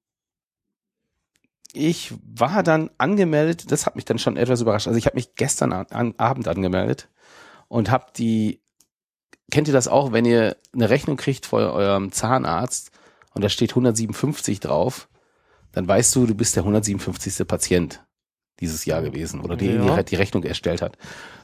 ich 1.72 2.14
war 2.22 2.62
dann 2.62 2.90
angemeldet, 2.98 3.70
das 3.70 3.86
hat 3.86 3.96
mich 3.96 4.04
dann 4.04 4.18
schon 4.18 4.36
etwas 4.36 4.60
überrascht. 4.60 4.86
Also 4.86 4.98
ich 4.98 5.06
habe 5.06 5.16
mich 5.16 5.34
gestern 5.34 5.72
an, 5.72 5.86
an, 5.90 6.14
Abend 6.18 6.46
angemeldet 6.46 7.08
und 7.68 7.90
habe 7.90 8.06
die, 8.16 8.60
kennt 9.50 9.68
ihr 9.68 9.74
das 9.74 9.88
auch, 9.88 10.12
wenn 10.12 10.24
ihr 10.24 10.56
eine 10.72 10.90
Rechnung 10.90 11.16
kriegt 11.16 11.46
vor 11.46 11.60
eurem 11.72 12.12
Zahnarzt 12.12 12.90
und 13.34 13.42
da 13.42 13.48
steht 13.48 13.72
157 13.72 14.60
drauf, 14.60 15.08
dann 15.72 15.88
weißt 15.88 16.14
du, 16.14 16.26
du 16.26 16.34
bist 16.34 16.54
der 16.54 16.62
157. 16.62 17.46
Patient 17.46 18.04
dieses 18.60 18.84
Jahr 18.84 19.02
gewesen 19.02 19.40
oder 19.40 19.56
die, 19.56 19.66
Ja. 19.70 19.96
die 19.98 20.04
die 20.04 20.16
Rechnung 20.16 20.44
erstellt 20.44 20.82
hat. 20.82 20.96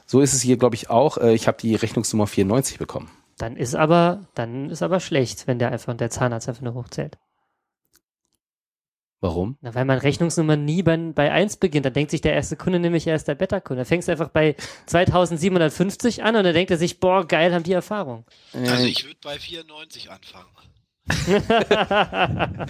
So 0.05 0.21
ist 0.21 0.33
es 0.33 0.41
hier, 0.41 0.57
glaube 0.57 0.75
ich, 0.75 0.89
auch. 0.89 1.17
Äh, 1.17 1.33
Ich 1.33 1.47
habe 1.47 1.57
die 1.61 1.75
Rechnungsnummer 1.75 2.27
94 2.27 2.77
bekommen. 2.79 3.09
Dann 3.37 3.55
ist 3.55 3.75
aber, 3.75 4.27
dann 4.35 4.69
ist 4.69 4.81
aber 4.83 4.99
schlecht, 4.99 5.47
wenn 5.47 5.57
der 5.59 5.71
einfach 5.71 5.95
der 5.95 6.09
Zahnarzt 6.09 6.47
einfach 6.49 6.61
nur 6.61 6.73
hochzählt. 6.75 7.17
Warum? 9.23 9.57
Na, 9.61 9.75
weil 9.75 9.85
man 9.85 9.99
Rechnungsnummer 9.99 10.55
nie 10.55 10.81
bei, 10.81 10.97
bei 10.97 11.31
1 11.31 11.57
beginnt. 11.57 11.85
Dann 11.85 11.93
denkt 11.93 12.09
sich 12.09 12.21
der 12.21 12.33
erste 12.33 12.55
Kunde 12.55 12.79
nämlich, 12.79 13.05
er 13.05 13.15
ist 13.15 13.27
der 13.27 13.35
Beta-Kunde. 13.35 13.81
Da 13.81 13.85
fängst 13.85 14.07
du 14.07 14.11
einfach 14.13 14.29
bei 14.29 14.55
2750 14.87 16.23
an 16.23 16.35
und 16.35 16.43
dann 16.43 16.53
denkt 16.55 16.71
er 16.71 16.77
sich, 16.77 16.99
boah, 16.99 17.27
geil, 17.27 17.53
haben 17.53 17.63
die 17.63 17.73
Erfahrung. 17.73 18.25
Also 18.53 18.83
ich 18.83 19.05
würde 19.05 19.17
bei 19.23 19.37
94 19.37 20.09
anfangen. 20.09 20.49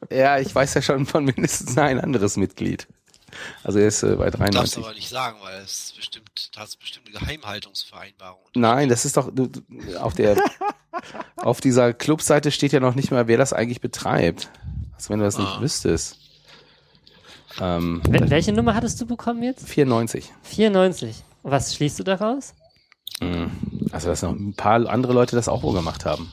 ja, 0.10 0.38
ich 0.38 0.54
weiß 0.54 0.74
ja 0.74 0.82
schon 0.82 1.06
von 1.06 1.24
mindestens 1.24 1.78
ein 1.78 2.00
anderes 2.00 2.36
Mitglied. 2.36 2.88
Also 3.64 3.78
er 3.78 3.88
ist 3.88 4.02
äh, 4.02 4.16
bei 4.16 4.30
Darfst 4.30 4.40
93. 4.40 4.84
aber 4.84 4.94
nicht 4.94 5.08
sagen, 5.08 5.38
weil 5.42 5.60
es 5.62 5.92
bestimmt, 5.96 6.50
da 6.54 6.60
hast 6.62 6.78
bestimmte 6.78 7.12
Geheimhaltungsvereinbarung. 7.12 8.40
Nein, 8.54 8.88
das 8.88 9.04
ist 9.04 9.16
doch 9.16 9.30
du, 9.32 9.46
du, 9.48 9.60
auf 10.00 10.14
der 10.14 10.36
auf 11.36 11.60
dieser 11.60 11.92
Clubseite 11.94 12.50
steht 12.50 12.72
ja 12.72 12.80
noch 12.80 12.94
nicht 12.94 13.10
mal, 13.10 13.26
wer 13.28 13.38
das 13.38 13.52
eigentlich 13.52 13.80
betreibt. 13.80 14.50
Also 14.94 15.10
wenn 15.10 15.18
du 15.20 15.24
das 15.24 15.38
nicht 15.38 15.48
Ah. 15.48 15.60
wüsstest. 15.60 16.16
Ähm, 17.60 18.00
Wel 18.08 18.30
welche 18.30 18.52
Nummer 18.52 18.74
hattest 18.74 19.00
du 19.00 19.06
bekommen 19.06 19.42
jetzt? 19.42 19.68
94. 19.68 20.30
94. 20.42 21.16
Und 21.42 21.50
was 21.50 21.74
schließt 21.74 21.98
du 21.98 22.04
daraus? 22.04 22.54
Mhm. 23.20 23.50
Also 23.92 24.08
dass 24.08 24.22
noch 24.22 24.30
ein 24.32 24.54
paar 24.54 24.88
andere 24.88 25.12
Leute 25.12 25.36
das 25.36 25.48
auch 25.48 25.62
wohl 25.62 25.74
gemacht 25.74 26.04
haben. 26.04 26.32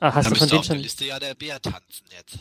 Ah, 0.00 0.14
hast 0.14 0.26
da 0.26 0.30
du 0.30 0.36
von 0.36 0.48
denen 0.48 0.64
schon. 0.64 0.78
Liste 0.78 1.04
ja 1.04 1.18
der 1.18 1.34
Bär 1.34 1.60
tanzen 1.60 2.04
jetzt. 2.16 2.38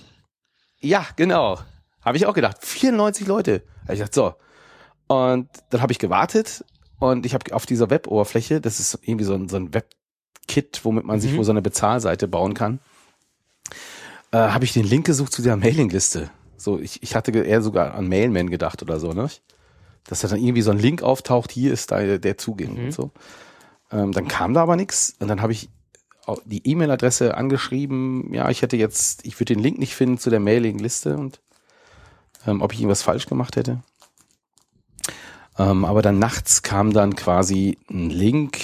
Ja, 0.80 1.06
genau. 1.16 1.60
Habe 2.04 2.18
ich 2.18 2.26
auch 2.26 2.34
gedacht. 2.34 2.58
94 2.62 3.28
Leute. 3.28 3.64
Hab 3.84 3.94
ich 3.94 4.00
gedacht, 4.00 4.14
so. 4.14 4.34
Und 5.08 5.50
dann 5.70 5.82
habe 5.82 5.92
ich 5.92 6.00
gewartet 6.00 6.64
und 7.00 7.26
ich 7.26 7.34
habe 7.34 7.54
auf 7.54 7.66
dieser 7.66 7.90
Web-Oberfläche, 7.90 8.62
das 8.62 8.80
ist 8.80 8.98
irgendwie 9.04 9.26
so 9.26 9.34
ein, 9.34 9.50
so 9.50 9.58
ein 9.58 9.74
Web-Kit, 9.74 10.82
womit 10.84 11.04
man 11.06 11.20
sich 11.20 11.34
Mhm. 11.34 11.38
wohl 11.38 11.44
so 11.44 11.52
eine 11.52 11.62
Bezahlseite 11.62 12.28
bauen 12.28 12.54
kann, 12.54 12.80
äh, 14.32 14.38
habe 14.38 14.64
ich 14.66 14.74
den 14.74 14.86
Link 14.86 15.06
gesucht 15.06 15.34
zu 15.34 15.42
der 15.42 15.58
Mailingliste. 15.58 16.30
So, 16.58 16.80
ich, 16.80 17.02
ich 17.04 17.16
hatte 17.16 17.32
eher 17.32 17.62
sogar 17.62 17.96
an 17.96 18.08
Mailman 18.08 18.50
gedacht 18.50 18.82
oder 18.82 19.00
so, 19.00 19.14
ne? 19.14 19.30
Dass 20.06 20.22
da 20.22 20.28
dann 20.28 20.40
irgendwie 20.40 20.62
so 20.62 20.72
ein 20.72 20.80
Link 20.80 21.04
auftaucht, 21.04 21.52
hier 21.52 21.74
ist 21.74 21.92
da 21.92 22.18
der 22.18 22.38
Zugänge 22.38 22.80
Mhm. 22.80 22.86
und 22.86 22.92
so. 22.94 23.12
Ähm, 23.92 24.12
dann 24.14 24.28
kam 24.28 24.54
da 24.54 24.62
aber 24.64 24.76
nichts 24.76 25.16
und 25.20 25.28
dann 25.28 25.42
habe 25.42 25.52
ich 25.52 25.70
die 26.46 26.66
E-Mail-Adresse 26.66 27.36
angeschrieben, 27.36 28.34
ja, 28.34 28.50
ich 28.50 28.62
hätte 28.62 28.78
jetzt, 28.78 29.26
ich 29.26 29.38
würde 29.40 29.54
den 29.56 29.62
Link 29.64 29.80
nicht 29.80 29.96
finden 29.96 30.18
zu 30.18 30.30
der 30.30 30.40
Mailingliste 30.40 31.18
und 31.18 31.42
ähm, 32.48 32.62
ob 32.62 32.74
ich 32.74 32.80
irgendwas 32.80 33.04
falsch 33.04 33.26
gemacht 33.28 33.56
hätte. 33.56 33.82
Ähm, 35.58 35.86
aber 35.86 36.02
dann 36.02 36.20
nachts 36.20 36.62
kam 36.64 36.94
dann 36.94 37.16
quasi 37.16 37.78
ein 37.90 38.10
Link 38.10 38.60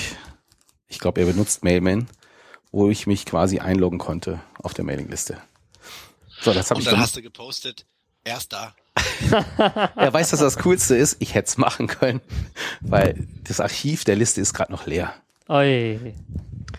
Ich 0.87 0.99
glaube, 0.99 1.19
er 1.19 1.27
benutzt 1.27 1.63
Mailman, 1.63 2.07
wo 2.71 2.89
ich 2.89 3.07
mich 3.07 3.25
quasi 3.25 3.59
einloggen 3.59 3.99
konnte 3.99 4.39
auf 4.63 4.73
der 4.73 4.85
Mailingliste. 4.85 5.37
So, 6.41 6.53
das 6.53 6.69
habe 6.69 6.77
Und 6.77 6.81
ich 6.81 6.85
dann 6.85 6.93
dann. 6.95 7.01
hast 7.03 7.17
du 7.17 7.21
gepostet, 7.21 7.85
erster. 8.23 8.73
Er 9.95 10.11
weiß, 10.13 10.29
dass 10.31 10.39
das 10.39 10.57
Coolste 10.57 10.95
ist. 10.95 11.17
Ich 11.19 11.35
hätte 11.35 11.49
es 11.49 11.57
machen 11.57 11.87
können, 11.87 12.21
weil 12.81 13.27
das 13.43 13.59
Archiv 13.59 14.05
der 14.05 14.15
Liste 14.15 14.41
ist 14.41 14.53
gerade 14.53 14.71
noch 14.71 14.85
leer. 14.87 15.13
Oi. 15.49 16.13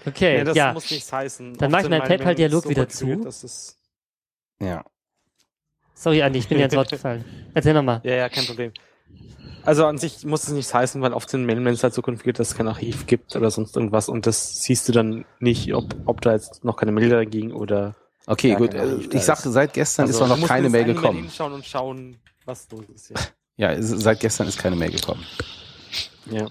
Okay, 0.07 0.39
Ja, 0.39 0.45
das 0.45 0.57
ja. 0.57 0.73
muss 0.73 0.91
nichts 0.91 1.13
heißen. 1.13 1.55
Dann 1.59 1.67
Oft 1.67 1.73
mach 1.73 1.79
ich 1.81 1.89
meinen 1.91 1.99
meine 2.01 2.17
PayPal-Dialog 2.17 2.69
wieder 2.69 2.89
zu. 2.89 3.25
es- 3.27 3.77
Ja. 4.61 4.85
Sorry, 5.99 6.23
Andi, 6.23 6.39
ich 6.39 6.49
bin 6.49 6.59
dir 6.59 6.65
ins 6.67 6.77
Wort 6.77 6.91
gefallen. 6.91 7.25
Erzähl 7.55 7.75
nochmal. 7.75 8.01
Ja, 8.05 8.15
ja, 8.15 8.29
kein 8.29 8.47
Problem. 8.47 8.73
Also 9.65 9.85
an 9.85 9.99
sich 9.99 10.25
muss 10.25 10.45
es 10.45 10.51
nichts 10.51 10.73
heißen, 10.73 11.03
weil 11.03 11.13
oft 11.13 11.29
sind 11.29 11.45
Mailmails 11.45 11.83
halt 11.83 11.93
so 11.93 12.03
konfiguriert, 12.03 12.39
dass 12.39 12.51
es 12.51 12.55
kein 12.57 12.69
Archiv 12.69 13.07
gibt 13.07 13.35
oder 13.35 13.51
sonst 13.51 13.77
irgendwas 13.77 14.09
und 14.09 14.27
das 14.27 14.63
siehst 14.63 14.89
du 14.89 14.93
dann 14.93 15.25
nicht, 15.41 15.75
ob, 15.75 15.95
ob 16.07 16.21
da 16.21 16.33
jetzt 16.33 16.65
noch 16.65 16.77
keine 16.77 16.93
Mail 16.93 17.09
dagegen 17.09 17.49
ging 17.49 17.53
oder 17.53 17.97
Okay, 18.27 18.55
gut. 18.55 18.75
äh, 18.75 18.97
Ich 19.13 19.25
sagte, 19.25 19.51
seit 19.51 19.73
gestern 19.75 20.07
Also, 20.07 20.23
ist 20.25 20.29
noch 20.41 20.47
keine 20.47 20.69
Mail 20.69 20.85
gekommen. 20.85 21.19
hinschauen 21.25 21.53
und 21.53 21.65
schauen, 21.67 22.17
was 22.45 22.69
los 22.71 22.85
ist. 22.95 23.11
Ja. 23.11 23.73
Ja, 23.73 23.83
seit 23.83 24.21
gestern 24.21 24.47
ist 24.47 24.59
keine 24.59 24.77
Mail 24.77 24.93
gekommen. 24.93 25.25
ja. 26.31 26.47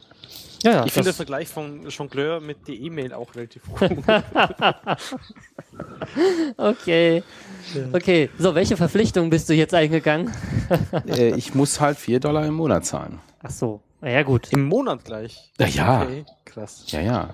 Ja, 0.64 0.72
ja. 0.72 0.86
Ich 0.86 0.94
finde 0.94 1.10
das- 1.10 1.16
Vergleich 1.18 1.48
von 1.48 1.88
Jongleur 1.90 2.40
mit 2.40 2.68
der 2.68 2.76
E-Mail 2.76 3.14
auch 3.14 3.34
relativ 3.36 3.64
gut. 3.66 3.80
okay. 6.58 7.24
Okay. 7.94 8.30
So, 8.40 8.56
welche 8.56 8.78
Verpflichtungen 8.78 9.30
bist 9.30 9.50
du 9.50 9.54
jetzt 9.54 9.74
eingegangen? 9.74 10.34
äh, 11.08 11.36
ich 11.36 11.54
muss 11.54 11.80
halt 11.80 11.98
vier 11.98 12.20
Dollar 12.20 12.46
im 12.46 12.54
Monat 12.56 12.86
zahlen. 12.86 13.20
Ach 13.44 13.52
so. 13.52 13.82
Na 14.02 14.10
Ja, 14.10 14.24
gut. 14.24 14.52
Im 14.52 14.66
Monat 14.66 15.04
gleich. 15.06 15.52
Ja, 15.60 15.68
ja. 15.68 16.02
Okay, 16.04 16.26
krass. 16.46 16.84
Ja, 16.88 17.02
ja. 17.02 17.34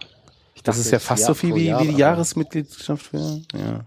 Ich 0.56 0.64
Das 0.64 0.76
dachte 0.76 0.86
ist 0.88 0.92
ja 0.92 1.00
fast 1.00 1.22
Jahr 1.22 1.28
so 1.30 1.34
viel 1.34 1.56
wie, 1.56 1.66
Jahr, 1.68 1.82
wie 1.82 1.88
die 1.90 1.98
Jahresmitgliedschaft 1.98 3.08
für. 3.08 3.42
Ja. 3.54 3.86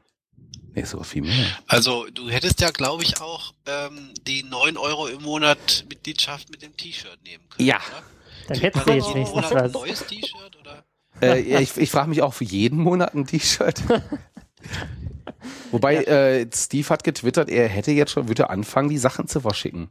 Nee, 0.75 0.85
sogar 0.85 1.05
viel 1.07 1.23
mehr. 1.23 1.47
Also 1.69 2.07
du 2.13 2.29
hättest 2.29 2.61
ja, 2.61 2.71
glaube 2.71 3.03
ich, 3.03 3.21
auch 3.21 3.55
ähm, 3.67 4.11
die 4.27 4.43
9 4.43 4.77
Euro 4.77 5.07
im 5.07 5.23
Monat 5.23 5.87
Mitgliedschaft 5.89 6.51
mit 6.51 6.61
dem 6.63 6.77
T-Shirt 6.77 7.19
nehmen 7.25 7.45
können. 7.49 7.67
Ja. 7.69 7.77
Oder? 7.77 8.03
Dann 8.49 8.61
du 8.61 8.67
noch 8.79 8.87
jetzt 8.87 9.15
wenigstens 9.15 9.39
oder 9.39 9.57
ein 9.57 9.65
was. 9.65 9.73
neues 9.73 10.07
T-Shirt 10.07 10.57
oder? 10.61 10.85
Äh, 11.23 11.41
ich 11.63 11.77
ich 11.77 11.91
frage 11.91 12.09
mich 12.09 12.23
auch 12.23 12.35
für 12.35 12.45
jeden 12.45 12.79
Monat 12.79 13.15
ein 13.15 13.27
T-Shirt. 13.27 13.83
Wobei 15.71 16.05
äh, 16.05 16.47
Steve 16.53 16.89
hat 16.89 17.05
getwittert, 17.05 17.49
er 17.49 17.69
hätte 17.69 17.93
jetzt 17.93 18.13
schon, 18.13 18.29
würde 18.29 18.51
anfangen, 18.51 18.89
die 18.89 18.99
Sachen 18.99 19.29
zu 19.29 19.41
verschicken. 19.41 19.89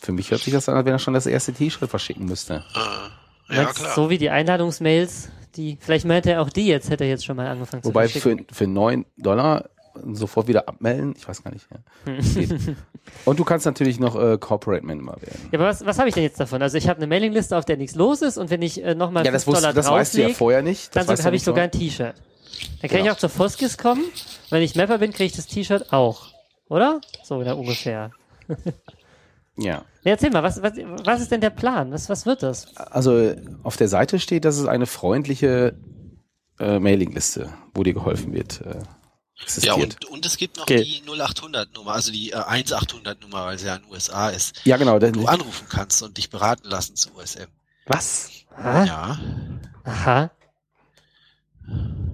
Für 0.00 0.12
mich 0.12 0.30
hört 0.30 0.40
sich 0.42 0.52
das 0.52 0.68
an, 0.68 0.76
als 0.76 0.86
wenn 0.86 0.92
er 0.92 0.98
schon 0.98 1.14
das 1.14 1.26
erste 1.26 1.52
T-Shirt 1.52 1.90
verschicken 1.90 2.26
müsste. 2.26 2.64
Ah, 2.74 3.10
ja, 3.50 3.64
klar. 3.66 3.94
So 3.94 4.10
wie 4.10 4.18
die 4.18 4.30
Einladungsmails, 4.30 5.30
die, 5.56 5.78
vielleicht 5.80 6.04
meinte 6.04 6.30
er 6.30 6.42
auch 6.42 6.50
die 6.50 6.66
jetzt, 6.66 6.90
hätte 6.90 7.04
er 7.04 7.10
jetzt 7.10 7.24
schon 7.24 7.36
mal 7.36 7.46
angefangen 7.46 7.84
Wobei 7.84 8.06
zu 8.06 8.20
verschicken. 8.20 8.46
für, 8.48 8.54
für 8.54 8.66
neun 8.66 9.06
Dollar 9.16 9.70
sofort 10.12 10.46
wieder 10.46 10.68
abmelden, 10.68 11.14
ich 11.16 11.26
weiß 11.26 11.42
gar 11.42 11.52
nicht. 11.52 11.66
Ja. 11.70 12.14
Und 13.24 13.38
du 13.38 13.44
kannst 13.44 13.66
natürlich 13.66 14.00
noch 14.00 14.16
äh, 14.16 14.38
Corporate 14.38 14.84
Member 14.84 15.16
werden. 15.20 15.48
Ja, 15.52 15.58
aber 15.58 15.68
was, 15.68 15.84
was 15.84 15.98
habe 15.98 16.08
ich 16.08 16.14
denn 16.14 16.22
jetzt 16.24 16.40
davon? 16.40 16.62
Also 16.62 16.78
ich 16.78 16.88
habe 16.88 16.98
eine 16.98 17.06
Mailingliste, 17.06 17.56
auf 17.56 17.64
der 17.64 17.76
nichts 17.76 17.94
los 17.96 18.22
ist 18.22 18.38
und 18.38 18.50
wenn 18.50 18.62
ich 18.62 18.82
äh, 18.82 18.94
nochmal 18.94 19.24
Ja, 19.24 19.32
5 19.32 19.34
das, 19.34 19.46
wusste, 19.46 19.60
Dollar 19.62 19.74
das 19.74 19.90
weißt 19.90 20.14
du 20.14 20.22
ja 20.22 20.28
vorher 20.30 20.62
nicht. 20.62 20.94
Das 20.96 21.06
dann 21.06 21.16
du 21.16 21.24
habe 21.24 21.36
ich 21.36 21.42
sogar 21.42 21.64
ein 21.64 21.70
T-Shirt. 21.70 22.14
Dann 22.80 22.90
kann 22.90 22.98
ich 22.98 23.04
Genau. 23.04 23.12
auch 23.14 23.18
zur 23.18 23.28
Foskis 23.28 23.78
kommen. 23.78 24.02
Wenn 24.50 24.62
ich 24.62 24.74
Mapper 24.74 24.98
bin, 24.98 25.12
kriege 25.12 25.26
ich 25.26 25.36
das 25.36 25.46
T-Shirt 25.46 25.92
auch. 25.92 26.28
Oder? 26.68 27.00
So, 27.24 27.42
na, 27.42 27.52
ungefähr. 27.52 28.10
Ja. 29.60 29.82
Ja, 30.04 30.12
erzähl 30.12 30.30
mal, 30.30 30.44
was, 30.44 30.62
was, 30.62 30.74
was 31.04 31.20
ist 31.20 31.32
denn 31.32 31.40
der 31.40 31.50
Plan? 31.50 31.90
Was, 31.90 32.08
was 32.08 32.26
wird 32.26 32.44
das? 32.44 32.76
Also 32.76 33.34
auf 33.64 33.76
der 33.76 33.88
Seite 33.88 34.20
steht, 34.20 34.44
dass 34.44 34.56
es 34.56 34.66
eine 34.66 34.86
freundliche 34.86 35.74
äh, 36.60 36.78
Mailingliste, 36.78 37.48
wo 37.74 37.82
dir 37.82 37.92
geholfen 37.92 38.32
wird, 38.32 38.60
äh, 38.60 38.76
Ja, 39.38 39.44
existiert. 39.44 40.04
und, 40.04 40.04
und 40.06 40.26
es 40.26 40.36
gibt 40.36 40.56
noch 40.56 40.64
Okay. 40.64 40.82
die 40.84 41.02
0800 41.08 41.72
Nummer, 41.74 41.92
also 41.92 42.10
die 42.12 42.30
äh, 42.32 42.36
1800 42.36 43.20
Nummer, 43.22 43.46
weil 43.46 43.58
sie 43.58 43.66
ja 43.66 43.76
in 43.76 43.82
den 43.82 43.90
USA 43.92 44.28
ist. 44.30 44.60
Ja, 44.64 44.76
genau. 44.76 44.98
Du 44.98 45.10
denn- 45.10 45.26
anrufen 45.28 45.66
kannst 45.68 46.02
und 46.02 46.16
dich 46.18 46.28
beraten 46.30 46.68
lassen 46.68 46.96
zu 46.96 47.14
USM. 47.14 47.46
Was? 47.86 48.30
Ah, 48.56 48.84
Ja. 48.84 49.18
Aha. 49.84 50.30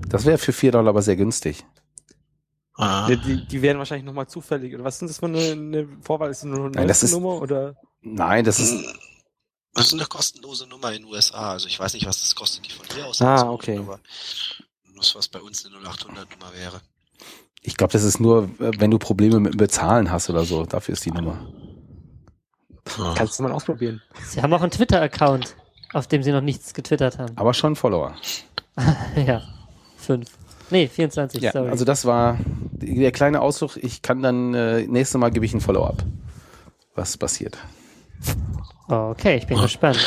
Das 0.08 0.24
wäre 0.24 0.38
für 0.38 0.52
4 0.52 0.72
Dollar 0.72 0.90
aber 0.90 1.02
sehr 1.02 1.16
günstig. 1.16 1.64
Ah. 2.74 3.08
Ja, 3.08 3.16
die, 3.16 3.46
die 3.46 3.62
werden 3.62 3.78
wahrscheinlich 3.78 4.04
nochmal 4.04 4.26
zufällig. 4.28 4.74
Oder 4.74 4.84
was 4.84 5.00
ist 5.00 5.08
das 5.08 5.18
für 5.18 5.26
eine, 5.26 5.52
eine 5.52 5.88
Vorwahl? 6.02 6.30
Ist 6.30 6.42
das 6.42 6.48
nur 6.50 6.58
eine 6.66 6.70
Nein, 6.70 6.88
das 6.88 7.02
ist- 7.02 7.12
Nummer? 7.12 7.40
Oder? 7.40 7.76
Nein, 8.02 8.44
das 8.44 8.58
ist, 8.60 8.84
Das 9.72 9.86
ist 9.86 9.94
eine 9.94 10.06
kostenlose 10.06 10.66
Nummer 10.66 10.92
in 10.92 11.02
den 11.02 11.10
USA. 11.10 11.52
Also 11.52 11.68
ich 11.68 11.78
weiß 11.80 11.94
nicht, 11.94 12.06
was 12.06 12.20
das 12.20 12.34
kostet, 12.34 12.66
die 12.66 12.70
von 12.70 12.86
dir 12.88 13.06
aus 13.06 13.22
Ah, 13.22 13.48
okay. 13.50 13.78
Aber 13.78 13.98
das, 14.96 15.14
was 15.14 15.28
bei 15.28 15.40
uns 15.40 15.64
eine 15.64 15.76
0800 15.76 16.28
Nummer 16.30 16.52
wäre. 16.54 16.80
Ich 17.66 17.78
glaube, 17.78 17.94
das 17.94 18.04
ist 18.04 18.20
nur, 18.20 18.50
wenn 18.58 18.90
du 18.90 18.98
Probleme 18.98 19.40
mit 19.40 19.54
dem 19.54 19.56
Bezahlen 19.56 20.12
hast 20.12 20.28
oder 20.28 20.44
so. 20.44 20.64
Dafür 20.66 20.92
ist 20.92 21.04
die 21.06 21.10
Nummer. 21.10 21.38
Kannst 23.16 23.38
du 23.38 23.42
mal 23.42 23.52
ausprobieren. 23.52 24.02
Sie 24.26 24.42
haben 24.42 24.52
auch 24.52 24.60
einen 24.60 24.70
Twitter-Account, 24.70 25.56
auf 25.94 26.06
dem 26.06 26.22
sie 26.22 26.30
noch 26.30 26.42
nichts 26.42 26.74
getwittert 26.74 27.18
haben. 27.18 27.32
Aber 27.36 27.54
schon 27.54 27.74
Follower. 27.74 28.14
ja. 29.26 29.42
Fünf. 29.96 30.28
Nee, 30.70 30.88
24, 30.88 31.42
Ja, 31.42 31.52
sorry. 31.52 31.70
also 31.70 31.86
das 31.86 32.04
war 32.04 32.38
der 32.72 33.12
kleine 33.12 33.40
Ausflug. 33.40 33.78
Ich 33.78 34.02
kann 34.02 34.22
dann, 34.22 34.52
äh, 34.52 34.86
nächstes 34.86 35.18
Mal 35.18 35.30
gebe 35.30 35.46
ich 35.46 35.54
ein 35.54 35.60
Follow-up. 35.62 36.04
Was 36.94 37.16
passiert. 37.16 37.56
okay, 38.88 39.38
ich 39.38 39.46
bin 39.46 39.58
gespannt. 39.60 39.98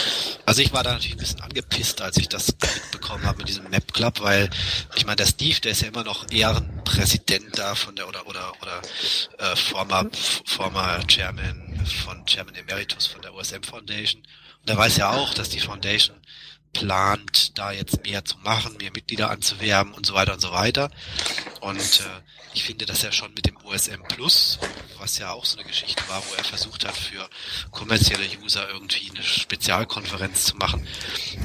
Also 0.48 0.62
ich 0.62 0.72
war 0.72 0.82
da 0.82 0.94
natürlich 0.94 1.16
ein 1.16 1.20
bisschen 1.20 1.42
angepisst, 1.42 2.02
als 2.02 2.16
ich 2.16 2.30
das 2.30 2.48
mitbekommen 2.48 3.26
habe 3.26 3.40
mit 3.40 3.50
diesem 3.50 3.70
Map 3.70 3.94
Club, 3.94 4.22
weil 4.22 4.50
ich 4.96 5.06
meine, 5.06 5.18
der 5.18 5.26
Steve, 5.26 5.60
der 5.60 5.74
ist 5.74 5.82
ja 5.82 5.90
immer 5.90 6.06
noch 6.06 6.26
Ehrenpräsident 6.32 7.60
da 7.60 7.76
von 7.76 7.98
der 7.98 8.08
oder 8.08 8.26
oder 8.28 8.54
oder 8.62 8.82
äh, 9.40 9.58
former 9.58 10.06
former 10.46 11.06
Chairman 11.06 11.86
von 12.06 12.26
Chairman 12.26 12.56
Emeritus 12.56 13.08
von 13.08 13.22
der 13.22 13.34
OSM 13.34 13.64
Foundation. 13.64 14.24
Und 14.62 14.70
er 14.70 14.78
weiß 14.78 14.96
ja 14.96 15.10
auch, 15.12 15.34
dass 15.34 15.50
die 15.50 15.60
Foundation 15.60 16.16
plant, 16.72 17.58
da 17.58 17.74
jetzt 17.74 18.06
mehr 18.06 18.24
zu 18.24 18.38
machen, 18.38 18.78
mehr 18.78 18.92
Mitglieder 18.94 19.30
anzuwerben 19.30 19.94
und 19.94 20.06
so 20.06 20.14
weiter 20.14 20.32
und 20.32 20.42
so 20.42 20.54
weiter. 20.54 20.92
Und 21.60 21.76
äh, 22.00 22.22
ich 22.58 22.64
finde 22.64 22.88
das 22.88 23.04
ja 23.04 23.12
schon 23.12 23.32
mit 23.36 23.46
dem 23.46 23.56
OSM 23.66 24.02
Plus, 24.10 24.58
was 24.98 25.20
ja 25.20 25.32
auch 25.32 25.46
so 25.46 25.60
eine 25.60 25.68
Geschichte 25.68 26.02
war, 26.10 26.24
wo 26.28 26.34
er 26.34 26.44
versucht 26.44 26.88
hat, 26.88 26.98
für 26.98 27.30
kommerzielle 27.70 28.26
User 28.42 28.68
irgendwie 28.68 29.12
eine 29.12 29.22
Spezialkonferenz 29.22 30.46
zu 30.46 30.56
machen. 30.56 30.88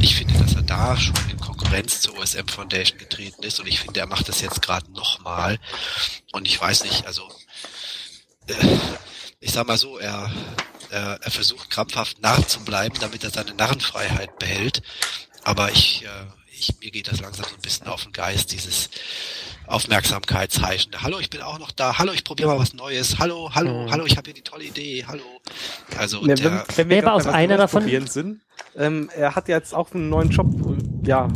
Ich 0.01 0.17
finde, 0.17 0.33
dass 0.39 0.55
er 0.55 0.63
da 0.63 0.97
schon 0.97 1.15
in 1.31 1.39
Konkurrenz 1.39 2.01
zur 2.01 2.17
OSM 2.17 2.49
Foundation 2.49 2.97
getreten 2.97 3.43
ist 3.43 3.61
und 3.61 3.67
ich 3.67 3.81
finde, 3.81 4.01
er 4.01 4.07
macht 4.07 4.27
das 4.31 4.41
jetzt 4.41 4.63
gerade 4.63 4.91
nochmal. 4.91 5.59
Und 6.33 6.49
ich 6.49 6.59
weiß 6.59 6.85
nicht, 6.85 7.05
also 7.05 7.31
äh, 8.47 8.79
ich 9.41 9.53
sag 9.53 9.67
mal 9.67 9.77
so, 9.77 9.99
er, 9.99 10.33
er, 10.89 11.19
er 11.21 11.31
versucht 11.31 11.69
krampfhaft 11.69 12.23
Narr 12.23 12.49
zu 12.49 12.65
bleiben, 12.65 12.97
damit 13.01 13.23
er 13.23 13.31
seine 13.31 13.53
Narrenfreiheit 13.53 14.39
behält. 14.39 14.83
Aber 15.45 15.71
ich, 15.73 16.07
äh, 16.07 16.25
ich, 16.63 16.79
mir 16.81 16.91
geht 16.91 17.11
das 17.11 17.21
langsam 17.21 17.45
so 17.45 17.55
ein 17.55 17.61
bisschen 17.61 17.87
auf 17.89 18.03
den 18.05 18.13
Geist, 18.13 18.53
dieses 18.53 18.89
Aufmerksamkeitsheischende. 19.67 21.03
Hallo, 21.03 21.19
ich 21.19 21.31
bin 21.31 21.41
auch 21.43 21.59
noch 21.59 21.71
da. 21.73 21.99
Hallo, 21.99 22.13
ich 22.13 22.25
probiere 22.25 22.49
mal 22.51 22.59
was 22.59 22.75
Neues. 22.75 23.19
Hallo, 23.19 23.51
hallo, 23.55 23.85
Mhm. 23.87 23.91
hallo, 23.91 24.05
ich 24.07 24.17
habe 24.17 24.27
hier 24.27 24.35
die 24.35 24.43
tolle 24.43 24.65
Idee. 24.65 25.05
Hallo. 25.07 25.23
Also 25.99 26.25
Ja, 26.27 26.35
der, 26.35 26.65
wenn 26.77 26.89
Wer 26.89 27.03
war 27.05 27.13
grad 27.17 27.27
aus 27.27 27.33
einer 27.33 27.57
davon? 27.57 28.07
Sind, 28.07 28.41
ähm, 28.77 29.11
er 29.15 29.35
hat 29.35 29.49
jetzt 29.49 29.75
auch 29.75 29.93
einen 29.93 30.09
neuen 30.09 30.31
Job, 30.31 30.47
ja, 31.05 31.29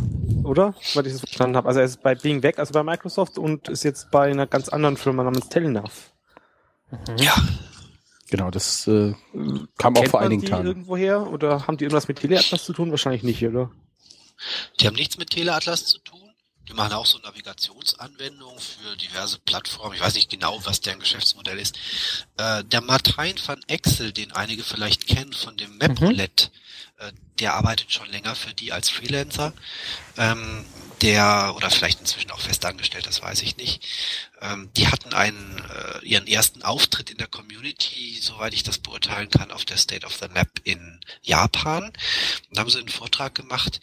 oder? 0.43 0.75
Weil 0.93 1.07
ich 1.07 1.13
das 1.13 1.21
verstanden 1.21 1.57
habe. 1.57 1.67
Also 1.67 1.79
er 1.81 1.85
ist 1.85 2.01
bei 2.03 2.15
Being 2.15 2.43
Weg, 2.43 2.59
also 2.59 2.73
bei 2.73 2.83
Microsoft 2.83 3.37
und 3.37 3.67
ist 3.69 3.83
jetzt 3.83 4.11
bei 4.11 4.29
einer 4.29 4.47
ganz 4.47 4.69
anderen 4.69 4.97
Firma 4.97 5.23
namens 5.23 5.49
Telnav. 5.49 6.11
ja, 7.17 7.33
Genau, 8.29 8.51
das 8.51 8.85
äh, 8.87 9.13
kam 9.77 9.95
auch 9.95 10.01
Kennt 10.01 10.09
vor 10.11 10.19
man 10.19 10.27
einigen 10.27 10.41
die 10.41 10.49
Tagen. 10.49 10.67
irgendwoher 10.67 11.31
oder 11.31 11.65
haben 11.65 11.77
die 11.77 11.85
irgendwas 11.85 12.09
mit 12.09 12.19
Teleatlas 12.19 12.65
zu 12.65 12.73
tun? 12.73 12.91
Wahrscheinlich 12.91 13.23
nicht, 13.23 13.45
oder? 13.47 13.71
Die 14.79 14.87
haben 14.87 14.95
nichts 14.95 15.17
mit 15.17 15.29
Teleatlas 15.29 15.85
zu 15.85 15.99
tun. 15.99 16.27
Die 16.67 16.73
machen 16.73 16.93
auch 16.93 17.05
so 17.05 17.17
Navigationsanwendungen 17.19 18.59
für 18.59 18.97
diverse 18.97 19.39
Plattformen. 19.39 19.95
Ich 19.95 20.01
weiß 20.01 20.15
nicht 20.15 20.29
genau, 20.29 20.59
was 20.65 20.81
deren 20.81 20.99
Geschäftsmodell 20.99 21.59
ist. 21.59 21.77
Äh, 22.35 22.63
der 22.65 22.81
Martijn 22.81 23.35
van 23.45 23.61
Excel, 23.67 24.11
den 24.11 24.33
einige 24.33 24.63
vielleicht 24.63 25.07
kennen 25.07 25.31
von 25.31 25.55
dem 25.55 25.77
MapRoulette, 25.77 26.49
äh, 26.97 27.13
der 27.39 27.53
arbeitet 27.53 27.93
schon 27.93 28.09
länger 28.09 28.35
für 28.35 28.53
die 28.53 28.73
als 28.73 28.89
Freelancer. 28.89 29.53
Ähm, 30.17 30.65
der, 31.01 31.53
oder 31.55 31.69
vielleicht 31.69 31.99
inzwischen 31.99 32.31
auch 32.31 32.39
festangestellt, 32.39 33.05
das 33.05 33.21
weiß 33.21 33.43
ich 33.43 33.57
nicht. 33.57 33.85
Ähm, 34.41 34.69
die 34.75 34.87
hatten 34.87 35.13
einen, 35.13 35.63
äh, 35.69 36.05
ihren 36.05 36.27
ersten 36.27 36.63
Auftritt 36.63 37.11
in 37.11 37.17
der 37.17 37.27
Community, 37.27 38.17
soweit 38.19 38.53
ich 38.53 38.63
das 38.63 38.79
beurteilen 38.79 39.29
kann, 39.29 39.51
auf 39.51 39.63
der 39.63 39.77
State 39.77 40.05
of 40.05 40.15
the 40.15 40.27
Map 40.29 40.49
in 40.63 40.99
Japan. 41.21 41.93
Und 42.49 42.59
haben 42.59 42.69
sie 42.69 42.79
einen 42.79 42.89
Vortrag 42.89 43.35
gemacht 43.35 43.79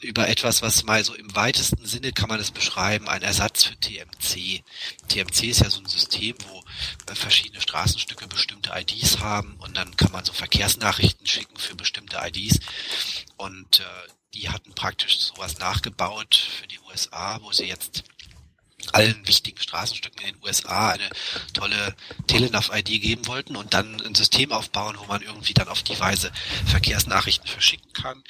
über 0.00 0.28
etwas, 0.28 0.62
was 0.62 0.84
mal 0.84 1.04
so 1.04 1.14
im 1.14 1.34
weitesten 1.34 1.84
Sinne 1.86 2.12
kann 2.12 2.28
man 2.28 2.40
es 2.40 2.50
beschreiben, 2.50 3.08
ein 3.08 3.22
Ersatz 3.22 3.64
für 3.64 3.76
TMC. 3.76 4.62
TMC 5.08 5.42
ist 5.44 5.60
ja 5.60 5.70
so 5.70 5.80
ein 5.80 5.86
System, 5.86 6.36
wo 6.48 6.62
äh, 7.10 7.14
verschiedene 7.14 7.60
Straßenstücke 7.60 8.26
bestimmte 8.26 8.72
IDs 8.74 9.18
haben 9.20 9.56
und 9.58 9.76
dann 9.76 9.96
kann 9.96 10.12
man 10.12 10.24
so 10.24 10.32
Verkehrsnachrichten 10.32 11.26
schicken 11.26 11.56
für 11.56 11.76
bestimmte 11.76 12.18
IDs. 12.22 12.60
Und 13.36 13.80
äh, 13.80 13.84
die 14.34 14.48
hatten 14.48 14.74
praktisch 14.74 15.18
sowas 15.20 15.58
nachgebaut 15.58 16.34
für 16.34 16.66
die 16.66 16.78
USA, 16.88 17.38
wo 17.42 17.52
sie 17.52 17.66
jetzt 17.66 18.04
allen 18.92 19.26
wichtigen 19.26 19.60
Straßenstücken 19.60 20.20
in 20.26 20.34
den 20.34 20.44
USA 20.44 20.90
eine 20.90 21.08
tolle 21.52 21.94
Telenav-ID 22.26 23.00
geben 23.00 23.26
wollten 23.26 23.56
und 23.56 23.74
dann 23.74 24.00
ein 24.00 24.14
System 24.14 24.52
aufbauen, 24.52 24.96
wo 24.98 25.06
man 25.06 25.22
irgendwie 25.22 25.54
dann 25.54 25.68
auf 25.68 25.82
die 25.82 25.98
Weise 25.98 26.32
Verkehrsnachrichten 26.66 27.48
verschicken 27.48 27.92
kann 27.92 28.22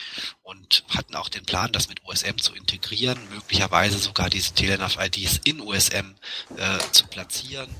und 0.43 0.85
hatten 0.89 1.15
auch 1.15 1.29
den 1.29 1.45
Plan, 1.45 1.73
das 1.73 1.89
mit 1.89 2.03
USM 2.05 2.39
zu 2.39 2.55
integrieren, 2.55 3.19
möglicherweise 3.31 3.99
sogar 3.99 4.31
diese 4.31 4.53
Telenav-IDs 4.55 5.41
in 5.45 5.61
USM 5.61 6.15
äh, 6.57 6.79
zu 6.93 7.07
platzieren. 7.07 7.71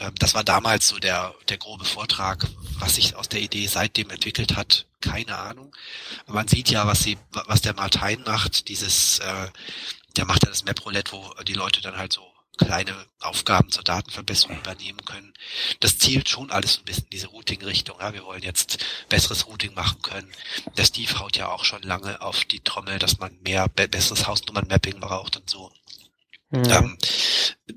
Ähm, 0.00 0.14
das 0.18 0.34
war 0.34 0.42
damals 0.42 0.88
so 0.88 0.98
der, 0.98 1.34
der 1.48 1.58
grobe 1.58 1.84
Vortrag, 1.84 2.46
was 2.78 2.96
sich 2.96 3.14
aus 3.14 3.28
der 3.28 3.40
Idee 3.40 3.66
seitdem 3.66 4.10
entwickelt 4.10 4.56
hat, 4.56 4.86
keine 5.00 5.38
Ahnung. 5.38 5.74
Man 6.26 6.48
sieht 6.48 6.70
ja, 6.70 6.86
was 6.86 7.02
sie, 7.02 7.18
was 7.30 7.60
der 7.60 7.74
Martin 7.74 8.22
macht, 8.24 8.68
dieses 8.68 9.18
äh, 9.20 9.48
der 10.16 10.24
macht 10.24 10.44
ja 10.44 10.50
das 10.50 10.64
Map-Roulette, 10.64 11.12
wo 11.12 11.34
die 11.44 11.54
Leute 11.54 11.80
dann 11.80 11.96
halt 11.96 12.12
so 12.12 12.26
kleine 12.58 12.94
Aufgaben 13.20 13.70
zur 13.70 13.84
Datenverbesserung 13.84 14.58
übernehmen 14.58 15.02
können. 15.04 15.32
Das 15.80 15.98
zielt 15.98 16.28
schon 16.28 16.50
alles 16.50 16.78
ein 16.78 16.84
bisschen 16.84 17.04
in 17.04 17.10
diese 17.10 17.28
Routing-Richtung. 17.28 17.98
Ja, 18.00 18.12
wir 18.12 18.24
wollen 18.24 18.42
jetzt 18.42 18.84
besseres 19.08 19.46
Routing 19.46 19.72
machen 19.74 20.02
können. 20.02 20.30
Der 20.76 20.84
Steve 20.84 21.18
haut 21.18 21.36
ja 21.36 21.48
auch 21.48 21.64
schon 21.64 21.82
lange 21.82 22.20
auf 22.20 22.44
die 22.44 22.60
Trommel, 22.60 22.98
dass 22.98 23.18
man 23.18 23.36
mehr 23.40 23.68
besseres 23.68 24.26
Hausnummern-Mapping 24.26 25.00
braucht 25.00 25.36
und 25.38 25.48
so. 25.48 25.72
Ja. 26.52 26.80
Ähm, 26.80 26.98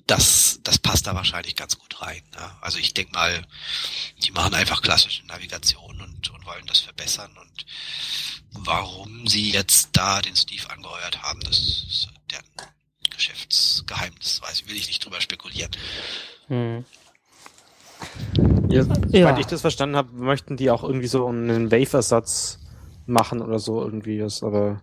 das, 0.07 0.60
das 0.64 0.80
passt 0.80 1.07
da 1.07 1.15
wahrscheinlich 1.15 1.55
ganz 1.55 1.77
gut 1.77 2.01
rein. 2.01 2.23
Ja. 2.35 2.57
Also 2.61 2.77
ich 2.80 2.93
denke 2.93 3.14
mal, 3.14 3.45
die 4.18 4.31
machen 4.31 4.53
einfach 4.53 4.81
klassische 4.81 5.26
Navigation 5.27 6.01
und, 6.01 6.30
und 6.30 6.45
wollen 6.45 6.65
das 6.65 6.80
verbessern 6.80 7.31
und 7.38 7.65
warum 8.51 9.27
sie 9.27 9.51
jetzt 9.51 9.89
da 9.93 10.22
den 10.22 10.35
Steve 10.35 10.69
angeheuert 10.69 11.22
haben, 11.22 11.39
das 11.41 11.57
ist 11.57 12.10
deren 12.34 12.69
Geschäftsgeheimnis, 13.15 14.41
weiß 14.41 14.61
ich, 14.61 14.69
will 14.69 14.76
ich 14.76 14.88
nicht 14.88 15.05
drüber 15.05 15.22
spekulieren. 15.22 15.72
Hm. 16.47 16.85
Ja, 18.69 18.84
ja. 19.11 19.38
ich 19.38 19.45
das 19.45 19.61
verstanden 19.61 19.95
habe, 19.95 20.11
möchten 20.14 20.57
die 20.57 20.69
auch 20.72 20.84
irgendwie 20.84 21.07
so 21.07 21.27
einen 21.27 21.72
Wave-Ersatz 21.72 22.60
machen 23.05 23.41
oder 23.41 23.60
so 23.60 23.81
irgendwie 23.81 24.23
was, 24.23 24.43
aber 24.43 24.81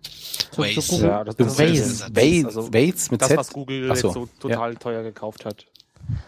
Waze. 0.55 0.81
So, 0.81 1.05
ja, 1.05 1.23
das, 1.23 1.35
das 1.35 1.59
Waze. 1.59 2.15
Waze, 2.15 2.47
also, 2.47 2.73
Waze 2.73 3.11
mit 3.11 3.21
das, 3.21 3.29
Z? 3.29 3.37
was 3.37 3.53
Google 3.53 3.95
so, 3.95 4.07
jetzt 4.07 4.13
so 4.13 4.29
total 4.39 4.73
ja. 4.73 4.79
teuer 4.79 5.03
gekauft 5.03 5.45
hat. 5.45 5.65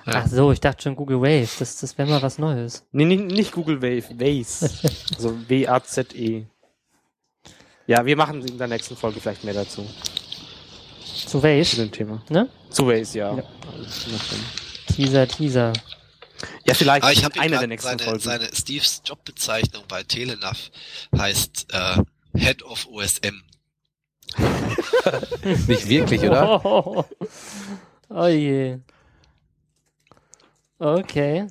Ach 0.06 0.28
so, 0.28 0.52
ich 0.52 0.60
dachte 0.60 0.84
schon 0.84 0.96
Google 0.96 1.22
Wave, 1.22 1.50
das, 1.60 1.80
das 1.80 1.98
wäre 1.98 2.10
mal 2.10 2.22
was 2.22 2.38
Neues. 2.38 2.86
Nee, 2.92 3.06
nicht, 3.06 3.26
nicht 3.26 3.52
Google 3.52 3.82
Wave, 3.82 4.20
Waze. 4.20 4.70
also 5.16 5.36
W-A-Z-E. 5.48 6.46
Ja, 7.86 8.06
wir 8.06 8.16
machen 8.16 8.46
in 8.46 8.58
der 8.58 8.68
nächsten 8.68 8.96
Folge 8.96 9.20
vielleicht 9.20 9.44
mehr 9.44 9.54
dazu. 9.54 9.86
Zu 11.26 11.42
Waze? 11.42 11.72
Zu 11.72 11.76
dem 11.78 11.92
Thema. 11.92 12.24
Ne? 12.30 12.50
Zu 12.70 12.88
Waze, 12.88 13.18
ja. 13.18 13.36
ja. 13.36 13.44
Teaser, 14.88 15.28
Teaser. 15.28 15.74
Ja, 16.66 16.74
vielleicht 16.74 17.04
Aber 17.04 17.14
ich 17.14 17.24
habe 17.24 17.40
eine 17.40 17.58
der 17.58 17.68
nächsten 17.68 17.90
seine, 17.90 18.04
Folgen. 18.04 18.20
Seine 18.20 18.46
Steves 18.54 19.02
Jobbezeichnung 19.06 19.84
bei 19.88 20.04
Telenav 20.04 20.72
heißt 21.18 21.68
äh, 21.72 22.04
Head 22.38 22.64
of 22.64 22.88
OSM. 22.88 23.44
Nicht 25.68 25.88
wirklich, 25.88 26.22
oder? 26.24 26.66
Oh, 26.66 27.06
oh 28.10 28.28
je. 28.28 28.80
Okay. 30.80 31.48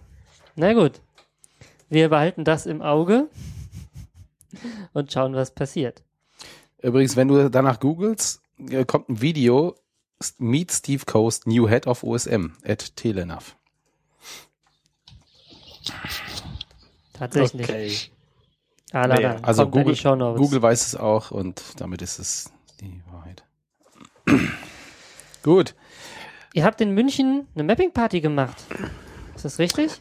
Na 0.56 0.72
gut. 0.72 1.00
Wir 1.88 2.08
behalten 2.08 2.44
das 2.44 2.66
im 2.66 2.82
Auge 2.82 3.28
und 4.92 5.12
schauen, 5.12 5.34
was 5.34 5.50
passiert. 5.52 6.02
Übrigens, 6.78 7.16
wenn 7.16 7.28
du 7.28 7.50
danach 7.50 7.80
googelst, 7.80 8.41
kommt 8.86 9.08
ein 9.08 9.20
Video 9.20 9.74
Meet 10.38 10.72
Steve 10.72 11.04
Coast, 11.04 11.46
New 11.46 11.68
Head 11.68 11.86
of 11.86 12.02
OSM 12.04 12.52
at 12.64 12.96
Telenav. 12.96 13.56
Tatsächlich. 17.12 17.68
Okay. 17.68 17.96
Ah, 18.92 19.06
na, 19.06 19.16
dann 19.16 19.44
also 19.44 19.68
Google, 19.68 19.96
Google 20.36 20.62
weiß 20.62 20.86
es 20.86 20.96
auch 20.96 21.30
und 21.30 21.62
damit 21.78 22.02
ist 22.02 22.18
es 22.18 22.52
die 22.80 23.02
Wahrheit. 23.10 23.44
Gut. 25.42 25.74
Ihr 26.52 26.64
habt 26.64 26.80
in 26.80 26.92
München 26.92 27.48
eine 27.54 27.64
Mapping-Party 27.64 28.20
gemacht. 28.20 28.56
Ist 29.34 29.46
das 29.46 29.58
richtig? 29.58 30.00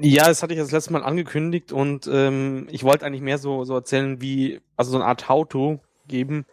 Ja, 0.00 0.26
das 0.26 0.42
hatte 0.42 0.52
ich 0.52 0.60
das 0.60 0.70
letzte 0.70 0.92
Mal 0.92 1.02
angekündigt 1.02 1.72
und 1.72 2.06
ähm, 2.12 2.68
ich 2.70 2.84
wollte 2.84 3.06
eigentlich 3.06 3.22
mehr 3.22 3.38
so, 3.38 3.64
so 3.64 3.74
erzählen, 3.74 4.20
wie, 4.20 4.60
also 4.76 4.90
so 4.90 4.98
eine 4.98 5.06
Art 5.06 5.28
How-To 5.28 5.80
geben 6.06 6.44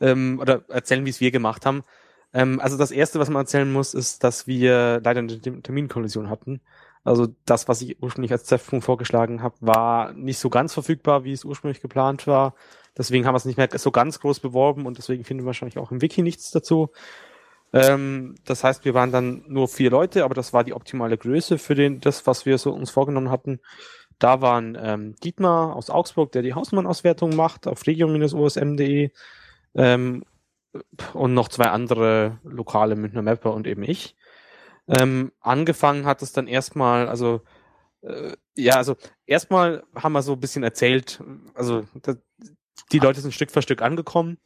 ähm, 0.00 0.38
oder 0.40 0.64
erzählen, 0.68 1.04
wie 1.04 1.10
es 1.10 1.20
wir 1.20 1.30
gemacht 1.30 1.66
haben. 1.66 1.84
Ähm, 2.32 2.60
also 2.60 2.76
das 2.76 2.90
Erste, 2.90 3.18
was 3.18 3.28
man 3.28 3.42
erzählen 3.42 3.72
muss, 3.72 3.94
ist, 3.94 4.24
dass 4.24 4.46
wir 4.46 5.00
leider 5.02 5.20
eine 5.20 5.40
Terminkollision 5.40 6.30
hatten. 6.30 6.60
Also 7.04 7.28
das, 7.44 7.68
was 7.68 7.82
ich 7.82 8.02
ursprünglich 8.02 8.32
als 8.32 8.44
Treffpunkt 8.44 8.84
vorgeschlagen 8.84 9.42
habe, 9.42 9.54
war 9.60 10.12
nicht 10.12 10.38
so 10.38 10.50
ganz 10.50 10.74
verfügbar, 10.74 11.24
wie 11.24 11.32
es 11.32 11.44
ursprünglich 11.44 11.80
geplant 11.80 12.26
war. 12.26 12.54
Deswegen 12.98 13.26
haben 13.26 13.34
wir 13.34 13.38
es 13.38 13.44
nicht 13.44 13.58
mehr 13.58 13.68
so 13.74 13.90
ganz 13.90 14.20
groß 14.20 14.40
beworben 14.40 14.86
und 14.86 14.98
deswegen 14.98 15.24
finden 15.24 15.44
wir 15.44 15.46
wahrscheinlich 15.46 15.78
auch 15.78 15.92
im 15.92 16.02
Wiki 16.02 16.22
nichts 16.22 16.50
dazu. 16.50 16.90
Ähm, 17.72 18.34
das 18.44 18.64
heißt, 18.64 18.84
wir 18.84 18.94
waren 18.94 19.12
dann 19.12 19.44
nur 19.46 19.68
vier 19.68 19.90
Leute, 19.90 20.24
aber 20.24 20.34
das 20.34 20.52
war 20.52 20.64
die 20.64 20.72
optimale 20.72 21.18
Größe 21.18 21.58
für 21.58 21.74
den, 21.74 22.00
das, 22.00 22.26
was 22.26 22.46
wir 22.46 22.58
so 22.58 22.72
uns 22.72 22.90
vorgenommen 22.90 23.30
hatten. 23.30 23.60
Da 24.18 24.40
waren 24.40 24.76
ähm, 24.80 25.14
Dietmar 25.22 25.76
aus 25.76 25.90
Augsburg, 25.90 26.32
der 26.32 26.42
die 26.42 26.54
Hausmann-Auswertung 26.54 27.36
macht, 27.36 27.66
auf 27.66 27.86
region-osm.de 27.86 29.10
ähm, 29.76 30.24
und 31.12 31.34
noch 31.34 31.48
zwei 31.48 31.66
andere 31.66 32.38
lokale 32.44 32.96
Münchner 32.96 33.22
Mapper 33.22 33.52
und 33.52 33.66
eben 33.66 33.82
ich. 33.82 34.16
Ähm, 34.88 35.32
angefangen 35.40 36.06
hat 36.06 36.22
es 36.22 36.32
dann 36.32 36.46
erstmal, 36.46 37.08
also 37.08 37.42
äh, 38.02 38.32
ja, 38.54 38.74
also 38.74 38.96
erstmal 39.26 39.84
haben 39.94 40.12
wir 40.12 40.22
so 40.22 40.34
ein 40.34 40.40
bisschen 40.40 40.62
erzählt, 40.62 41.22
also 41.54 41.84
das, 42.02 42.18
die 42.92 42.98
Leute 42.98 43.20
sind 43.20 43.32
Stück 43.32 43.50
für 43.50 43.62
Stück 43.62 43.82
angekommen 43.82 44.38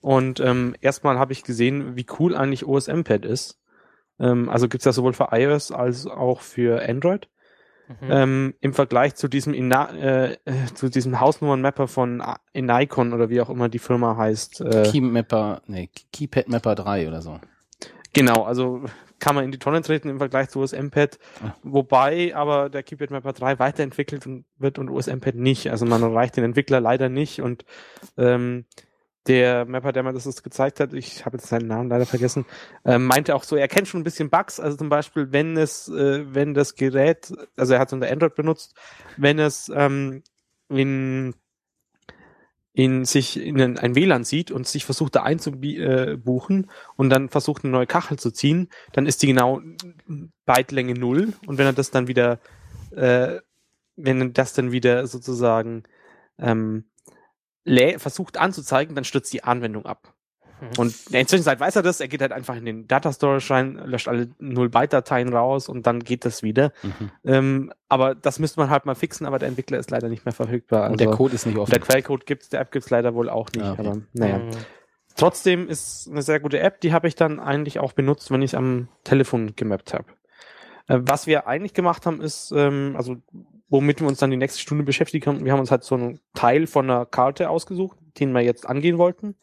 und 0.00 0.40
ähm, 0.40 0.76
erstmal 0.80 1.18
habe 1.18 1.32
ich 1.32 1.42
gesehen, 1.42 1.96
wie 1.96 2.06
cool 2.18 2.36
eigentlich 2.36 2.66
OSM-Pad 2.66 3.24
ist. 3.24 3.60
Ähm, 4.20 4.48
also 4.48 4.68
gibt's 4.68 4.84
ja 4.84 4.92
sowohl 4.92 5.12
für 5.12 5.28
iOS 5.32 5.72
als 5.72 6.06
auch 6.06 6.40
für 6.40 6.88
Android. 6.88 7.28
Mhm. 7.88 8.10
Ähm, 8.10 8.54
Im 8.60 8.74
Vergleich 8.74 9.14
zu 9.14 9.28
diesem 9.28 9.54
Ina 9.54 9.94
äh, 9.94 10.36
zu 10.74 10.90
diesem 10.90 11.20
Hausnummern-Mapper 11.20 11.88
von 11.88 12.22
Inicon 12.52 13.12
oder 13.12 13.30
wie 13.30 13.40
auch 13.40 13.50
immer 13.50 13.68
die 13.68 13.78
Firma 13.78 14.16
heißt. 14.16 14.60
Äh, 14.60 14.90
Keymapper, 14.90 15.62
nee, 15.66 15.90
Keypad 16.12 16.48
Mapper 16.48 16.74
3 16.74 17.08
oder 17.08 17.22
so. 17.22 17.40
Genau, 18.12 18.44
also 18.44 18.82
kann 19.18 19.34
man 19.34 19.44
in 19.44 19.52
die 19.52 19.58
Tonne 19.58 19.82
treten 19.82 20.08
im 20.08 20.18
Vergleich 20.18 20.48
zu 20.48 20.60
OSM-Pad, 20.60 21.18
ah. 21.42 21.54
wobei 21.62 22.34
aber 22.34 22.68
der 22.68 22.82
Keypad 22.82 23.10
Mapper 23.10 23.32
3 23.32 23.58
weiterentwickelt 23.58 24.28
wird 24.58 24.78
und 24.78 24.90
OSM-Pad 24.90 25.34
nicht. 25.34 25.70
Also 25.70 25.86
man 25.86 26.02
erreicht 26.02 26.36
den 26.36 26.44
Entwickler 26.44 26.80
leider 26.80 27.08
nicht 27.08 27.40
und 27.40 27.64
ähm, 28.16 28.64
der 29.28 29.66
Mapper, 29.66 29.92
der 29.92 30.02
mir 30.02 30.12
das 30.12 30.42
gezeigt 30.42 30.80
hat, 30.80 30.92
ich 30.94 31.24
habe 31.24 31.36
jetzt 31.36 31.48
seinen 31.48 31.68
Namen 31.68 31.90
leider 31.90 32.06
vergessen, 32.06 32.46
äh, 32.84 32.98
meinte 32.98 33.34
auch 33.34 33.44
so, 33.44 33.56
er 33.56 33.68
kennt 33.68 33.86
schon 33.86 34.00
ein 34.00 34.04
bisschen 34.04 34.30
Bugs, 34.30 34.58
also 34.58 34.76
zum 34.76 34.88
Beispiel, 34.88 35.30
wenn 35.32 35.56
es, 35.56 35.88
äh, 35.88 36.34
wenn 36.34 36.54
das 36.54 36.74
Gerät, 36.74 37.32
also 37.56 37.74
er 37.74 37.80
hat 37.80 37.88
es 37.88 37.92
unter 37.92 38.10
Android 38.10 38.34
benutzt, 38.34 38.74
wenn 39.16 39.38
es 39.38 39.70
ähm, 39.74 40.22
in 40.68 41.34
in 42.78 43.04
sich 43.04 43.40
in 43.40 43.76
ein 43.76 43.96
WLAN 43.96 44.22
sieht 44.22 44.52
und 44.52 44.68
sich 44.68 44.84
versucht 44.84 45.16
da 45.16 45.24
einzubuchen 45.24 46.64
äh, 46.64 46.66
und 46.94 47.10
dann 47.10 47.28
versucht 47.28 47.64
eine 47.64 47.72
neue 47.72 47.88
Kachel 47.88 48.20
zu 48.20 48.30
ziehen, 48.30 48.68
dann 48.92 49.06
ist 49.06 49.20
die 49.20 49.26
genau 49.26 49.60
Bytelänge 50.46 50.94
null. 50.94 51.32
Und 51.44 51.58
wenn 51.58 51.66
er 51.66 51.72
das 51.72 51.90
dann 51.90 52.06
wieder, 52.06 52.38
äh, 52.92 53.40
wenn 53.96 54.32
das 54.32 54.52
dann 54.52 54.70
wieder 54.70 55.08
sozusagen 55.08 55.82
ähm, 56.38 56.84
versucht 57.98 58.36
anzuzeigen, 58.38 58.94
dann 58.94 59.04
stürzt 59.04 59.32
die 59.32 59.44
Anwendung 59.44 59.86
ab. 59.86 60.14
Mhm. 60.60 60.68
Und 60.78 61.06
in 61.06 61.12
der 61.12 61.26
Zwischenzeit 61.26 61.60
weiß 61.60 61.76
er 61.76 61.82
das, 61.82 62.00
er 62.00 62.08
geht 62.08 62.20
halt 62.20 62.32
einfach 62.32 62.56
in 62.56 62.64
den 62.64 62.88
Data 62.88 63.12
Storage 63.12 63.52
rein, 63.52 63.80
löscht 63.84 64.08
alle 64.08 64.24
0-Byte-Dateien 64.40 65.32
raus 65.32 65.68
und 65.68 65.86
dann 65.86 66.00
geht 66.00 66.24
das 66.24 66.42
wieder. 66.42 66.72
Mhm. 66.82 67.10
Ähm, 67.24 67.72
aber 67.88 68.14
das 68.14 68.38
müsste 68.38 68.60
man 68.60 68.70
halt 68.70 68.86
mal 68.86 68.94
fixen, 68.94 69.26
aber 69.26 69.38
der 69.38 69.48
Entwickler 69.48 69.78
ist 69.78 69.90
leider 69.90 70.08
nicht 70.08 70.24
mehr 70.24 70.32
verfügbar. 70.32 70.82
Also, 70.82 70.92
und 70.92 71.00
der 71.00 71.08
also 71.08 71.16
Code 71.16 71.34
ist 71.34 71.46
nicht 71.46 71.58
offen. 71.58 71.70
Der 71.70 71.80
Quellcode 71.80 72.26
gibt's, 72.26 72.48
der 72.48 72.60
App 72.60 72.72
gibt's 72.72 72.90
leider 72.90 73.14
wohl 73.14 73.28
auch 73.28 73.50
nicht, 73.52 73.64
ja, 73.64 73.72
okay. 73.72 73.86
aber 73.86 74.00
naja. 74.12 74.38
Mhm. 74.38 74.50
Trotzdem 75.16 75.68
ist 75.68 76.08
eine 76.08 76.22
sehr 76.22 76.38
gute 76.38 76.60
App, 76.60 76.80
die 76.80 76.92
habe 76.92 77.08
ich 77.08 77.16
dann 77.16 77.40
eigentlich 77.40 77.80
auch 77.80 77.92
benutzt, 77.92 78.30
wenn 78.30 78.42
ich 78.42 78.56
am 78.56 78.88
Telefon 79.02 79.54
gemappt 79.56 79.92
habe. 79.92 80.04
Äh, 80.88 81.00
was 81.02 81.26
wir 81.26 81.46
eigentlich 81.46 81.74
gemacht 81.74 82.06
haben, 82.06 82.20
ist, 82.20 82.52
ähm, 82.54 82.94
also 82.96 83.16
womit 83.68 84.00
wir 84.00 84.08
uns 84.08 84.18
dann 84.18 84.30
die 84.30 84.36
nächste 84.36 84.60
Stunde 84.60 84.84
beschäftigt 84.84 85.26
haben. 85.26 85.44
Wir 85.44 85.52
haben 85.52 85.60
uns 85.60 85.70
halt 85.70 85.84
so 85.84 85.94
einen 85.94 86.20
Teil 86.34 86.66
von 86.66 86.90
einer 86.90 87.06
Karte 87.06 87.50
ausgesucht, 87.50 87.98
den 88.18 88.32
wir 88.32 88.40
jetzt 88.40 88.66
angehen 88.66 88.98
wollten. 88.98 89.36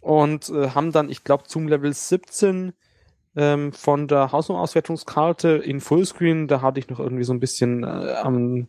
Und 0.00 0.50
äh, 0.50 0.70
haben 0.70 0.92
dann, 0.92 1.10
ich 1.10 1.24
glaube, 1.24 1.44
zum 1.44 1.66
Level 1.66 1.92
17 1.92 2.72
ähm, 3.36 3.72
von 3.72 4.08
der 4.08 4.32
Hausnummer-Auswertungskarte 4.32 5.48
in 5.50 5.80
Fullscreen, 5.80 6.48
da 6.48 6.62
hatte 6.62 6.80
ich 6.80 6.88
noch 6.88 7.00
irgendwie 7.00 7.24
so 7.24 7.32
ein 7.32 7.40
bisschen 7.40 7.84
äh, 7.84 8.14
am, 8.22 8.68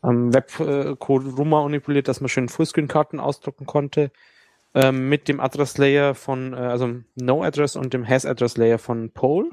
am 0.00 0.32
Webcode 0.32 1.24
äh, 1.26 1.28
rummanipuliert, 1.30 2.08
dass 2.08 2.20
man 2.20 2.28
schön 2.28 2.48
Fullscreen-Karten 2.48 3.20
ausdrucken 3.20 3.66
konnte. 3.66 4.10
ähm, 4.74 5.08
mit 5.08 5.28
dem 5.28 5.40
Address 5.40 5.76
Layer 5.78 6.14
von, 6.14 6.54
äh, 6.54 6.56
also 6.56 6.94
No 7.14 7.42
Address 7.42 7.76
und 7.76 7.92
dem 7.92 8.08
Has 8.08 8.24
Address 8.24 8.56
Layer 8.56 8.78
von 8.78 9.10
Pole, 9.10 9.50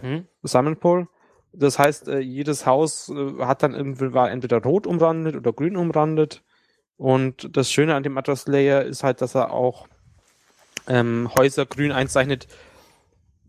Hm? 0.00 0.26
Simon 0.42 0.76
Pole. 0.76 1.08
Das 1.52 1.78
heißt, 1.78 2.08
äh, 2.08 2.18
jedes 2.18 2.66
Haus 2.66 3.08
äh, 3.08 3.44
hat 3.44 3.62
dann 3.62 3.74
irgendwie 3.74 4.12
war 4.12 4.30
entweder 4.30 4.62
rot 4.62 4.86
umrandet 4.86 5.36
oder 5.36 5.52
grün 5.52 5.76
umrandet. 5.76 6.42
Und 6.96 7.56
das 7.56 7.70
Schöne 7.70 7.94
an 7.94 8.02
dem 8.02 8.16
Address 8.16 8.46
Layer 8.46 8.82
ist 8.82 9.02
halt, 9.02 9.20
dass 9.20 9.34
er 9.34 9.52
auch 9.52 9.88
ähm, 10.86 11.30
Häuser 11.38 11.66
grün 11.66 11.92
einzeichnet, 11.92 12.46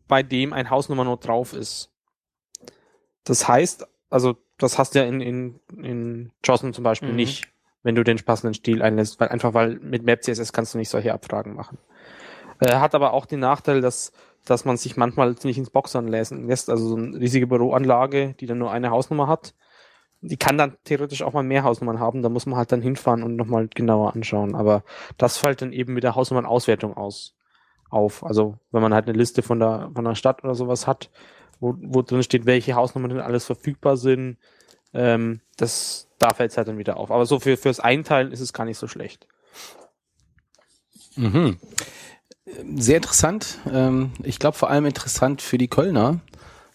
bei 0.07 0.23
dem 0.23 0.53
ein 0.53 0.69
Hausnummernot 0.69 1.27
drauf 1.27 1.53
ist. 1.53 1.91
Das 3.23 3.47
heißt, 3.47 3.85
also 4.09 4.37
das 4.57 4.77
hast 4.77 4.95
du 4.95 4.99
ja 4.99 5.05
in, 5.05 5.21
in, 5.21 5.59
in 5.81 6.31
JOSM 6.43 6.71
zum 6.71 6.83
Beispiel 6.83 7.09
Mhm. 7.09 7.15
nicht, 7.15 7.47
wenn 7.83 7.95
du 7.95 8.03
den 8.03 8.17
passenden 8.17 8.53
Stil 8.53 8.81
einlässt, 8.81 9.19
weil 9.19 9.29
einfach 9.29 9.53
weil 9.53 9.79
mit 9.79 10.03
Map 10.03 10.23
CSS 10.23 10.53
kannst 10.53 10.73
du 10.73 10.77
nicht 10.77 10.89
solche 10.89 11.13
Abfragen 11.13 11.53
machen. 11.53 11.77
Äh, 12.59 12.75
hat 12.75 12.95
aber 12.95 13.13
auch 13.13 13.25
den 13.25 13.39
Nachteil, 13.39 13.81
dass 13.81 14.11
dass 14.49 14.65
man 14.65 14.77
sich 14.77 14.97
manchmal 14.97 15.35
nicht 15.43 15.57
ins 15.57 15.69
Boxern 15.69 16.07
lesen 16.07 16.47
lässt, 16.47 16.69
also 16.69 16.87
so 16.87 16.95
eine 16.95 17.19
riesige 17.19 17.47
Büroanlage, 17.47 18.35
die 18.39 18.45
dann 18.45 18.57
nur 18.57 18.71
eine 18.71 18.89
Hausnummer 18.89 19.27
hat. 19.27 19.53
Die 20.21 20.37
kann 20.37 20.57
dann 20.57 20.75
theoretisch 20.83 21.21
auch 21.21 21.33
mal 21.33 21.43
mehr 21.43 21.63
Hausnummern 21.63 21.99
haben, 21.99 22.23
da 22.23 22.29
muss 22.29 22.47
man 22.47 22.57
halt 22.57 22.71
dann 22.71 22.81
hinfahren 22.81 23.21
und 23.23 23.35
nochmal 23.35 23.67
genauer 23.67 24.15
anschauen. 24.15 24.55
Aber 24.55 24.83
das 25.17 25.37
fällt 25.37 25.61
dann 25.61 25.71
eben 25.71 25.93
mit 25.93 26.03
der 26.03 26.15
Hausnummernauswertung 26.15 26.97
aus 26.97 27.35
auf. 27.89 28.23
Also 28.23 28.57
wenn 28.71 28.81
man 28.81 28.93
halt 28.93 29.07
eine 29.07 29.17
Liste 29.17 29.43
von 29.43 29.59
der 29.59 29.91
von 29.93 30.05
der 30.05 30.15
Stadt 30.15 30.43
oder 30.43 30.55
sowas 30.55 30.87
hat, 30.87 31.11
wo, 31.59 31.75
wo 31.79 32.01
drin 32.01 32.23
steht, 32.23 32.45
welche 32.45 32.75
Hausnummern 32.75 33.11
denn 33.11 33.21
alles 33.21 33.45
verfügbar 33.45 33.97
sind, 33.97 34.37
ähm, 34.93 35.41
das 35.57 36.09
da 36.19 36.33
fällt 36.33 36.51
es 36.51 36.57
halt 36.57 36.67
dann 36.67 36.77
wieder 36.77 36.97
auf. 36.97 37.11
Aber 37.11 37.25
so 37.25 37.39
für 37.39 37.57
fürs 37.57 37.79
Einteilen 37.79 38.31
ist 38.31 38.41
es 38.41 38.53
gar 38.53 38.65
nicht 38.65 38.77
so 38.77 38.87
schlecht. 38.87 39.27
Mhm. 41.15 41.57
Sehr 42.75 42.97
interessant. 42.97 43.59
Ähm, 43.71 44.11
Ich 44.23 44.39
glaube 44.39 44.57
vor 44.57 44.69
allem 44.69 44.85
interessant 44.85 45.41
für 45.41 45.57
die 45.57 45.67
Kölner, 45.67 46.19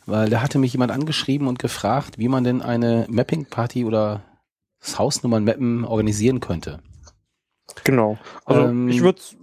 weil 0.06 0.28
da 0.28 0.42
hatte 0.42 0.58
mich 0.58 0.72
jemand 0.72 0.92
angeschrieben 0.92 1.46
und 1.46 1.58
gefragt, 1.58 2.18
wie 2.18 2.28
man 2.28 2.44
denn 2.44 2.62
eine 2.62 3.06
Mapping-Party 3.08 3.84
oder 3.84 4.22
das 4.80 4.98
Hausnummern-Mappen 4.98 5.84
organisieren 5.84 6.40
könnte. 6.40 6.80
Genau. 7.84 8.18
Also 8.44 8.62
Ähm, 8.62 8.88
ich 8.88 9.02
würde 9.02 9.20
es 9.20 9.36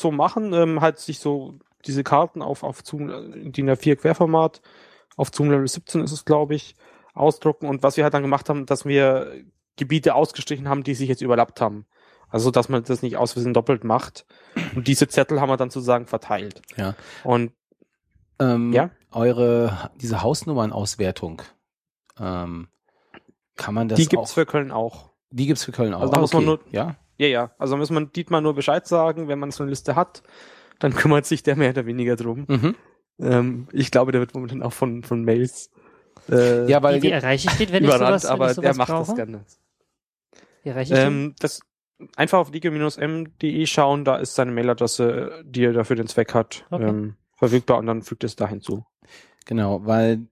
so 0.00 0.12
machen, 0.12 0.52
ähm, 0.52 0.80
halt 0.80 0.98
sich 0.98 1.18
so 1.18 1.58
diese 1.84 2.04
Karten 2.04 2.42
auf, 2.42 2.62
auf 2.62 2.82
Zoom, 2.84 3.08
DIN 3.52 3.70
A4 3.70 3.96
Querformat, 3.96 4.60
auf 5.16 5.30
Zoom 5.32 5.50
Level 5.50 5.66
17 5.66 6.02
ist 6.02 6.12
es, 6.12 6.24
glaube 6.24 6.54
ich, 6.54 6.76
ausdrucken. 7.14 7.66
Und 7.66 7.82
was 7.82 7.96
wir 7.96 8.04
halt 8.04 8.14
dann 8.14 8.22
gemacht 8.22 8.48
haben, 8.48 8.66
dass 8.66 8.84
wir 8.84 9.32
Gebiete 9.76 10.14
ausgestrichen 10.14 10.68
haben, 10.68 10.84
die 10.84 10.94
sich 10.94 11.08
jetzt 11.08 11.22
überlappt 11.22 11.60
haben. 11.60 11.86
Also, 12.32 12.50
dass 12.50 12.68
man 12.68 12.82
das 12.82 13.02
nicht 13.02 13.16
aus 13.16 13.32
Versehen 13.34 13.54
doppelt 13.54 13.84
macht. 13.84 14.26
Und 14.74 14.88
diese 14.88 15.06
Zettel 15.06 15.40
haben 15.40 15.48
wir 15.50 15.56
dann 15.56 15.70
sozusagen 15.70 16.06
verteilt. 16.06 16.62
Ja. 16.76 16.94
Und 17.24 17.52
Ähm, 18.40 18.72
Ja? 18.72 18.90
Eure, 19.12 19.90
diese 20.00 20.22
Hausnummernauswertung, 20.22 21.42
ähm, 22.18 22.68
kann 23.56 23.74
man 23.74 23.88
das 23.88 23.98
die 23.98 24.06
gibt's 24.06 24.30
auch, 24.30 24.34
für 24.34 24.46
Köln 24.46 24.72
auch. 24.72 25.10
die 25.30 25.46
gibt's 25.46 25.62
für 25.64 25.70
Köln 25.72 25.92
auch. 25.94 26.00
Also 26.00 26.12
da 26.14 26.20
muss 26.20 26.32
man 26.32 26.44
nur- 26.46 26.60
ja? 26.70 26.96
Ja, 27.18 27.26
ja. 27.28 27.50
Also 27.58 27.76
muss 27.76 27.90
man 27.90 28.10
Dietmar 28.12 28.40
nur 28.40 28.54
Bescheid 28.54 28.86
sagen, 28.86 29.28
wenn 29.28 29.38
man 29.38 29.50
so 29.52 29.62
eine 29.62 29.70
Liste 29.70 29.94
hat, 29.94 30.22
dann 30.80 30.92
kümmert 30.94 31.26
sich 31.26 31.42
der 31.42 31.56
mehr 31.56 31.70
oder 31.70 31.84
weniger 31.86 32.16
drum. 32.16 32.46
Mhm. 32.48 32.74
Ähm, 33.20 33.68
ich 33.70 33.90
glaube, 33.90 34.10
der 34.12 34.20
wird 34.22 34.34
momentan 34.34 34.62
auch 34.62 34.72
von, 34.72 35.04
von 35.04 35.22
Mails 35.24 35.70
äh, 36.30 36.68
Ja, 36.68 36.82
weil 36.82 36.96
Wie, 36.96 37.02
wie 37.08 37.10
erreiche 37.10 37.48
ich 37.48 37.56
den, 37.58 37.70
wenn 37.72 37.84
ich 37.84 37.92
sowas, 37.92 38.24
wenn 38.24 38.30
aber 38.30 38.46
ich 38.48 38.54
sowas 38.56 38.62
der 38.70 38.76
macht 38.76 38.88
brauche? 38.88 39.06
das 39.06 39.14
gerne. 39.14 39.44
Wie 40.62 40.68
erreiche 40.70 40.94
ich 40.94 40.98
den? 41.00 41.06
Ähm, 41.12 41.34
das 41.38 41.60
einfach 42.16 42.38
auf 42.38 42.50
digi-m.de 42.50 43.66
schauen, 43.66 44.04
da 44.04 44.16
ist 44.16 44.34
seine 44.34 44.52
Mailadresse, 44.52 45.42
die 45.44 45.64
er 45.64 45.72
dafür 45.72 45.96
den 45.96 46.06
Zweck 46.06 46.34
hat, 46.34 46.64
Okay. 46.70 46.88
ähm, 46.88 47.14
verfügbar 47.36 47.78
und 47.78 47.86
dann 47.86 48.02
fügt 48.02 48.24
es 48.24 48.36
da 48.36 48.46
hinzu. 48.48 48.84
Genau, 49.46 49.84
weil 49.84 50.26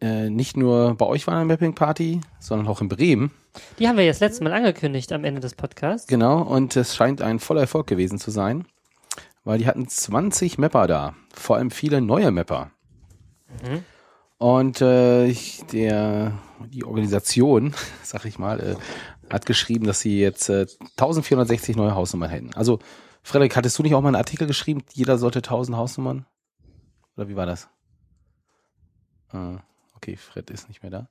äh, 0.00 0.30
nicht 0.30 0.56
nur 0.56 0.94
bei 0.94 1.06
euch 1.06 1.26
war 1.26 1.34
eine 1.34 1.44
Mapping-Party, 1.44 2.20
sondern 2.40 2.66
auch 2.68 2.80
in 2.80 2.88
Bremen. 2.88 3.30
Die 3.78 3.86
haben 3.86 3.96
wir 3.98 4.04
jetzt 4.04 4.20
letztes 4.20 4.40
Mal 4.40 4.52
angekündigt 4.52 5.12
am 5.12 5.24
Ende 5.24 5.40
des 5.40 5.54
Podcasts. 5.54 6.06
Genau, 6.08 6.42
und 6.42 6.74
es 6.76 6.96
scheint 6.96 7.22
ein 7.22 7.38
voller 7.38 7.60
Erfolg 7.62 7.86
gewesen 7.86 8.18
zu 8.18 8.30
sein, 8.30 8.64
weil 9.44 9.58
die 9.58 9.66
hatten 9.66 9.86
20 9.88 10.58
Mapper 10.58 10.86
da, 10.86 11.14
vor 11.32 11.56
allem 11.56 11.70
viele 11.70 12.00
neue 12.00 12.30
Mapper. 12.30 12.70
Mhm. 13.62 13.84
Und 14.38 14.80
äh, 14.82 15.32
der, 15.72 16.32
die 16.68 16.84
Organisation, 16.84 17.74
sag 18.02 18.24
ich 18.24 18.38
mal, 18.38 18.60
äh, 18.60 18.76
hat 19.30 19.46
geschrieben, 19.46 19.86
dass 19.86 20.00
sie 20.00 20.18
jetzt 20.20 20.48
äh, 20.48 20.66
1460 20.96 21.76
neue 21.76 21.94
Hausnummern 21.94 22.30
hätten. 22.30 22.54
Also, 22.54 22.78
Frederik, 23.22 23.56
hattest 23.56 23.78
du 23.78 23.82
nicht 23.82 23.94
auch 23.94 24.00
mal 24.02 24.08
einen 24.08 24.16
Artikel 24.16 24.46
geschrieben, 24.46 24.82
jeder 24.92 25.16
sollte 25.18 25.38
1000 25.38 25.76
Hausnummern? 25.76 26.26
Oder 27.16 27.28
wie 27.28 27.36
war 27.36 27.46
das? 27.46 27.68
Äh, 29.32 29.56
okay, 29.96 30.16
Fred 30.16 30.50
ist 30.50 30.68
nicht 30.68 30.82
mehr 30.82 30.90
da. 30.90 31.08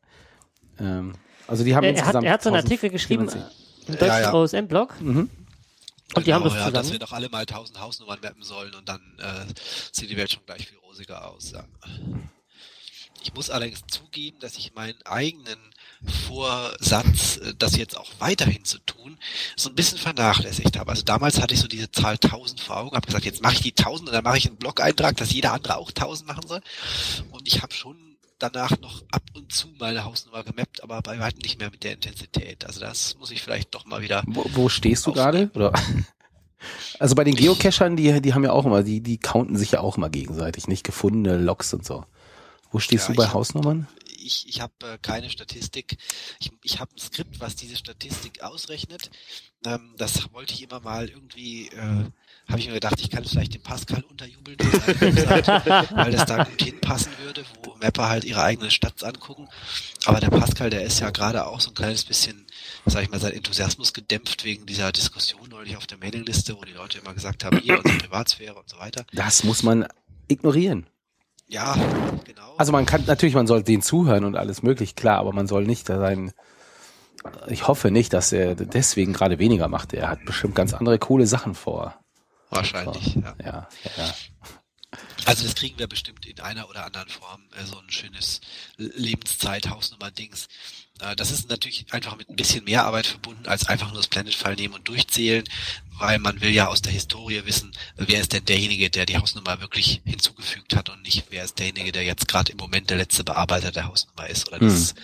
Ähm, 0.80 1.14
also 1.48 1.64
die 1.64 1.76
haben 1.76 1.84
Er, 1.84 1.90
er, 1.91 1.95
hat, 1.98 1.99
insgesamt 2.06 2.26
er 2.26 2.34
hat 2.34 2.44
so 2.44 2.49
einen 2.49 2.57
Artikel 2.64 2.90
geschrieben 2.90 3.23
1460. 3.30 3.88
äh, 3.88 3.91
im 3.91 3.99
deutschen 3.99 4.07
Ja, 4.07 4.22
ja. 4.22 4.34
OSM-Blog 4.34 5.02
Mhm. 5.02 5.30
und 6.15 6.27
die 6.27 6.34
haben 6.34 6.44
das 6.44 6.53
Genau, 6.53 6.65
ja, 6.65 6.72
dass 6.72 6.81
zusammen. 6.88 6.91
wir 6.94 6.99
doch 6.99 7.14
alle 7.14 7.30
mal 7.30 7.41
1000 7.45 7.80
Hausnummern 7.80 8.19
mappen 8.22 8.44
sollen 8.44 8.73
und 8.76 8.88
dann 8.88 9.02
äh, 9.19 9.45
sieht 9.91 10.10
die 10.10 10.18
Welt 10.18 10.31
schon 10.31 10.45
gleich 10.45 10.68
viel 10.68 10.77
rosiger 10.80 11.30
aus. 11.30 11.52
Ja. 11.52 11.65
Ich 13.23 13.34
muss 13.34 13.49
allerdings 13.49 13.81
zugeben, 13.88 14.40
dass 14.40 14.57
ich 14.57 14.73
meinen 14.73 15.02
eigenen 15.06 15.57
Vorsatz, 16.06 17.38
äh, 17.38 17.54
das 17.58 17.76
jetzt 17.78 17.98
auch 17.98 18.10
weiterhin 18.20 18.64
zu 18.66 18.80
tun, 18.80 19.18
so 19.56 19.70
ein 19.70 19.76
bisschen 19.76 19.98
vernachlässigt 19.98 20.78
habe. 20.78 20.92
Also 20.92 21.04
damals 21.04 21.42
hatte 21.42 21.54
ich 21.54 21.60
so 21.60 21.68
diese 21.68 21.92
Zahl 21.92 22.18
1000 22.18 22.60
vor 22.60 22.78
Augen, 22.78 22.96
habe 22.96 23.06
gesagt, 23.06 23.26
jetzt 23.26 23.42
mache 23.42 23.54
ich 23.56 23.62
die 23.62 23.76
1000 23.76 24.10
und 24.10 24.14
dann 24.14 24.24
mache 24.24 24.38
ich 24.38 24.48
einen 24.48 24.58
Blog-Eintrag, 24.58 25.18
dass 25.18 25.32
jeder 25.32 25.54
andere 25.54 25.78
auch 25.78 25.90
1000 25.90 26.28
machen 26.28 26.48
soll. 26.48 26.62
Und 27.32 27.48
ich 27.48 27.62
habe 27.62 27.74
schon 27.74 27.98
danach 28.40 28.78
noch 28.82 29.04
ab 29.12 29.24
und 29.36 29.54
zu 29.54 29.70
meine 29.80 30.04
Hausnummer 30.04 30.44
gemappt, 30.44 30.84
aber 30.84 31.02
bei 31.02 31.20
weitem 31.20 31.40
nicht 31.40 31.60
mehr 31.60 31.72
mit 31.72 31.84
der 31.84 31.94
Intensität. 31.94 32.66
Also 32.66 32.82
das 32.82 33.16
muss 33.18 33.32
ich 33.32 33.42
vielleicht 33.42 33.74
doch 33.74 33.86
mal 33.86 34.02
wieder 34.02 34.24
Wo, 34.28 34.46
wo 34.54 34.70
stehst 34.70 35.06
du 35.08 35.14
gerade? 35.14 35.50
Oder? 35.54 35.74
Also 36.98 37.14
bei 37.16 37.26
den 37.26 37.36
Geocachern, 37.36 37.98
die, 37.98 38.22
die 38.22 38.34
haben 38.34 38.46
ja 38.46 38.54
auch 38.54 38.66
immer, 38.66 38.84
die, 38.84 39.02
die 39.02 39.18
counten 39.18 39.58
sich 39.58 39.72
ja 39.72 39.82
auch 39.82 39.98
immer 39.98 40.10
gegenseitig, 40.10 40.68
nicht 40.70 40.86
gefundene 40.86 41.38
Logs 41.38 41.74
und 41.74 41.86
so. 41.86 42.06
Wo 42.72 42.80
stehst 42.80 43.10
Ja, 43.10 43.14
du 43.14 43.18
bei 43.18 43.28
Hausnummern? 43.28 43.88
Ich, 44.24 44.48
ich 44.48 44.62
habe 44.62 44.74
äh, 44.84 44.98
keine 45.02 45.30
Statistik. 45.30 45.98
Ich, 46.40 46.52
ich 46.64 46.80
habe 46.80 46.94
ein 46.95 47.00
Skript, 47.00 47.40
was 47.40 47.56
diese 47.56 47.76
Statistik 47.76 48.41
ausrechnet. 48.41 49.12
Ähm, 49.66 49.94
das 49.98 50.32
wollte 50.34 50.54
ich 50.54 50.64
immer 50.64 50.80
mal 50.80 51.10
irgendwie, 51.10 51.68
äh, 51.68 52.06
habe 52.48 52.60
ich 52.60 52.68
mir 52.68 52.74
gedacht, 52.74 53.00
ich 53.00 53.10
kann 53.10 53.24
es 53.24 53.32
vielleicht 53.32 53.54
dem 53.54 53.64
Pascal 53.64 54.04
unterjubeln, 54.04 54.58
Website, 54.60 55.48
weil 55.95 56.12
das 56.12 56.26
da 56.26 56.44
gut 56.44 56.62
hinpassen 56.62 57.14
würde, 57.24 57.45
wo 57.64 57.76
Mapper 57.76 58.10
halt 58.10 58.24
ihre 58.24 58.44
eigenen 58.44 58.72
Stats 58.72 59.04
angucken. 59.04 59.48
Aber 60.06 60.20
der 60.20 60.30
Pascal, 60.30 60.70
der 60.70 60.84
ist 60.84 61.00
ja 61.00 61.10
gerade 61.12 61.45
auch 61.45 61.62
so 61.62 61.72
ein 61.72 61.76
kleines 61.76 62.04
bisschen, 62.04 62.45
sag 62.86 63.04
ich 63.04 63.10
mal, 63.10 63.20
sein 63.20 63.34
Enthusiasmus 63.34 63.94
gedämpft 63.94 64.44
wegen 64.44 64.66
dieser 64.66 64.91
Diskussion 64.91 65.50
neulich 65.50 65.78
auf 65.78 65.88
der 65.88 65.98
Mailingliste, 65.98 66.58
wo 66.58 66.64
die 66.64 66.74
Leute 66.74 67.00
immer 67.00 67.14
gesagt 67.14 67.44
haben, 67.44 67.60
hier 67.60 67.78
unsere 67.78 67.98
Privatsphäre 67.98 68.56
und 68.56 68.70
so 68.70 68.78
weiter. 68.78 69.06
Das 69.14 69.44
muss 69.44 69.64
man 69.64 69.88
ignorieren. 70.28 70.88
Ja, 71.54 71.76
genau. 72.24 72.56
Also 72.58 72.72
man 72.72 72.88
kann, 72.88 73.06
natürlich, 73.06 73.36
man 73.36 73.46
soll 73.46 73.62
denen 73.62 73.84
zuhören 73.84 74.26
und 74.26 74.36
alles 74.36 74.64
möglich, 74.64 74.96
klar, 74.96 75.20
aber 75.20 75.34
man 75.34 75.46
soll 75.46 75.66
nicht 75.66 75.88
da 75.88 76.00
sein, 76.00 76.32
ich 77.48 77.68
hoffe 77.68 77.92
nicht, 77.92 78.12
dass 78.12 78.32
er 78.32 78.56
deswegen 78.56 79.14
gerade 79.14 79.38
weniger 79.38 79.68
macht. 79.68 79.94
Er 79.94 80.10
hat 80.10 80.26
bestimmt 80.26 80.56
ganz 80.56 80.74
andere 80.74 80.98
coole 80.98 81.28
Sachen 81.28 81.54
vor. 81.54 81.96
Wahrscheinlich, 82.50 83.16
ja. 83.16 83.36
Ja, 83.40 83.68
ja, 83.84 83.92
ja. 83.98 84.14
Also 85.26 85.44
das 85.44 85.56
kriegen 85.56 85.78
wir 85.78 85.88
bestimmt 85.88 86.26
in 86.26 86.40
einer 86.40 86.68
oder 86.70 86.86
anderen 86.86 87.10
Form, 87.10 87.42
äh, 87.56 87.66
so 87.66 87.78
ein 87.78 87.90
schönes 87.90 88.42
Lebenszeit-Hausnummer-Dings. 88.78 90.48
Äh, 91.00 91.16
das 91.16 91.32
ist 91.32 91.50
natürlich 91.50 91.86
einfach 91.94 92.18
mit 92.18 92.30
ein 92.30 92.36
bisschen 92.36 92.64
mehr 92.66 92.86
Arbeit 92.86 93.08
verbunden, 93.08 93.48
als 93.48 93.68
einfach 93.68 93.88
nur 93.88 93.98
das 93.98 94.08
Planet-File 94.08 94.56
nehmen 94.56 94.74
und 94.74 94.88
durchzählen, 94.88 95.46
weil 95.99 96.20
man 96.20 96.41
will 96.41 96.52
ja 96.52 96.68
aus 96.68 96.82
der 96.82 96.91
Historie 96.91 97.45
wissen, 97.45 97.72
wer 97.95 98.22
ist 98.22 98.34
denn 98.34 98.45
derjenige, 98.45 98.90
der 98.90 99.06
die 99.06 99.18
Hausnummer 99.18 99.61
wirklich 99.61 100.02
hinzugefügt 100.06 100.76
hat 100.76 100.90
und 100.90 101.02
nicht, 101.02 101.26
wer 101.30 101.44
ist 101.44 101.60
derjenige, 101.60 101.91
der 101.91 102.03
jetzt 102.03 102.28
gerade 102.28 102.52
im 102.52 102.57
Moment 102.57 102.90
der 102.90 102.98
letzte 102.98 103.24
Bearbeiter 103.24 103.72
der 103.72 103.88
Hausnummer 103.88 104.28
ist 104.28 104.48
oder 104.48 104.60
des 104.60 104.95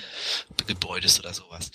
Gebäudes 0.67 1.19
oder 1.19 1.33
sowas. 1.33 1.71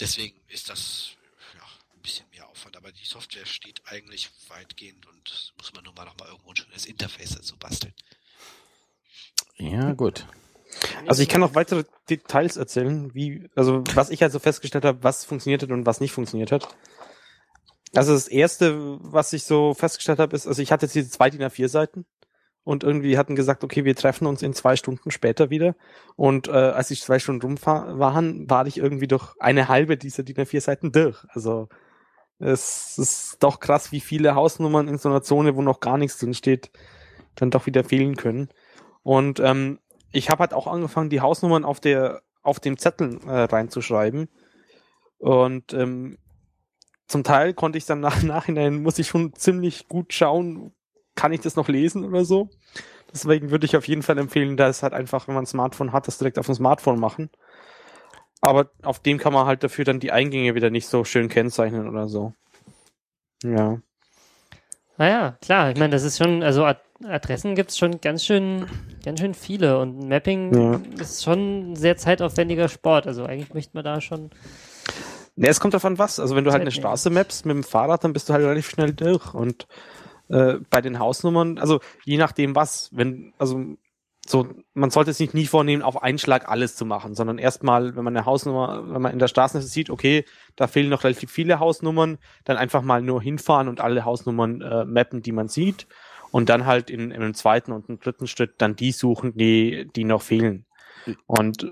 Deswegen 0.00 0.36
ist 0.48 0.68
das 0.68 1.10
ja, 1.54 1.62
ein 1.94 2.02
bisschen 2.02 2.26
mehr 2.32 2.48
Aufwand, 2.48 2.76
aber 2.76 2.92
die 2.92 3.04
Software 3.04 3.46
steht 3.46 3.82
eigentlich 3.86 4.30
weitgehend 4.48 5.06
und 5.06 5.52
muss 5.56 5.72
man 5.74 5.84
nur 5.84 5.94
mal 5.94 6.04
noch 6.04 6.18
mal 6.18 6.28
irgendwo 6.28 6.50
ein 6.50 6.56
schönes 6.56 6.86
Interface 6.86 7.30
dazu 7.30 7.56
basteln. 7.56 7.94
Ja, 9.56 9.92
gut. 9.92 10.26
Also 11.06 11.22
ich 11.22 11.28
kann 11.28 11.40
noch 11.40 11.54
weitere 11.54 11.84
Details 12.10 12.56
erzählen, 12.56 13.14
wie, 13.14 13.48
also 13.54 13.84
was 13.94 14.10
ich 14.10 14.22
also 14.22 14.38
festgestellt 14.38 14.84
habe, 14.84 15.02
was 15.02 15.24
funktioniert 15.24 15.62
hat 15.62 15.70
und 15.70 15.86
was 15.86 16.00
nicht 16.00 16.12
funktioniert 16.12 16.50
hat. 16.52 16.74
Also 17.94 18.12
das 18.12 18.28
erste, 18.28 18.98
was 19.00 19.32
ich 19.32 19.44
so 19.44 19.74
festgestellt 19.74 20.18
habe, 20.18 20.34
ist, 20.36 20.46
also 20.46 20.60
ich 20.60 20.72
hatte 20.72 20.86
jetzt 20.86 20.94
diese 20.94 21.10
zwei 21.10 21.30
DIN 21.30 21.42
A4 21.42 21.68
Seiten 21.68 22.06
und 22.64 22.82
irgendwie 22.82 23.18
hatten 23.18 23.36
gesagt, 23.36 23.62
okay, 23.62 23.84
wir 23.84 23.94
treffen 23.94 24.26
uns 24.26 24.42
in 24.42 24.54
zwei 24.54 24.76
Stunden 24.76 25.10
später 25.10 25.50
wieder. 25.50 25.76
Und 26.16 26.48
äh, 26.48 26.52
als 26.52 26.90
ich 26.90 27.02
zwei 27.02 27.18
Stunden 27.18 27.42
rum 27.42 27.56
waren, 27.64 28.48
war 28.50 28.66
ich 28.66 28.78
irgendwie 28.78 29.06
durch 29.06 29.34
eine 29.38 29.68
halbe 29.68 29.96
dieser 29.96 30.22
DIN 30.22 30.36
A4 30.36 30.60
Seiten 30.60 30.92
durch. 30.92 31.24
Also 31.28 31.68
Es 32.38 32.98
ist 32.98 33.38
doch 33.40 33.60
krass, 33.60 33.92
wie 33.92 34.00
viele 34.00 34.34
Hausnummern 34.34 34.88
in 34.88 34.98
so 34.98 35.08
einer 35.08 35.22
Zone, 35.22 35.56
wo 35.56 35.62
noch 35.62 35.80
gar 35.80 35.98
nichts 35.98 36.18
drin 36.18 36.34
steht, 36.34 36.70
dann 37.36 37.50
doch 37.50 37.66
wieder 37.66 37.84
fehlen 37.84 38.16
können. 38.16 38.48
Und 39.02 39.40
ähm, 39.40 39.78
ich 40.12 40.30
habe 40.30 40.40
halt 40.40 40.54
auch 40.54 40.66
angefangen, 40.66 41.10
die 41.10 41.20
Hausnummern 41.20 41.64
auf 41.64 41.80
der 41.80 42.22
auf 42.42 42.60
dem 42.60 42.76
Zettel 42.78 43.20
äh, 43.26 43.44
reinzuschreiben. 43.44 44.28
Und 45.18 45.72
ähm, 45.72 46.18
zum 47.06 47.24
Teil 47.24 47.54
konnte 47.54 47.78
ich 47.78 47.86
dann 47.86 48.00
nach 48.00 48.22
Nachhinein, 48.22 48.82
muss 48.82 48.98
ich 48.98 49.08
schon 49.08 49.34
ziemlich 49.34 49.88
gut 49.88 50.12
schauen, 50.12 50.72
kann 51.14 51.32
ich 51.32 51.40
das 51.40 51.56
noch 51.56 51.68
lesen 51.68 52.04
oder 52.04 52.24
so. 52.24 52.48
Deswegen 53.12 53.50
würde 53.50 53.66
ich 53.66 53.76
auf 53.76 53.86
jeden 53.86 54.02
Fall 54.02 54.18
empfehlen, 54.18 54.56
dass 54.56 54.82
halt 54.82 54.92
einfach, 54.92 55.28
wenn 55.28 55.34
man 55.34 55.44
ein 55.44 55.48
Smartphone 55.48 55.92
hat, 55.92 56.08
das 56.08 56.18
direkt 56.18 56.38
auf 56.38 56.46
dem 56.46 56.54
Smartphone 56.56 56.98
machen. 56.98 57.30
Aber 58.40 58.70
auf 58.82 58.98
dem 58.98 59.18
kann 59.18 59.32
man 59.32 59.46
halt 59.46 59.62
dafür 59.62 59.84
dann 59.84 60.00
die 60.00 60.10
Eingänge 60.12 60.54
wieder 60.54 60.70
nicht 60.70 60.88
so 60.88 61.04
schön 61.04 61.28
kennzeichnen 61.28 61.88
oder 61.88 62.08
so. 62.08 62.34
Ja. 63.42 63.78
Naja, 64.96 65.36
klar, 65.40 65.70
ich 65.70 65.78
meine, 65.78 65.90
das 65.90 66.02
ist 66.02 66.18
schon, 66.18 66.42
also 66.42 66.64
Ad 66.64 66.80
Adressen 67.04 67.54
gibt's 67.54 67.76
schon 67.76 68.00
ganz 68.00 68.24
schön, 68.24 68.66
ganz 69.04 69.20
schön 69.20 69.34
viele 69.34 69.78
und 69.78 70.08
Mapping 70.08 70.54
Ja. 70.54 70.80
ist 71.00 71.24
schon 71.24 71.72
ein 71.72 71.76
sehr 71.76 71.96
zeitaufwendiger 71.96 72.68
Sport. 72.68 73.06
Also 73.06 73.24
eigentlich 73.24 73.52
möchte 73.52 73.72
man 73.74 73.84
da 73.84 74.00
schon. 74.00 74.30
Ne, 75.36 75.48
es 75.48 75.60
kommt 75.60 75.74
davon 75.74 75.98
was. 75.98 76.20
Also 76.20 76.36
wenn 76.36 76.44
du 76.44 76.52
halt 76.52 76.62
eine. 76.62 76.70
Straße 76.70 77.10
mappst 77.10 77.46
mit 77.46 77.56
dem 77.56 77.64
Fahrrad, 77.64 78.04
dann 78.04 78.12
bist 78.12 78.28
du 78.28 78.32
halt 78.32 78.44
relativ 78.44 78.70
schnell 78.70 78.92
durch. 78.92 79.34
Und 79.34 79.66
äh, 80.28 80.54
bei 80.70 80.80
den 80.80 80.98
Hausnummern, 80.98 81.58
also 81.58 81.80
je 82.04 82.18
nachdem 82.18 82.54
was, 82.54 82.90
wenn, 82.92 83.34
also 83.38 83.76
so, 84.26 84.48
man 84.72 84.90
sollte 84.90 85.10
es 85.10 85.18
sich 85.18 85.34
nie 85.34 85.46
vornehmen, 85.46 85.82
auf 85.82 86.02
einen 86.02 86.18
Schlag 86.18 86.48
alles 86.48 86.76
zu 86.76 86.86
machen, 86.86 87.14
sondern 87.14 87.36
erstmal, 87.36 87.94
wenn 87.94 88.04
man 88.04 88.16
eine 88.16 88.24
Hausnummer, 88.24 88.82
wenn 88.88 89.02
man 89.02 89.12
in 89.12 89.18
der 89.18 89.28
Straßenliste 89.28 89.70
sieht, 89.70 89.90
okay, 89.90 90.24
da 90.56 90.66
fehlen 90.66 90.88
noch 90.88 91.04
relativ 91.04 91.30
viele 91.30 91.58
Hausnummern, 91.58 92.18
dann 92.44 92.56
einfach 92.56 92.82
mal 92.82 93.02
nur 93.02 93.20
hinfahren 93.20 93.68
und 93.68 93.80
alle 93.80 94.04
Hausnummern 94.04 94.62
äh, 94.62 94.84
mappen, 94.86 95.20
die 95.20 95.32
man 95.32 95.48
sieht. 95.48 95.86
Und 96.30 96.48
dann 96.48 96.66
halt 96.66 96.90
in, 96.90 97.10
in 97.10 97.22
einem 97.22 97.34
zweiten 97.34 97.70
und 97.70 97.88
einem 97.88 98.00
dritten 98.00 98.26
Schritt 98.26 98.54
dann 98.58 98.76
die 98.76 98.92
suchen, 98.92 99.36
die, 99.36 99.88
die 99.94 100.04
noch 100.04 100.22
fehlen. 100.22 100.64
Und 101.26 101.70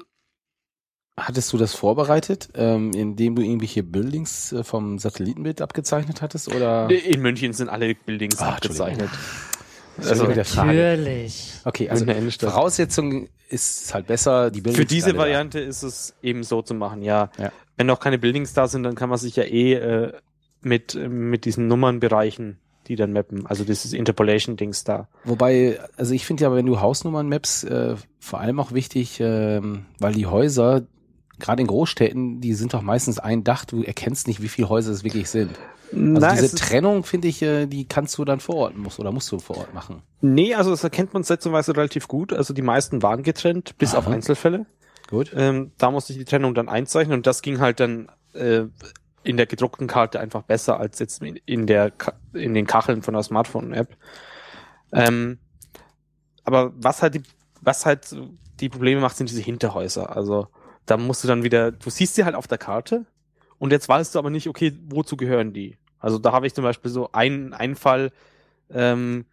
Hattest 1.19 1.53
du 1.53 1.59
das 1.59 1.75
vorbereitet, 1.75 2.49
ähm, 2.55 2.93
indem 2.95 3.37
du 3.37 3.43
irgendwelche 3.43 3.83
Buildings 3.83 4.53
äh, 4.53 4.65
vom 4.65 4.99
Satellitenbild 4.99 5.61
abgezeichnet 5.61 6.23
hattest? 6.23 6.49
Oder? 6.55 6.89
in 6.91 7.21
München 7.21 7.53
sind 7.53 7.69
alle 7.69 7.95
Buildings 7.95 8.39
Ah, 8.39 8.51
abgezeichnet. 8.55 9.11
Also. 9.99 10.25
Natürlich. 10.27 11.53
Okay, 11.65 11.91
also 11.91 12.03
in 12.05 12.07
der 12.07 12.17
Innenstadt. 12.17 12.51
Voraussetzung 12.51 13.29
ist 13.51 13.93
halt 13.93 14.07
besser, 14.07 14.51
die 14.51 14.63
Buildings 14.63 14.79
Für 14.79 14.87
diese 14.87 15.07
alle 15.09 15.15
da. 15.15 15.19
Variante 15.21 15.61
ist 15.61 15.83
es 15.83 16.15
eben 16.23 16.43
so 16.45 16.63
zu 16.63 16.73
machen, 16.73 17.03
ja. 17.03 17.31
Ja. 17.39 17.53
Wenn 17.77 17.89
noch 17.89 18.01
keine 18.01 18.19
Buildings 18.19 18.55
da 18.55 18.67
sind, 18.69 18.83
dann 18.85 18.95
kann 18.95 19.11
man 19.11 19.19
sich 19.19 19.37
ja 19.37 19.43
eh 19.45 19.75
äh, 19.75 20.13
mit, 20.63 20.95
mit 20.95 21.45
diesen 21.45 21.67
Nummern 21.69 22.01
bereichen, 22.01 22.59
die 22.87 22.97
dann 22.97 23.13
mappen. 23.13 23.45
Also 23.47 23.65
dieses 23.65 23.93
Interpolation-Dings 23.93 24.85
da. 24.85 25.09
Wobei, 25.25 25.79
also 25.99 26.15
ich 26.15 26.25
finde 26.25 26.45
ja, 26.45 26.55
wenn 26.55 26.65
du 26.65 26.81
Hausnummern 26.81 27.29
maps, 27.29 27.65
äh, 27.65 27.97
vor 28.19 28.41
allem 28.41 28.59
auch 28.61 28.73
wichtig, 28.73 29.19
ähm, 29.21 29.85
weil 29.99 30.15
die 30.15 30.25
Häuser, 30.27 30.83
gerade 31.43 31.61
in 31.61 31.67
Großstädten, 31.67 32.41
die 32.41 32.55
sind 32.55 32.73
doch 32.73 32.81
meistens 32.81 33.19
ein 33.19 33.45
Dach, 33.45 33.67
du 33.67 33.83
erkennst 33.83 34.27
nicht, 34.27 34.41
wie 34.41 34.49
viele 34.49 34.69
Häuser 34.69 34.93
es 34.93 35.05
wirklich 35.05 35.29
sind. 35.29 35.51
Also 35.93 36.03
Na, 36.21 36.33
diese 36.33 36.57
Trennung, 36.57 37.05
finde 37.05 37.29
ich, 37.29 37.43
äh, 37.43 37.67
die 37.67 37.87
kannst 37.87 38.17
du 38.17 38.25
dann 38.25 38.41
vor 38.41 38.55
Ort 38.57 38.77
musst, 38.79 38.99
oder 38.99 39.13
musst 39.13 39.31
du 39.31 39.39
vor 39.39 39.59
Ort 39.59 39.75
machen. 39.75 40.03
nee, 40.23 40.55
also 40.55 40.71
das 40.71 40.83
erkennt 40.83 41.13
man 41.13 41.23
sätzeweise 41.23 41.77
relativ 41.77 42.09
gut. 42.09 42.33
Also 42.33 42.55
die 42.55 42.63
meisten 42.63 43.03
waren 43.03 43.23
getrennt, 43.23 43.77
bis 43.77 43.95
auf 43.95 44.07
Aha. 44.07 44.15
Einzelfälle. 44.15 44.65
Gut. 45.11 45.33
Ähm, 45.37 45.73
da 45.77 45.91
musste 45.91 46.15
ich 46.15 46.19
die 46.19 46.25
Trennung 46.25 46.55
dann 46.55 46.71
einzeichnen 46.71 47.19
und 47.19 47.27
das 47.27 47.43
ging 47.43 47.61
halt 47.61 47.81
dann 47.81 48.09
äh, 48.33 48.63
in 49.25 49.37
der 49.37 49.47
gedruckten 49.47 49.87
Karte 49.87 50.19
einfach 50.21 50.43
besser 50.43 50.81
als 50.81 50.99
jetzt 50.99 51.23
in, 51.23 51.67
der 51.67 51.93
in 52.33 52.55
den 52.55 52.67
Kacheln 52.67 53.03
von 53.03 53.13
der 53.13 53.23
Smartphone-App. 53.23 53.95
Ähm, 54.93 55.39
aber 56.45 56.73
was 56.77 57.03
halt 57.03 57.17
die, 57.17 57.23
was 57.61 57.85
halt 57.85 58.17
die 58.61 58.69
Probleme 58.69 59.01
macht, 59.01 59.17
sind 59.17 59.29
diese 59.29 59.43
Hinterhäuser. 59.43 60.17
Also 60.17 60.49
da 60.87 60.97
musst 60.97 61.23
du 61.25 61.29
dann 61.29 61.43
wieder, 61.43 61.73
du 61.73 61.91
siehst 61.91 62.15
sie 62.15 62.25
halt 62.25 62.35
auf 62.35 62.47
der 62.47 62.59
Karte 62.59 63.07
und 63.59 63.71
jetzt 63.71 63.89
weißt 63.89 64.15
du 64.15 64.19
aber 64.19 64.31
nicht, 64.31 64.49
okay, 64.49 64.77
wozu 64.89 65.17
gehören 65.17 65.53
die? 65.53 65.77
Also 65.99 66.19
da 66.19 66.33
habe 66.33 66.47
ich 66.47 66.55
zum 66.55 66.65
Beispiel 66.65 66.91
so 66.91 67.11
einen, 67.13 67.55
einen 67.55 67.77
Fall, 67.77 68.13
ähm, 68.71 69.25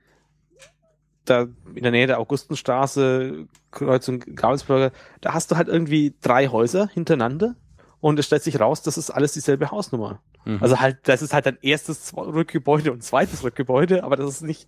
da 1.25 1.47
in 1.75 1.83
der 1.83 1.91
Nähe 1.91 2.07
der 2.07 2.19
Augustenstraße, 2.19 3.47
Kreuzung 3.71 4.19
Gabelsberger, 4.19 4.91
da 5.21 5.33
hast 5.33 5.51
du 5.51 5.57
halt 5.57 5.67
irgendwie 5.67 6.15
drei 6.21 6.47
Häuser 6.47 6.87
hintereinander 6.87 7.55
und 8.01 8.19
es 8.19 8.25
stellt 8.25 8.43
sich 8.43 8.59
raus, 8.59 8.81
das 8.81 8.97
ist 8.97 9.09
alles 9.09 9.33
dieselbe 9.33 9.71
Hausnummer. 9.71 10.21
Mhm. 10.45 10.59
Also 10.61 10.79
halt, 10.79 10.99
das 11.03 11.21
ist 11.21 11.33
halt 11.33 11.47
ein 11.47 11.57
erstes 11.61 12.15
Rückgebäude 12.15 12.91
und 12.91 13.03
zweites 13.03 13.43
Rückgebäude, 13.43 14.03
aber 14.03 14.15
das 14.15 14.29
ist 14.29 14.41
nicht 14.41 14.67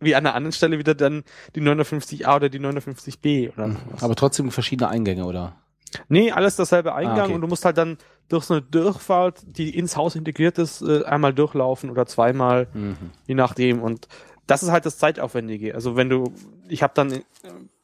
wie 0.00 0.14
an 0.14 0.24
einer 0.26 0.34
anderen 0.34 0.52
Stelle 0.52 0.78
wieder 0.78 0.94
dann 0.94 1.24
die 1.54 1.60
950a 1.60 2.36
oder 2.36 2.48
die 2.48 2.60
950b 2.60 3.52
oder 3.52 3.68
Mhm. 3.68 3.76
Aber 4.00 4.14
trotzdem 4.16 4.50
verschiedene 4.50 4.88
Eingänge, 4.88 5.24
oder? 5.24 5.56
Nee, 6.08 6.30
alles 6.32 6.56
dasselbe 6.56 6.94
Eingang 6.94 7.18
Ah, 7.18 7.24
okay. 7.24 7.34
und 7.34 7.40
du 7.40 7.46
musst 7.48 7.64
halt 7.64 7.78
dann 7.78 7.98
durch 8.28 8.44
so 8.44 8.54
eine 8.54 8.62
Durchfahrt, 8.62 9.42
die 9.44 9.76
ins 9.76 9.96
Haus 9.96 10.14
integriert 10.14 10.58
ist, 10.58 10.82
äh, 10.82 11.04
einmal 11.04 11.34
durchlaufen 11.34 11.90
oder 11.90 12.06
zweimal, 12.06 12.68
Mhm. 12.72 12.96
je 13.26 13.34
nachdem. 13.34 13.82
Und 13.82 14.06
das 14.46 14.62
ist 14.62 14.70
halt 14.70 14.86
das 14.86 14.98
Zeitaufwendige. 14.98 15.74
Also 15.74 15.96
wenn 15.96 16.08
du, 16.08 16.32
ich 16.68 16.82
habe 16.84 16.92
dann 16.94 17.12
äh, 17.12 17.22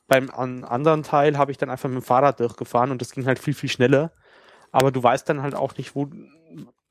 beim 0.07 0.31
an, 0.31 0.63
anderen 0.63 1.03
Teil 1.03 1.37
habe 1.37 1.51
ich 1.51 1.59
dann 1.59 1.69
einfach 1.71 1.89
mit 1.89 1.99
dem 1.99 2.05
Fahrrad 2.05 2.39
durchgefahren 2.39 2.93
und 2.93 3.01
das 3.03 3.11
ging 3.11 3.27
halt 3.27 3.41
viel, 3.41 3.55
viel 3.55 3.69
schneller. 3.71 4.13
Aber 4.71 4.93
du 4.93 5.03
weißt 5.03 5.29
dann 5.29 5.43
halt 5.43 5.55
auch 5.57 5.77
nicht, 5.77 5.97
wo, 5.97 6.09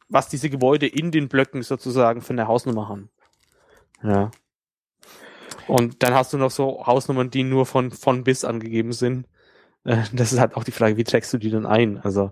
was 0.09 0.27
diese 0.27 0.49
Gebäude 0.49 0.87
in 0.87 1.11
den 1.11 1.29
Blöcken 1.29 1.61
sozusagen 1.63 2.21
für 2.21 2.33
eine 2.33 2.47
Hausnummer 2.47 2.89
haben. 2.89 3.09
Ja. 4.03 4.31
Und 5.67 6.03
dann 6.03 6.13
hast 6.13 6.33
du 6.33 6.37
noch 6.37 6.51
so 6.51 6.85
Hausnummern, 6.85 7.29
die 7.29 7.43
nur 7.43 7.65
von, 7.65 7.91
von 7.91 8.23
bis 8.23 8.43
angegeben 8.43 8.91
sind. 8.91 9.27
Äh, 9.85 9.97
Das 10.13 10.33
ist 10.33 10.39
halt 10.39 10.55
auch 10.55 10.63
die 10.63 10.71
Frage, 10.71 10.97
wie 10.97 11.03
trägst 11.03 11.31
du 11.33 11.37
die 11.37 11.49
denn 11.49 11.65
ein? 11.65 11.99
Also, 12.03 12.31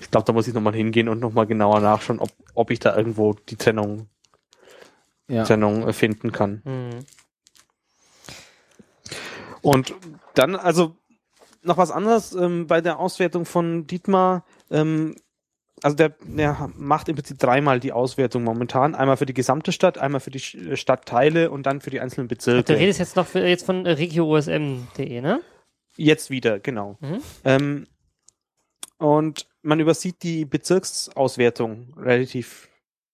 ich 0.00 0.10
glaube, 0.10 0.24
da 0.26 0.32
muss 0.32 0.46
ich 0.48 0.54
nochmal 0.54 0.74
hingehen 0.74 1.08
und 1.08 1.20
nochmal 1.20 1.46
genauer 1.46 1.80
nachschauen, 1.80 2.18
ob, 2.20 2.30
ob 2.54 2.70
ich 2.70 2.78
da 2.80 2.96
irgendwo 2.96 3.34
die 3.34 3.56
Trennung, 3.56 4.08
Ja. 5.28 5.44
Trennung 5.44 5.92
finden 5.92 6.32
kann. 6.32 6.62
Hm. 6.64 6.90
Und 9.60 9.94
dann, 10.34 10.56
also 10.56 10.96
noch 11.62 11.76
was 11.76 11.90
anderes 11.92 12.32
ähm, 12.32 12.66
bei 12.66 12.80
der 12.80 12.98
Auswertung 12.98 13.44
von 13.44 13.86
Dietmar. 13.86 14.44
Ähm, 14.70 15.14
also 15.84 15.96
der, 15.96 16.14
der 16.22 16.70
macht 16.76 17.08
im 17.08 17.16
Prinzip 17.16 17.38
dreimal 17.38 17.78
die 17.80 17.92
Auswertung 17.92 18.42
momentan. 18.44 18.94
Einmal 18.96 19.16
für 19.16 19.26
die 19.26 19.34
gesamte 19.34 19.70
Stadt, 19.72 19.98
einmal 19.98 20.20
für 20.20 20.30
die 20.30 20.40
Stadtteile 20.40 21.50
und 21.50 21.64
dann 21.66 21.80
für 21.80 21.90
die 21.90 22.00
einzelnen 22.00 22.26
Du 22.28 22.34
Bezirke. 22.34 22.76
redest 22.76 22.98
jetzt 22.98 23.16
noch 23.16 23.26
für, 23.26 23.46
jetzt 23.46 23.64
von 23.66 23.86
äh, 23.86 23.92
regiosm.de, 23.92 25.20
ne? 25.20 25.40
Jetzt 25.96 26.30
wieder, 26.30 26.58
genau. 26.58 26.98
Mhm. 27.00 27.22
Ähm, 27.44 27.86
und 28.98 29.46
man 29.62 29.80
übersieht 29.80 30.22
die 30.22 30.44
Bezirksauswertung 30.44 31.94
relativ 31.98 32.68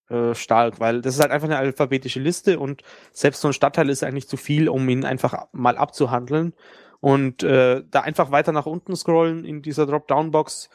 äh, 0.09 0.34
stark, 0.34 0.80
weil 0.80 1.02
das 1.02 1.14
ist 1.14 1.20
halt 1.20 1.32
einfach 1.32 1.48
eine 1.48 1.59
alphabetische 1.59 2.20
Liste 2.20 2.59
und 2.59 2.82
selbst 3.12 3.40
so 3.40 3.48
ein 3.48 3.55
Stadtteil 3.55 3.88
ist 3.88 4.05
eigentlich 4.05 4.28
zu 4.28 4.36
viel, 4.36 4.68
um 4.68 4.88
ihn 4.88 5.05
einfach 5.05 5.48
mal 5.52 5.76
abzuhandeln. 5.76 6.55
Und 7.00 7.44
äh, 7.44 7.84
da 7.88 8.00
einfach 8.00 8.32
weiter 8.32 8.50
nach 8.50 8.66
unten 8.66 8.96
scrollen 8.96 9.44
in 9.44 9.62
dieser 9.62 9.86
Dropdown-Box 9.86 10.68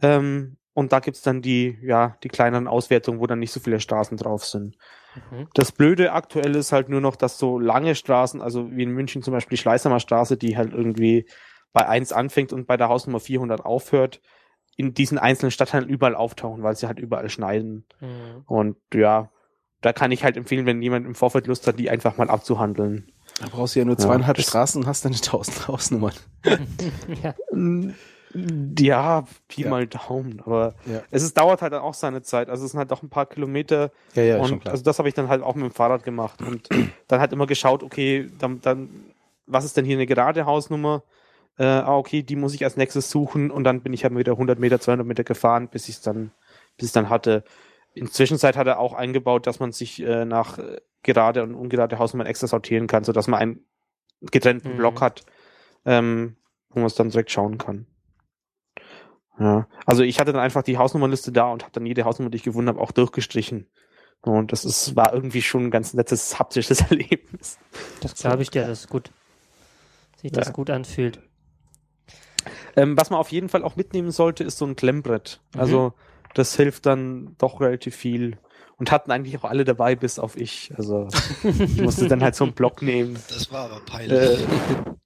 ähm, 0.00 0.58
und 0.74 0.92
da 0.92 1.00
gibt's 1.00 1.22
dann 1.22 1.42
die, 1.42 1.78
ja, 1.82 2.16
die 2.22 2.28
kleineren 2.28 2.68
Auswertungen, 2.68 3.18
wo 3.18 3.26
dann 3.26 3.38
nicht 3.38 3.50
so 3.50 3.60
viele 3.60 3.80
Straßen 3.80 4.16
drauf 4.16 4.44
sind. 4.44 4.76
Mhm. 5.30 5.48
Das 5.54 5.72
Blöde 5.72 6.12
aktuell 6.12 6.54
ist 6.56 6.72
halt 6.72 6.88
nur 6.88 7.00
noch, 7.00 7.16
dass 7.16 7.38
so 7.38 7.58
lange 7.58 7.94
Straßen, 7.94 8.40
also 8.40 8.70
wie 8.72 8.82
in 8.82 8.90
München 8.90 9.22
zum 9.22 9.32
Beispiel 9.32 9.56
die 9.56 9.62
Schleißheimer 9.62 10.00
Straße, 10.00 10.36
die 10.36 10.56
halt 10.56 10.72
irgendwie 10.72 11.26
bei 11.72 11.86
1 11.88 12.12
anfängt 12.12 12.52
und 12.52 12.66
bei 12.66 12.76
der 12.76 12.88
Hausnummer 12.88 13.20
400 13.20 13.64
aufhört, 13.64 14.20
in 14.76 14.92
diesen 14.94 15.18
einzelnen 15.18 15.50
Stadtteilen 15.50 15.88
überall 15.88 16.14
auftauchen, 16.14 16.62
weil 16.62 16.76
sie 16.76 16.86
halt 16.86 16.98
überall 16.98 17.28
schneiden. 17.30 17.86
Mhm. 18.00 18.42
Und 18.46 18.76
ja, 18.94 19.30
da 19.80 19.92
kann 19.92 20.10
ich 20.12 20.24
halt 20.24 20.36
empfehlen, 20.36 20.66
wenn 20.66 20.82
jemand 20.82 21.06
im 21.06 21.14
Vorfeld 21.14 21.46
Lust 21.46 21.66
hat, 21.66 21.78
die 21.78 21.90
einfach 21.90 22.16
mal 22.16 22.28
abzuhandeln. 22.30 23.10
Da 23.40 23.46
brauchst 23.50 23.74
du 23.74 23.80
ja 23.80 23.84
nur 23.84 23.96
Ja, 23.96 24.04
zweieinhalb 24.04 24.36
das- 24.36 24.46
Straßen 24.48 24.82
und 24.82 24.88
hast 24.88 25.04
deine 25.04 25.16
tausend 25.16 25.66
Hausnummern. 25.68 26.14
ja. 27.22 27.34
Ja, 28.78 29.24
Pi 29.48 29.62
Ja. 29.62 29.70
mal 29.70 29.86
Daumen, 29.86 30.42
aber 30.44 30.74
Ja. 30.86 31.02
es 31.10 31.22
ist, 31.22 31.36
dauert 31.38 31.62
halt 31.62 31.72
auch 31.74 31.94
seine 31.94 32.22
Zeit. 32.22 32.48
Also 32.50 32.64
es 32.64 32.72
sind 32.72 32.78
halt 32.78 32.90
doch 32.90 33.02
ein 33.02 33.08
paar 33.08 33.26
Kilometer 33.26 33.90
Ja, 34.14 34.22
ja, 34.22 34.38
schon 34.38 34.52
und 34.54 34.60
klar. 34.62 34.72
also 34.72 34.84
das 34.84 34.98
habe 34.98 35.08
ich 35.08 35.14
dann 35.14 35.28
halt 35.28 35.42
auch 35.42 35.54
mit 35.54 35.64
dem 35.64 35.72
Fahrrad 35.72 36.02
gemacht 36.02 36.42
und 36.42 36.68
dann 37.08 37.20
halt 37.20 37.32
immer 37.32 37.46
geschaut, 37.46 37.82
okay, 37.82 38.28
dann, 38.38 38.60
dann 38.60 38.90
was 39.46 39.64
ist 39.64 39.76
denn 39.76 39.84
hier 39.84 39.96
eine 39.96 40.06
gerade 40.06 40.44
Hausnummer? 40.44 41.02
Äh, 41.58 41.64
ah, 41.64 41.96
okay, 41.96 42.22
die 42.22 42.36
muss 42.36 42.52
ich 42.54 42.64
als 42.64 42.76
nächstes 42.76 43.10
suchen 43.10 43.50
und 43.50 43.64
dann 43.64 43.80
bin 43.80 43.92
ich 43.94 44.04
halt 44.04 44.14
wieder 44.16 44.32
100 44.32 44.58
Meter, 44.58 44.78
200 44.80 45.06
Meter 45.06 45.24
gefahren, 45.24 45.68
bis 45.68 45.88
ich 45.88 45.96
es 45.96 46.00
dann, 46.02 46.32
bis 46.76 46.88
ich 46.88 46.92
dann 46.92 47.08
hatte. 47.08 47.44
In 47.94 48.08
Zwischenzeit 48.10 48.56
hat 48.58 48.66
er 48.66 48.78
auch 48.78 48.92
eingebaut, 48.92 49.46
dass 49.46 49.58
man 49.58 49.72
sich 49.72 50.02
äh, 50.02 50.26
nach 50.26 50.58
äh, 50.58 50.80
gerade 51.02 51.42
und 51.42 51.54
ungerade 51.54 51.98
Hausnummern 51.98 52.26
extra 52.26 52.46
sortieren 52.46 52.88
kann, 52.88 53.04
so 53.04 53.12
dass 53.12 53.26
man 53.28 53.40
einen 53.40 53.60
getrennten 54.20 54.72
Mhm. 54.72 54.76
Block 54.76 55.00
hat, 55.00 55.24
ähm, 55.86 56.36
wo 56.70 56.80
man 56.80 56.88
es 56.88 56.94
dann 56.94 57.08
direkt 57.08 57.30
schauen 57.30 57.56
kann. 57.56 57.86
Ja. 59.38 59.66
Also 59.84 60.02
ich 60.02 60.18
hatte 60.18 60.32
dann 60.32 60.42
einfach 60.42 60.62
die 60.62 60.78
Hausnummernliste 60.78 61.32
da 61.32 61.50
und 61.52 61.62
habe 61.62 61.72
dann 61.72 61.86
jede 61.86 62.04
Hausnummer, 62.04 62.30
die 62.30 62.36
ich 62.36 62.42
gefunden 62.42 62.68
habe, 62.68 62.80
auch 62.80 62.92
durchgestrichen. 62.92 63.66
Und 64.22 64.50
das 64.52 64.64
ist, 64.64 64.96
war 64.96 65.12
irgendwie 65.12 65.42
schon 65.42 65.66
ein 65.66 65.70
ganz 65.70 65.94
nettes 65.94 66.38
haptisches 66.38 66.80
Erlebnis. 66.90 67.58
Das 68.00 68.14
glaube 68.14 68.42
ich 68.42 68.50
dir, 68.50 68.66
das 68.66 68.80
ist 68.80 68.88
gut. 68.88 69.10
Sich 70.20 70.32
das 70.32 70.46
Ja. 70.48 70.52
gut 70.52 70.70
anfühlt. 70.70 71.20
Ähm, 72.76 72.96
was 72.96 73.10
man 73.10 73.18
auf 73.18 73.30
jeden 73.32 73.48
Fall 73.48 73.62
auch 73.62 73.76
mitnehmen 73.76 74.10
sollte, 74.10 74.44
ist 74.44 74.58
so 74.58 74.64
ein 74.66 74.76
Klemmbrett. 74.76 75.40
Mhm. 75.54 75.60
Also 75.60 75.92
das 76.34 76.54
hilft 76.56 76.86
dann 76.86 77.34
doch 77.38 77.60
relativ 77.60 77.94
viel. 77.96 78.38
Und 78.78 78.90
hatten 78.92 79.10
eigentlich 79.10 79.38
auch 79.38 79.44
alle 79.44 79.64
dabei, 79.64 79.96
bis 79.96 80.18
auf 80.18 80.36
ich. 80.36 80.70
Also 80.76 81.08
ich 81.44 81.80
musste 81.80 82.08
dann 82.08 82.22
halt 82.22 82.34
so 82.34 82.44
einen 82.44 82.52
Block 82.52 82.82
nehmen. 82.82 83.18
Das 83.28 83.50
war 83.50 83.70
aber 83.70 83.80
peinlich. 83.80 84.46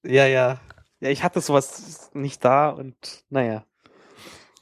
Äh, 0.05 0.13
ja, 0.13 0.27
ja. 0.27 0.61
Ja, 0.99 1.09
ich 1.09 1.23
hatte 1.23 1.41
sowas 1.41 2.11
nicht 2.13 2.45
da 2.45 2.71
und 2.71 2.97
naja. 3.31 3.65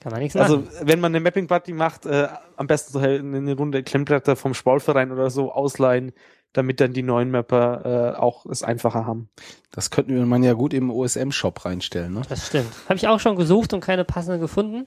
Kann 0.01 0.12
man 0.12 0.20
nichts 0.20 0.37
machen. 0.37 0.69
Also 0.70 0.87
wenn 0.87 1.01
man 1.01 1.12
eine 1.12 1.20
Mapping-Party 1.20 1.73
macht, 1.73 2.07
äh, 2.07 2.29
am 2.57 2.66
besten 2.66 2.93
so 2.93 2.99
eine 3.01 3.55
Runde 3.57 3.83
Klemmbretter 3.83 4.37
vom 4.37 4.55
Sportverein 4.55 5.11
oder 5.11 5.31
so 5.31 5.51
ausleihen, 5.53 6.12
damit 6.53 6.81
dann 6.81 6.93
die 6.93 7.03
neuen 7.03 7.31
Mapper 7.31 8.15
äh, 8.15 8.19
auch 8.19 8.47
es 8.47 8.62
einfacher 8.62 9.05
haben. 9.05 9.29
Das 9.70 9.91
könnten 9.91 10.27
man 10.29 10.43
ja 10.43 10.55
gut 10.55 10.73
im 10.73 10.91
OSM-Shop 10.91 11.65
reinstellen, 11.65 12.15
ne? 12.15 12.23
Das 12.29 12.47
stimmt. 12.47 12.73
Habe 12.85 12.95
ich 12.95 13.07
auch 13.09 13.20
schon 13.20 13.37
gesucht 13.37 13.75
und 13.75 13.81
keine 13.81 14.05
passende 14.05 14.39
gefunden. 14.39 14.87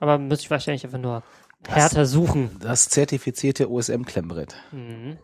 Aber 0.00 0.18
müsste 0.18 0.44
ich 0.44 0.50
wahrscheinlich 0.50 0.84
einfach 0.84 0.98
nur 0.98 1.22
härter 1.66 2.06
suchen. 2.06 2.56
Das 2.60 2.88
zertifizierte 2.88 3.68
OSM-Klemmbrett. 3.70 4.54
Mhm. 4.72 5.18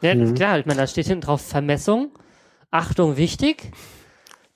Ja, 0.00 0.14
Mhm. 0.14 0.34
klar, 0.34 0.58
ich 0.58 0.66
meine, 0.66 0.80
da 0.80 0.86
steht 0.86 1.06
hinten 1.06 1.22
drauf 1.22 1.42
Vermessung. 1.42 2.12
Achtung, 2.70 3.16
wichtig. 3.16 3.72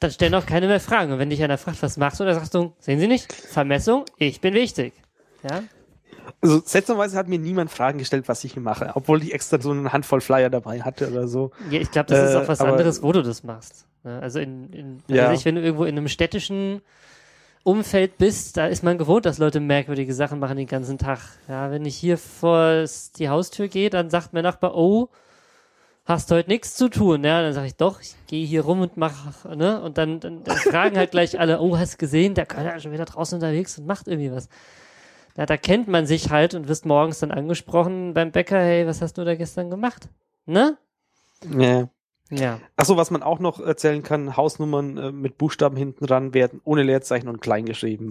Dann 0.00 0.10
stellen 0.10 0.34
auch 0.34 0.44
keine 0.46 0.66
mehr 0.66 0.80
Fragen. 0.80 1.12
Und 1.12 1.18
wenn 1.18 1.30
dich 1.30 1.42
einer 1.42 1.56
fragt, 1.58 1.82
was 1.82 1.96
machst 1.96 2.20
du, 2.20 2.24
dann 2.24 2.34
sagst 2.34 2.54
du, 2.54 2.72
sehen 2.78 2.98
Sie 3.00 3.06
nicht? 3.08 3.32
Vermessung, 3.32 4.04
ich 4.18 4.40
bin 4.40 4.54
wichtig. 4.54 4.92
Ja? 5.48 5.62
Also 6.40 6.60
seltsamerweise 6.64 7.16
hat 7.18 7.28
mir 7.28 7.38
niemand 7.38 7.70
Fragen 7.70 7.98
gestellt, 7.98 8.28
was 8.28 8.44
ich 8.44 8.54
hier 8.54 8.62
mache, 8.62 8.90
obwohl 8.94 9.22
ich 9.22 9.32
extra 9.34 9.60
so 9.60 9.70
eine 9.70 9.92
Handvoll 9.92 10.20
Flyer 10.20 10.50
dabei 10.50 10.80
hatte 10.82 11.10
oder 11.10 11.28
so. 11.28 11.50
ja 11.70 11.80
ich 11.80 11.90
glaube, 11.90 12.08
das 12.08 12.30
ist 12.30 12.34
Äh, 12.34 12.38
auch 12.38 12.48
was 12.48 12.60
aber- 12.60 12.72
anderes, 12.72 13.02
wo 13.02 13.12
du 13.12 13.22
das 13.22 13.44
machst. 13.44 13.86
Ja, 14.04 14.18
also 14.20 14.38
in, 14.40 14.70
in 14.72 15.02
Ja. 15.06 15.22
also 15.24 15.32
nicht, 15.32 15.44
wenn 15.44 15.54
du 15.54 15.62
irgendwo 15.62 15.84
in 15.84 15.96
einem 15.96 16.08
städtischen 16.08 16.80
Umfeld 17.62 18.18
bist, 18.18 18.56
da 18.58 18.66
ist 18.66 18.82
man 18.82 18.98
gewohnt, 18.98 19.24
dass 19.24 19.38
Leute 19.38 19.60
merkwürdige 19.60 20.12
Sachen 20.12 20.38
machen 20.38 20.56
den 20.58 20.66
ganzen 20.66 20.98
Tag. 20.98 21.20
Ja, 21.48 21.70
wenn 21.70 21.86
ich 21.86 21.96
hier 21.96 22.18
vor 22.18 22.84
die 23.18 23.28
Haustür 23.30 23.68
gehe, 23.68 23.88
dann 23.88 24.10
sagt 24.10 24.34
mein 24.34 24.42
Nachbar, 24.42 24.74
oh, 24.76 25.08
hast 26.05 26.31
heute 26.31 26.51
nichts 26.51 26.76
zu 26.76 26.89
tun, 26.89 27.24
ja, 27.24 27.40
dann 27.43 27.52
sage 27.55 27.66
ich 27.66 27.76
doch, 27.76 28.01
ich 28.01 28.14
gehe 28.26 28.47
hier 28.47 28.62
rum 28.62 28.81
und 28.82 28.97
mach, 28.97 29.44
ne, 29.44 29.81
und 29.81 29.97
dann, 29.97 30.20
dann, 30.20 30.44
dann 30.44 30.56
fragen 30.56 30.97
halt 30.97 31.12
gleich 31.12 31.40
alle, 31.40 31.60
oh, 31.60 31.78
hast 31.78 31.98
gesehen, 31.98 32.35
der 32.35 32.47
Kerl 32.47 32.76
ist 32.76 32.82
schon 32.82 32.93
wieder 32.93 33.06
draußen 33.06 33.36
unterwegs 33.36 33.78
und 33.78 33.86
macht 33.86 34.06
irgendwie 34.06 34.31
was. 34.31 34.48
Ja, 35.36 35.47
da 35.47 35.56
kennt 35.56 35.89
man 35.89 36.06
sich 36.06 36.31
halt 36.31 36.55
und 36.55 36.68
wirst 36.68 36.86
morgens 36.86 37.18
dann 37.20 37.31
angesprochen 37.31 38.14
beim 38.14 38.31
Bäcker, 38.31 38.59
hey, 38.59 38.86
was 38.86 39.02
hast 39.02 39.18
du 39.18 39.24
da 39.24 39.35
gestern 39.35 39.70
gemacht? 39.70 40.09
Ne? 40.47 40.76
Ja. 41.56 41.89
Ja. 42.31 42.59
Achso, 42.76 42.97
was 42.97 43.10
man 43.10 43.22
auch 43.22 43.39
noch 43.39 43.60
erzählen 43.60 44.02
kann, 44.02 44.36
Hausnummern 44.36 44.97
äh, 44.97 45.12
mit 45.12 45.39
Buchstaben 45.39 45.76
hinten 45.76 46.06
dran 46.06 46.35
werden, 46.35 46.60
ohne 46.64 46.82
Leerzeichen 46.82 47.28
und 47.28 47.40
klein 47.40 47.66
geschrieben. 47.66 48.10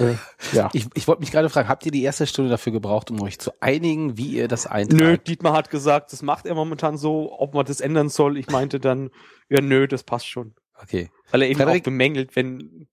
Äh, 0.00 0.14
ja. 0.52 0.70
Ich, 0.74 0.86
ich 0.94 1.08
wollte 1.08 1.20
mich 1.20 1.30
gerade 1.30 1.48
fragen, 1.50 1.68
habt 1.68 1.84
ihr 1.86 1.92
die 1.92 2.02
erste 2.02 2.26
Stunde 2.26 2.50
dafür 2.50 2.72
gebraucht, 2.72 3.10
um 3.10 3.20
euch 3.22 3.38
zu 3.38 3.52
einigen, 3.60 4.16
wie 4.16 4.36
ihr 4.36 4.48
das 4.48 4.66
eintragt? 4.66 5.00
Nö, 5.00 5.18
Dietmar 5.18 5.52
hat 5.52 5.70
gesagt, 5.70 6.12
das 6.12 6.22
macht 6.22 6.46
er 6.46 6.54
momentan 6.54 6.96
so, 6.96 7.32
ob 7.38 7.54
man 7.54 7.64
das 7.66 7.80
ändern 7.80 8.08
soll. 8.08 8.36
Ich 8.38 8.48
meinte 8.48 8.80
dann, 8.80 9.10
ja 9.48 9.60
nö, 9.60 9.86
das 9.88 10.02
passt 10.04 10.26
schon. 10.26 10.54
Okay. 10.82 11.10
Weil 11.30 11.42
er 11.42 11.48
eben 11.48 11.58
Frederik- 11.60 11.82
auch 11.82 11.84
bemängelt, 11.84 12.34
wenn, 12.36 12.88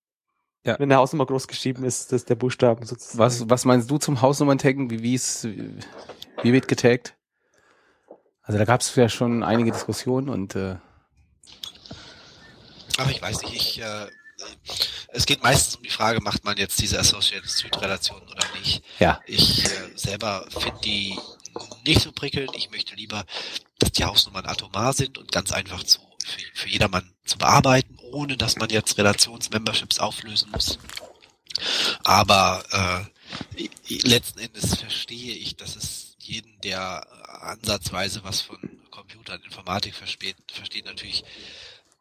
Ja. 0.63 0.77
wenn 0.79 0.89
der 0.89 0.97
Hausnummer 0.99 1.25
groß 1.25 1.47
geschrieben 1.47 1.83
ist, 1.83 2.11
dass 2.11 2.25
der 2.25 2.35
Buchstaben 2.35 2.85
sozusagen. 2.85 3.19
Was, 3.19 3.49
was 3.49 3.65
meinst 3.65 3.89
du 3.89 3.97
zum 3.97 4.21
Hausnummern-Taggen? 4.21 4.89
Wie, 4.89 5.01
wie, 5.01 5.15
ist, 5.15 5.45
wie 5.45 6.53
wird 6.53 6.67
getaggt? 6.67 7.15
Also 8.43 8.57
da 8.57 8.65
gab 8.65 8.81
es 8.81 8.95
ja 8.95 9.09
schon 9.09 9.43
einige 9.43 9.71
Diskussionen 9.71 10.29
und 10.29 10.55
äh, 10.55 10.75
Ach, 12.97 13.09
ich 13.09 13.21
weiß 13.21 13.41
nicht, 13.43 13.55
ich, 13.55 13.81
äh, 13.81 14.07
es 15.09 15.25
geht 15.25 15.43
meistens 15.43 15.75
um 15.75 15.83
die 15.83 15.89
Frage, 15.89 16.21
macht 16.21 16.43
man 16.43 16.57
jetzt 16.57 16.79
diese 16.81 16.99
Associated 16.99 17.49
Street 17.49 17.81
Relation 17.81 18.21
oder 18.21 18.45
nicht. 18.59 18.83
ja. 18.99 19.21
Ich 19.25 19.65
äh, 19.65 19.69
selber 19.95 20.45
finde 20.49 20.79
die 20.83 21.17
nicht 21.85 22.01
so 22.01 22.11
prickelnd. 22.11 22.55
Ich 22.55 22.69
möchte 22.71 22.95
lieber, 22.95 23.25
dass 23.79 23.91
die 23.91 24.03
Hausnummern 24.03 24.45
atomar 24.45 24.93
sind 24.93 25.17
und 25.17 25.31
ganz 25.31 25.51
einfach 25.51 25.83
zu, 25.83 25.99
für, 26.23 26.41
für 26.53 26.69
jedermann 26.69 27.13
zu 27.25 27.37
bearbeiten, 27.37 27.97
ohne 28.11 28.37
dass 28.37 28.57
man 28.57 28.69
jetzt 28.69 28.97
Relations-Memberships 28.97 29.99
auflösen 29.99 30.51
muss. 30.51 30.79
Aber 32.03 33.09
äh, 33.57 33.67
letzten 34.07 34.39
Endes 34.39 34.75
verstehe 34.75 35.33
ich, 35.33 35.55
dass 35.55 35.75
es 35.75 36.15
jeden, 36.19 36.59
der 36.61 37.07
ansatzweise 37.41 38.23
was 38.23 38.41
von 38.41 38.57
Computer 38.91 39.33
und 39.33 39.45
Informatik 39.45 39.95
versteht, 39.95 40.35
versteht 40.51 40.85
natürlich 40.85 41.23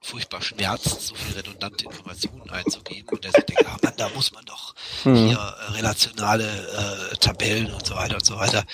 furchtbar 0.00 0.40
schmerzt, 0.42 1.00
so 1.06 1.14
viel 1.14 1.34
redundante 1.36 1.84
Informationen 1.84 2.48
einzugeben 2.50 3.08
und 3.10 3.24
der 3.24 3.32
sich 3.32 3.44
denkt, 3.44 3.66
ah 3.66 3.76
Mann, 3.82 3.94
da 3.96 4.08
muss 4.10 4.32
man 4.32 4.44
doch 4.44 4.74
Hm. 5.02 5.14
hier 5.14 5.38
äh, 5.38 5.70
relationale 5.72 7.10
äh, 7.12 7.16
Tabellen 7.16 7.72
und 7.72 7.84
so 7.86 7.94
weiter 7.94 8.14
und 8.16 8.24
so 8.24 8.36
weiter. 8.36 8.64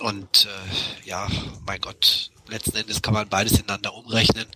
Und 0.00 0.46
äh, 0.46 1.08
ja, 1.08 1.28
mein 1.66 1.80
Gott, 1.80 2.30
letzten 2.48 2.76
Endes 2.76 3.02
kann 3.02 3.14
man 3.14 3.28
beides 3.28 3.52
ineinander 3.52 3.94
umrechnen. 3.94 4.46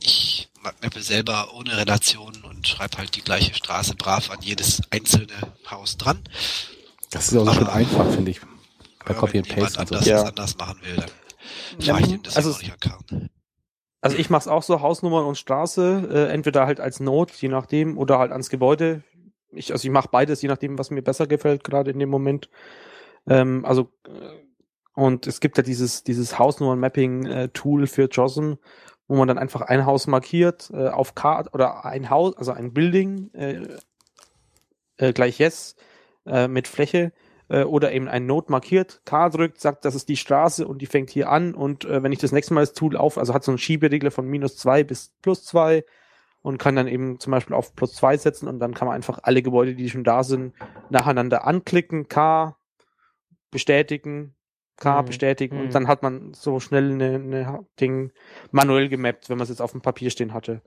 Ich 0.00 0.48
mappe 0.62 1.02
selber 1.02 1.52
ohne 1.54 1.76
Relation 1.76 2.42
und 2.44 2.66
schreibe 2.66 2.96
halt 2.98 3.14
die 3.14 3.22
gleiche 3.22 3.54
Straße 3.54 3.94
brav 3.96 4.30
an 4.30 4.38
jedes 4.42 4.80
einzelne 4.90 5.32
Haus 5.70 5.96
dran. 5.98 6.22
Das 7.10 7.28
ist 7.30 7.36
auch 7.38 7.44
so 7.46 7.52
schön 7.54 7.66
einfach, 7.68 8.10
finde 8.10 8.30
ich. 8.30 8.40
Bei 9.04 9.12
Ja, 9.12 9.20
Copy 9.20 9.34
wenn 9.34 9.40
and 9.42 9.48
jemand 9.50 9.74
Paste 9.76 9.80
und 9.80 9.88
so. 9.88 9.94
anders 9.94 10.06
Ja. 10.06 10.16
das 10.16 10.24
anders 10.30 10.56
machen 10.56 10.80
will, 10.82 10.96
dann 10.96 11.10
Ja, 11.78 11.94
fahre 11.94 12.00
ich 12.06 12.08
dem 12.10 12.22
das 12.22 12.36
also 12.36 12.52
auch 12.52 12.58
nicht 12.60 12.72
an 12.72 12.80
Karten. 12.80 13.30
Also 14.04 14.18
ich 14.18 14.28
mache 14.28 14.40
es 14.40 14.48
auch 14.48 14.62
so, 14.62 14.82
Hausnummern 14.82 15.24
und 15.24 15.38
Straße, 15.38 16.10
äh, 16.12 16.30
entweder 16.30 16.66
halt 16.66 16.78
als 16.78 17.00
Note, 17.00 17.32
je 17.38 17.48
nachdem, 17.48 17.96
oder 17.96 18.18
halt 18.18 18.32
ans 18.32 18.50
Gebäude. 18.50 19.02
Ich, 19.50 19.72
also 19.72 19.88
ich 19.88 19.90
mache 19.90 20.10
beides, 20.12 20.42
je 20.42 20.48
nachdem, 20.48 20.78
was 20.78 20.90
mir 20.90 21.00
besser 21.00 21.26
gefällt, 21.26 21.64
gerade 21.64 21.90
in 21.90 21.98
dem 21.98 22.10
Moment. 22.10 22.50
Ähm, 23.26 23.64
also 23.64 23.88
äh, 24.06 24.90
und 24.94 25.26
es 25.26 25.40
gibt 25.40 25.56
ja 25.56 25.62
dieses, 25.62 26.04
dieses 26.04 26.38
Hausnummern-Mapping-Tool 26.38 27.86
für 27.86 28.10
JOSM, 28.10 28.56
wo 29.08 29.16
man 29.16 29.26
dann 29.26 29.38
einfach 29.38 29.62
ein 29.62 29.86
Haus 29.86 30.06
markiert 30.06 30.70
äh, 30.74 30.88
auf 30.88 31.14
Karte 31.14 31.48
oder 31.54 31.86
ein 31.86 32.10
Haus, 32.10 32.36
also 32.36 32.52
ein 32.52 32.74
Building 32.74 33.32
äh, 33.32 33.62
äh, 34.98 35.14
gleich 35.14 35.38
Yes 35.38 35.76
äh, 36.26 36.46
mit 36.46 36.68
Fläche 36.68 37.14
äh, 37.48 37.64
oder 37.64 37.92
eben 37.92 38.08
ein 38.08 38.26
Node 38.26 38.50
markiert, 38.50 39.02
K 39.04 39.28
drückt, 39.28 39.60
sagt, 39.60 39.84
das 39.84 39.94
ist 39.94 40.08
die 40.08 40.16
Straße 40.16 40.66
und 40.66 40.80
die 40.82 40.86
fängt 40.86 41.10
hier 41.10 41.30
an 41.30 41.54
und 41.54 41.84
äh, 41.84 42.02
wenn 42.02 42.12
ich 42.12 42.18
das 42.18 42.32
nächste 42.32 42.54
Mal 42.54 42.60
das 42.60 42.72
Tool 42.72 42.96
auf, 42.96 43.18
also 43.18 43.34
hat 43.34 43.44
so 43.44 43.50
einen 43.50 43.58
Schieberegler 43.58 44.10
von 44.10 44.26
minus 44.26 44.56
zwei 44.56 44.84
bis 44.84 45.12
plus 45.22 45.44
zwei 45.44 45.84
und 46.42 46.58
kann 46.58 46.76
dann 46.76 46.88
eben 46.88 47.20
zum 47.20 47.30
Beispiel 47.30 47.54
auf 47.56 47.74
plus 47.74 47.94
zwei 47.94 48.16
setzen 48.16 48.48
und 48.48 48.58
dann 48.60 48.74
kann 48.74 48.86
man 48.86 48.94
einfach 48.94 49.20
alle 49.22 49.42
Gebäude, 49.42 49.74
die 49.74 49.88
schon 49.90 50.04
da 50.04 50.22
sind, 50.24 50.54
nacheinander 50.90 51.46
anklicken, 51.46 52.08
K 52.08 52.56
bestätigen, 53.50 54.34
K 54.76 55.02
Mhm. 55.02 55.06
bestätigen 55.06 55.56
Mhm. 55.56 55.62
und 55.62 55.74
dann 55.74 55.88
hat 55.88 56.02
man 56.02 56.34
so 56.34 56.60
schnell 56.60 56.92
eine, 56.92 57.14
eine 57.14 57.66
Ding 57.80 58.12
manuell 58.50 58.88
gemappt, 58.88 59.28
wenn 59.30 59.38
man 59.38 59.44
es 59.44 59.48
jetzt 59.50 59.62
auf 59.62 59.72
dem 59.72 59.80
Papier 59.80 60.10
stehen 60.10 60.34
hatte. 60.34 60.62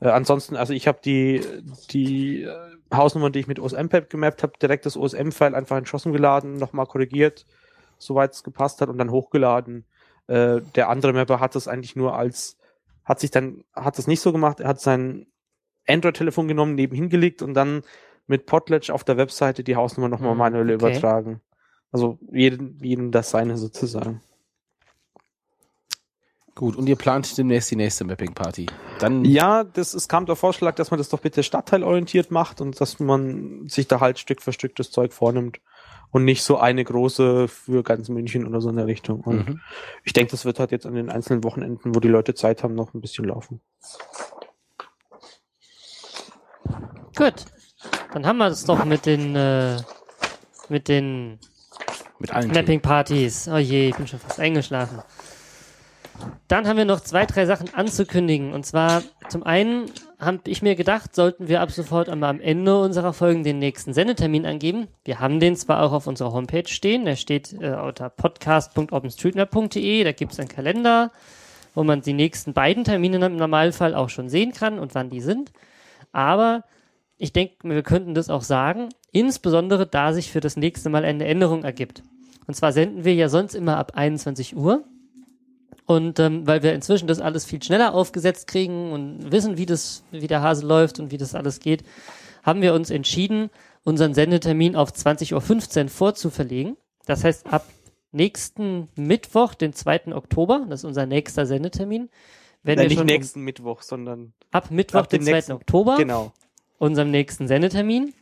Äh, 0.00 0.08
ansonsten, 0.08 0.56
also 0.56 0.72
ich 0.72 0.86
habe 0.88 1.00
die, 1.04 1.40
die 1.90 2.42
äh, 2.42 2.71
Hausnummern, 2.92 3.32
die 3.32 3.40
ich 3.40 3.46
mit 3.46 3.58
OSM-Pad 3.58 4.10
gemappt 4.10 4.42
habe, 4.42 4.54
direkt 4.60 4.86
das 4.86 4.96
OSM-File 4.96 5.54
einfach 5.54 5.76
in 5.78 5.86
Schossen 5.86 6.12
geladen, 6.12 6.56
nochmal 6.56 6.86
korrigiert, 6.86 7.46
soweit 7.98 8.32
es 8.32 8.42
gepasst 8.42 8.80
hat 8.80 8.88
und 8.88 8.98
dann 8.98 9.10
hochgeladen. 9.10 9.84
Äh, 10.26 10.60
der 10.74 10.88
andere 10.88 11.12
Mapper 11.12 11.40
hat 11.40 11.54
das 11.54 11.68
eigentlich 11.68 11.96
nur 11.96 12.14
als, 12.16 12.56
hat 13.04 13.20
sich 13.20 13.30
dann, 13.30 13.64
hat 13.74 13.98
das 13.98 14.06
nicht 14.06 14.20
so 14.20 14.32
gemacht, 14.32 14.60
er 14.60 14.68
hat 14.68 14.80
sein 14.80 15.26
Android-Telefon 15.88 16.48
genommen, 16.48 16.74
nebenhin 16.74 17.08
gelegt 17.08 17.42
und 17.42 17.54
dann 17.54 17.82
mit 18.26 18.46
Potlatch 18.46 18.90
auf 18.90 19.04
der 19.04 19.16
Webseite 19.16 19.64
die 19.64 19.76
Hausnummer 19.76 20.08
nochmal 20.08 20.32
Hm, 20.32 20.38
manuell 20.38 20.66
okay. 20.66 20.74
übertragen. 20.74 21.40
Also 21.90 22.18
jeden, 22.30 22.78
jeden 22.82 23.10
das 23.10 23.30
seine 23.30 23.56
sozusagen. 23.56 24.20
Gut, 26.54 26.76
und 26.76 26.86
ihr 26.86 26.96
plant 26.96 27.36
demnächst 27.38 27.70
die 27.70 27.76
nächste 27.76 28.04
Mapping-Party. 28.04 28.66
Dann 28.98 29.24
Ja, 29.24 29.64
das, 29.64 29.94
es 29.94 30.06
kam 30.06 30.26
der 30.26 30.36
Vorschlag, 30.36 30.74
dass 30.74 30.90
man 30.90 30.98
das 30.98 31.08
doch 31.08 31.20
bitte 31.20 31.42
stadtteilorientiert 31.42 32.30
macht 32.30 32.60
und 32.60 32.78
dass 32.80 33.00
man 33.00 33.68
sich 33.68 33.88
da 33.88 34.00
halt 34.00 34.18
Stück 34.18 34.42
für 34.42 34.52
Stück 34.52 34.76
das 34.76 34.90
Zeug 34.90 35.12
vornimmt 35.14 35.60
und 36.10 36.26
nicht 36.26 36.42
so 36.42 36.58
eine 36.58 36.84
große 36.84 37.48
für 37.48 37.82
ganz 37.82 38.10
München 38.10 38.46
oder 38.46 38.60
so 38.60 38.68
in 38.68 38.76
der 38.76 38.86
Richtung. 38.86 39.20
Und 39.20 39.48
Mhm. 39.48 39.60
ich 40.04 40.12
denke, 40.12 40.30
das 40.32 40.44
wird 40.44 40.58
halt 40.58 40.72
jetzt 40.72 40.84
an 40.84 40.94
den 40.94 41.08
einzelnen 41.08 41.42
Wochenenden, 41.42 41.94
wo 41.94 42.00
die 42.00 42.08
Leute 42.08 42.34
Zeit 42.34 42.62
haben, 42.62 42.74
noch 42.74 42.92
ein 42.92 43.00
bisschen 43.00 43.24
laufen. 43.24 43.60
Gut. 47.16 47.46
Dann 48.12 48.26
haben 48.26 48.36
wir 48.38 48.48
es 48.48 48.64
doch 48.64 48.84
mit 48.84 49.06
den, 49.06 49.34
äh, 49.34 49.78
mit 50.68 50.88
den 50.88 51.38
mit 52.18 52.30
allen. 52.30 52.50
Mapping-Partys. 52.52 53.48
Oh 53.48 53.56
je, 53.56 53.88
ich 53.88 53.96
bin 53.96 54.06
schon 54.06 54.18
fast 54.20 54.38
eingeschlafen. 54.38 55.00
Dann 56.48 56.68
haben 56.68 56.76
wir 56.76 56.84
noch 56.84 57.00
zwei, 57.00 57.26
drei 57.26 57.46
Sachen 57.46 57.72
anzukündigen. 57.74 58.52
Und 58.52 58.66
zwar 58.66 59.02
zum 59.28 59.42
einen 59.42 59.90
habe 60.18 60.40
ich 60.46 60.62
mir 60.62 60.76
gedacht, 60.76 61.14
sollten 61.14 61.48
wir 61.48 61.60
ab 61.60 61.70
sofort 61.70 62.08
einmal 62.08 62.30
am 62.30 62.40
Ende 62.40 62.78
unserer 62.80 63.12
Folgen 63.12 63.42
den 63.42 63.58
nächsten 63.58 63.92
Sendetermin 63.92 64.46
angeben. 64.46 64.88
Wir 65.04 65.18
haben 65.18 65.40
den 65.40 65.56
zwar 65.56 65.82
auch 65.82 65.92
auf 65.92 66.06
unserer 66.06 66.32
Homepage 66.32 66.68
stehen, 66.68 67.04
der 67.04 67.16
steht 67.16 67.52
äh, 67.54 67.74
unter 67.74 68.10
podcast.openstreetmap.de, 68.10 70.04
da 70.04 70.12
gibt 70.12 70.32
es 70.32 70.40
einen 70.40 70.48
Kalender, 70.48 71.10
wo 71.74 71.82
man 71.84 72.02
die 72.02 72.12
nächsten 72.12 72.52
beiden 72.52 72.84
Termine 72.84 73.24
im 73.24 73.36
Normalfall 73.36 73.94
auch 73.94 74.10
schon 74.10 74.28
sehen 74.28 74.52
kann 74.52 74.78
und 74.78 74.94
wann 74.94 75.10
die 75.10 75.20
sind. 75.20 75.52
Aber 76.12 76.64
ich 77.18 77.32
denke, 77.32 77.54
wir 77.62 77.82
könnten 77.82 78.14
das 78.14 78.30
auch 78.30 78.42
sagen, 78.42 78.90
insbesondere 79.10 79.86
da 79.86 80.12
sich 80.12 80.30
für 80.30 80.40
das 80.40 80.56
nächste 80.56 80.90
Mal 80.90 81.04
eine 81.04 81.24
Änderung 81.24 81.64
ergibt. 81.64 82.02
Und 82.46 82.54
zwar 82.54 82.72
senden 82.72 83.04
wir 83.04 83.14
ja 83.14 83.28
sonst 83.28 83.54
immer 83.54 83.78
ab 83.78 83.92
21 83.94 84.56
Uhr. 84.56 84.84
Und 85.86 86.18
ähm, 86.20 86.46
weil 86.46 86.62
wir 86.62 86.74
inzwischen 86.74 87.08
das 87.08 87.20
alles 87.20 87.44
viel 87.44 87.62
schneller 87.62 87.94
aufgesetzt 87.94 88.46
kriegen 88.46 88.92
und 88.92 89.32
wissen, 89.32 89.56
wie 89.56 89.66
das, 89.66 90.04
wie 90.10 90.28
der 90.28 90.40
Hase 90.40 90.66
läuft 90.66 91.00
und 91.00 91.10
wie 91.10 91.18
das 91.18 91.34
alles 91.34 91.60
geht, 91.60 91.82
haben 92.42 92.62
wir 92.62 92.74
uns 92.74 92.90
entschieden, 92.90 93.50
unseren 93.84 94.14
Sendetermin 94.14 94.76
auf 94.76 94.92
20.15 94.92 95.84
Uhr 95.84 95.88
vorzuverlegen. 95.88 96.76
Das 97.06 97.24
heißt, 97.24 97.46
ab 97.52 97.66
nächsten 98.12 98.88
Mittwoch, 98.94 99.54
den 99.54 99.72
2. 99.72 100.14
Oktober, 100.14 100.66
das 100.68 100.80
ist 100.80 100.84
unser 100.84 101.06
nächster 101.06 101.46
Sendetermin, 101.46 102.08
wenn 102.62 102.76
Nein, 102.76 102.84
wir 102.84 102.88
nicht 102.88 102.98
schon 102.98 103.06
nächsten 103.06 103.40
Mittwoch, 103.42 103.82
sondern 103.82 104.20
um, 104.20 104.32
ab 104.52 104.70
Mittwoch, 104.70 105.00
ab 105.00 105.08
dem 105.08 105.20
den 105.20 105.26
2. 105.26 105.32
nächsten- 105.32 105.52
Oktober, 105.52 105.96
genau. 105.96 106.32
unserem 106.78 107.10
nächsten 107.10 107.48
Sendetermin, 107.48 108.14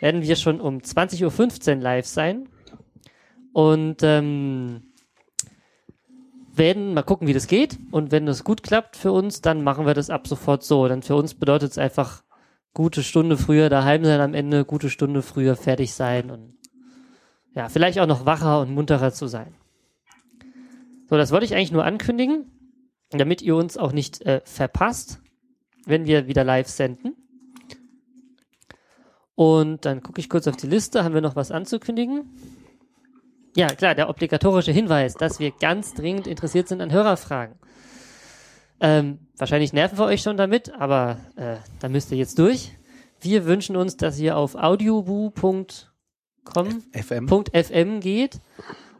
werden 0.00 0.22
wir 0.22 0.36
schon 0.36 0.60
um 0.60 0.78
20.15 0.78 1.76
Uhr 1.76 1.82
live 1.82 2.06
sein. 2.06 2.48
Und 3.52 3.98
ähm, 4.02 4.91
werden 6.54 6.94
mal 6.94 7.02
gucken, 7.02 7.26
wie 7.26 7.32
das 7.32 7.46
geht. 7.46 7.78
Und 7.90 8.12
wenn 8.12 8.26
das 8.26 8.44
gut 8.44 8.62
klappt 8.62 8.96
für 8.96 9.12
uns, 9.12 9.40
dann 9.40 9.62
machen 9.62 9.86
wir 9.86 9.94
das 9.94 10.10
ab 10.10 10.26
sofort 10.26 10.62
so. 10.62 10.88
Dann 10.88 11.02
für 11.02 11.16
uns 11.16 11.34
bedeutet 11.34 11.72
es 11.72 11.78
einfach 11.78 12.22
gute 12.74 13.02
Stunde 13.02 13.36
früher 13.36 13.68
daheim 13.68 14.04
sein 14.04 14.20
am 14.20 14.34
Ende, 14.34 14.64
gute 14.64 14.90
Stunde 14.90 15.22
früher 15.22 15.56
fertig 15.56 15.92
sein 15.92 16.30
und 16.30 16.54
ja, 17.54 17.68
vielleicht 17.68 17.98
auch 17.98 18.06
noch 18.06 18.24
wacher 18.24 18.60
und 18.60 18.72
munterer 18.72 19.12
zu 19.12 19.26
sein. 19.26 19.54
So, 21.10 21.16
das 21.18 21.32
wollte 21.32 21.44
ich 21.44 21.54
eigentlich 21.54 21.72
nur 21.72 21.84
ankündigen, 21.84 22.46
damit 23.10 23.42
ihr 23.42 23.56
uns 23.56 23.76
auch 23.76 23.92
nicht 23.92 24.22
äh, 24.22 24.40
verpasst, 24.44 25.20
wenn 25.84 26.06
wir 26.06 26.28
wieder 26.28 26.44
live 26.44 26.68
senden. 26.68 27.14
Und 29.34 29.84
dann 29.84 30.02
gucke 30.02 30.20
ich 30.20 30.30
kurz 30.30 30.46
auf 30.46 30.56
die 30.56 30.66
Liste. 30.66 31.04
Haben 31.04 31.14
wir 31.14 31.20
noch 31.20 31.36
was 31.36 31.50
anzukündigen? 31.50 32.30
Ja, 33.54 33.66
klar, 33.68 33.94
der 33.94 34.08
obligatorische 34.08 34.72
Hinweis, 34.72 35.14
dass 35.14 35.38
wir 35.38 35.50
ganz 35.50 35.92
dringend 35.94 36.26
interessiert 36.26 36.68
sind 36.68 36.80
an 36.80 36.90
Hörerfragen. 36.90 37.56
Ähm, 38.80 39.18
wahrscheinlich 39.36 39.72
nerven 39.72 39.98
wir 39.98 40.06
euch 40.06 40.22
schon 40.22 40.36
damit, 40.36 40.72
aber 40.74 41.18
äh, 41.36 41.56
da 41.80 41.88
müsst 41.88 42.10
ihr 42.10 42.18
jetzt 42.18 42.38
durch. 42.38 42.72
Wir 43.20 43.44
wünschen 43.44 43.76
uns, 43.76 43.96
dass 43.96 44.18
ihr 44.18 44.36
auf 44.36 44.54
audioboo.com 44.54 45.66
FM. 46.92 47.28
.fm 47.52 48.00
geht 48.00 48.40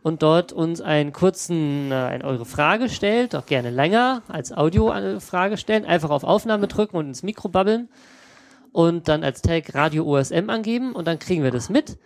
und 0.02 0.22
dort 0.22 0.52
uns 0.52 0.80
einen 0.80 1.12
kurzen, 1.12 1.90
äh, 1.90 1.94
eine 1.94 2.24
eure 2.24 2.44
Frage 2.44 2.88
stellt, 2.88 3.34
auch 3.34 3.46
gerne 3.46 3.70
länger 3.70 4.22
als 4.28 4.52
Audio 4.52 4.90
eine 4.90 5.20
Frage 5.20 5.56
stellen, 5.56 5.84
einfach 5.84 6.10
auf 6.10 6.24
Aufnahme 6.24 6.68
drücken 6.68 6.96
und 6.96 7.06
ins 7.06 7.22
Mikro 7.22 7.48
babbeln 7.48 7.88
und 8.72 9.08
dann 9.08 9.24
als 9.24 9.42
Tag 9.42 9.74
Radio 9.74 10.04
OSM 10.04 10.50
angeben 10.50 10.92
und 10.92 11.06
dann 11.06 11.18
kriegen 11.18 11.42
wir 11.42 11.50
das 11.50 11.70
mit, 11.70 11.98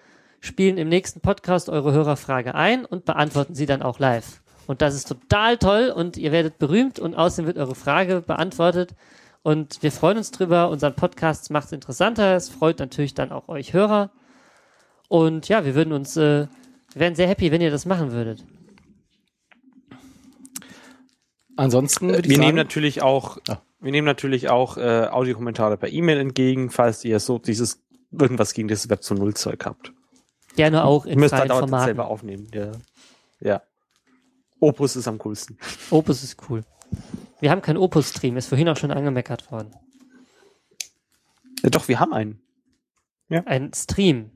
spielen 0.47 0.79
im 0.79 0.89
nächsten 0.89 1.21
Podcast 1.21 1.69
eure 1.69 1.93
Hörerfrage 1.93 2.55
ein 2.55 2.85
und 2.85 3.05
beantworten 3.05 3.55
sie 3.55 3.67
dann 3.67 3.83
auch 3.83 3.99
live. 3.99 4.41
Und 4.67 4.83
das 4.83 4.95
ist 4.95 5.09
total 5.09 5.59
toll 5.59 5.93
und 5.95 6.17
ihr 6.17 6.33
werdet 6.33 6.59
berühmt 6.59 6.99
und 6.99 7.15
außerdem 7.15 7.47
wird 7.47 7.59
eure 7.59 7.75
Frage 7.75 8.21
beantwortet 8.21 8.95
und 9.43 9.81
wir 9.83 9.93
freuen 9.93 10.17
uns 10.19 10.33
drüber. 10.33 10.71
Unseren 10.71 10.95
Podcast 10.97 11.53
macht 11.53 11.67
es 11.67 11.73
interessanter. 11.73 12.35
Es 12.35 12.49
freut 12.49 12.81
natürlich 12.81 13.15
dann 13.15 13.31
auch 13.31 13.49
euch 13.49 13.73
Hörer. 13.73 14.11
Und 15.09 15.49
ja, 15.49 15.65
wir 15.65 15.77
würden 15.77 15.93
uns, 15.93 16.17
äh, 16.17 16.49
wir 16.93 17.01
wären 17.01 17.15
sehr 17.15 17.29
happy, 17.29 17.53
wenn 17.53 17.61
ihr 17.61 17.71
das 17.71 17.87
machen 17.87 18.11
würdet. 18.11 18.45
Ansonsten 21.57 22.09
würde 22.09 22.23
ich 22.23 22.31
Wir 22.31 22.37
sagen, 22.37 22.47
nehmen 22.47 22.57
natürlich 22.57 23.03
auch, 23.03 23.39
Ah. 23.49 23.63
wir 23.81 23.93
nehmen 23.93 24.05
natürlich 24.05 24.51
auch 24.51 24.77
äh, 24.79 25.07
Audiokommentare 25.11 25.77
per 25.77 25.91
E-Mail 25.91 26.19
entgegen, 26.19 26.71
falls 26.71 27.05
ihr 27.05 27.21
so 27.21 27.39
dieses 27.39 27.83
irgendwas 28.11 28.53
gegen 28.53 28.69
das 28.69 28.91
Web 28.91 29.03
zu 29.03 29.15
Null 29.15 29.35
Zeug 29.35 29.65
habt. 29.65 29.93
Gerne 30.57 30.85
auch 30.85 31.07
in 31.07 31.19
müsst 31.21 31.33
halt 31.33 31.43
freien 31.49 31.53
auch 31.53 31.61
Formaten. 31.61 31.85
selber 31.87 32.09
aufnehmen. 32.09 32.49
Ja. 32.53 32.73
ja. 33.41 33.63
Opus 34.61 34.97
ist 34.97 35.07
am 35.07 35.19
coolsten. 35.19 35.59
Opus 35.91 36.23
ist 36.23 36.37
cool. 36.49 36.65
Wir 37.41 37.51
haben 37.51 37.63
keinen 37.63 37.77
Opus-Stream, 37.77 38.37
ist 38.37 38.47
vorhin 38.49 38.69
auch 38.69 38.77
schon 38.77 38.91
angemeckert 38.91 39.51
worden. 39.53 39.75
Ja, 41.63 41.71
doch, 41.71 41.89
wir 41.89 42.01
haben 42.01 42.13
einen. 42.15 42.41
Ein 43.29 43.73
Stream 43.75 44.31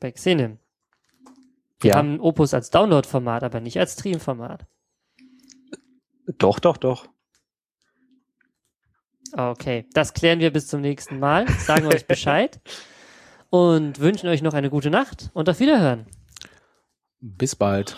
bei 0.00 0.10
Xenim. 0.10 0.58
Wir 1.80 1.90
Ja. 1.92 1.96
haben 1.96 2.20
Opus 2.20 2.52
als 2.52 2.70
Download-Format, 2.70 3.42
aber 3.44 3.60
nicht 3.60 3.78
als 3.78 3.94
Stream-Format. 3.94 4.66
Doch, 6.38 6.58
doch, 6.58 6.76
doch. 6.76 7.08
Okay, 9.34 9.86
das 9.94 10.12
klären 10.12 10.40
wir 10.40 10.52
bis 10.52 10.66
zum 10.66 10.80
nächsten 10.82 11.18
Mal, 11.18 11.48
sagen 11.48 11.86
euch 11.86 12.06
Bescheid 12.06 12.60
und 13.52 14.00
wünschen 14.00 14.28
euch 14.30 14.40
noch 14.40 14.54
eine 14.54 14.70
gute 14.70 14.88
Nacht 14.88 15.30
und 15.34 15.46
auf 15.46 15.60
Wiederhören. 15.60 16.06
bis 17.20 17.54
bald. 17.54 17.94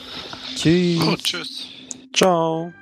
Tschüss. 0.57 1.01
Oh, 1.01 1.17
tschüss. 1.17 1.69
Ciao. 2.13 2.73